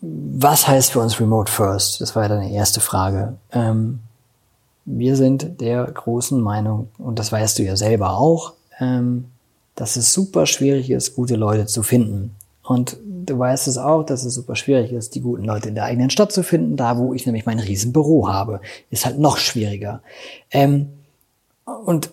Was 0.01 0.66
heißt 0.66 0.93
für 0.93 1.01
uns 1.01 1.21
Remote 1.21 1.51
First? 1.51 2.01
Das 2.01 2.16
war 2.16 2.23
ja 2.23 2.29
deine 2.29 2.51
erste 2.51 2.81
Frage. 2.81 3.37
Ähm, 3.53 4.01
wir 4.87 5.16
sind 5.16 5.61
der 5.61 5.85
großen 5.85 6.41
Meinung, 6.41 6.89
und 6.99 7.18
das 7.18 7.31
weißt 7.31 7.59
du 7.59 7.62
ja 7.62 7.77
selber 7.77 8.18
auch, 8.18 8.55
ähm, 8.81 9.27
dass 9.75 9.97
es 9.97 10.12
super 10.12 10.47
schwierig 10.47 10.91
ist, 10.91 11.14
gute 11.14 11.37
Leute 11.37 11.66
zu 11.66 11.83
finden. 11.83 12.35
Und 12.62 12.97
du 13.31 13.39
weißt 13.39 13.68
es 13.68 13.78
auch, 13.78 14.05
dass 14.05 14.24
es 14.24 14.35
super 14.35 14.57
schwierig 14.57 14.93
ist, 14.93 15.14
die 15.14 15.20
guten 15.20 15.45
Leute 15.45 15.68
in 15.68 15.74
der 15.74 15.85
eigenen 15.85 16.11
Stadt 16.11 16.33
zu 16.33 16.43
finden. 16.43 16.76
Da, 16.76 16.99
wo 16.99 17.14
ich 17.14 17.26
nämlich 17.26 17.47
mein 17.47 17.59
Riesenbüro 17.59 18.28
habe, 18.28 18.61
ist 18.91 19.07
halt 19.07 19.18
noch 19.18 19.39
schwieriger. 19.39 20.03
Ähm, 20.51 20.89
und 21.87 22.11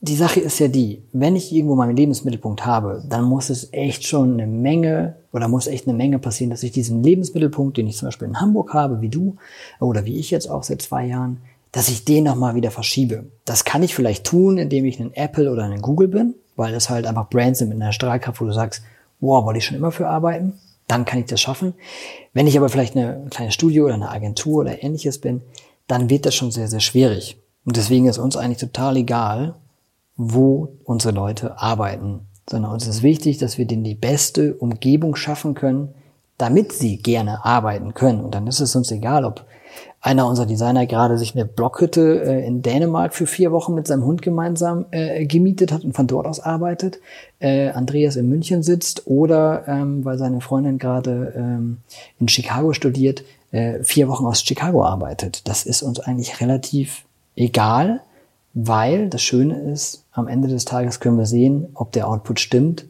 die 0.00 0.16
Sache 0.16 0.38
ist 0.40 0.58
ja 0.60 0.68
die, 0.68 1.02
wenn 1.12 1.34
ich 1.34 1.52
irgendwo 1.52 1.74
meinen 1.74 1.96
Lebensmittelpunkt 1.96 2.64
habe, 2.64 3.02
dann 3.08 3.24
muss 3.24 3.50
es 3.50 3.72
echt 3.72 4.06
schon 4.06 4.34
eine 4.34 4.46
Menge 4.46 5.16
oder 5.32 5.48
muss 5.48 5.66
echt 5.66 5.88
eine 5.88 5.96
Menge 5.96 6.18
passieren, 6.18 6.50
dass 6.50 6.62
ich 6.62 6.70
diesen 6.70 7.02
Lebensmittelpunkt, 7.02 7.76
den 7.76 7.88
ich 7.88 7.96
zum 7.96 8.06
Beispiel 8.06 8.28
in 8.28 8.40
Hamburg 8.40 8.74
habe, 8.74 9.00
wie 9.00 9.08
du 9.08 9.36
oder 9.80 10.04
wie 10.04 10.18
ich 10.18 10.30
jetzt 10.30 10.48
auch 10.48 10.62
seit 10.62 10.82
zwei 10.82 11.06
Jahren, 11.06 11.38
dass 11.72 11.88
ich 11.88 12.04
den 12.04 12.24
nochmal 12.24 12.54
wieder 12.54 12.70
verschiebe. 12.70 13.24
Das 13.44 13.64
kann 13.64 13.82
ich 13.82 13.94
vielleicht 13.94 14.24
tun, 14.24 14.56
indem 14.56 14.84
ich 14.84 15.00
einen 15.00 15.14
Apple 15.14 15.50
oder 15.50 15.64
einen 15.64 15.82
Google 15.82 16.08
bin, 16.08 16.34
weil 16.54 16.72
das 16.72 16.88
halt 16.88 17.06
einfach 17.06 17.28
Brands 17.28 17.58
sind 17.58 17.68
mit 17.68 17.80
einer 17.80 17.92
Strahlkraft, 17.92 18.40
wo 18.40 18.44
du 18.44 18.52
sagst, 18.52 18.82
wow, 19.20 19.44
wollte 19.44 19.58
ich 19.58 19.64
schon 19.64 19.76
immer 19.76 19.92
für 19.92 20.08
arbeiten, 20.08 20.54
dann 20.86 21.04
kann 21.04 21.20
ich 21.20 21.26
das 21.26 21.40
schaffen. 21.40 21.74
Wenn 22.32 22.46
ich 22.46 22.56
aber 22.56 22.68
vielleicht 22.68 22.96
eine 22.96 23.26
kleine 23.30 23.52
Studio 23.52 23.84
oder 23.84 23.94
eine 23.94 24.10
Agentur 24.10 24.60
oder 24.60 24.82
ähnliches 24.82 25.18
bin, 25.18 25.42
dann 25.86 26.10
wird 26.10 26.26
das 26.26 26.34
schon 26.34 26.50
sehr, 26.50 26.68
sehr 26.68 26.80
schwierig. 26.80 27.38
Und 27.64 27.76
deswegen 27.76 28.06
ist 28.06 28.18
uns 28.18 28.36
eigentlich 28.36 28.58
total 28.58 28.96
egal, 28.96 29.54
wo 30.16 30.76
unsere 30.84 31.14
Leute 31.14 31.58
arbeiten, 31.58 32.20
sondern 32.48 32.72
uns 32.72 32.86
ist 32.86 33.02
wichtig, 33.02 33.38
dass 33.38 33.58
wir 33.58 33.66
denen 33.66 33.84
die 33.84 33.94
beste 33.94 34.54
Umgebung 34.54 35.16
schaffen 35.16 35.54
können, 35.54 35.94
damit 36.38 36.72
sie 36.72 36.96
gerne 36.96 37.44
arbeiten 37.44 37.94
können. 37.94 38.24
Und 38.24 38.34
dann 38.34 38.46
ist 38.46 38.60
es 38.60 38.74
uns 38.74 38.90
egal, 38.90 39.24
ob 39.24 39.44
einer 40.00 40.26
unserer 40.26 40.46
Designer 40.46 40.86
gerade 40.86 41.18
sich 41.18 41.34
eine 41.34 41.44
Blockhütte 41.44 42.22
äh, 42.22 42.46
in 42.46 42.62
Dänemark 42.62 43.14
für 43.14 43.26
vier 43.26 43.50
Wochen 43.50 43.74
mit 43.74 43.86
seinem 43.86 44.04
Hund 44.04 44.22
gemeinsam 44.22 44.86
äh, 44.90 45.26
gemietet 45.26 45.72
hat 45.72 45.84
und 45.84 45.94
von 45.94 46.06
dort 46.06 46.26
aus 46.26 46.40
arbeitet, 46.40 47.00
äh, 47.40 47.70
Andreas 47.70 48.16
in 48.16 48.28
München 48.28 48.62
sitzt 48.62 49.06
oder 49.06 49.66
ähm, 49.66 50.04
weil 50.04 50.16
seine 50.18 50.40
Freundin 50.40 50.78
gerade 50.78 51.32
ähm, 51.36 51.78
in 52.20 52.28
Chicago 52.28 52.72
studiert, 52.72 53.24
äh, 53.50 53.82
vier 53.82 54.08
Wochen 54.08 54.26
aus 54.26 54.42
Chicago 54.42 54.84
arbeitet. 54.84 55.48
Das 55.48 55.66
ist 55.66 55.82
uns 55.82 55.98
eigentlich 55.98 56.40
relativ 56.40 57.04
egal, 57.34 58.00
weil 58.54 59.08
das 59.08 59.22
Schöne 59.22 59.58
ist, 59.72 60.04
am 60.12 60.28
Ende 60.28 60.48
des 60.48 60.64
Tages 60.64 61.00
können 61.00 61.18
wir 61.18 61.26
sehen, 61.26 61.68
ob 61.74 61.92
der 61.92 62.08
Output 62.08 62.40
stimmt, 62.40 62.86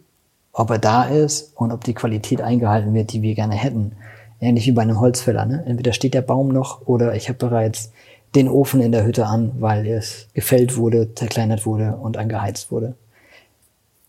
ob 0.53 0.71
er 0.71 0.79
da 0.79 1.05
ist 1.05 1.53
und 1.57 1.73
ob 1.73 1.85
die 1.85 1.95
Qualität 1.95 2.43
eingehalten 2.43 2.93
wird, 2.93 3.13
die 3.13 3.23
wir 3.23 3.35
gerne 3.35 3.55
hätten. 3.55 3.93
Ähnlich 4.41 4.67
wie 4.67 4.73
bei 4.73 4.83
einem 4.83 5.01
Holzfäller. 5.01 5.47
Ne? 5.47 5.65
Entweder 5.67 5.93
steht 5.93 6.15
der 6.15 6.23
Baum 6.23 6.49
noch 6.49 6.87
oder 6.87 7.15
ich 7.15 7.29
habe 7.29 7.39
bereits 7.39 7.91
den 8.35 8.49
Ofen 8.49 8.81
in 8.81 8.93
der 8.93 9.05
Hütte 9.05 9.27
an, 9.27 9.53
weil 9.59 9.87
es 9.87 10.29
gefällt 10.35 10.77
wurde, 10.77 11.15
zerkleinert 11.15 11.67
wurde 11.67 11.97
und 11.97 12.17
angeheizt 12.17 12.71
wurde. 12.71 12.95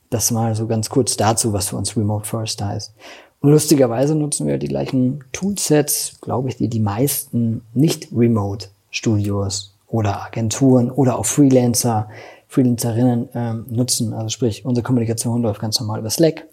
Das 0.09 0.31
mal 0.31 0.55
so 0.55 0.67
ganz 0.67 0.89
kurz 0.89 1.17
dazu, 1.17 1.53
was 1.53 1.69
für 1.69 1.77
uns 1.77 1.95
Remote 1.95 2.25
First 2.25 2.61
ist. 2.75 2.93
Und 3.41 3.51
lustigerweise 3.51 4.15
nutzen 4.15 4.47
wir 4.47 4.57
die 4.57 4.67
gleichen 4.67 5.23
Toolsets, 5.31 6.17
glaube 6.21 6.49
ich, 6.49 6.57
die 6.57 6.67
die 6.67 6.81
meisten 6.81 7.61
Nicht-Remote-Studios 7.73 9.75
oder 9.87 10.25
Agenturen 10.25 10.91
oder 10.91 11.17
auch 11.17 11.25
Freelancer, 11.25 12.09
Freelancerinnen 12.47 13.29
ähm, 13.33 13.65
nutzen. 13.69 14.13
Also 14.13 14.29
sprich, 14.29 14.65
unsere 14.65 14.83
Kommunikation 14.83 15.41
läuft 15.41 15.61
ganz 15.61 15.79
normal 15.79 15.99
über 15.99 16.09
Slack. 16.09 16.47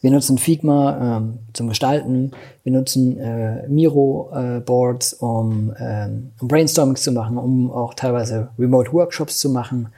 Wir 0.00 0.10
nutzen 0.10 0.38
Figma 0.38 1.16
ähm, 1.18 1.38
zum 1.52 1.68
Gestalten. 1.68 2.32
Wir 2.62 2.72
nutzen 2.72 3.18
äh, 3.18 3.66
Miro-Boards, 3.68 5.14
äh, 5.14 5.24
um, 5.24 5.74
ähm, 5.78 6.32
um 6.40 6.48
Brainstormings 6.48 7.02
zu 7.02 7.12
machen, 7.12 7.38
um 7.38 7.70
auch 7.70 7.94
teilweise 7.94 8.48
Remote-Workshops 8.58 9.38
zu 9.38 9.50
machen. 9.50 9.88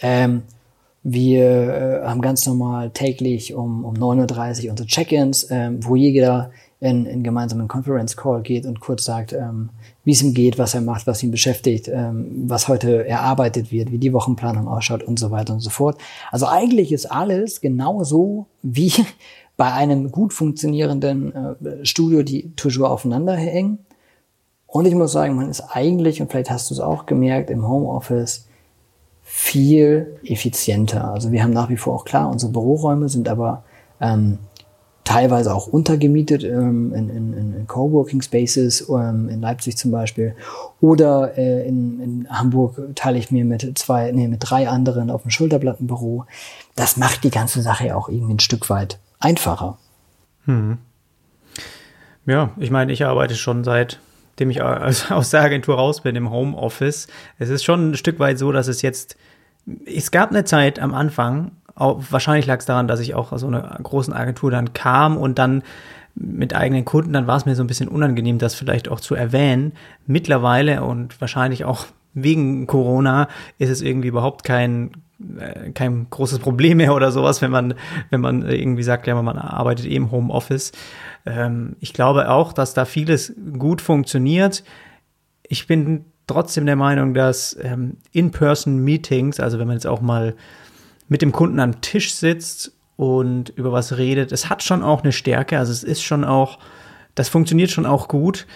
Ähm, 0.00 0.42
wir 1.02 2.02
äh, 2.02 2.06
haben 2.06 2.22
ganz 2.22 2.46
normal 2.46 2.90
täglich 2.90 3.54
um, 3.54 3.84
um 3.84 3.94
9.30 3.94 4.64
Uhr 4.64 4.70
unsere 4.70 4.88
Check-ins, 4.88 5.50
ähm, 5.50 5.84
wo 5.84 5.96
jeder 5.96 6.50
in, 6.80 7.06
in 7.06 7.22
gemeinsamen 7.22 7.68
Conference 7.68 8.16
Call 8.16 8.42
geht 8.42 8.66
und 8.66 8.80
kurz 8.80 9.04
sagt, 9.04 9.32
ähm, 9.32 9.70
wie 10.04 10.12
es 10.12 10.22
ihm 10.22 10.34
geht, 10.34 10.58
was 10.58 10.74
er 10.74 10.82
macht, 10.82 11.06
was 11.06 11.22
ihn 11.22 11.30
beschäftigt, 11.30 11.88
ähm, 11.88 12.44
was 12.46 12.68
heute 12.68 13.06
erarbeitet 13.06 13.72
wird, 13.72 13.90
wie 13.90 13.98
die 13.98 14.12
Wochenplanung 14.12 14.68
ausschaut 14.68 15.02
und 15.02 15.18
so 15.18 15.30
weiter 15.30 15.54
und 15.54 15.60
so 15.60 15.70
fort. 15.70 15.98
Also 16.30 16.46
eigentlich 16.46 16.92
ist 16.92 17.06
alles 17.06 17.60
genauso 17.60 18.46
wie 18.62 18.92
bei 19.56 19.72
einem 19.72 20.10
gut 20.10 20.32
funktionierenden 20.32 21.34
äh, 21.34 21.84
Studio, 21.86 22.22
die 22.22 22.52
toujours 22.56 22.88
aufeinander 22.88 23.34
hängen. 23.34 23.78
Und 24.66 24.86
ich 24.86 24.94
muss 24.94 25.12
sagen, 25.12 25.36
man 25.36 25.48
ist 25.48 25.60
eigentlich, 25.60 26.20
und 26.20 26.30
vielleicht 26.30 26.50
hast 26.50 26.70
du 26.70 26.74
es 26.74 26.80
auch 26.80 27.06
gemerkt, 27.06 27.48
im 27.50 27.66
Homeoffice 27.66 28.46
viel 29.22 30.18
effizienter. 30.24 31.12
Also 31.12 31.32
wir 31.32 31.42
haben 31.42 31.52
nach 31.52 31.70
wie 31.70 31.76
vor 31.76 31.94
auch 31.94 32.04
klar, 32.04 32.28
unsere 32.28 32.52
Büroräume 32.52 33.08
sind 33.08 33.28
aber 33.28 33.64
ähm, 34.00 34.38
teilweise 35.04 35.54
auch 35.54 35.66
untergemietet 35.66 36.44
ähm, 36.44 36.94
in, 36.94 37.10
in, 37.10 37.54
in 37.54 37.66
Coworking 37.66 38.22
Spaces, 38.22 38.88
ähm, 38.88 39.28
in 39.28 39.40
Leipzig 39.40 39.76
zum 39.76 39.90
Beispiel. 39.90 40.34
Oder 40.80 41.36
äh, 41.36 41.66
in, 41.68 42.00
in 42.00 42.26
Hamburg 42.30 42.80
teile 42.94 43.18
ich 43.18 43.30
mir 43.30 43.44
mit 43.44 43.78
zwei, 43.78 44.10
nee, 44.12 44.28
mit 44.28 44.40
drei 44.42 44.68
anderen 44.68 45.10
auf 45.10 45.22
dem 45.22 45.30
Schulterblattenbüro. 45.30 46.24
Das 46.74 46.96
macht 46.96 47.24
die 47.24 47.30
ganze 47.30 47.62
Sache 47.62 47.94
auch 47.96 48.08
irgendwie 48.08 48.34
ein 48.34 48.40
Stück 48.40 48.70
weit 48.70 48.98
einfacher. 49.20 49.78
Hm. 50.46 50.78
Ja, 52.26 52.50
ich 52.58 52.70
meine, 52.70 52.92
ich 52.92 53.04
arbeite 53.04 53.34
schon 53.34 53.64
seit 53.64 54.00
dem 54.38 54.50
ich 54.50 54.62
aus 54.62 55.30
der 55.30 55.42
Agentur 55.42 55.76
raus 55.76 56.00
bin 56.00 56.16
im 56.16 56.30
Homeoffice. 56.30 57.08
Es 57.38 57.50
ist 57.50 57.64
schon 57.64 57.90
ein 57.90 57.96
Stück 57.96 58.18
weit 58.18 58.38
so, 58.38 58.52
dass 58.52 58.68
es 58.68 58.82
jetzt, 58.82 59.16
es 59.86 60.10
gab 60.10 60.30
eine 60.30 60.44
Zeit 60.44 60.78
am 60.78 60.94
Anfang, 60.94 61.52
auch, 61.74 62.02
wahrscheinlich 62.10 62.46
lag 62.46 62.58
es 62.58 62.66
daran, 62.66 62.88
dass 62.88 63.00
ich 63.00 63.14
auch 63.14 63.32
aus 63.32 63.40
so 63.40 63.46
einer 63.46 63.78
großen 63.82 64.14
Agentur 64.14 64.50
dann 64.50 64.72
kam 64.72 65.16
und 65.16 65.38
dann 65.38 65.62
mit 66.14 66.54
eigenen 66.54 66.84
Kunden, 66.84 67.12
dann 67.12 67.26
war 67.26 67.36
es 67.36 67.44
mir 67.44 67.56
so 67.56 67.64
ein 67.64 67.66
bisschen 67.66 67.88
unangenehm, 67.88 68.38
das 68.38 68.54
vielleicht 68.54 68.88
auch 68.88 69.00
zu 69.00 69.14
erwähnen. 69.14 69.72
Mittlerweile 70.06 70.84
und 70.84 71.20
wahrscheinlich 71.20 71.64
auch 71.64 71.86
wegen 72.14 72.66
Corona 72.66 73.28
ist 73.58 73.70
es 73.70 73.82
irgendwie 73.82 74.08
überhaupt 74.08 74.44
kein 74.44 74.92
äh, 75.38 75.70
kein 75.70 76.06
großes 76.10 76.38
Problem 76.38 76.78
mehr 76.78 76.94
oder 76.94 77.10
sowas, 77.10 77.42
wenn 77.42 77.50
man 77.50 77.74
wenn 78.10 78.20
man 78.20 78.48
irgendwie 78.48 78.84
sagt, 78.84 79.06
ja, 79.06 79.20
man 79.20 79.38
arbeitet 79.38 79.86
eben 79.86 80.12
Homeoffice. 80.12 80.70
Ähm, 81.26 81.76
ich 81.80 81.92
glaube 81.92 82.30
auch, 82.30 82.52
dass 82.52 82.74
da 82.74 82.84
vieles 82.84 83.34
gut 83.58 83.80
funktioniert. 83.80 84.62
Ich 85.42 85.66
bin 85.66 86.04
trotzdem 86.26 86.66
der 86.66 86.76
Meinung, 86.76 87.14
dass 87.14 87.56
ähm, 87.60 87.96
In-Person-Meetings, 88.12 89.40
also 89.40 89.58
wenn 89.58 89.66
man 89.66 89.76
jetzt 89.76 89.86
auch 89.86 90.00
mal 90.00 90.34
mit 91.08 91.22
dem 91.22 91.32
Kunden 91.32 91.60
am 91.60 91.80
Tisch 91.80 92.14
sitzt 92.14 92.72
und 92.96 93.50
über 93.50 93.72
was 93.72 93.96
redet. 93.96 94.32
Es 94.32 94.48
hat 94.48 94.62
schon 94.62 94.82
auch 94.82 95.02
eine 95.02 95.12
Stärke, 95.12 95.58
also 95.58 95.72
es 95.72 95.82
ist 95.82 96.02
schon 96.02 96.24
auch, 96.24 96.58
das 97.14 97.28
funktioniert 97.28 97.70
schon 97.70 97.86
auch 97.86 98.08
gut. 98.08 98.46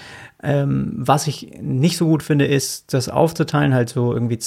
Ähm, 0.43 0.93
was 0.97 1.27
ich 1.27 1.59
nicht 1.61 1.97
so 1.97 2.07
gut 2.07 2.23
finde, 2.23 2.47
ist, 2.47 2.95
das 2.95 3.09
aufzuteilen, 3.09 3.75
halt 3.75 3.89
so 3.89 4.13
irgendwie 4.13 4.39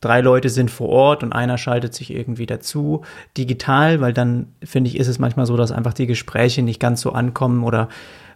drei 0.00 0.20
Leute 0.20 0.48
sind 0.48 0.70
vor 0.70 0.88
Ort 0.88 1.22
und 1.22 1.32
einer 1.32 1.58
schaltet 1.58 1.94
sich 1.94 2.12
irgendwie 2.12 2.46
dazu 2.46 3.02
digital, 3.36 4.00
weil 4.00 4.12
dann 4.12 4.52
finde 4.62 4.90
ich, 4.90 4.98
ist 4.98 5.08
es 5.08 5.18
manchmal 5.18 5.46
so, 5.46 5.56
dass 5.56 5.72
einfach 5.72 5.94
die 5.94 6.06
Gespräche 6.06 6.62
nicht 6.62 6.80
ganz 6.80 7.00
so 7.00 7.12
ankommen 7.12 7.64
oder 7.64 7.88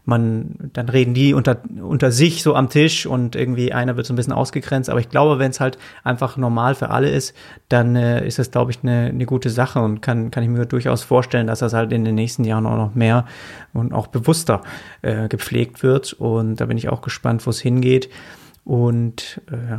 man, 0.04 0.70
dann 0.72 0.88
reden 0.88 1.14
die 1.14 1.34
unter, 1.34 1.58
unter 1.82 2.10
sich 2.10 2.42
so 2.42 2.54
am 2.54 2.68
Tisch 2.68 3.06
und 3.06 3.36
irgendwie 3.36 3.72
einer 3.72 3.96
wird 3.96 4.06
so 4.06 4.12
ein 4.12 4.16
bisschen 4.16 4.32
ausgegrenzt. 4.32 4.90
Aber 4.90 5.00
ich 5.00 5.08
glaube, 5.08 5.38
wenn 5.38 5.50
es 5.50 5.60
halt 5.60 5.78
einfach 6.04 6.36
normal 6.36 6.74
für 6.74 6.90
alle 6.90 7.10
ist, 7.10 7.34
dann 7.68 7.96
äh, 7.96 8.26
ist 8.26 8.38
das, 8.38 8.50
glaube 8.50 8.70
ich, 8.70 8.78
eine, 8.82 9.06
eine 9.06 9.26
gute 9.26 9.50
Sache 9.50 9.80
und 9.80 10.00
kann, 10.00 10.30
kann 10.30 10.42
ich 10.42 10.48
mir 10.48 10.66
durchaus 10.66 11.02
vorstellen, 11.02 11.46
dass 11.46 11.60
das 11.60 11.72
halt 11.72 11.92
in 11.92 12.04
den 12.04 12.14
nächsten 12.14 12.44
Jahren 12.44 12.66
auch 12.66 12.76
noch 12.76 12.94
mehr 12.94 13.26
und 13.72 13.92
auch 13.92 14.06
bewusster 14.06 14.62
äh, 15.02 15.28
gepflegt 15.28 15.82
wird. 15.82 16.12
Und 16.14 16.56
da 16.56 16.66
bin 16.66 16.78
ich 16.78 16.88
auch 16.88 17.02
gespannt, 17.02 17.46
wo 17.46 17.50
es 17.50 17.60
hingeht. 17.60 18.08
Und 18.64 19.40
äh, 19.50 19.78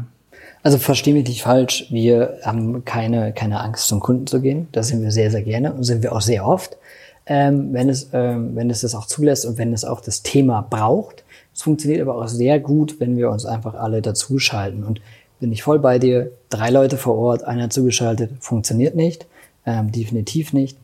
also 0.63 0.77
verstehe 0.77 1.13
mich 1.13 1.27
nicht 1.27 1.41
falsch, 1.41 1.87
wir 1.89 2.39
haben 2.43 2.85
keine, 2.85 3.33
keine 3.33 3.61
Angst, 3.61 3.87
zum 3.87 3.99
Kunden 3.99 4.27
zu 4.27 4.41
gehen. 4.41 4.67
Das 4.71 4.89
sind 4.89 5.01
wir 5.01 5.11
sehr, 5.11 5.31
sehr 5.31 5.41
gerne 5.41 5.73
und 5.73 5.83
sind 5.83 6.03
wir 6.03 6.13
auch 6.13 6.21
sehr 6.21 6.45
oft 6.45 6.77
ähm, 7.25 7.73
wenn, 7.73 7.89
es, 7.89 8.09
ähm, 8.13 8.55
wenn 8.55 8.69
es 8.69 8.81
das 8.81 8.95
auch 8.95 9.05
zulässt 9.05 9.45
und 9.45 9.57
wenn 9.57 9.73
es 9.73 9.85
auch 9.85 10.01
das 10.01 10.23
Thema 10.23 10.65
braucht. 10.67 11.23
Es 11.53 11.61
funktioniert 11.61 12.01
aber 12.01 12.15
auch 12.15 12.27
sehr 12.27 12.59
gut, 12.59 12.99
wenn 12.99 13.17
wir 13.17 13.29
uns 13.29 13.45
einfach 13.45 13.75
alle 13.75 14.01
dazuschalten. 14.01 14.83
Und 14.83 15.01
bin 15.39 15.51
ich 15.51 15.63
voll 15.63 15.79
bei 15.79 15.99
dir, 15.99 16.31
drei 16.49 16.69
Leute 16.69 16.97
vor 16.97 17.17
Ort, 17.17 17.43
einer 17.43 17.69
zugeschaltet, 17.69 18.31
funktioniert 18.39 18.95
nicht, 18.95 19.25
ähm, 19.65 19.91
definitiv 19.91 20.53
nicht. 20.53 20.77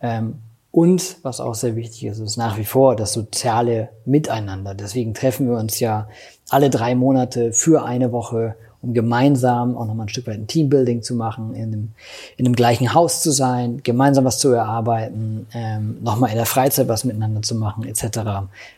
Ähm, 0.00 0.34
und 0.72 1.16
was 1.22 1.40
auch 1.40 1.54
sehr 1.54 1.74
wichtig 1.74 2.04
ist, 2.04 2.18
ist 2.18 2.36
nach 2.36 2.56
wie 2.56 2.64
vor 2.64 2.94
das 2.94 3.12
soziale 3.12 3.88
Miteinander. 4.04 4.74
Deswegen 4.74 5.14
treffen 5.14 5.48
wir 5.48 5.56
uns 5.56 5.80
ja 5.80 6.08
alle 6.48 6.70
drei 6.70 6.94
Monate 6.94 7.52
für 7.52 7.84
eine 7.84 8.12
Woche 8.12 8.54
um 8.82 8.94
gemeinsam 8.94 9.76
auch 9.76 9.86
nochmal 9.86 10.06
ein 10.06 10.08
Stück 10.08 10.26
weit 10.26 10.38
ein 10.38 10.46
Teambuilding 10.46 11.02
zu 11.02 11.14
machen, 11.14 11.54
in 11.54 11.64
einem, 11.64 11.88
in 12.36 12.46
einem 12.46 12.54
gleichen 12.54 12.94
Haus 12.94 13.22
zu 13.22 13.30
sein, 13.30 13.82
gemeinsam 13.82 14.24
was 14.24 14.38
zu 14.38 14.48
erarbeiten, 14.50 15.46
ähm, 15.52 15.98
nochmal 16.02 16.30
in 16.30 16.36
der 16.36 16.46
Freizeit 16.46 16.88
was 16.88 17.04
miteinander 17.04 17.42
zu 17.42 17.54
machen, 17.54 17.84
etc. 17.84 18.20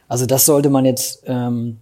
Also 0.08 0.26
das 0.26 0.44
sollte 0.44 0.70
man 0.70 0.84
jetzt 0.84 1.22
ähm, 1.26 1.78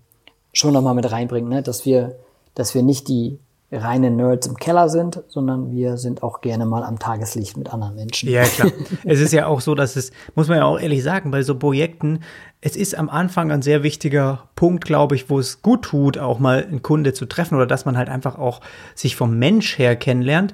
schon 0.53 0.73
nochmal 0.73 0.95
mit 0.95 1.11
reinbringen, 1.11 1.49
ne? 1.49 1.63
dass 1.63 1.87
wir, 1.87 2.17
dass 2.55 2.75
wir 2.75 2.83
nicht 2.83 3.09
die 3.09 3.39
reine 3.73 4.11
Nerds 4.11 4.47
im 4.47 4.57
Keller 4.57 4.89
sind, 4.89 5.23
sondern 5.29 5.71
wir 5.71 5.97
sind 5.97 6.23
auch 6.23 6.41
gerne 6.41 6.67
mal 6.67 6.83
am 6.83 6.99
Tageslicht 6.99 7.57
mit 7.57 7.73
anderen 7.73 7.95
Menschen. 7.95 8.29
Ja, 8.29 8.43
klar. 8.43 8.73
es 9.05 9.21
ist 9.21 9.33
ja 9.33 9.47
auch 9.47 9.61
so, 9.61 9.75
dass 9.75 9.97
es, 9.97 10.11
muss 10.35 10.49
man 10.49 10.59
ja 10.59 10.65
auch 10.65 10.79
ehrlich 10.79 11.03
sagen, 11.03 11.31
bei 11.31 11.43
so 11.43 11.55
Projekten, 11.55 12.21
es 12.61 12.75
ist 12.75 12.97
am 12.97 13.09
Anfang 13.09 13.53
ein 13.53 13.63
sehr 13.63 13.83
wichtiger 13.83 14.49
Punkt, 14.57 14.85
glaube 14.85 15.15
ich, 15.15 15.31
wo 15.31 15.39
es 15.39 15.63
gut 15.63 15.83
tut, 15.83 16.19
auch 16.19 16.41
mal 16.41 16.65
einen 16.65 16.83
Kunde 16.83 17.13
zu 17.13 17.27
treffen 17.27 17.55
oder 17.55 17.67
dass 17.67 17.85
man 17.85 17.97
halt 17.97 18.09
einfach 18.09 18.39
auch 18.39 18.61
sich 18.95 19.15
vom 19.15 19.39
Mensch 19.39 19.79
her 19.79 19.95
kennenlernt. 19.95 20.53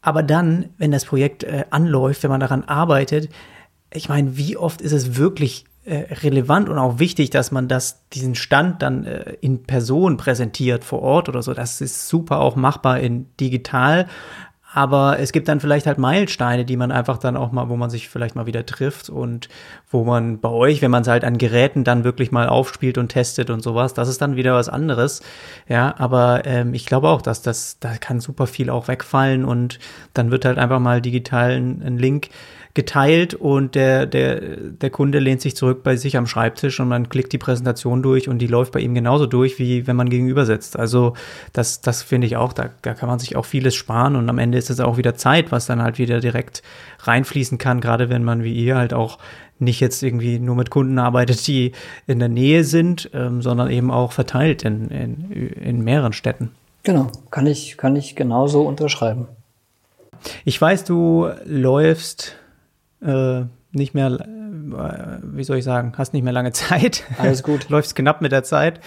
Aber 0.00 0.24
dann, 0.24 0.70
wenn 0.78 0.90
das 0.90 1.04
Projekt 1.04 1.44
äh, 1.44 1.64
anläuft, 1.70 2.24
wenn 2.24 2.30
man 2.30 2.40
daran 2.40 2.64
arbeitet, 2.64 3.28
ich 3.92 4.08
meine, 4.08 4.36
wie 4.36 4.56
oft 4.56 4.80
ist 4.80 4.92
es 4.92 5.16
wirklich 5.16 5.64
relevant 5.84 6.68
und 6.68 6.78
auch 6.78 6.98
wichtig, 6.98 7.30
dass 7.30 7.50
man 7.50 7.66
das, 7.66 8.08
diesen 8.10 8.34
Stand 8.34 8.82
dann 8.82 9.04
äh, 9.04 9.34
in 9.40 9.64
Person 9.64 10.16
präsentiert 10.16 10.84
vor 10.84 11.02
Ort 11.02 11.28
oder 11.28 11.42
so. 11.42 11.54
Das 11.54 11.80
ist 11.80 12.08
super 12.08 12.38
auch 12.38 12.54
machbar 12.54 13.00
in 13.00 13.26
digital. 13.40 14.06
Aber 14.74 15.18
es 15.18 15.32
gibt 15.32 15.48
dann 15.48 15.60
vielleicht 15.60 15.86
halt 15.86 15.98
Meilensteine, 15.98 16.64
die 16.64 16.78
man 16.78 16.92
einfach 16.92 17.18
dann 17.18 17.36
auch 17.36 17.52
mal, 17.52 17.68
wo 17.68 17.76
man 17.76 17.90
sich 17.90 18.08
vielleicht 18.08 18.36
mal 18.36 18.46
wieder 18.46 18.64
trifft 18.64 19.10
und 19.10 19.50
wo 19.90 20.02
man 20.02 20.40
bei 20.40 20.48
euch, 20.48 20.80
wenn 20.80 20.90
man 20.90 21.02
es 21.02 21.08
halt 21.08 21.24
an 21.24 21.36
Geräten 21.36 21.84
dann 21.84 22.04
wirklich 22.04 22.32
mal 22.32 22.48
aufspielt 22.48 22.96
und 22.96 23.08
testet 23.08 23.50
und 23.50 23.62
sowas, 23.62 23.92
das 23.92 24.08
ist 24.08 24.22
dann 24.22 24.36
wieder 24.36 24.54
was 24.54 24.70
anderes. 24.70 25.20
Ja, 25.68 25.94
aber 25.98 26.46
ähm, 26.46 26.72
ich 26.72 26.86
glaube 26.86 27.08
auch, 27.08 27.20
dass 27.20 27.42
das, 27.42 27.78
da 27.80 27.96
kann 27.98 28.20
super 28.20 28.46
viel 28.46 28.70
auch 28.70 28.88
wegfallen 28.88 29.44
und 29.44 29.78
dann 30.14 30.30
wird 30.30 30.46
halt 30.46 30.56
einfach 30.56 30.80
mal 30.80 31.02
digital 31.02 31.50
ein, 31.50 31.82
ein 31.84 31.98
Link 31.98 32.30
geteilt 32.74 33.34
und 33.34 33.74
der, 33.74 34.06
der, 34.06 34.40
der 34.40 34.90
Kunde 34.90 35.18
lehnt 35.18 35.42
sich 35.42 35.54
zurück 35.54 35.82
bei 35.82 35.96
sich 35.96 36.16
am 36.16 36.26
Schreibtisch 36.26 36.80
und 36.80 36.88
man 36.88 37.10
klickt 37.10 37.32
die 37.32 37.38
Präsentation 37.38 38.02
durch 38.02 38.28
und 38.28 38.38
die 38.38 38.46
läuft 38.46 38.72
bei 38.72 38.80
ihm 38.80 38.94
genauso 38.94 39.26
durch, 39.26 39.58
wie 39.58 39.86
wenn 39.86 39.96
man 39.96 40.08
gegenüber 40.08 40.46
sitzt. 40.46 40.78
Also 40.78 41.14
das, 41.52 41.82
das 41.82 42.02
finde 42.02 42.26
ich 42.26 42.36
auch, 42.36 42.54
da, 42.54 42.70
da 42.80 42.94
kann 42.94 43.10
man 43.10 43.18
sich 43.18 43.36
auch 43.36 43.44
vieles 43.44 43.74
sparen 43.74 44.16
und 44.16 44.28
am 44.30 44.38
Ende 44.38 44.56
ist 44.56 44.70
es 44.70 44.80
auch 44.80 44.96
wieder 44.96 45.14
Zeit, 45.16 45.52
was 45.52 45.66
dann 45.66 45.82
halt 45.82 45.98
wieder 45.98 46.20
direkt 46.20 46.62
reinfließen 47.00 47.58
kann, 47.58 47.82
gerade 47.82 48.08
wenn 48.08 48.24
man 48.24 48.42
wie 48.42 48.54
ihr 48.54 48.76
halt 48.76 48.94
auch 48.94 49.18
nicht 49.58 49.80
jetzt 49.80 50.02
irgendwie 50.02 50.38
nur 50.38 50.56
mit 50.56 50.70
Kunden 50.70 50.98
arbeitet, 50.98 51.46
die 51.46 51.72
in 52.06 52.18
der 52.18 52.28
Nähe 52.28 52.64
sind, 52.64 53.10
ähm, 53.12 53.42
sondern 53.42 53.70
eben 53.70 53.90
auch 53.90 54.12
verteilt 54.12 54.64
in, 54.64 54.88
in, 54.88 55.30
in 55.30 55.84
mehreren 55.84 56.14
Städten. 56.14 56.52
Genau, 56.84 57.10
kann 57.30 57.46
ich, 57.46 57.76
kann 57.76 57.96
ich 57.96 58.16
genauso 58.16 58.62
unterschreiben. 58.62 59.28
Ich 60.44 60.60
weiß, 60.60 60.84
du 60.84 61.28
läufst 61.44 62.36
äh, 63.02 63.44
nicht 63.72 63.94
mehr, 63.94 64.08
äh, 64.10 65.18
wie 65.22 65.44
soll 65.44 65.58
ich 65.58 65.64
sagen, 65.64 65.92
hast 65.96 66.12
nicht 66.12 66.22
mehr 66.22 66.32
lange 66.32 66.52
Zeit. 66.52 67.04
Alles 67.18 67.42
gut. 67.42 67.68
Läufst 67.68 67.96
knapp 67.96 68.20
mit 68.20 68.32
der 68.32 68.44
Zeit. 68.44 68.80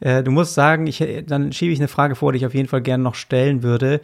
Äh, 0.00 0.22
du 0.22 0.30
musst 0.30 0.54
sagen, 0.54 0.86
ich, 0.86 1.04
dann 1.26 1.52
schiebe 1.52 1.72
ich 1.72 1.78
eine 1.78 1.88
Frage 1.88 2.14
vor, 2.14 2.32
die 2.32 2.38
ich 2.38 2.46
auf 2.46 2.54
jeden 2.54 2.68
Fall 2.68 2.82
gerne 2.82 3.02
noch 3.02 3.14
stellen 3.14 3.62
würde. 3.62 4.00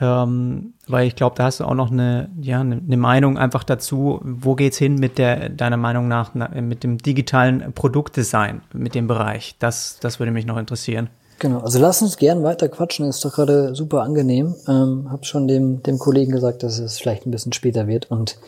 Ähm, 0.00 0.74
weil 0.88 1.06
ich 1.06 1.14
glaube, 1.14 1.36
da 1.36 1.44
hast 1.44 1.60
du 1.60 1.64
auch 1.64 1.74
noch 1.74 1.92
eine, 1.92 2.28
ja, 2.40 2.60
eine, 2.60 2.78
eine 2.84 2.96
Meinung 2.96 3.38
einfach 3.38 3.62
dazu. 3.62 4.20
Wo 4.24 4.56
geht's 4.56 4.76
hin 4.76 4.96
mit 4.96 5.18
der, 5.18 5.50
deiner 5.50 5.76
Meinung 5.76 6.08
nach, 6.08 6.32
na, 6.34 6.48
mit 6.60 6.82
dem 6.82 6.98
digitalen 6.98 7.72
Produktdesign, 7.72 8.62
mit 8.72 8.96
dem 8.96 9.06
Bereich? 9.06 9.54
Das, 9.60 10.00
das 10.00 10.18
würde 10.18 10.32
mich 10.32 10.46
noch 10.46 10.56
interessieren. 10.56 11.10
Genau, 11.44 11.58
also 11.58 11.78
lass 11.78 12.00
uns 12.00 12.16
gern 12.16 12.42
weiter 12.42 12.70
quatschen, 12.70 13.06
ist 13.06 13.22
doch 13.22 13.34
gerade 13.34 13.74
super 13.74 14.00
angenehm. 14.00 14.54
Ähm, 14.66 15.08
hab 15.10 15.26
schon 15.26 15.46
dem, 15.46 15.82
dem 15.82 15.98
Kollegen 15.98 16.32
gesagt, 16.32 16.62
dass 16.62 16.78
es 16.78 16.96
vielleicht 16.96 17.26
ein 17.26 17.30
bisschen 17.30 17.52
später 17.52 17.86
wird 17.86 18.10
und 18.10 18.38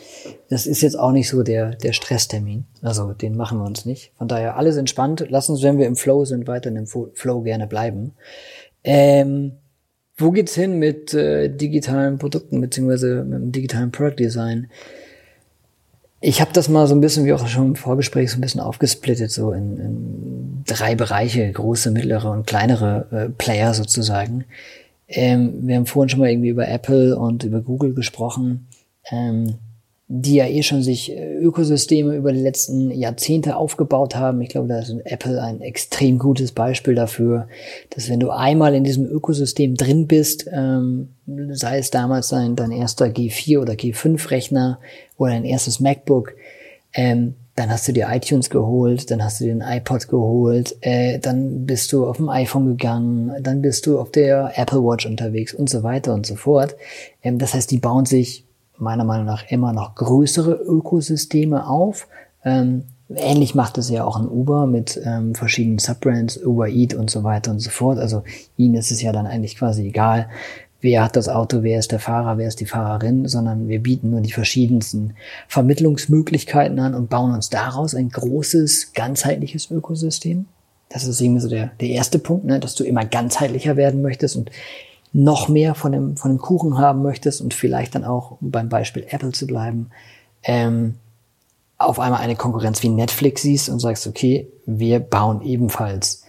das 0.49 0.65
ist 0.65 0.81
jetzt 0.81 0.97
auch 0.97 1.11
nicht 1.11 1.29
so 1.29 1.43
der, 1.43 1.75
der 1.75 1.93
Stresstermin. 1.93 2.65
Also 2.81 3.13
den 3.13 3.37
machen 3.37 3.59
wir 3.59 3.65
uns 3.65 3.85
nicht. 3.85 4.13
Von 4.17 4.27
daher 4.27 4.57
alles 4.57 4.77
entspannt. 4.77 5.27
Lass 5.29 5.47
uns, 5.47 5.61
wenn 5.61 5.77
wir 5.77 5.85
im 5.85 5.95
Flow 5.95 6.25
sind, 6.25 6.47
weiter 6.47 6.71
im 6.71 6.87
Flow 6.87 7.41
gerne 7.41 7.67
bleiben. 7.67 8.13
Ähm, 8.83 9.51
wo 10.17 10.31
geht's 10.31 10.55
hin 10.55 10.79
mit 10.79 11.13
äh, 11.13 11.49
digitalen 11.49 12.17
Produkten 12.17 12.59
beziehungsweise 12.61 13.23
mit 13.23 13.39
dem 13.39 13.51
digitalen 13.51 13.91
Product 13.91 14.15
Design? 14.17 14.71
Ich 16.19 16.41
habe 16.41 16.51
das 16.51 16.67
mal 16.67 16.87
so 16.87 16.95
ein 16.95 17.01
bisschen, 17.01 17.25
wie 17.25 17.33
auch 17.33 17.47
schon 17.47 17.67
im 17.67 17.75
Vorgespräch, 17.75 18.31
so 18.31 18.37
ein 18.37 18.41
bisschen 18.41 18.61
aufgesplittet, 18.61 19.31
so 19.31 19.51
in, 19.51 19.77
in 19.77 20.63
drei 20.65 20.95
Bereiche, 20.95 21.51
große, 21.51 21.91
mittlere 21.91 22.31
und 22.31 22.47
kleinere 22.47 23.07
äh, 23.11 23.29
Player 23.29 23.73
sozusagen. 23.73 24.45
Ähm, 25.07 25.67
wir 25.67 25.75
haben 25.75 25.85
vorhin 25.85 26.09
schon 26.09 26.19
mal 26.19 26.29
irgendwie 26.29 26.49
über 26.49 26.67
Apple 26.67 27.17
und 27.17 27.43
über 27.43 27.61
Google 27.61 27.93
gesprochen. 27.93 28.67
Ähm, 29.11 29.55
die 30.09 30.35
ja 30.35 30.47
eh 30.47 30.63
schon 30.63 30.81
sich 30.81 31.11
äh, 31.11 31.35
Ökosysteme 31.35 32.15
über 32.15 32.31
die 32.31 32.39
letzten 32.39 32.91
Jahrzehnte 32.91 33.57
aufgebaut 33.57 34.15
haben. 34.15 34.41
Ich 34.41 34.49
glaube, 34.49 34.69
da 34.69 34.79
ist 34.79 34.95
Apple 35.03 35.41
ein 35.41 35.59
extrem 35.59 36.17
gutes 36.17 36.53
Beispiel 36.53 36.95
dafür, 36.95 37.49
dass 37.89 38.09
wenn 38.09 38.21
du 38.21 38.29
einmal 38.29 38.73
in 38.73 38.85
diesem 38.85 39.05
Ökosystem 39.05 39.75
drin 39.75 40.07
bist, 40.07 40.49
ähm, 40.51 41.09
sei 41.49 41.79
es 41.79 41.91
damals 41.91 42.29
dein, 42.29 42.55
dein 42.55 42.71
erster 42.71 43.07
G4 43.07 43.59
oder 43.59 43.73
G5-Rechner 43.73 44.79
oder 45.17 45.31
dein 45.31 45.43
erstes 45.43 45.81
MacBook, 45.81 46.35
ähm, 46.93 47.35
dann 47.57 47.69
hast 47.69 47.87
du 47.87 47.91
dir 47.91 48.07
iTunes 48.09 48.49
geholt, 48.49 49.11
dann 49.11 49.21
hast 49.21 49.41
du 49.41 49.45
dir 49.45 49.53
ein 49.53 49.77
iPod 49.79 50.07
geholt, 50.07 50.77
äh, 50.81 51.19
dann 51.19 51.65
bist 51.65 51.91
du 51.91 52.05
auf 52.05 52.17
dem 52.17 52.29
iPhone 52.29 52.67
gegangen, 52.67 53.33
dann 53.41 53.61
bist 53.61 53.87
du 53.87 53.99
auf 53.99 54.11
der 54.11 54.53
Apple 54.55 54.83
Watch 54.83 55.05
unterwegs 55.05 55.53
und 55.53 55.69
so 55.69 55.83
weiter 55.83 56.13
und 56.13 56.25
so 56.25 56.35
fort. 56.35 56.77
Ähm, 57.23 57.39
das 57.39 57.53
heißt, 57.53 57.71
die 57.71 57.79
bauen 57.79 58.05
sich 58.05 58.46
meiner 58.77 59.03
Meinung 59.03 59.25
nach 59.25 59.49
immer 59.49 59.73
noch 59.73 59.95
größere 59.95 60.53
Ökosysteme 60.53 61.67
auf. 61.67 62.07
Ähm, 62.43 62.83
ähnlich 63.15 63.55
macht 63.55 63.77
es 63.77 63.89
ja 63.89 64.03
auch 64.03 64.17
ein 64.17 64.27
Uber 64.27 64.67
mit 64.67 64.99
ähm, 65.03 65.35
verschiedenen 65.35 65.79
Subbrands, 65.79 66.37
Uber 66.43 66.67
Eat 66.67 66.93
und 66.93 67.09
so 67.09 67.23
weiter 67.23 67.51
und 67.51 67.59
so 67.59 67.69
fort. 67.69 67.99
Also 67.99 68.23
ihnen 68.57 68.75
ist 68.75 68.91
es 68.91 69.01
ja 69.01 69.11
dann 69.11 69.27
eigentlich 69.27 69.57
quasi 69.57 69.87
egal, 69.87 70.27
wer 70.81 71.03
hat 71.03 71.15
das 71.15 71.29
Auto, 71.29 71.63
wer 71.63 71.79
ist 71.79 71.91
der 71.91 71.99
Fahrer, 71.99 72.37
wer 72.37 72.47
ist 72.47 72.59
die 72.59 72.65
Fahrerin, 72.65 73.27
sondern 73.27 73.67
wir 73.67 73.81
bieten 73.81 74.11
nur 74.11 74.21
die 74.21 74.31
verschiedensten 74.31 75.13
Vermittlungsmöglichkeiten 75.47 76.79
an 76.79 76.93
und 76.93 77.09
bauen 77.09 77.33
uns 77.33 77.49
daraus 77.49 77.95
ein 77.95 78.09
großes, 78.09 78.93
ganzheitliches 78.93 79.71
Ökosystem. 79.71 80.45
Das 80.89 81.05
ist 81.05 81.19
irgendwie 81.19 81.41
so 81.41 81.49
der, 81.49 81.71
der 81.81 81.89
erste 81.89 82.19
Punkt, 82.19 82.45
ne, 82.45 82.59
dass 82.59 82.75
du 82.75 82.83
immer 82.83 83.05
ganzheitlicher 83.05 83.75
werden 83.75 84.01
möchtest 84.01 84.35
und 84.37 84.51
noch 85.13 85.47
mehr 85.47 85.75
von 85.75 85.91
dem, 85.91 86.17
von 86.17 86.31
dem 86.31 86.37
Kuchen 86.39 86.77
haben 86.77 87.01
möchtest 87.01 87.41
und 87.41 87.53
vielleicht 87.53 87.95
dann 87.95 88.03
auch, 88.03 88.37
um 88.41 88.51
beim 88.51 88.69
Beispiel 88.69 89.05
Apple 89.09 89.31
zu 89.31 89.47
bleiben, 89.47 89.89
ähm, 90.43 90.95
auf 91.77 91.99
einmal 91.99 92.21
eine 92.21 92.35
Konkurrenz 92.35 92.81
wie 92.83 92.89
Netflix 92.89 93.43
siehst 93.43 93.69
und 93.69 93.79
sagst, 93.79 94.07
okay, 94.07 94.47
wir 94.65 94.99
bauen 94.99 95.41
ebenfalls 95.41 96.23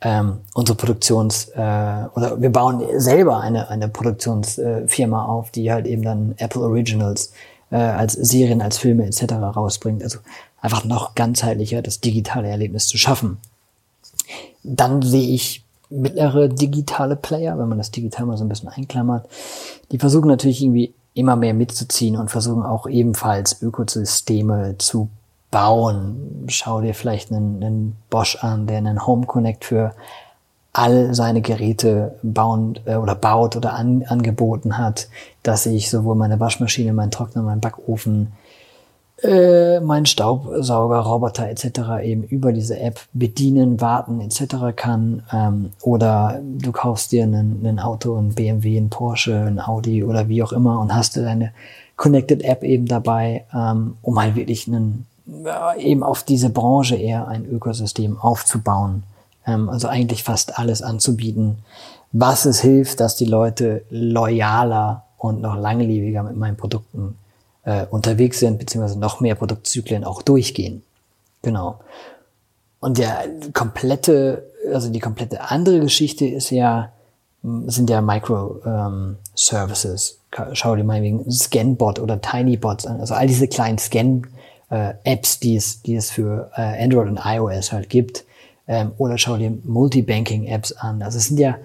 ähm, 0.00 0.38
unsere 0.54 0.76
Produktions- 0.76 1.48
äh, 1.54 2.08
oder 2.14 2.40
wir 2.40 2.50
bauen 2.50 2.82
selber 2.96 3.40
eine, 3.40 3.68
eine 3.68 3.88
Produktionsfirma 3.88 5.24
äh, 5.24 5.28
auf, 5.28 5.50
die 5.50 5.70
halt 5.70 5.86
eben 5.86 6.02
dann 6.02 6.34
Apple 6.38 6.62
Originals 6.62 7.32
äh, 7.70 7.76
als 7.76 8.14
Serien, 8.14 8.62
als 8.62 8.78
Filme 8.78 9.06
etc. 9.06 9.34
rausbringt. 9.34 10.02
Also 10.02 10.18
einfach 10.60 10.84
noch 10.84 11.14
ganzheitlicher 11.14 11.82
das 11.82 12.00
digitale 12.00 12.48
Erlebnis 12.48 12.86
zu 12.86 12.98
schaffen. 12.98 13.38
Dann 14.62 15.02
sehe 15.02 15.28
ich 15.34 15.64
mittlere 15.90 16.48
digitale 16.48 17.16
Player, 17.16 17.58
wenn 17.58 17.68
man 17.68 17.78
das 17.78 17.90
digital 17.90 18.26
mal 18.26 18.36
so 18.36 18.44
ein 18.44 18.48
bisschen 18.48 18.68
einklammert, 18.68 19.28
die 19.90 19.98
versuchen 19.98 20.28
natürlich 20.28 20.62
irgendwie 20.62 20.94
immer 21.14 21.36
mehr 21.36 21.54
mitzuziehen 21.54 22.16
und 22.16 22.30
versuchen 22.30 22.62
auch 22.62 22.86
ebenfalls 22.86 23.60
Ökosysteme 23.60 24.76
zu 24.78 25.08
bauen. 25.50 26.46
Schau 26.48 26.80
dir 26.80 26.94
vielleicht 26.94 27.32
einen, 27.32 27.62
einen 27.62 27.96
Bosch 28.08 28.36
an, 28.36 28.66
der 28.66 28.78
einen 28.78 29.06
Home 29.06 29.26
Connect 29.26 29.64
für 29.64 29.94
all 30.72 31.14
seine 31.14 31.40
Geräte 31.40 32.14
bauen 32.22 32.78
äh, 32.84 32.94
oder 32.94 33.16
baut 33.16 33.56
oder 33.56 33.72
an, 33.72 34.04
angeboten 34.04 34.78
hat, 34.78 35.08
dass 35.42 35.66
ich 35.66 35.90
sowohl 35.90 36.14
meine 36.14 36.38
Waschmaschine, 36.38 36.92
meinen 36.92 37.10
Trockner, 37.10 37.42
meinen 37.42 37.60
Backofen, 37.60 38.32
äh, 39.22 39.80
mein 39.80 40.06
Staubsauger, 40.06 41.00
Roboter 41.00 41.48
etc. 41.48 42.02
eben 42.02 42.22
über 42.24 42.52
diese 42.52 42.78
App 42.78 43.00
bedienen, 43.12 43.80
warten 43.80 44.20
etc. 44.20 44.74
kann. 44.74 45.22
Ähm, 45.32 45.72
oder 45.82 46.40
du 46.42 46.72
kaufst 46.72 47.12
dir 47.12 47.24
ein, 47.24 47.78
Auto, 47.78 48.16
ein 48.16 48.34
BMW, 48.34 48.78
ein 48.78 48.90
Porsche, 48.90 49.36
ein 49.36 49.60
Audi 49.60 50.04
oder 50.04 50.28
wie 50.28 50.42
auch 50.42 50.52
immer 50.52 50.80
und 50.80 50.94
hast 50.94 51.16
deine 51.16 51.52
Connected 51.96 52.42
App 52.42 52.62
eben 52.62 52.86
dabei, 52.86 53.44
ähm, 53.54 53.96
um 54.00 54.18
halt 54.18 54.36
wirklich 54.36 54.66
einen, 54.66 55.06
äh, 55.44 55.82
eben 55.82 56.02
auf 56.02 56.22
diese 56.22 56.48
Branche 56.48 56.96
eher 56.96 57.28
ein 57.28 57.44
Ökosystem 57.44 58.18
aufzubauen. 58.18 59.02
Ähm, 59.46 59.68
also 59.68 59.88
eigentlich 59.88 60.24
fast 60.24 60.58
alles 60.58 60.80
anzubieten, 60.80 61.58
was 62.12 62.46
es 62.46 62.60
hilft, 62.60 63.00
dass 63.00 63.16
die 63.16 63.26
Leute 63.26 63.82
loyaler 63.90 65.04
und 65.18 65.42
noch 65.42 65.56
langlebiger 65.56 66.22
mit 66.22 66.36
meinen 66.36 66.56
Produkten 66.56 67.16
äh, 67.64 67.86
unterwegs 67.86 68.40
sind, 68.40 68.58
beziehungsweise 68.58 68.98
noch 68.98 69.20
mehr 69.20 69.34
Produktzyklen 69.34 70.04
auch 70.04 70.22
durchgehen. 70.22 70.82
Genau. 71.42 71.80
Und 72.80 72.98
der 72.98 73.24
komplette, 73.52 74.50
also 74.72 74.90
die 74.90 75.00
komplette 75.00 75.50
andere 75.50 75.80
Geschichte 75.80 76.26
ist 76.26 76.50
ja, 76.50 76.92
sind 77.42 77.90
ja 77.90 78.00
Microservices. 78.00 80.12
Ähm, 80.12 80.16
Schau 80.52 80.76
dir 80.76 80.84
mal 80.84 81.02
wegen 81.02 81.28
Scanbot 81.30 81.98
oder 81.98 82.20
Tinybots 82.20 82.86
an. 82.86 83.00
Also 83.00 83.14
all 83.14 83.26
diese 83.26 83.48
kleinen 83.48 83.78
Scan-Apps, 83.78 85.36
äh, 85.36 85.40
die 85.42 85.56
es, 85.56 85.82
die 85.82 85.96
es 85.96 86.10
für 86.10 86.50
äh, 86.56 86.82
Android 86.82 87.08
und 87.08 87.20
iOS 87.24 87.72
halt 87.72 87.90
gibt. 87.90 88.24
Ähm, 88.68 88.92
oder 88.98 89.18
schau 89.18 89.36
dir 89.36 89.52
Multibanking-Apps 89.64 90.72
an. 90.72 91.02
Also 91.02 91.18
es 91.18 91.26
sind 91.26 91.40
ja 91.40 91.58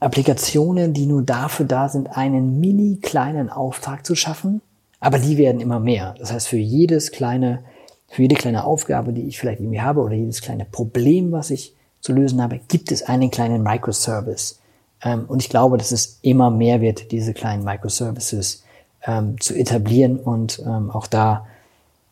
Applikationen, 0.00 0.94
die 0.94 1.06
nur 1.06 1.22
dafür 1.22 1.66
da 1.66 1.88
sind, 1.88 2.16
einen 2.16 2.60
mini 2.60 2.98
kleinen 3.02 3.50
Auftrag 3.50 4.06
zu 4.06 4.14
schaffen, 4.14 4.60
aber 5.00 5.18
die 5.18 5.36
werden 5.36 5.60
immer 5.60 5.80
mehr. 5.80 6.14
Das 6.18 6.32
heißt, 6.32 6.48
für 6.48 6.58
jedes 6.58 7.12
kleine, 7.12 7.64
für 8.08 8.22
jede 8.22 8.34
kleine 8.34 8.64
Aufgabe, 8.64 9.12
die 9.12 9.26
ich 9.28 9.38
vielleicht 9.38 9.60
irgendwie 9.60 9.80
habe 9.80 10.00
oder 10.00 10.14
jedes 10.14 10.40
kleine 10.40 10.64
Problem, 10.64 11.32
was 11.32 11.50
ich 11.50 11.74
zu 12.00 12.12
lösen 12.12 12.42
habe, 12.42 12.60
gibt 12.68 12.92
es 12.92 13.02
einen 13.02 13.30
kleinen 13.30 13.62
Microservice. 13.62 14.60
Ähm, 15.02 15.24
und 15.28 15.42
ich 15.42 15.48
glaube, 15.48 15.78
dass 15.78 15.92
es 15.92 16.18
immer 16.22 16.50
mehr 16.50 16.80
wird, 16.80 17.12
diese 17.12 17.34
kleinen 17.34 17.64
Microservices 17.64 18.64
ähm, 19.06 19.40
zu 19.40 19.54
etablieren 19.54 20.18
und 20.18 20.62
ähm, 20.66 20.90
auch 20.90 21.06
da 21.06 21.46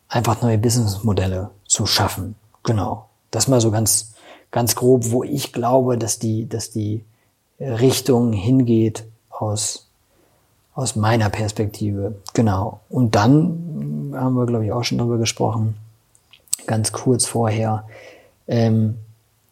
einfach 0.07 0.41
neue 0.41 0.57
Businessmodelle 0.57 1.49
zu 1.65 1.85
schaffen. 1.85 2.35
Genau. 2.63 3.07
Das 3.31 3.47
mal 3.47 3.59
so 3.59 3.71
ganz, 3.71 4.13
ganz 4.51 4.75
grob, 4.75 5.11
wo 5.11 5.23
ich 5.23 5.51
glaube, 5.51 5.97
dass 5.97 6.19
die, 6.19 6.47
dass 6.47 6.71
die 6.71 7.03
Richtung 7.59 8.31
hingeht 8.31 9.05
aus, 9.29 9.86
aus 10.77 10.95
meiner 10.95 11.31
Perspektive. 11.31 12.13
Genau. 12.35 12.81
Und 12.87 13.15
dann 13.15 14.13
haben 14.15 14.35
wir, 14.35 14.45
glaube 14.45 14.63
ich, 14.63 14.71
auch 14.71 14.83
schon 14.83 14.99
drüber 14.99 15.17
gesprochen, 15.17 15.75
ganz 16.67 16.91
kurz 16.91 17.25
vorher, 17.25 17.85
ähm, 18.47 18.97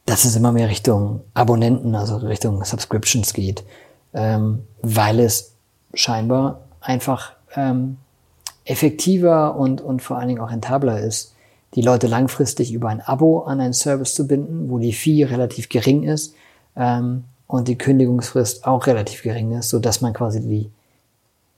dass 0.05 0.23
es 0.23 0.35
immer 0.35 0.51
mehr 0.51 0.69
Richtung 0.69 1.21
Abonnenten, 1.33 1.95
also 1.95 2.17
Richtung 2.17 2.63
Subscriptions 2.63 3.33
geht, 3.33 3.63
ähm, 4.13 4.65
weil 4.83 5.19
es 5.19 5.53
scheinbar 5.95 6.59
einfach 6.79 7.31
ähm, 7.55 7.97
effektiver 8.63 9.55
und, 9.55 9.81
und 9.81 10.03
vor 10.03 10.19
allen 10.19 10.27
Dingen 10.27 10.41
auch 10.41 10.51
rentabler 10.51 10.99
ist, 10.99 11.33
die 11.73 11.81
Leute 11.81 12.05
langfristig 12.05 12.71
über 12.71 12.89
ein 12.89 13.01
Abo 13.01 13.39
an 13.39 13.59
einen 13.61 13.73
Service 13.73 14.13
zu 14.13 14.27
binden, 14.27 14.69
wo 14.69 14.77
die 14.77 14.93
Fee 14.93 15.23
relativ 15.23 15.69
gering 15.69 16.03
ist 16.03 16.35
ähm, 16.75 17.23
und 17.47 17.67
die 17.67 17.79
Kündigungsfrist 17.79 18.67
auch 18.67 18.85
relativ 18.85 19.23
gering 19.23 19.57
ist, 19.57 19.69
so 19.69 19.79
dass 19.79 20.01
man 20.01 20.13
quasi 20.13 20.39
die, 20.39 20.69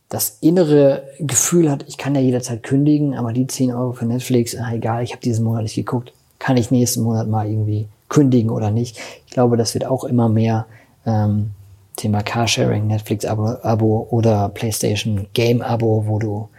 das 0.09 0.37
innere 0.39 1.03
Gefühl 1.19 1.69
hat, 1.69 1.83
ich 1.87 1.97
kann 1.97 2.15
ja 2.15 2.21
jederzeit 2.21 2.63
kündigen, 2.63 3.15
aber 3.15 3.33
die 3.33 3.47
10 3.47 3.73
Euro 3.73 3.93
für 3.93 4.05
Netflix, 4.05 4.55
ah, 4.55 4.73
egal, 4.73 5.03
ich 5.03 5.11
habe 5.11 5.21
diesen 5.21 5.43
Monat 5.43 5.63
nicht 5.63 5.75
geguckt, 5.75 6.13
kann 6.39 6.57
ich 6.57 6.71
nächsten 6.71 7.01
Monat 7.01 7.27
mal 7.27 7.47
irgendwie 7.47 7.87
kündigen 8.09 8.49
oder 8.49 8.71
nicht. 8.71 8.97
Ich 9.25 9.33
glaube, 9.33 9.57
das 9.57 9.73
wird 9.73 9.85
auch 9.85 10.05
immer 10.05 10.29
mehr 10.29 10.65
ähm, 11.05 11.51
Thema 11.97 12.21
Carsharing, 12.21 12.87
Netflix-Abo 12.87 13.57
Abo 13.63 14.07
oder 14.09 14.49
PlayStation 14.49 15.27
Game-Abo, 15.33 16.05
wo 16.07 16.19
du 16.19 16.49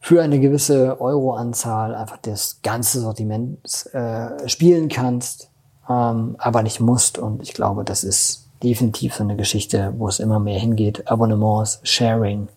für 0.00 0.22
eine 0.22 0.40
gewisse 0.40 1.00
Euro-Anzahl 1.00 1.94
einfach 1.94 2.18
das 2.18 2.58
ganze 2.62 3.00
Sortiment 3.00 3.58
äh, 3.92 4.48
spielen 4.48 4.88
kannst, 4.88 5.50
ähm, 5.88 6.36
aber 6.38 6.62
nicht 6.62 6.80
musst. 6.80 7.18
Und 7.18 7.42
ich 7.42 7.54
glaube, 7.54 7.84
das 7.84 8.02
ist 8.04 8.43
definitiv 8.64 9.14
so 9.14 9.22
eine 9.22 9.36
Geschichte, 9.36 9.94
wo 9.98 10.08
es 10.08 10.18
immer 10.18 10.40
mehr 10.40 10.58
hingeht. 10.58 11.06
Abonnements, 11.08 11.80
Sharing. 11.84 12.48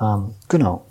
Ähm, 0.00 0.34
genau. 0.48 0.84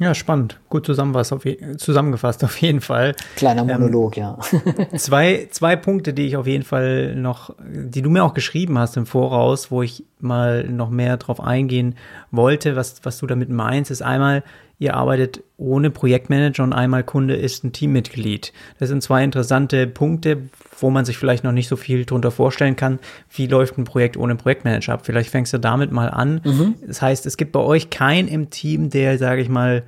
Ja, 0.00 0.14
spannend. 0.14 0.60
Gut 0.68 0.86
zusammengefasst 0.86 1.32
auf, 1.32 1.42
zusammengefasst 1.76 2.44
auf 2.44 2.56
jeden 2.58 2.80
Fall. 2.80 3.16
Kleiner 3.34 3.62
ähm, 3.62 3.66
Monolog, 3.68 4.16
ähm, 4.16 4.22
ja. 4.22 4.38
zwei, 4.96 5.48
zwei 5.50 5.74
Punkte, 5.74 6.14
die 6.14 6.26
ich 6.26 6.36
auf 6.36 6.46
jeden 6.46 6.62
Fall 6.62 7.16
noch, 7.16 7.54
die 7.60 8.02
du 8.02 8.08
mir 8.08 8.22
auch 8.24 8.34
geschrieben 8.34 8.78
hast 8.78 8.96
im 8.96 9.06
Voraus, 9.06 9.72
wo 9.72 9.82
ich 9.82 10.04
mal 10.20 10.68
noch 10.68 10.90
mehr 10.90 11.16
drauf 11.16 11.40
eingehen 11.40 11.96
wollte, 12.30 12.76
was, 12.76 13.00
was 13.02 13.18
du 13.18 13.26
damit 13.26 13.48
meinst, 13.48 13.90
ist 13.90 14.02
einmal, 14.02 14.44
ihr 14.78 14.94
arbeitet 14.94 15.42
ohne 15.56 15.90
Projektmanager 15.90 16.62
und 16.62 16.72
einmal 16.72 17.02
Kunde 17.02 17.34
ist 17.34 17.64
ein 17.64 17.72
Teammitglied. 17.72 18.52
Das 18.78 18.88
sind 18.88 19.02
zwei 19.02 19.24
interessante 19.24 19.86
Punkte, 19.86 20.48
wo 20.78 20.90
man 20.90 21.04
sich 21.04 21.18
vielleicht 21.18 21.44
noch 21.44 21.52
nicht 21.52 21.68
so 21.68 21.76
viel 21.76 22.04
drunter 22.04 22.30
vorstellen 22.30 22.76
kann. 22.76 22.98
Wie 23.30 23.46
läuft 23.46 23.76
ein 23.76 23.84
Projekt 23.84 24.16
ohne 24.16 24.36
Projektmanager 24.36 24.94
ab? 24.94 25.00
Vielleicht 25.04 25.30
fängst 25.30 25.52
du 25.52 25.58
damit 25.58 25.90
mal 25.90 26.08
an. 26.08 26.40
Mhm. 26.44 26.74
Das 26.86 27.02
heißt, 27.02 27.26
es 27.26 27.36
gibt 27.36 27.52
bei 27.52 27.60
euch 27.60 27.90
keinen 27.90 28.28
im 28.28 28.50
Team, 28.50 28.90
der, 28.90 29.18
sage 29.18 29.42
ich 29.42 29.48
mal, 29.48 29.82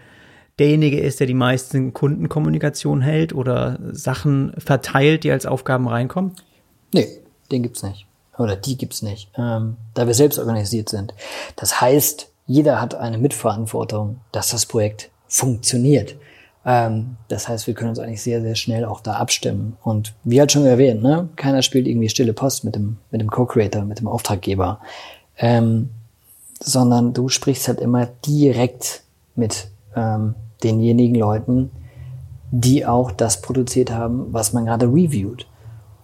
derjenige 0.59 1.01
ist, 1.01 1.21
der 1.21 1.27
die 1.27 1.35
meisten 1.35 1.93
Kundenkommunikation 1.93 3.01
hält 3.01 3.33
oder 3.33 3.79
Sachen 3.93 4.53
verteilt, 4.59 5.25
die 5.25 5.31
als 5.31 5.47
Aufgaben 5.47 5.89
reinkommen? 5.89 6.33
Nee, 6.93 7.09
den 7.51 7.63
gibt's 7.63 7.83
nicht. 7.83 8.07
Oder 8.39 8.57
die 8.57 8.77
gibt's 8.77 9.03
nicht, 9.03 9.31
ähm, 9.37 9.77
da 9.95 10.07
wir 10.07 10.15
selbst 10.15 10.39
organisiert 10.39 10.89
sind. 10.89 11.15
Das 11.57 11.81
heißt, 11.81 12.30
jeder 12.51 12.81
hat 12.81 12.97
eine 12.97 13.17
Mitverantwortung, 13.17 14.19
dass 14.33 14.51
das 14.51 14.67
Projekt 14.67 15.11
funktioniert. 15.29 16.17
Ähm, 16.67 17.17
das 17.29 17.49
heißt, 17.49 17.69
wir 17.69 17.75
können 17.75 17.91
uns 17.91 18.01
eigentlich 18.01 18.23
sehr, 18.23 18.43
sehr 18.43 18.57
schnell 18.57 18.85
auch 18.85 19.01
da 19.01 19.13
abstimmen. 19.13 19.77
Und 19.85 20.15
wie 20.25 20.41
halt 20.41 20.51
schon 20.51 20.67
erwähnt, 20.67 21.01
ne, 21.01 21.29
keiner 21.37 21.63
spielt 21.63 21.87
irgendwie 21.87 22.09
stille 22.09 22.33
Post 22.33 22.65
mit 22.65 22.75
dem, 22.75 22.97
mit 23.13 23.21
dem 23.21 23.31
Co-Creator, 23.31 23.85
mit 23.85 24.01
dem 24.01 24.09
Auftraggeber, 24.09 24.81
ähm, 25.39 25.91
sondern 26.59 27.13
du 27.13 27.29
sprichst 27.29 27.69
halt 27.69 27.81
immer 27.81 28.09
direkt 28.27 29.05
mit 29.37 29.69
ähm, 29.95 30.35
denjenigen 30.65 31.15
Leuten, 31.15 31.71
die 32.51 32.85
auch 32.85 33.13
das 33.13 33.43
produziert 33.43 33.93
haben, 33.93 34.27
was 34.33 34.53
man 34.53 34.67
gerade 34.67 34.87
reviewt. 34.87 35.47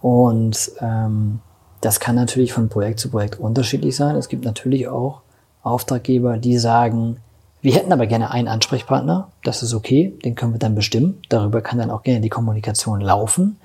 Und 0.01 0.71
ähm, 0.79 1.41
das 1.81 1.99
kann 1.99 2.15
natürlich 2.15 2.53
von 2.53 2.69
Projekt 2.69 3.01
zu 3.01 3.09
Projekt 3.09 3.37
unterschiedlich 3.37 3.97
sein. 3.97 4.15
Es 4.15 4.29
gibt 4.29 4.45
natürlich 4.45 4.87
auch 4.87 5.23
Auftraggeber, 5.67 6.37
die 6.37 6.57
sagen, 6.57 7.17
wir 7.61 7.73
hätten 7.73 7.91
aber 7.91 8.07
gerne 8.07 8.31
einen 8.31 8.47
Ansprechpartner, 8.47 9.29
das 9.43 9.63
ist 9.63 9.73
okay, 9.73 10.13
den 10.23 10.35
können 10.35 10.53
wir 10.53 10.59
dann 10.59 10.75
bestimmen. 10.75 11.21
Darüber 11.29 11.61
kann 11.61 11.79
dann 11.79 11.91
auch 11.91 12.03
gerne 12.03 12.21
die 12.21 12.29
Kommunikation 12.29 13.01
laufen. 13.01 13.57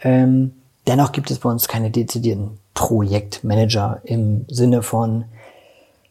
Ähm, 0.00 0.52
dennoch 0.86 1.12
gibt 1.12 1.30
es 1.30 1.38
bei 1.38 1.50
uns 1.50 1.68
keine 1.68 1.90
dezidierten 1.90 2.58
Projektmanager 2.74 4.00
im 4.04 4.46
Sinne 4.48 4.82
von, 4.82 5.24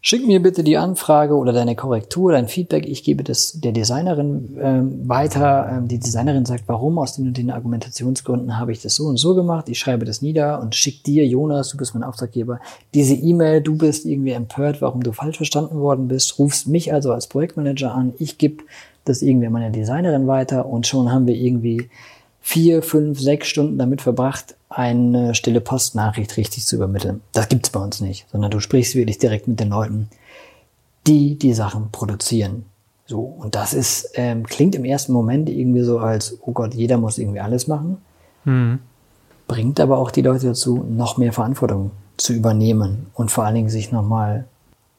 Schick 0.05 0.27
mir 0.27 0.41
bitte 0.41 0.65
die 0.65 0.75
Anfrage 0.75 1.33
oder 1.33 1.53
deine 1.53 1.77
Korrektur, 1.77 2.33
dein 2.33 2.49
Feedback. 2.49 2.85
Ich 2.85 3.05
gebe 3.05 3.23
das 3.23 3.53
der 3.61 3.71
Designerin 3.71 4.57
ähm, 4.61 5.07
weiter. 5.07 5.69
Ähm, 5.71 5.87
die 5.87 5.97
Designerin 5.97 6.45
sagt, 6.45 6.65
warum, 6.67 6.99
aus 6.99 7.15
den 7.15 7.27
und 7.27 7.37
den 7.37 7.49
Argumentationsgründen 7.49 8.59
habe 8.59 8.73
ich 8.73 8.81
das 8.81 8.95
so 8.95 9.05
und 9.05 9.15
so 9.15 9.33
gemacht. 9.33 9.69
Ich 9.69 9.79
schreibe 9.79 10.03
das 10.03 10.21
nieder 10.21 10.61
und 10.61 10.75
schick 10.75 11.05
dir, 11.05 11.25
Jonas, 11.25 11.69
du 11.69 11.77
bist 11.77 11.93
mein 11.93 12.03
Auftraggeber, 12.03 12.59
diese 12.93 13.13
E-Mail, 13.13 13.61
du 13.61 13.77
bist 13.77 14.05
irgendwie 14.05 14.31
empört, 14.31 14.81
warum 14.81 15.03
du 15.03 15.13
falsch 15.13 15.37
verstanden 15.37 15.79
worden 15.79 16.09
bist, 16.09 16.37
rufst 16.37 16.67
mich 16.67 16.91
also 16.91 17.13
als 17.13 17.27
Projektmanager 17.27 17.95
an. 17.95 18.11
Ich 18.19 18.37
gebe 18.37 18.65
das 19.05 19.21
irgendwie 19.21 19.47
an 19.47 19.53
meine 19.53 19.71
Designerin 19.71 20.27
weiter 20.27 20.65
und 20.65 20.85
schon 20.85 21.13
haben 21.13 21.27
wir 21.27 21.35
irgendwie 21.35 21.89
vier, 22.45 22.83
fünf, 22.83 23.21
sechs 23.21 23.47
Stunden 23.47 23.77
damit 23.77 24.01
verbracht, 24.01 24.55
eine 24.69 25.33
stille 25.33 25.61
Postnachricht 25.61 26.35
richtig 26.35 26.65
zu 26.65 26.75
übermitteln. 26.75 27.21
Das 27.31 27.47
gibt's 27.47 27.69
bei 27.69 27.79
uns 27.79 28.01
nicht, 28.01 28.27
sondern 28.31 28.51
du 28.51 28.59
sprichst 28.59 28.95
wirklich 28.95 29.17
direkt 29.17 29.47
mit 29.47 29.61
den 29.61 29.69
Leuten, 29.69 30.09
die 31.07 31.39
die 31.39 31.53
Sachen 31.53 31.89
produzieren. 31.91 32.65
So, 33.05 33.21
und 33.21 33.55
das 33.55 33.73
ist, 33.73 34.11
ähm, 34.15 34.43
klingt 34.43 34.75
im 34.75 34.83
ersten 34.83 35.13
Moment 35.13 35.49
irgendwie 35.49 35.83
so 35.83 35.99
als, 35.99 36.37
oh 36.41 36.51
Gott, 36.51 36.73
jeder 36.73 36.97
muss 36.97 37.17
irgendwie 37.17 37.39
alles 37.39 37.67
machen. 37.67 37.97
Mhm. 38.43 38.79
Bringt 39.47 39.79
aber 39.79 39.97
auch 39.97 40.11
die 40.11 40.21
Leute 40.21 40.47
dazu, 40.47 40.85
noch 40.87 41.17
mehr 41.17 41.31
Verantwortung 41.33 41.91
zu 42.17 42.33
übernehmen 42.33 43.07
und 43.13 43.31
vor 43.31 43.45
allen 43.45 43.55
Dingen 43.55 43.69
sich 43.69 43.91
nochmal 43.91 44.45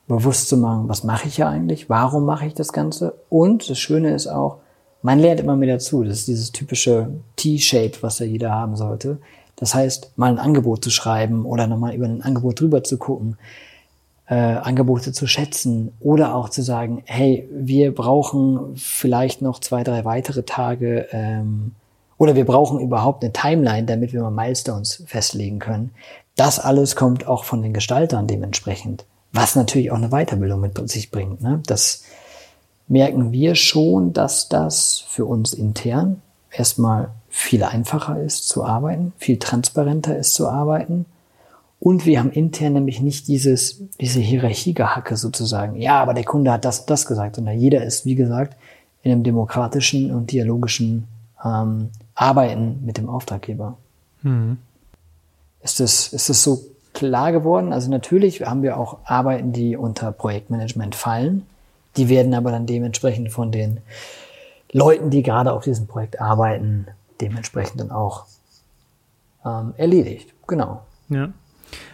bewusst 0.08 0.48
zu 0.48 0.56
machen, 0.56 0.88
was 0.88 1.04
mache 1.04 1.28
ich 1.28 1.36
ja 1.36 1.48
eigentlich, 1.48 1.90
warum 1.90 2.24
mache 2.24 2.46
ich 2.46 2.54
das 2.54 2.72
Ganze. 2.72 3.14
Und 3.28 3.68
das 3.68 3.78
Schöne 3.78 4.14
ist 4.14 4.28
auch, 4.28 4.58
man 5.04 5.18
lernt 5.18 5.38
immer 5.38 5.54
mehr 5.54 5.74
dazu. 5.74 6.02
Das 6.02 6.20
ist 6.20 6.28
dieses 6.28 6.50
typische 6.50 7.10
T-Shape, 7.36 7.92
was 8.00 8.18
ja 8.20 8.26
jeder 8.26 8.50
haben 8.50 8.74
sollte. 8.74 9.18
Das 9.54 9.74
heißt, 9.74 10.12
mal 10.16 10.32
ein 10.32 10.38
Angebot 10.38 10.82
zu 10.82 10.90
schreiben 10.90 11.44
oder 11.44 11.66
nochmal 11.66 11.94
über 11.94 12.06
ein 12.06 12.22
Angebot 12.22 12.58
drüber 12.58 12.82
zu 12.82 12.96
gucken, 12.96 13.36
äh, 14.28 14.34
Angebote 14.34 15.12
zu 15.12 15.26
schätzen 15.26 15.92
oder 16.00 16.34
auch 16.34 16.48
zu 16.48 16.62
sagen, 16.62 17.02
hey, 17.04 17.46
wir 17.52 17.94
brauchen 17.94 18.76
vielleicht 18.76 19.42
noch 19.42 19.60
zwei, 19.60 19.84
drei 19.84 20.06
weitere 20.06 20.42
Tage 20.42 21.06
ähm, 21.12 21.72
oder 22.16 22.34
wir 22.34 22.46
brauchen 22.46 22.80
überhaupt 22.80 23.22
eine 23.22 23.32
Timeline, 23.34 23.86
damit 23.86 24.14
wir 24.14 24.22
mal 24.22 24.30
Milestones 24.30 25.04
festlegen 25.06 25.58
können. 25.58 25.90
Das 26.34 26.58
alles 26.58 26.96
kommt 26.96 27.26
auch 27.26 27.44
von 27.44 27.60
den 27.60 27.74
Gestaltern 27.74 28.26
dementsprechend, 28.26 29.04
was 29.32 29.54
natürlich 29.54 29.90
auch 29.90 29.98
eine 29.98 30.08
Weiterbildung 30.08 30.60
mit 30.60 30.88
sich 30.88 31.10
bringt. 31.10 31.42
Ne? 31.42 31.60
Das 31.66 32.02
merken 32.88 33.32
wir 33.32 33.54
schon, 33.54 34.12
dass 34.12 34.48
das 34.48 35.04
für 35.08 35.24
uns 35.24 35.52
intern 35.52 36.22
erstmal 36.50 37.10
viel 37.28 37.64
einfacher 37.64 38.20
ist 38.20 38.48
zu 38.48 38.64
arbeiten, 38.64 39.12
viel 39.18 39.38
transparenter 39.38 40.16
ist 40.16 40.34
zu 40.34 40.48
arbeiten. 40.48 41.06
Und 41.80 42.06
wir 42.06 42.20
haben 42.20 42.30
intern 42.30 42.74
nämlich 42.74 43.00
nicht 43.00 43.28
dieses, 43.28 43.82
diese 44.00 44.20
Hierarchiegehacke 44.20 45.16
sozusagen. 45.16 45.76
Ja, 45.76 46.00
aber 46.00 46.14
der 46.14 46.24
Kunde 46.24 46.52
hat 46.52 46.64
das 46.64 46.80
und 46.80 46.90
das 46.90 47.06
gesagt. 47.06 47.36
Und 47.36 47.48
jeder 47.48 47.84
ist, 47.84 48.06
wie 48.06 48.14
gesagt, 48.14 48.56
in 49.02 49.12
einem 49.12 49.22
demokratischen 49.22 50.10
und 50.10 50.32
dialogischen 50.32 51.06
ähm, 51.44 51.90
Arbeiten 52.14 52.80
mit 52.86 52.96
dem 52.96 53.08
Auftraggeber. 53.08 53.76
Mhm. 54.22 54.58
Ist 55.62 55.80
das, 55.80 56.12
ist 56.12 56.30
das 56.30 56.42
so 56.42 56.64
klar 56.94 57.32
geworden? 57.32 57.72
Also 57.72 57.90
natürlich 57.90 58.42
haben 58.42 58.62
wir 58.62 58.78
auch 58.78 58.98
Arbeiten, 59.04 59.52
die 59.52 59.76
unter 59.76 60.12
Projektmanagement 60.12 60.94
fallen. 60.94 61.44
Die 61.96 62.08
werden 62.08 62.34
aber 62.34 62.50
dann 62.50 62.66
dementsprechend 62.66 63.30
von 63.30 63.52
den 63.52 63.80
Leuten, 64.72 65.10
die 65.10 65.22
gerade 65.22 65.52
auf 65.52 65.64
diesem 65.64 65.86
Projekt 65.86 66.20
arbeiten, 66.20 66.86
dementsprechend 67.20 67.80
dann 67.80 67.90
auch 67.90 68.26
ähm, 69.44 69.74
erledigt. 69.76 70.32
Genau. 70.46 70.82
Ja. 71.08 71.32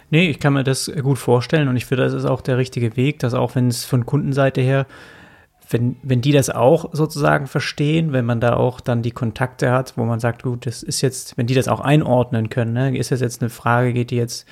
Nee, 0.09 0.29
ich 0.29 0.39
kann 0.39 0.53
mir 0.53 0.63
das 0.63 0.91
gut 1.01 1.19
vorstellen 1.19 1.67
und 1.67 1.77
ich 1.77 1.85
finde, 1.85 2.03
das 2.03 2.13
ist 2.13 2.25
auch 2.25 2.41
der 2.41 2.57
richtige 2.57 2.97
Weg, 2.97 3.19
dass 3.19 3.33
auch 3.33 3.55
wenn 3.55 3.67
es 3.67 3.85
von 3.85 4.05
Kundenseite 4.05 4.61
her 4.61 4.85
wenn, 5.71 5.95
wenn 6.03 6.21
die 6.21 6.31
das 6.31 6.49
auch 6.49 6.89
sozusagen 6.93 7.47
verstehen, 7.47 8.13
wenn 8.13 8.25
man 8.25 8.39
da 8.39 8.55
auch 8.55 8.81
dann 8.81 9.01
die 9.01 9.11
Kontakte 9.11 9.71
hat, 9.71 9.93
wo 9.97 10.03
man 10.03 10.19
sagt, 10.19 10.43
gut, 10.43 10.65
das 10.65 10.83
ist 10.83 11.01
jetzt, 11.01 11.37
wenn 11.37 11.47
die 11.47 11.53
das 11.53 11.67
auch 11.67 11.79
einordnen 11.79 12.49
können, 12.49 12.73
ne, 12.73 12.97
ist 12.97 13.11
das 13.11 13.21
jetzt 13.21 13.41
eine 13.41 13.49
Frage, 13.49 13.93
geht 13.93 14.11
die 14.11 14.17
jetzt 14.17 14.47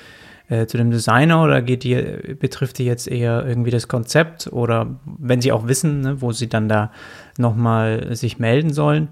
äh, 0.50 0.66
zu 0.66 0.76
dem 0.76 0.90
Designer 0.90 1.42
oder 1.42 1.62
geht 1.62 1.84
die, 1.84 1.94
betrifft 2.38 2.78
die 2.78 2.84
jetzt 2.84 3.08
eher 3.08 3.46
irgendwie 3.46 3.70
das 3.70 3.88
Konzept 3.88 4.48
oder 4.52 4.98
wenn 5.18 5.40
sie 5.40 5.52
auch 5.52 5.68
wissen, 5.68 6.00
ne, 6.00 6.20
wo 6.20 6.32
sie 6.32 6.48
dann 6.48 6.68
da 6.68 6.90
nochmal 7.38 8.14
sich 8.16 8.38
melden 8.38 8.72
sollen, 8.72 9.08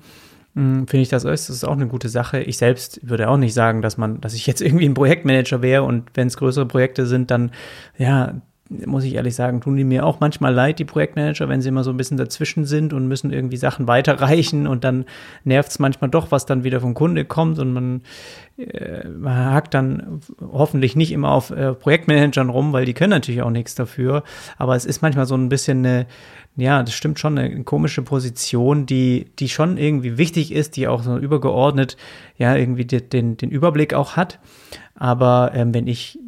hm, 0.55 0.89
finde 0.89 1.03
ich 1.03 1.09
das 1.09 1.25
ist, 1.25 1.49
das 1.49 1.57
ist 1.57 1.65
auch 1.65 1.73
eine 1.73 1.87
gute 1.87 2.09
Sache. 2.09 2.41
Ich 2.41 2.59
selbst 2.59 3.09
würde 3.09 3.29
auch 3.29 3.37
nicht 3.37 3.55
sagen, 3.55 3.83
dass 3.83 3.97
man, 3.97 4.21
dass 4.21 4.35
ich 4.35 4.47
jetzt 4.47 4.61
irgendwie 4.61 4.87
ein 4.87 4.95
Projektmanager 4.95 5.63
wäre 5.63 5.85
und 5.85 6.11
wenn 6.15 6.27
es 6.27 6.37
größere 6.37 6.67
Projekte 6.67 7.07
sind, 7.07 7.31
dann 7.31 7.53
ja, 7.97 8.43
muss 8.71 9.05
ich 9.05 9.15
ehrlich 9.15 9.35
sagen, 9.35 9.61
tun 9.61 9.77
die 9.77 9.85
mir 9.85 10.05
auch 10.05 10.21
manchmal 10.21 10.53
leid, 10.53 10.79
die 10.79 10.85
Projektmanager, 10.85 11.49
wenn 11.49 11.63
sie 11.63 11.71
immer 11.71 11.85
so 11.85 11.91
ein 11.91 11.97
bisschen 11.97 12.19
dazwischen 12.19 12.67
sind 12.67 12.93
und 12.93 13.09
müssen 13.09 13.33
irgendwie 13.33 13.57
Sachen 13.57 13.89
weiterreichen 13.89 14.67
und 14.67 14.85
dann 14.85 15.07
nervt 15.45 15.71
es 15.71 15.79
manchmal 15.79 16.11
doch, 16.11 16.31
was 16.31 16.45
dann 16.45 16.65
wieder 16.65 16.81
vom 16.81 16.95
Kunde 16.95 17.25
kommt 17.25 17.59
und 17.59 17.73
man, 17.73 18.03
äh, 18.59 19.09
man 19.09 19.53
hakt 19.53 19.73
dann 19.73 20.21
hoffentlich 20.41 20.97
nicht 20.97 21.13
immer 21.13 21.31
auf 21.31 21.51
äh, 21.51 21.73
Projektmanagern 21.73 22.51
rum, 22.51 22.73
weil 22.73 22.85
die 22.85 22.95
können 22.95 23.11
natürlich 23.11 23.43
auch 23.43 23.51
nichts 23.51 23.75
dafür. 23.75 24.23
Aber 24.59 24.77
es 24.77 24.85
ist 24.85 25.01
manchmal 25.01 25.27
so 25.27 25.35
ein 25.35 25.49
bisschen 25.49 25.79
eine, 25.79 26.07
ja, 26.57 26.83
das 26.83 26.93
stimmt 26.93 27.19
schon, 27.19 27.39
eine 27.39 27.65
komische 27.65 28.03
Position, 28.03 28.85
die, 28.85 29.31
die 29.39 29.49
schon 29.49 29.79
irgendwie 29.79 30.19
wichtig 30.19 30.53
ist, 30.53 30.77
die 30.77 30.89
auch 30.89 31.03
so 31.03 31.17
übergeordnet, 31.17 31.97
ja, 32.37 32.55
irgendwie 32.55 32.85
den, 32.85 33.37
den 33.37 33.51
Überblick 33.51 33.95
auch 33.95 34.17
hat. 34.17 34.41
Aber 34.95 35.53
ähm, 35.55 35.73
wenn 35.73 35.87
ich 35.87 36.19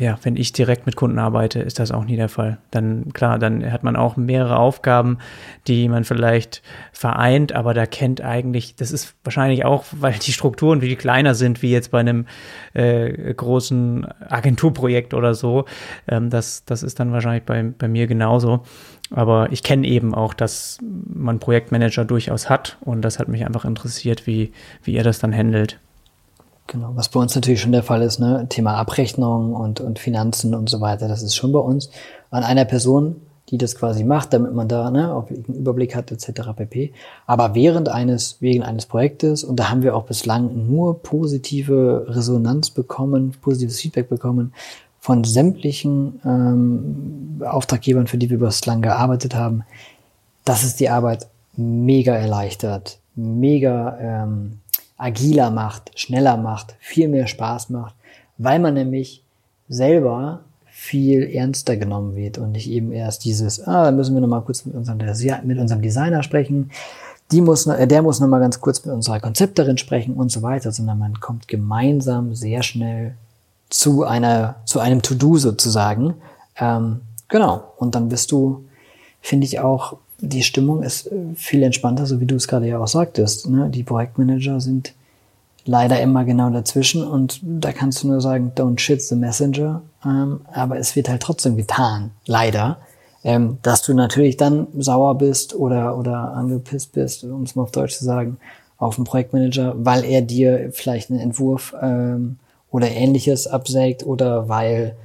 ja, 0.00 0.18
wenn 0.22 0.36
ich 0.36 0.52
direkt 0.52 0.86
mit 0.86 0.96
Kunden 0.96 1.18
arbeite, 1.18 1.60
ist 1.60 1.78
das 1.78 1.92
auch 1.92 2.04
nie 2.06 2.16
der 2.16 2.30
Fall. 2.30 2.56
Dann, 2.70 3.12
klar, 3.12 3.38
dann 3.38 3.70
hat 3.70 3.84
man 3.84 3.96
auch 3.96 4.16
mehrere 4.16 4.56
Aufgaben, 4.56 5.18
die 5.66 5.88
man 5.90 6.04
vielleicht 6.04 6.62
vereint, 6.92 7.52
aber 7.52 7.74
da 7.74 7.84
kennt 7.84 8.22
eigentlich, 8.22 8.74
das 8.76 8.92
ist 8.92 9.14
wahrscheinlich 9.24 9.66
auch, 9.66 9.84
weil 9.92 10.14
die 10.14 10.32
Strukturen 10.32 10.80
wie 10.80 10.96
kleiner 10.96 11.34
sind, 11.34 11.60
wie 11.60 11.70
jetzt 11.70 11.90
bei 11.90 12.00
einem 12.00 12.24
äh, 12.72 13.34
großen 13.34 14.06
Agenturprojekt 14.26 15.12
oder 15.12 15.34
so. 15.34 15.66
Ähm, 16.08 16.30
das, 16.30 16.64
das 16.64 16.82
ist 16.82 16.98
dann 16.98 17.12
wahrscheinlich 17.12 17.44
bei, 17.44 17.62
bei 17.62 17.86
mir 17.86 18.06
genauso. 18.06 18.62
Aber 19.10 19.52
ich 19.52 19.62
kenne 19.62 19.86
eben 19.86 20.14
auch, 20.14 20.32
dass 20.32 20.78
man 20.82 21.40
Projektmanager 21.40 22.06
durchaus 22.06 22.48
hat 22.48 22.78
und 22.80 23.02
das 23.02 23.18
hat 23.18 23.28
mich 23.28 23.44
einfach 23.44 23.66
interessiert, 23.66 24.26
wie, 24.26 24.52
wie 24.82 24.94
ihr 24.94 25.04
das 25.04 25.18
dann 25.18 25.36
handelt. 25.36 25.78
Genau, 26.70 26.92
was 26.94 27.08
bei 27.08 27.18
uns 27.18 27.34
natürlich 27.34 27.60
schon 27.60 27.72
der 27.72 27.82
Fall 27.82 28.00
ist, 28.00 28.20
ne? 28.20 28.46
Thema 28.48 28.76
Abrechnung 28.76 29.54
und, 29.54 29.80
und 29.80 29.98
Finanzen 29.98 30.54
und 30.54 30.70
so 30.70 30.80
weiter, 30.80 31.08
das 31.08 31.20
ist 31.20 31.34
schon 31.34 31.50
bei 31.50 31.58
uns 31.58 31.90
an 32.30 32.44
einer 32.44 32.64
Person, 32.64 33.16
die 33.48 33.58
das 33.58 33.74
quasi 33.74 34.04
macht, 34.04 34.32
damit 34.32 34.54
man 34.54 34.68
da 34.68 34.88
ne, 34.92 35.12
auch 35.12 35.28
einen 35.30 35.56
Überblick 35.56 35.96
hat, 35.96 36.12
etc. 36.12 36.50
pp. 36.54 36.92
Aber 37.26 37.56
während 37.56 37.88
eines, 37.88 38.40
wegen 38.40 38.62
eines 38.62 38.86
Projektes, 38.86 39.42
und 39.42 39.56
da 39.58 39.68
haben 39.68 39.82
wir 39.82 39.96
auch 39.96 40.04
bislang 40.04 40.68
nur 40.68 41.02
positive 41.02 42.06
Resonanz 42.06 42.70
bekommen, 42.70 43.34
positives 43.42 43.80
Feedback 43.80 44.08
bekommen 44.08 44.52
von 45.00 45.24
sämtlichen 45.24 46.20
ähm, 46.24 47.42
Auftraggebern, 47.44 48.06
für 48.06 48.18
die 48.18 48.30
wir 48.30 48.38
bislang 48.38 48.80
gearbeitet 48.80 49.34
haben, 49.34 49.64
dass 50.44 50.62
es 50.62 50.76
die 50.76 50.88
Arbeit 50.88 51.26
mega 51.56 52.14
erleichtert, 52.14 53.00
mega 53.16 53.98
ähm, 53.98 54.60
agiler 55.00 55.50
macht, 55.50 55.98
schneller 55.98 56.36
macht, 56.36 56.76
viel 56.78 57.08
mehr 57.08 57.26
Spaß 57.26 57.70
macht, 57.70 57.94
weil 58.38 58.58
man 58.58 58.74
nämlich 58.74 59.22
selber 59.68 60.40
viel 60.66 61.22
ernster 61.22 61.76
genommen 61.76 62.16
wird 62.16 62.38
und 62.38 62.52
nicht 62.52 62.70
eben 62.70 62.92
erst 62.92 63.24
dieses, 63.24 63.66
ah, 63.66 63.84
da 63.84 63.90
müssen 63.90 64.14
wir 64.14 64.20
nochmal 64.20 64.42
kurz 64.42 64.64
mit 64.64 64.74
unserem, 64.74 64.98
mit 65.44 65.58
unserem 65.58 65.82
Designer 65.82 66.22
sprechen, 66.22 66.70
die 67.30 67.40
muss, 67.40 67.66
äh, 67.66 67.86
der 67.86 68.02
muss 68.02 68.20
nochmal 68.20 68.40
ganz 68.40 68.60
kurz 68.60 68.84
mit 68.84 68.94
unserer 68.94 69.20
Konzepterin 69.20 69.78
sprechen 69.78 70.14
und 70.14 70.32
so 70.32 70.42
weiter, 70.42 70.72
sondern 70.72 70.98
man 70.98 71.20
kommt 71.20 71.48
gemeinsam 71.48 72.34
sehr 72.34 72.62
schnell 72.62 73.14
zu 73.68 74.04
einer, 74.04 74.56
zu 74.64 74.80
einem 74.80 75.02
To-Do 75.02 75.36
sozusagen. 75.36 76.14
Ähm, 76.58 77.02
genau. 77.28 77.72
Und 77.76 77.94
dann 77.94 78.08
bist 78.08 78.32
du, 78.32 78.64
finde 79.20 79.46
ich 79.46 79.60
auch, 79.60 79.98
die 80.20 80.42
Stimmung 80.42 80.82
ist 80.82 81.06
äh, 81.06 81.16
viel 81.34 81.62
entspannter, 81.62 82.06
so 82.06 82.20
wie 82.20 82.26
du 82.26 82.36
es 82.36 82.48
gerade 82.48 82.66
ja 82.66 82.78
auch 82.78 82.88
sagtest. 82.88 83.48
Ne? 83.48 83.70
Die 83.70 83.82
Projektmanager 83.82 84.60
sind 84.60 84.94
leider 85.64 86.00
immer 86.00 86.24
genau 86.24 86.50
dazwischen 86.50 87.04
und 87.04 87.40
da 87.42 87.72
kannst 87.72 88.02
du 88.02 88.08
nur 88.08 88.20
sagen, 88.20 88.52
don't 88.56 88.78
shit 88.78 89.02
the 89.02 89.14
messenger. 89.14 89.82
Ähm, 90.04 90.40
aber 90.52 90.78
es 90.78 90.96
wird 90.96 91.08
halt 91.08 91.22
trotzdem 91.22 91.56
getan, 91.56 92.10
leider. 92.26 92.78
Ähm, 93.22 93.58
dass 93.62 93.82
du 93.82 93.92
natürlich 93.92 94.38
dann 94.38 94.66
sauer 94.78 95.16
bist 95.18 95.54
oder, 95.54 95.98
oder 95.98 96.32
angepisst 96.32 96.92
bist, 96.92 97.22
um 97.24 97.42
es 97.42 97.54
mal 97.54 97.64
auf 97.64 97.70
Deutsch 97.70 97.98
zu 97.98 98.04
sagen, 98.04 98.38
auf 98.78 98.94
den 98.96 99.04
Projektmanager, 99.04 99.74
weil 99.76 100.04
er 100.04 100.22
dir 100.22 100.70
vielleicht 100.72 101.10
einen 101.10 101.20
Entwurf 101.20 101.74
ähm, 101.82 102.38
oder 102.70 102.90
ähnliches 102.90 103.46
absägt 103.46 104.06
oder 104.06 104.48
weil 104.48 104.96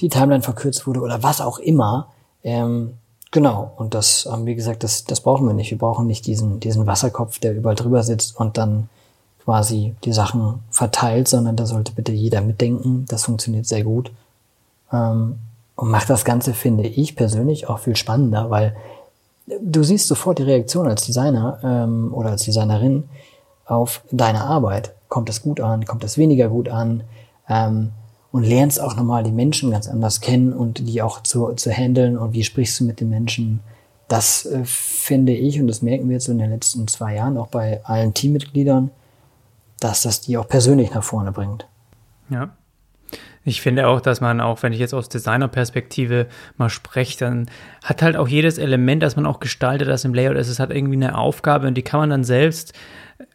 die 0.00 0.10
Timeline 0.10 0.42
verkürzt 0.42 0.86
wurde 0.86 1.00
oder 1.00 1.22
was 1.22 1.40
auch 1.40 1.58
immer. 1.58 2.08
Ähm, 2.44 2.92
Genau, 3.36 3.72
und 3.76 3.92
das, 3.92 4.26
wie 4.44 4.54
gesagt, 4.54 4.82
das, 4.82 5.04
das 5.04 5.20
brauchen 5.20 5.46
wir 5.46 5.52
nicht. 5.52 5.70
Wir 5.70 5.76
brauchen 5.76 6.06
nicht 6.06 6.26
diesen, 6.26 6.58
diesen 6.58 6.86
Wasserkopf, 6.86 7.38
der 7.38 7.54
überall 7.54 7.74
drüber 7.74 8.02
sitzt 8.02 8.40
und 8.40 8.56
dann 8.56 8.88
quasi 9.44 9.94
die 10.04 10.14
Sachen 10.14 10.60
verteilt, 10.70 11.28
sondern 11.28 11.54
da 11.54 11.66
sollte 11.66 11.92
bitte 11.92 12.12
jeder 12.12 12.40
mitdenken. 12.40 13.04
Das 13.10 13.24
funktioniert 13.24 13.66
sehr 13.66 13.84
gut. 13.84 14.10
Ähm, 14.90 15.38
und 15.74 15.90
macht 15.90 16.08
das 16.08 16.24
Ganze, 16.24 16.54
finde 16.54 16.88
ich 16.88 17.14
persönlich, 17.14 17.68
auch 17.68 17.80
viel 17.80 17.94
spannender, 17.94 18.48
weil 18.48 18.74
du 19.60 19.82
siehst 19.82 20.08
sofort 20.08 20.38
die 20.38 20.44
Reaktion 20.44 20.88
als 20.88 21.04
Designer 21.04 21.58
ähm, 21.62 22.14
oder 22.14 22.30
als 22.30 22.44
Designerin 22.44 23.04
auf 23.66 24.00
deine 24.10 24.44
Arbeit. 24.44 24.94
Kommt 25.10 25.28
es 25.28 25.42
gut 25.42 25.60
an? 25.60 25.84
Kommt 25.84 26.04
es 26.04 26.16
weniger 26.16 26.48
gut 26.48 26.70
an? 26.70 27.02
Und 28.32 28.44
lernst 28.44 28.80
auch 28.80 28.96
nochmal 28.96 29.22
die 29.22 29.32
Menschen 29.32 29.70
ganz 29.70 29.88
anders 29.88 30.20
kennen 30.20 30.52
und 30.52 30.86
die 30.88 31.00
auch 31.00 31.22
zu, 31.22 31.52
zu 31.54 31.70
handeln 31.70 32.18
und 32.18 32.34
wie 32.34 32.44
sprichst 32.44 32.80
du 32.80 32.84
mit 32.84 33.00
den 33.00 33.08
Menschen. 33.08 33.60
Das 34.08 34.44
äh, 34.46 34.60
finde 34.64 35.32
ich, 35.32 35.60
und 35.60 35.68
das 35.68 35.80
merken 35.80 36.08
wir 36.08 36.14
jetzt 36.14 36.28
in 36.28 36.38
den 36.38 36.50
letzten 36.50 36.86
zwei 36.86 37.14
Jahren 37.14 37.38
auch 37.38 37.48
bei 37.48 37.80
allen 37.84 38.14
Teammitgliedern, 38.14 38.90
dass 39.80 40.02
das 40.02 40.20
die 40.20 40.36
auch 40.36 40.48
persönlich 40.48 40.92
nach 40.92 41.02
vorne 41.02 41.32
bringt. 41.32 41.66
Ja. 42.28 42.50
Ich 43.44 43.60
finde 43.60 43.86
auch, 43.86 44.00
dass 44.00 44.20
man 44.20 44.40
auch, 44.40 44.64
wenn 44.64 44.72
ich 44.72 44.80
jetzt 44.80 44.92
aus 44.92 45.08
Designerperspektive 45.08 46.26
mal 46.56 46.68
spreche, 46.68 47.16
dann 47.18 47.48
hat 47.84 48.02
halt 48.02 48.16
auch 48.16 48.26
jedes 48.26 48.58
Element, 48.58 49.04
das 49.04 49.14
man 49.14 49.24
auch 49.24 49.38
gestaltet, 49.38 49.86
das 49.86 50.04
im 50.04 50.14
Layout 50.14 50.36
ist, 50.36 50.48
es 50.48 50.58
hat 50.58 50.72
irgendwie 50.72 50.96
eine 50.96 51.16
Aufgabe 51.16 51.68
und 51.68 51.74
die 51.74 51.82
kann 51.82 52.00
man 52.00 52.10
dann 52.10 52.24
selbst 52.24 52.72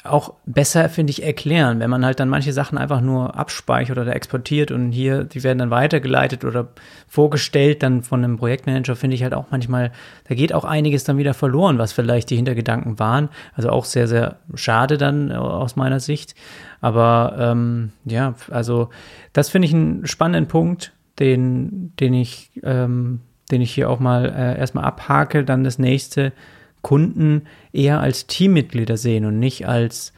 auch 0.04 0.34
besser, 0.46 0.90
finde 0.90 1.12
ich, 1.12 1.24
erklären, 1.24 1.80
wenn 1.80 1.90
man 1.90 2.06
halt 2.06 2.20
dann 2.20 2.30
manche 2.30 2.54
Sachen 2.54 2.78
einfach 2.78 3.02
nur 3.02 3.36
abspeichert 3.36 3.98
oder 3.98 4.16
exportiert 4.16 4.72
und 4.72 4.92
hier, 4.92 5.24
die 5.24 5.44
werden 5.44 5.60
dann 5.60 5.70
weitergeleitet 5.70 6.44
oder 6.46 6.70
vorgestellt 7.08 7.84
dann 7.84 8.04
von 8.04 8.24
einem 8.24 8.38
Projektmanager, 8.38 8.96
finde 8.96 9.16
ich 9.16 9.24
halt 9.24 9.34
auch 9.34 9.46
manchmal, 9.52 9.92
da 10.28 10.36
geht 10.36 10.54
auch 10.54 10.66
einiges 10.66 11.04
dann 11.04 11.18
wieder 11.18 11.34
verloren, 11.34 11.78
was 11.78 11.94
vielleicht 11.94 12.30
die 12.30 12.36
Hintergedanken 12.36 13.00
waren. 13.00 13.30
Also 13.54 13.70
auch 13.70 13.86
sehr, 13.86 14.08
sehr 14.08 14.38
schade 14.56 14.98
dann 14.98 15.32
aus 15.32 15.76
meiner 15.76 16.00
Sicht. 16.00 16.36
Aber 16.80 17.36
ähm, 17.38 17.92
ja, 18.06 18.36
also 18.50 18.90
das 19.34 19.50
finde 19.50 19.68
ich 19.68 19.74
einen 19.74 20.08
spannenden 20.08 20.48
Punkt, 20.48 20.94
den, 21.20 21.94
den 22.00 22.14
ich, 22.14 22.52
ähm, 22.64 23.22
den 23.52 23.62
ich 23.62 23.74
hier 23.74 23.90
auch 23.90 24.00
mal 24.00 24.26
äh, 24.26 24.60
erstmal 24.60 24.86
abhake. 24.86 25.44
Dann 25.44 25.64
das 25.64 25.80
nächste, 25.80 26.34
Kunden 26.82 27.44
eher 27.72 28.00
als 28.00 28.28
Teammitglieder 28.28 28.98
sehen 28.98 29.26
und 29.26 29.40
nicht 29.40 29.68
als 29.68 30.14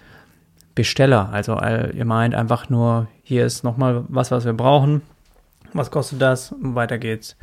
Besteller. 0.76 1.30
Also 1.32 1.56
äh, 1.56 1.96
ihr 1.96 2.06
meint 2.06 2.36
einfach 2.36 2.70
nur, 2.70 3.08
hier 3.24 3.46
ist 3.46 3.64
nochmal 3.64 4.06
was, 4.08 4.32
was 4.32 4.46
wir 4.46 4.54
brauchen. 4.54 5.02
Was 5.74 5.92
kostet 5.92 6.22
das? 6.22 6.54
Weiter 6.60 6.98
geht's. 6.98 7.36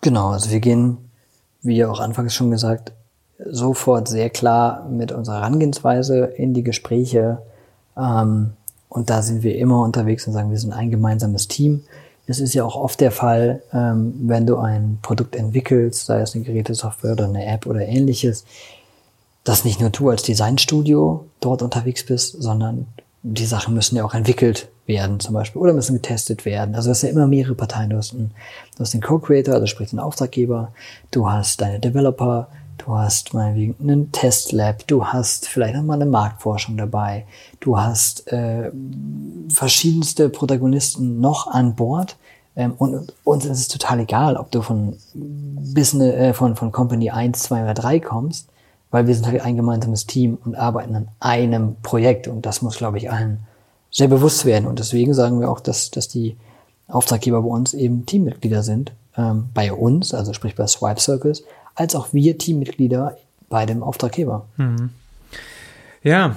Genau, 0.00 0.28
also 0.28 0.50
wir 0.50 0.60
gehen, 0.60 0.98
wie 1.62 1.84
auch 1.84 2.00
anfangs 2.00 2.34
schon 2.34 2.50
gesagt, 2.50 2.92
sofort 3.38 4.08
sehr 4.08 4.30
klar 4.30 4.88
mit 4.88 5.12
unserer 5.12 5.36
Herangehensweise 5.36 6.24
in 6.24 6.54
die 6.54 6.62
Gespräche. 6.62 7.42
Ähm, 7.96 8.52
und 8.88 9.10
da 9.10 9.22
sind 9.22 9.42
wir 9.42 9.56
immer 9.56 9.82
unterwegs 9.82 10.26
und 10.26 10.32
sagen, 10.32 10.50
wir 10.50 10.58
sind 10.58 10.72
ein 10.72 10.90
gemeinsames 10.90 11.48
Team. 11.48 11.84
Es 12.30 12.38
ist 12.40 12.54
ja 12.54 12.64
auch 12.64 12.76
oft 12.76 13.00
der 13.00 13.10
Fall, 13.10 13.62
ähm, 13.72 14.14
wenn 14.22 14.46
du 14.46 14.56
ein 14.56 14.98
Produkt 15.02 15.34
entwickelst, 15.34 16.06
sei 16.06 16.20
es 16.20 16.34
eine 16.34 16.44
Gerätesoftware 16.44 17.12
oder 17.12 17.24
eine 17.24 17.44
App 17.44 17.66
oder 17.66 17.80
ähnliches, 17.80 18.44
dass 19.44 19.64
nicht 19.64 19.80
nur 19.80 19.90
du 19.90 20.10
als 20.10 20.22
Designstudio 20.22 21.26
dort 21.40 21.62
unterwegs 21.62 22.06
bist, 22.06 22.40
sondern 22.40 22.86
die 23.22 23.46
Sachen 23.46 23.74
müssen 23.74 23.96
ja 23.96 24.04
auch 24.04 24.14
entwickelt 24.14 24.68
werden 24.86 25.20
zum 25.20 25.34
Beispiel 25.34 25.60
oder 25.60 25.72
müssen 25.72 25.94
getestet 25.94 26.44
werden. 26.44 26.74
Also 26.74 26.88
das 26.88 26.98
ist 26.98 27.02
ja 27.02 27.10
immer 27.10 27.26
mehrere 27.26 27.54
Parteien. 27.54 27.90
Du 27.90 27.96
hast, 27.96 28.14
einen, 28.14 28.32
du 28.76 28.80
hast 28.80 28.94
den 28.94 29.02
Co-Creator, 29.02 29.54
also 29.54 29.66
sprich 29.66 29.90
den 29.90 29.98
Auftraggeber, 29.98 30.72
du 31.10 31.30
hast 31.30 31.60
deine 31.60 31.80
Developer, 31.80 32.48
du 32.78 32.96
hast 32.96 33.34
meinetwegen 33.34 33.76
einen 33.80 34.12
Testlab, 34.12 34.86
du 34.86 35.06
hast 35.06 35.48
vielleicht 35.48 35.74
noch 35.74 35.82
mal 35.82 35.94
eine 35.94 36.06
Marktforschung 36.06 36.76
dabei, 36.76 37.26
du 37.60 37.78
hast 37.78 38.32
äh, 38.32 38.70
verschiedenste 39.48 40.28
Protagonisten 40.28 41.20
noch 41.20 41.46
an 41.46 41.74
Bord. 41.74 42.16
Ähm, 42.60 42.74
und 42.76 43.14
uns 43.24 43.46
ist 43.46 43.58
es 43.58 43.68
total 43.68 44.00
egal, 44.00 44.36
ob 44.36 44.50
du 44.50 44.60
von 44.60 44.98
Business, 45.14 46.14
äh, 46.14 46.34
von, 46.34 46.56
von 46.56 46.72
Company 46.72 47.08
1, 47.08 47.44
2 47.44 47.62
oder 47.62 47.72
3 47.72 48.00
kommst, 48.00 48.48
weil 48.90 49.06
wir 49.06 49.14
sind 49.14 49.26
halt 49.26 49.40
ein 49.40 49.56
gemeinsames 49.56 50.06
Team 50.06 50.36
und 50.44 50.56
arbeiten 50.56 50.94
an 50.94 51.08
einem 51.20 51.76
Projekt. 51.82 52.28
Und 52.28 52.44
das 52.44 52.60
muss, 52.60 52.76
glaube 52.76 52.98
ich, 52.98 53.10
allen 53.10 53.38
sehr 53.90 54.08
bewusst 54.08 54.44
werden. 54.44 54.66
Und 54.66 54.78
deswegen 54.78 55.14
sagen 55.14 55.40
wir 55.40 55.50
auch, 55.50 55.60
dass, 55.60 55.90
dass 55.90 56.06
die 56.06 56.36
Auftraggeber 56.86 57.40
bei 57.40 57.48
uns 57.48 57.72
eben 57.72 58.04
Teammitglieder 58.04 58.62
sind. 58.62 58.92
Ähm, 59.16 59.48
bei 59.54 59.72
uns, 59.72 60.12
also 60.12 60.34
sprich 60.34 60.54
bei 60.54 60.66
Swipe 60.66 61.00
Circles, 61.00 61.44
als 61.74 61.94
auch 61.94 62.12
wir 62.12 62.36
Teammitglieder 62.36 63.16
bei 63.48 63.64
dem 63.64 63.82
Auftraggeber. 63.82 64.44
Mhm. 64.58 64.90
Ja, 66.02 66.36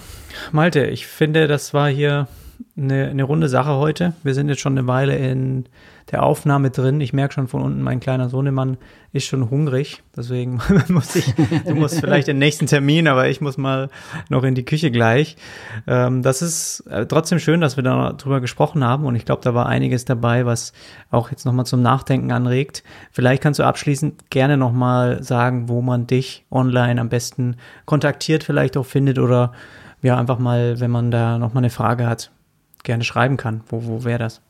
Malte, 0.54 0.86
ich 0.86 1.06
finde, 1.06 1.48
das 1.48 1.74
war 1.74 1.90
hier 1.90 2.28
eine, 2.76 3.08
eine 3.08 3.24
runde 3.24 3.50
Sache 3.50 3.76
heute. 3.76 4.14
Wir 4.24 4.34
sind 4.34 4.50
jetzt 4.50 4.62
schon 4.62 4.78
eine 4.78 4.88
Weile 4.88 5.16
in 5.16 5.66
der 6.12 6.24
Aufnahme 6.24 6.72
drin. 6.72 7.00
Ich 7.02 7.14
merke 7.14 7.34
schon 7.34 7.48
von 7.48 7.62
unten, 7.62 7.82
mein 7.82 8.00
kleiner 8.00 8.30
Sohnemann 8.30 8.78
ist 9.14 9.26
schon 9.26 9.50
hungrig. 9.50 10.02
Deswegen 10.18 10.60
muss 10.90 11.16
ich, 11.16 11.34
du 11.66 11.76
musst 11.76 12.00
vielleicht 12.00 12.28
den 12.28 12.40
nächsten 12.40 12.66
Termin, 12.66 13.08
aber 13.08 13.30
ich 13.30 13.42
muss 13.42 13.58
mal 13.58 13.90
noch 14.30 14.44
in 14.44 14.56
die 14.56 14.66
Küche 14.66 14.90
gleich. 14.90 15.38
Ähm, 15.86 16.24
das 16.24 16.42
ist 16.42 16.82
äh, 16.88 17.06
trotzdem 17.06 17.40
schön, 17.40 17.62
dass 17.62 17.78
wir 17.78 17.84
da 17.84 18.14
drüber 18.14 18.42
gesprochen 18.42 18.84
haben 18.84 19.06
und 19.06 19.16
ich 19.16 19.26
glaube, 19.26 19.42
da 19.44 19.54
war 19.54 19.68
einiges 19.68 20.04
dabei, 20.04 20.46
was 20.46 20.74
auch 21.12 21.30
jetzt 21.30 21.46
nochmal 21.46 21.66
zum 21.66 21.82
Nachdenken 21.84 22.32
anregt. 22.32 22.84
Vielleicht 23.12 23.44
kannst 23.44 23.60
du 23.60 23.64
abschließend 23.64 24.32
gerne 24.32 24.58
nochmal 24.58 25.22
sagen, 25.24 25.70
wo 25.70 25.82
man 25.82 26.08
dich 26.08 26.46
online 26.52 27.00
am 27.00 27.10
besten 27.10 27.58
kontaktiert, 27.86 28.44
vielleicht 28.44 28.78
auch 28.78 28.86
findet 28.86 29.20
oder 29.20 29.54
ja, 30.02 30.18
einfach 30.18 30.38
mal, 30.38 30.80
wenn 30.82 30.92
man 30.92 31.12
da 31.12 31.38
nochmal 31.38 31.64
eine 31.64 31.70
Frage 31.70 32.08
hat, 32.08 32.33
gerne 32.84 33.04
schreiben 33.04 33.38
kann. 33.38 33.62
Wo, 33.68 33.86
wo 33.86 34.04
wäre 34.04 34.20
das? 34.20 34.42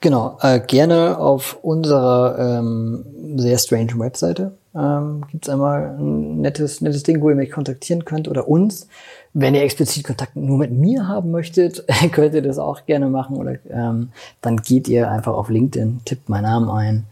Genau, 0.00 0.38
äh, 0.40 0.60
gerne 0.60 1.18
auf 1.18 1.58
unserer 1.62 2.38
ähm, 2.38 3.04
sehr 3.36 3.58
strange 3.58 3.98
Webseite 3.98 4.52
ähm, 4.76 5.24
gibt 5.30 5.46
es 5.46 5.52
einmal 5.52 5.96
ein 5.98 6.40
nettes, 6.40 6.80
nettes 6.80 7.02
Ding, 7.02 7.20
wo 7.20 7.30
ihr 7.30 7.36
mich 7.36 7.50
kontaktieren 7.50 8.04
könnt 8.04 8.28
oder 8.28 8.48
uns. 8.48 8.88
Wenn 9.32 9.54
ihr 9.54 9.62
explizit 9.62 10.04
Kontakt 10.04 10.36
nur 10.36 10.58
mit 10.58 10.70
mir 10.70 11.08
haben 11.08 11.30
möchtet, 11.30 11.84
könnt 12.12 12.34
ihr 12.34 12.42
das 12.42 12.58
auch 12.58 12.84
gerne 12.86 13.08
machen 13.08 13.36
oder 13.36 13.56
ähm, 13.70 14.10
dann 14.40 14.58
geht 14.58 14.88
ihr 14.88 15.10
einfach 15.10 15.34
auf 15.34 15.48
LinkedIn, 15.48 16.00
tippt 16.04 16.28
meinen 16.28 16.44
Namen 16.44 16.70
ein 16.70 17.04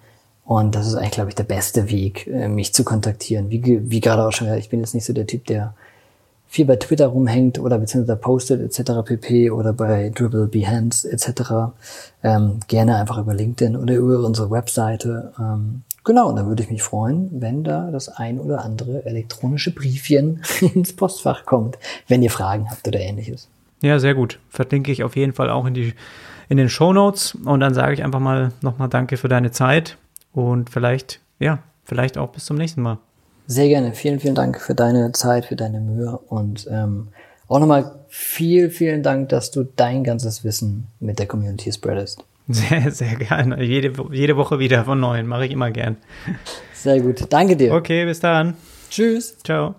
und 0.45 0.75
das 0.75 0.87
ist 0.87 0.95
eigentlich, 0.95 1.13
glaube 1.13 1.31
ich, 1.31 1.37
der 1.37 1.45
beste 1.45 1.91
Weg, 1.91 2.27
äh, 2.27 2.49
mich 2.49 2.75
zu 2.75 2.85
kontaktieren. 2.85 3.51
Wie, 3.51 3.91
wie 3.91 4.01
gerade 4.01 4.27
auch 4.27 4.33
schon 4.33 4.47
gesagt, 4.47 4.63
ich 4.63 4.71
bin 4.71 4.81
jetzt 4.81 4.95
nicht 4.95 5.07
so 5.07 5.13
der 5.13 5.27
Typ, 5.27 5.47
der 5.47 5.75
viel 6.55 6.67
bei 6.67 6.77
Twitter 6.77 7.09
rumhängt 7.09 7.59
oder 7.59 7.79
beziehungsweise 7.79 8.17
postet 8.17 8.61
etc. 8.61 8.93
pp. 9.05 9.51
oder 9.51 9.73
bei 9.73 10.13
Dribble 10.15 10.47
Behance 10.47 11.11
etc. 11.11 11.75
Ähm, 12.23 12.61
gerne 12.69 12.95
einfach 12.95 13.19
über 13.19 13.35
LinkedIn 13.35 13.75
oder 13.77 13.95
über 13.95 14.21
unsere 14.21 14.53
Webseite. 14.53 15.33
Ähm, 15.37 15.83
genau, 16.05 16.29
und 16.29 16.37
dann 16.37 16.47
würde 16.47 16.63
ich 16.63 16.71
mich 16.71 16.81
freuen, 16.81 17.29
wenn 17.33 17.65
da 17.65 17.91
das 17.91 18.09
ein 18.09 18.39
oder 18.39 18.65
andere 18.65 19.05
elektronische 19.05 19.75
Briefchen 19.75 20.43
ins 20.75 20.95
Postfach 20.95 21.45
kommt, 21.45 21.77
wenn 22.07 22.23
ihr 22.23 22.31
Fragen 22.31 22.71
habt 22.71 22.87
oder 22.87 23.01
ähnliches. 23.01 23.49
Ja, 23.83 23.99
sehr 23.99 24.15
gut. 24.15 24.39
Verlinke 24.49 24.93
ich 24.93 25.03
auf 25.03 25.17
jeden 25.17 25.33
Fall 25.33 25.51
auch 25.51 25.67
in 25.67 25.75
die 25.75 25.93
in 26.49 26.57
den 26.57 26.69
Show 26.69 26.93
Notes 26.93 27.35
und 27.35 27.59
dann 27.59 27.75
sage 27.75 27.95
ich 27.95 28.05
einfach 28.05 28.21
mal 28.21 28.53
nochmal 28.61 28.89
Danke 28.89 29.17
für 29.17 29.29
deine 29.29 29.51
Zeit 29.51 29.97
und 30.33 30.71
vielleicht, 30.71 31.19
ja, 31.41 31.59
vielleicht 31.85 32.17
auch 32.17 32.31
bis 32.31 32.45
zum 32.45 32.59
nächsten 32.59 32.83
Mal. 32.83 32.99
Sehr 33.47 33.69
gerne. 33.69 33.93
Vielen, 33.93 34.21
vielen 34.21 34.35
Dank 34.35 34.61
für 34.61 34.75
deine 34.75 35.13
Zeit, 35.13 35.47
für 35.47 35.57
deine 35.57 35.81
Mühe 35.81 36.19
und 36.29 36.67
ähm, 36.71 37.09
auch 37.49 37.59
nochmal 37.59 38.05
viel, 38.09 38.71
vielen 38.71 39.03
Dank, 39.03 39.29
dass 39.29 39.51
du 39.51 39.65
dein 39.65 40.03
ganzes 40.05 40.45
Wissen 40.45 40.87
mit 41.01 41.19
der 41.19 41.27
Community 41.27 41.73
spreadest. 41.73 42.25
Sehr, 42.49 42.91
sehr 42.91 43.17
gerne. 43.17 43.63
Jede, 43.63 43.93
jede 44.13 44.37
Woche 44.37 44.59
wieder 44.59 44.85
von 44.85 45.01
neuem. 45.01 45.27
Mache 45.27 45.47
ich 45.47 45.53
immer 45.53 45.71
gern. 45.71 45.97
Sehr 46.75 47.01
gut. 47.01 47.25
Danke 47.31 47.57
dir. 47.57 47.73
Okay, 47.73 48.05
bis 48.05 48.21
dann. 48.21 48.55
Tschüss. 48.91 49.39
Ciao. 49.43 49.75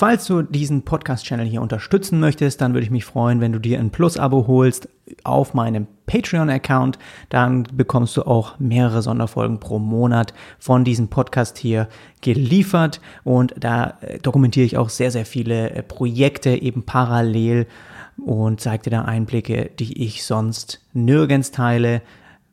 Falls 0.00 0.24
du 0.24 0.40
diesen 0.40 0.80
Podcast-Channel 0.80 1.44
hier 1.44 1.60
unterstützen 1.60 2.20
möchtest, 2.20 2.62
dann 2.62 2.72
würde 2.72 2.84
ich 2.84 2.90
mich 2.90 3.04
freuen, 3.04 3.42
wenn 3.42 3.52
du 3.52 3.58
dir 3.58 3.78
ein 3.78 3.90
Plus-Abo 3.90 4.46
holst 4.46 4.88
auf 5.24 5.52
meinem 5.52 5.86
Patreon-Account. 6.06 6.98
Dann 7.28 7.64
bekommst 7.64 8.16
du 8.16 8.22
auch 8.22 8.58
mehrere 8.58 9.02
Sonderfolgen 9.02 9.60
pro 9.60 9.78
Monat 9.78 10.32
von 10.58 10.84
diesem 10.84 11.08
Podcast 11.08 11.58
hier 11.58 11.86
geliefert. 12.22 13.02
Und 13.24 13.54
da 13.60 13.98
äh, 14.00 14.18
dokumentiere 14.20 14.64
ich 14.64 14.78
auch 14.78 14.88
sehr, 14.88 15.10
sehr 15.10 15.26
viele 15.26 15.68
äh, 15.68 15.82
Projekte 15.82 16.48
eben 16.48 16.84
parallel 16.84 17.66
und 18.16 18.58
zeige 18.62 18.84
dir 18.84 18.90
da 18.92 19.02
Einblicke, 19.02 19.70
die 19.78 20.02
ich 20.02 20.24
sonst 20.24 20.80
nirgends 20.94 21.50
teile, 21.50 22.00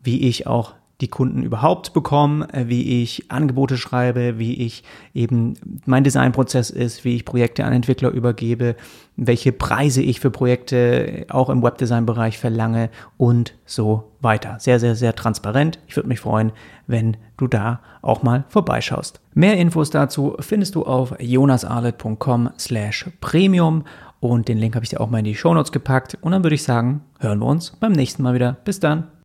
wie 0.03 0.27
ich 0.27 0.47
auch 0.47 0.73
die 1.01 1.07
Kunden 1.07 1.43
überhaupt 1.43 1.93
bekommen, 1.93 2.41
äh, 2.49 2.65
wie 2.67 3.03
ich 3.03 3.31
Angebote 3.31 3.77
schreibe, 3.77 4.39
wie 4.39 4.65
ich 4.65 4.83
eben 5.13 5.53
mein 5.85 6.03
Designprozess 6.03 6.69
ist, 6.69 7.05
wie 7.05 7.15
ich 7.15 7.25
Projekte 7.25 7.65
an 7.65 7.73
Entwickler 7.73 8.09
übergebe, 8.09 8.75
welche 9.15 9.51
Preise 9.51 10.01
ich 10.01 10.19
für 10.19 10.31
Projekte 10.31 11.25
auch 11.29 11.49
im 11.49 11.61
Webdesign-Bereich 11.61 12.37
verlange 12.39 12.89
und 13.17 13.53
so 13.65 14.11
weiter. 14.21 14.57
Sehr, 14.59 14.79
sehr, 14.79 14.95
sehr 14.95 15.15
transparent. 15.15 15.79
Ich 15.87 15.95
würde 15.95 16.09
mich 16.09 16.19
freuen, 16.19 16.51
wenn 16.87 17.17
du 17.37 17.47
da 17.47 17.79
auch 18.01 18.23
mal 18.23 18.45
vorbeischaust. 18.49 19.19
Mehr 19.33 19.57
Infos 19.57 19.91
dazu 19.91 20.35
findest 20.39 20.75
du 20.75 20.83
auf 20.83 21.13
jonasarlet.com 21.19 22.49
slash 22.57 23.09
premium 23.21 23.83
und 24.19 24.47
den 24.47 24.57
Link 24.57 24.73
habe 24.73 24.83
ich 24.83 24.89
dir 24.89 24.99
auch 24.99 25.09
mal 25.09 25.19
in 25.19 25.25
die 25.25 25.35
Shownotes 25.35 25.71
gepackt 25.71 26.17
und 26.21 26.31
dann 26.31 26.43
würde 26.43 26.55
ich 26.55 26.63
sagen, 26.63 27.01
hören 27.19 27.39
wir 27.39 27.45
uns 27.45 27.71
beim 27.79 27.91
nächsten 27.91 28.23
Mal 28.23 28.33
wieder. 28.33 28.57
Bis 28.65 28.79
dann. 28.79 29.16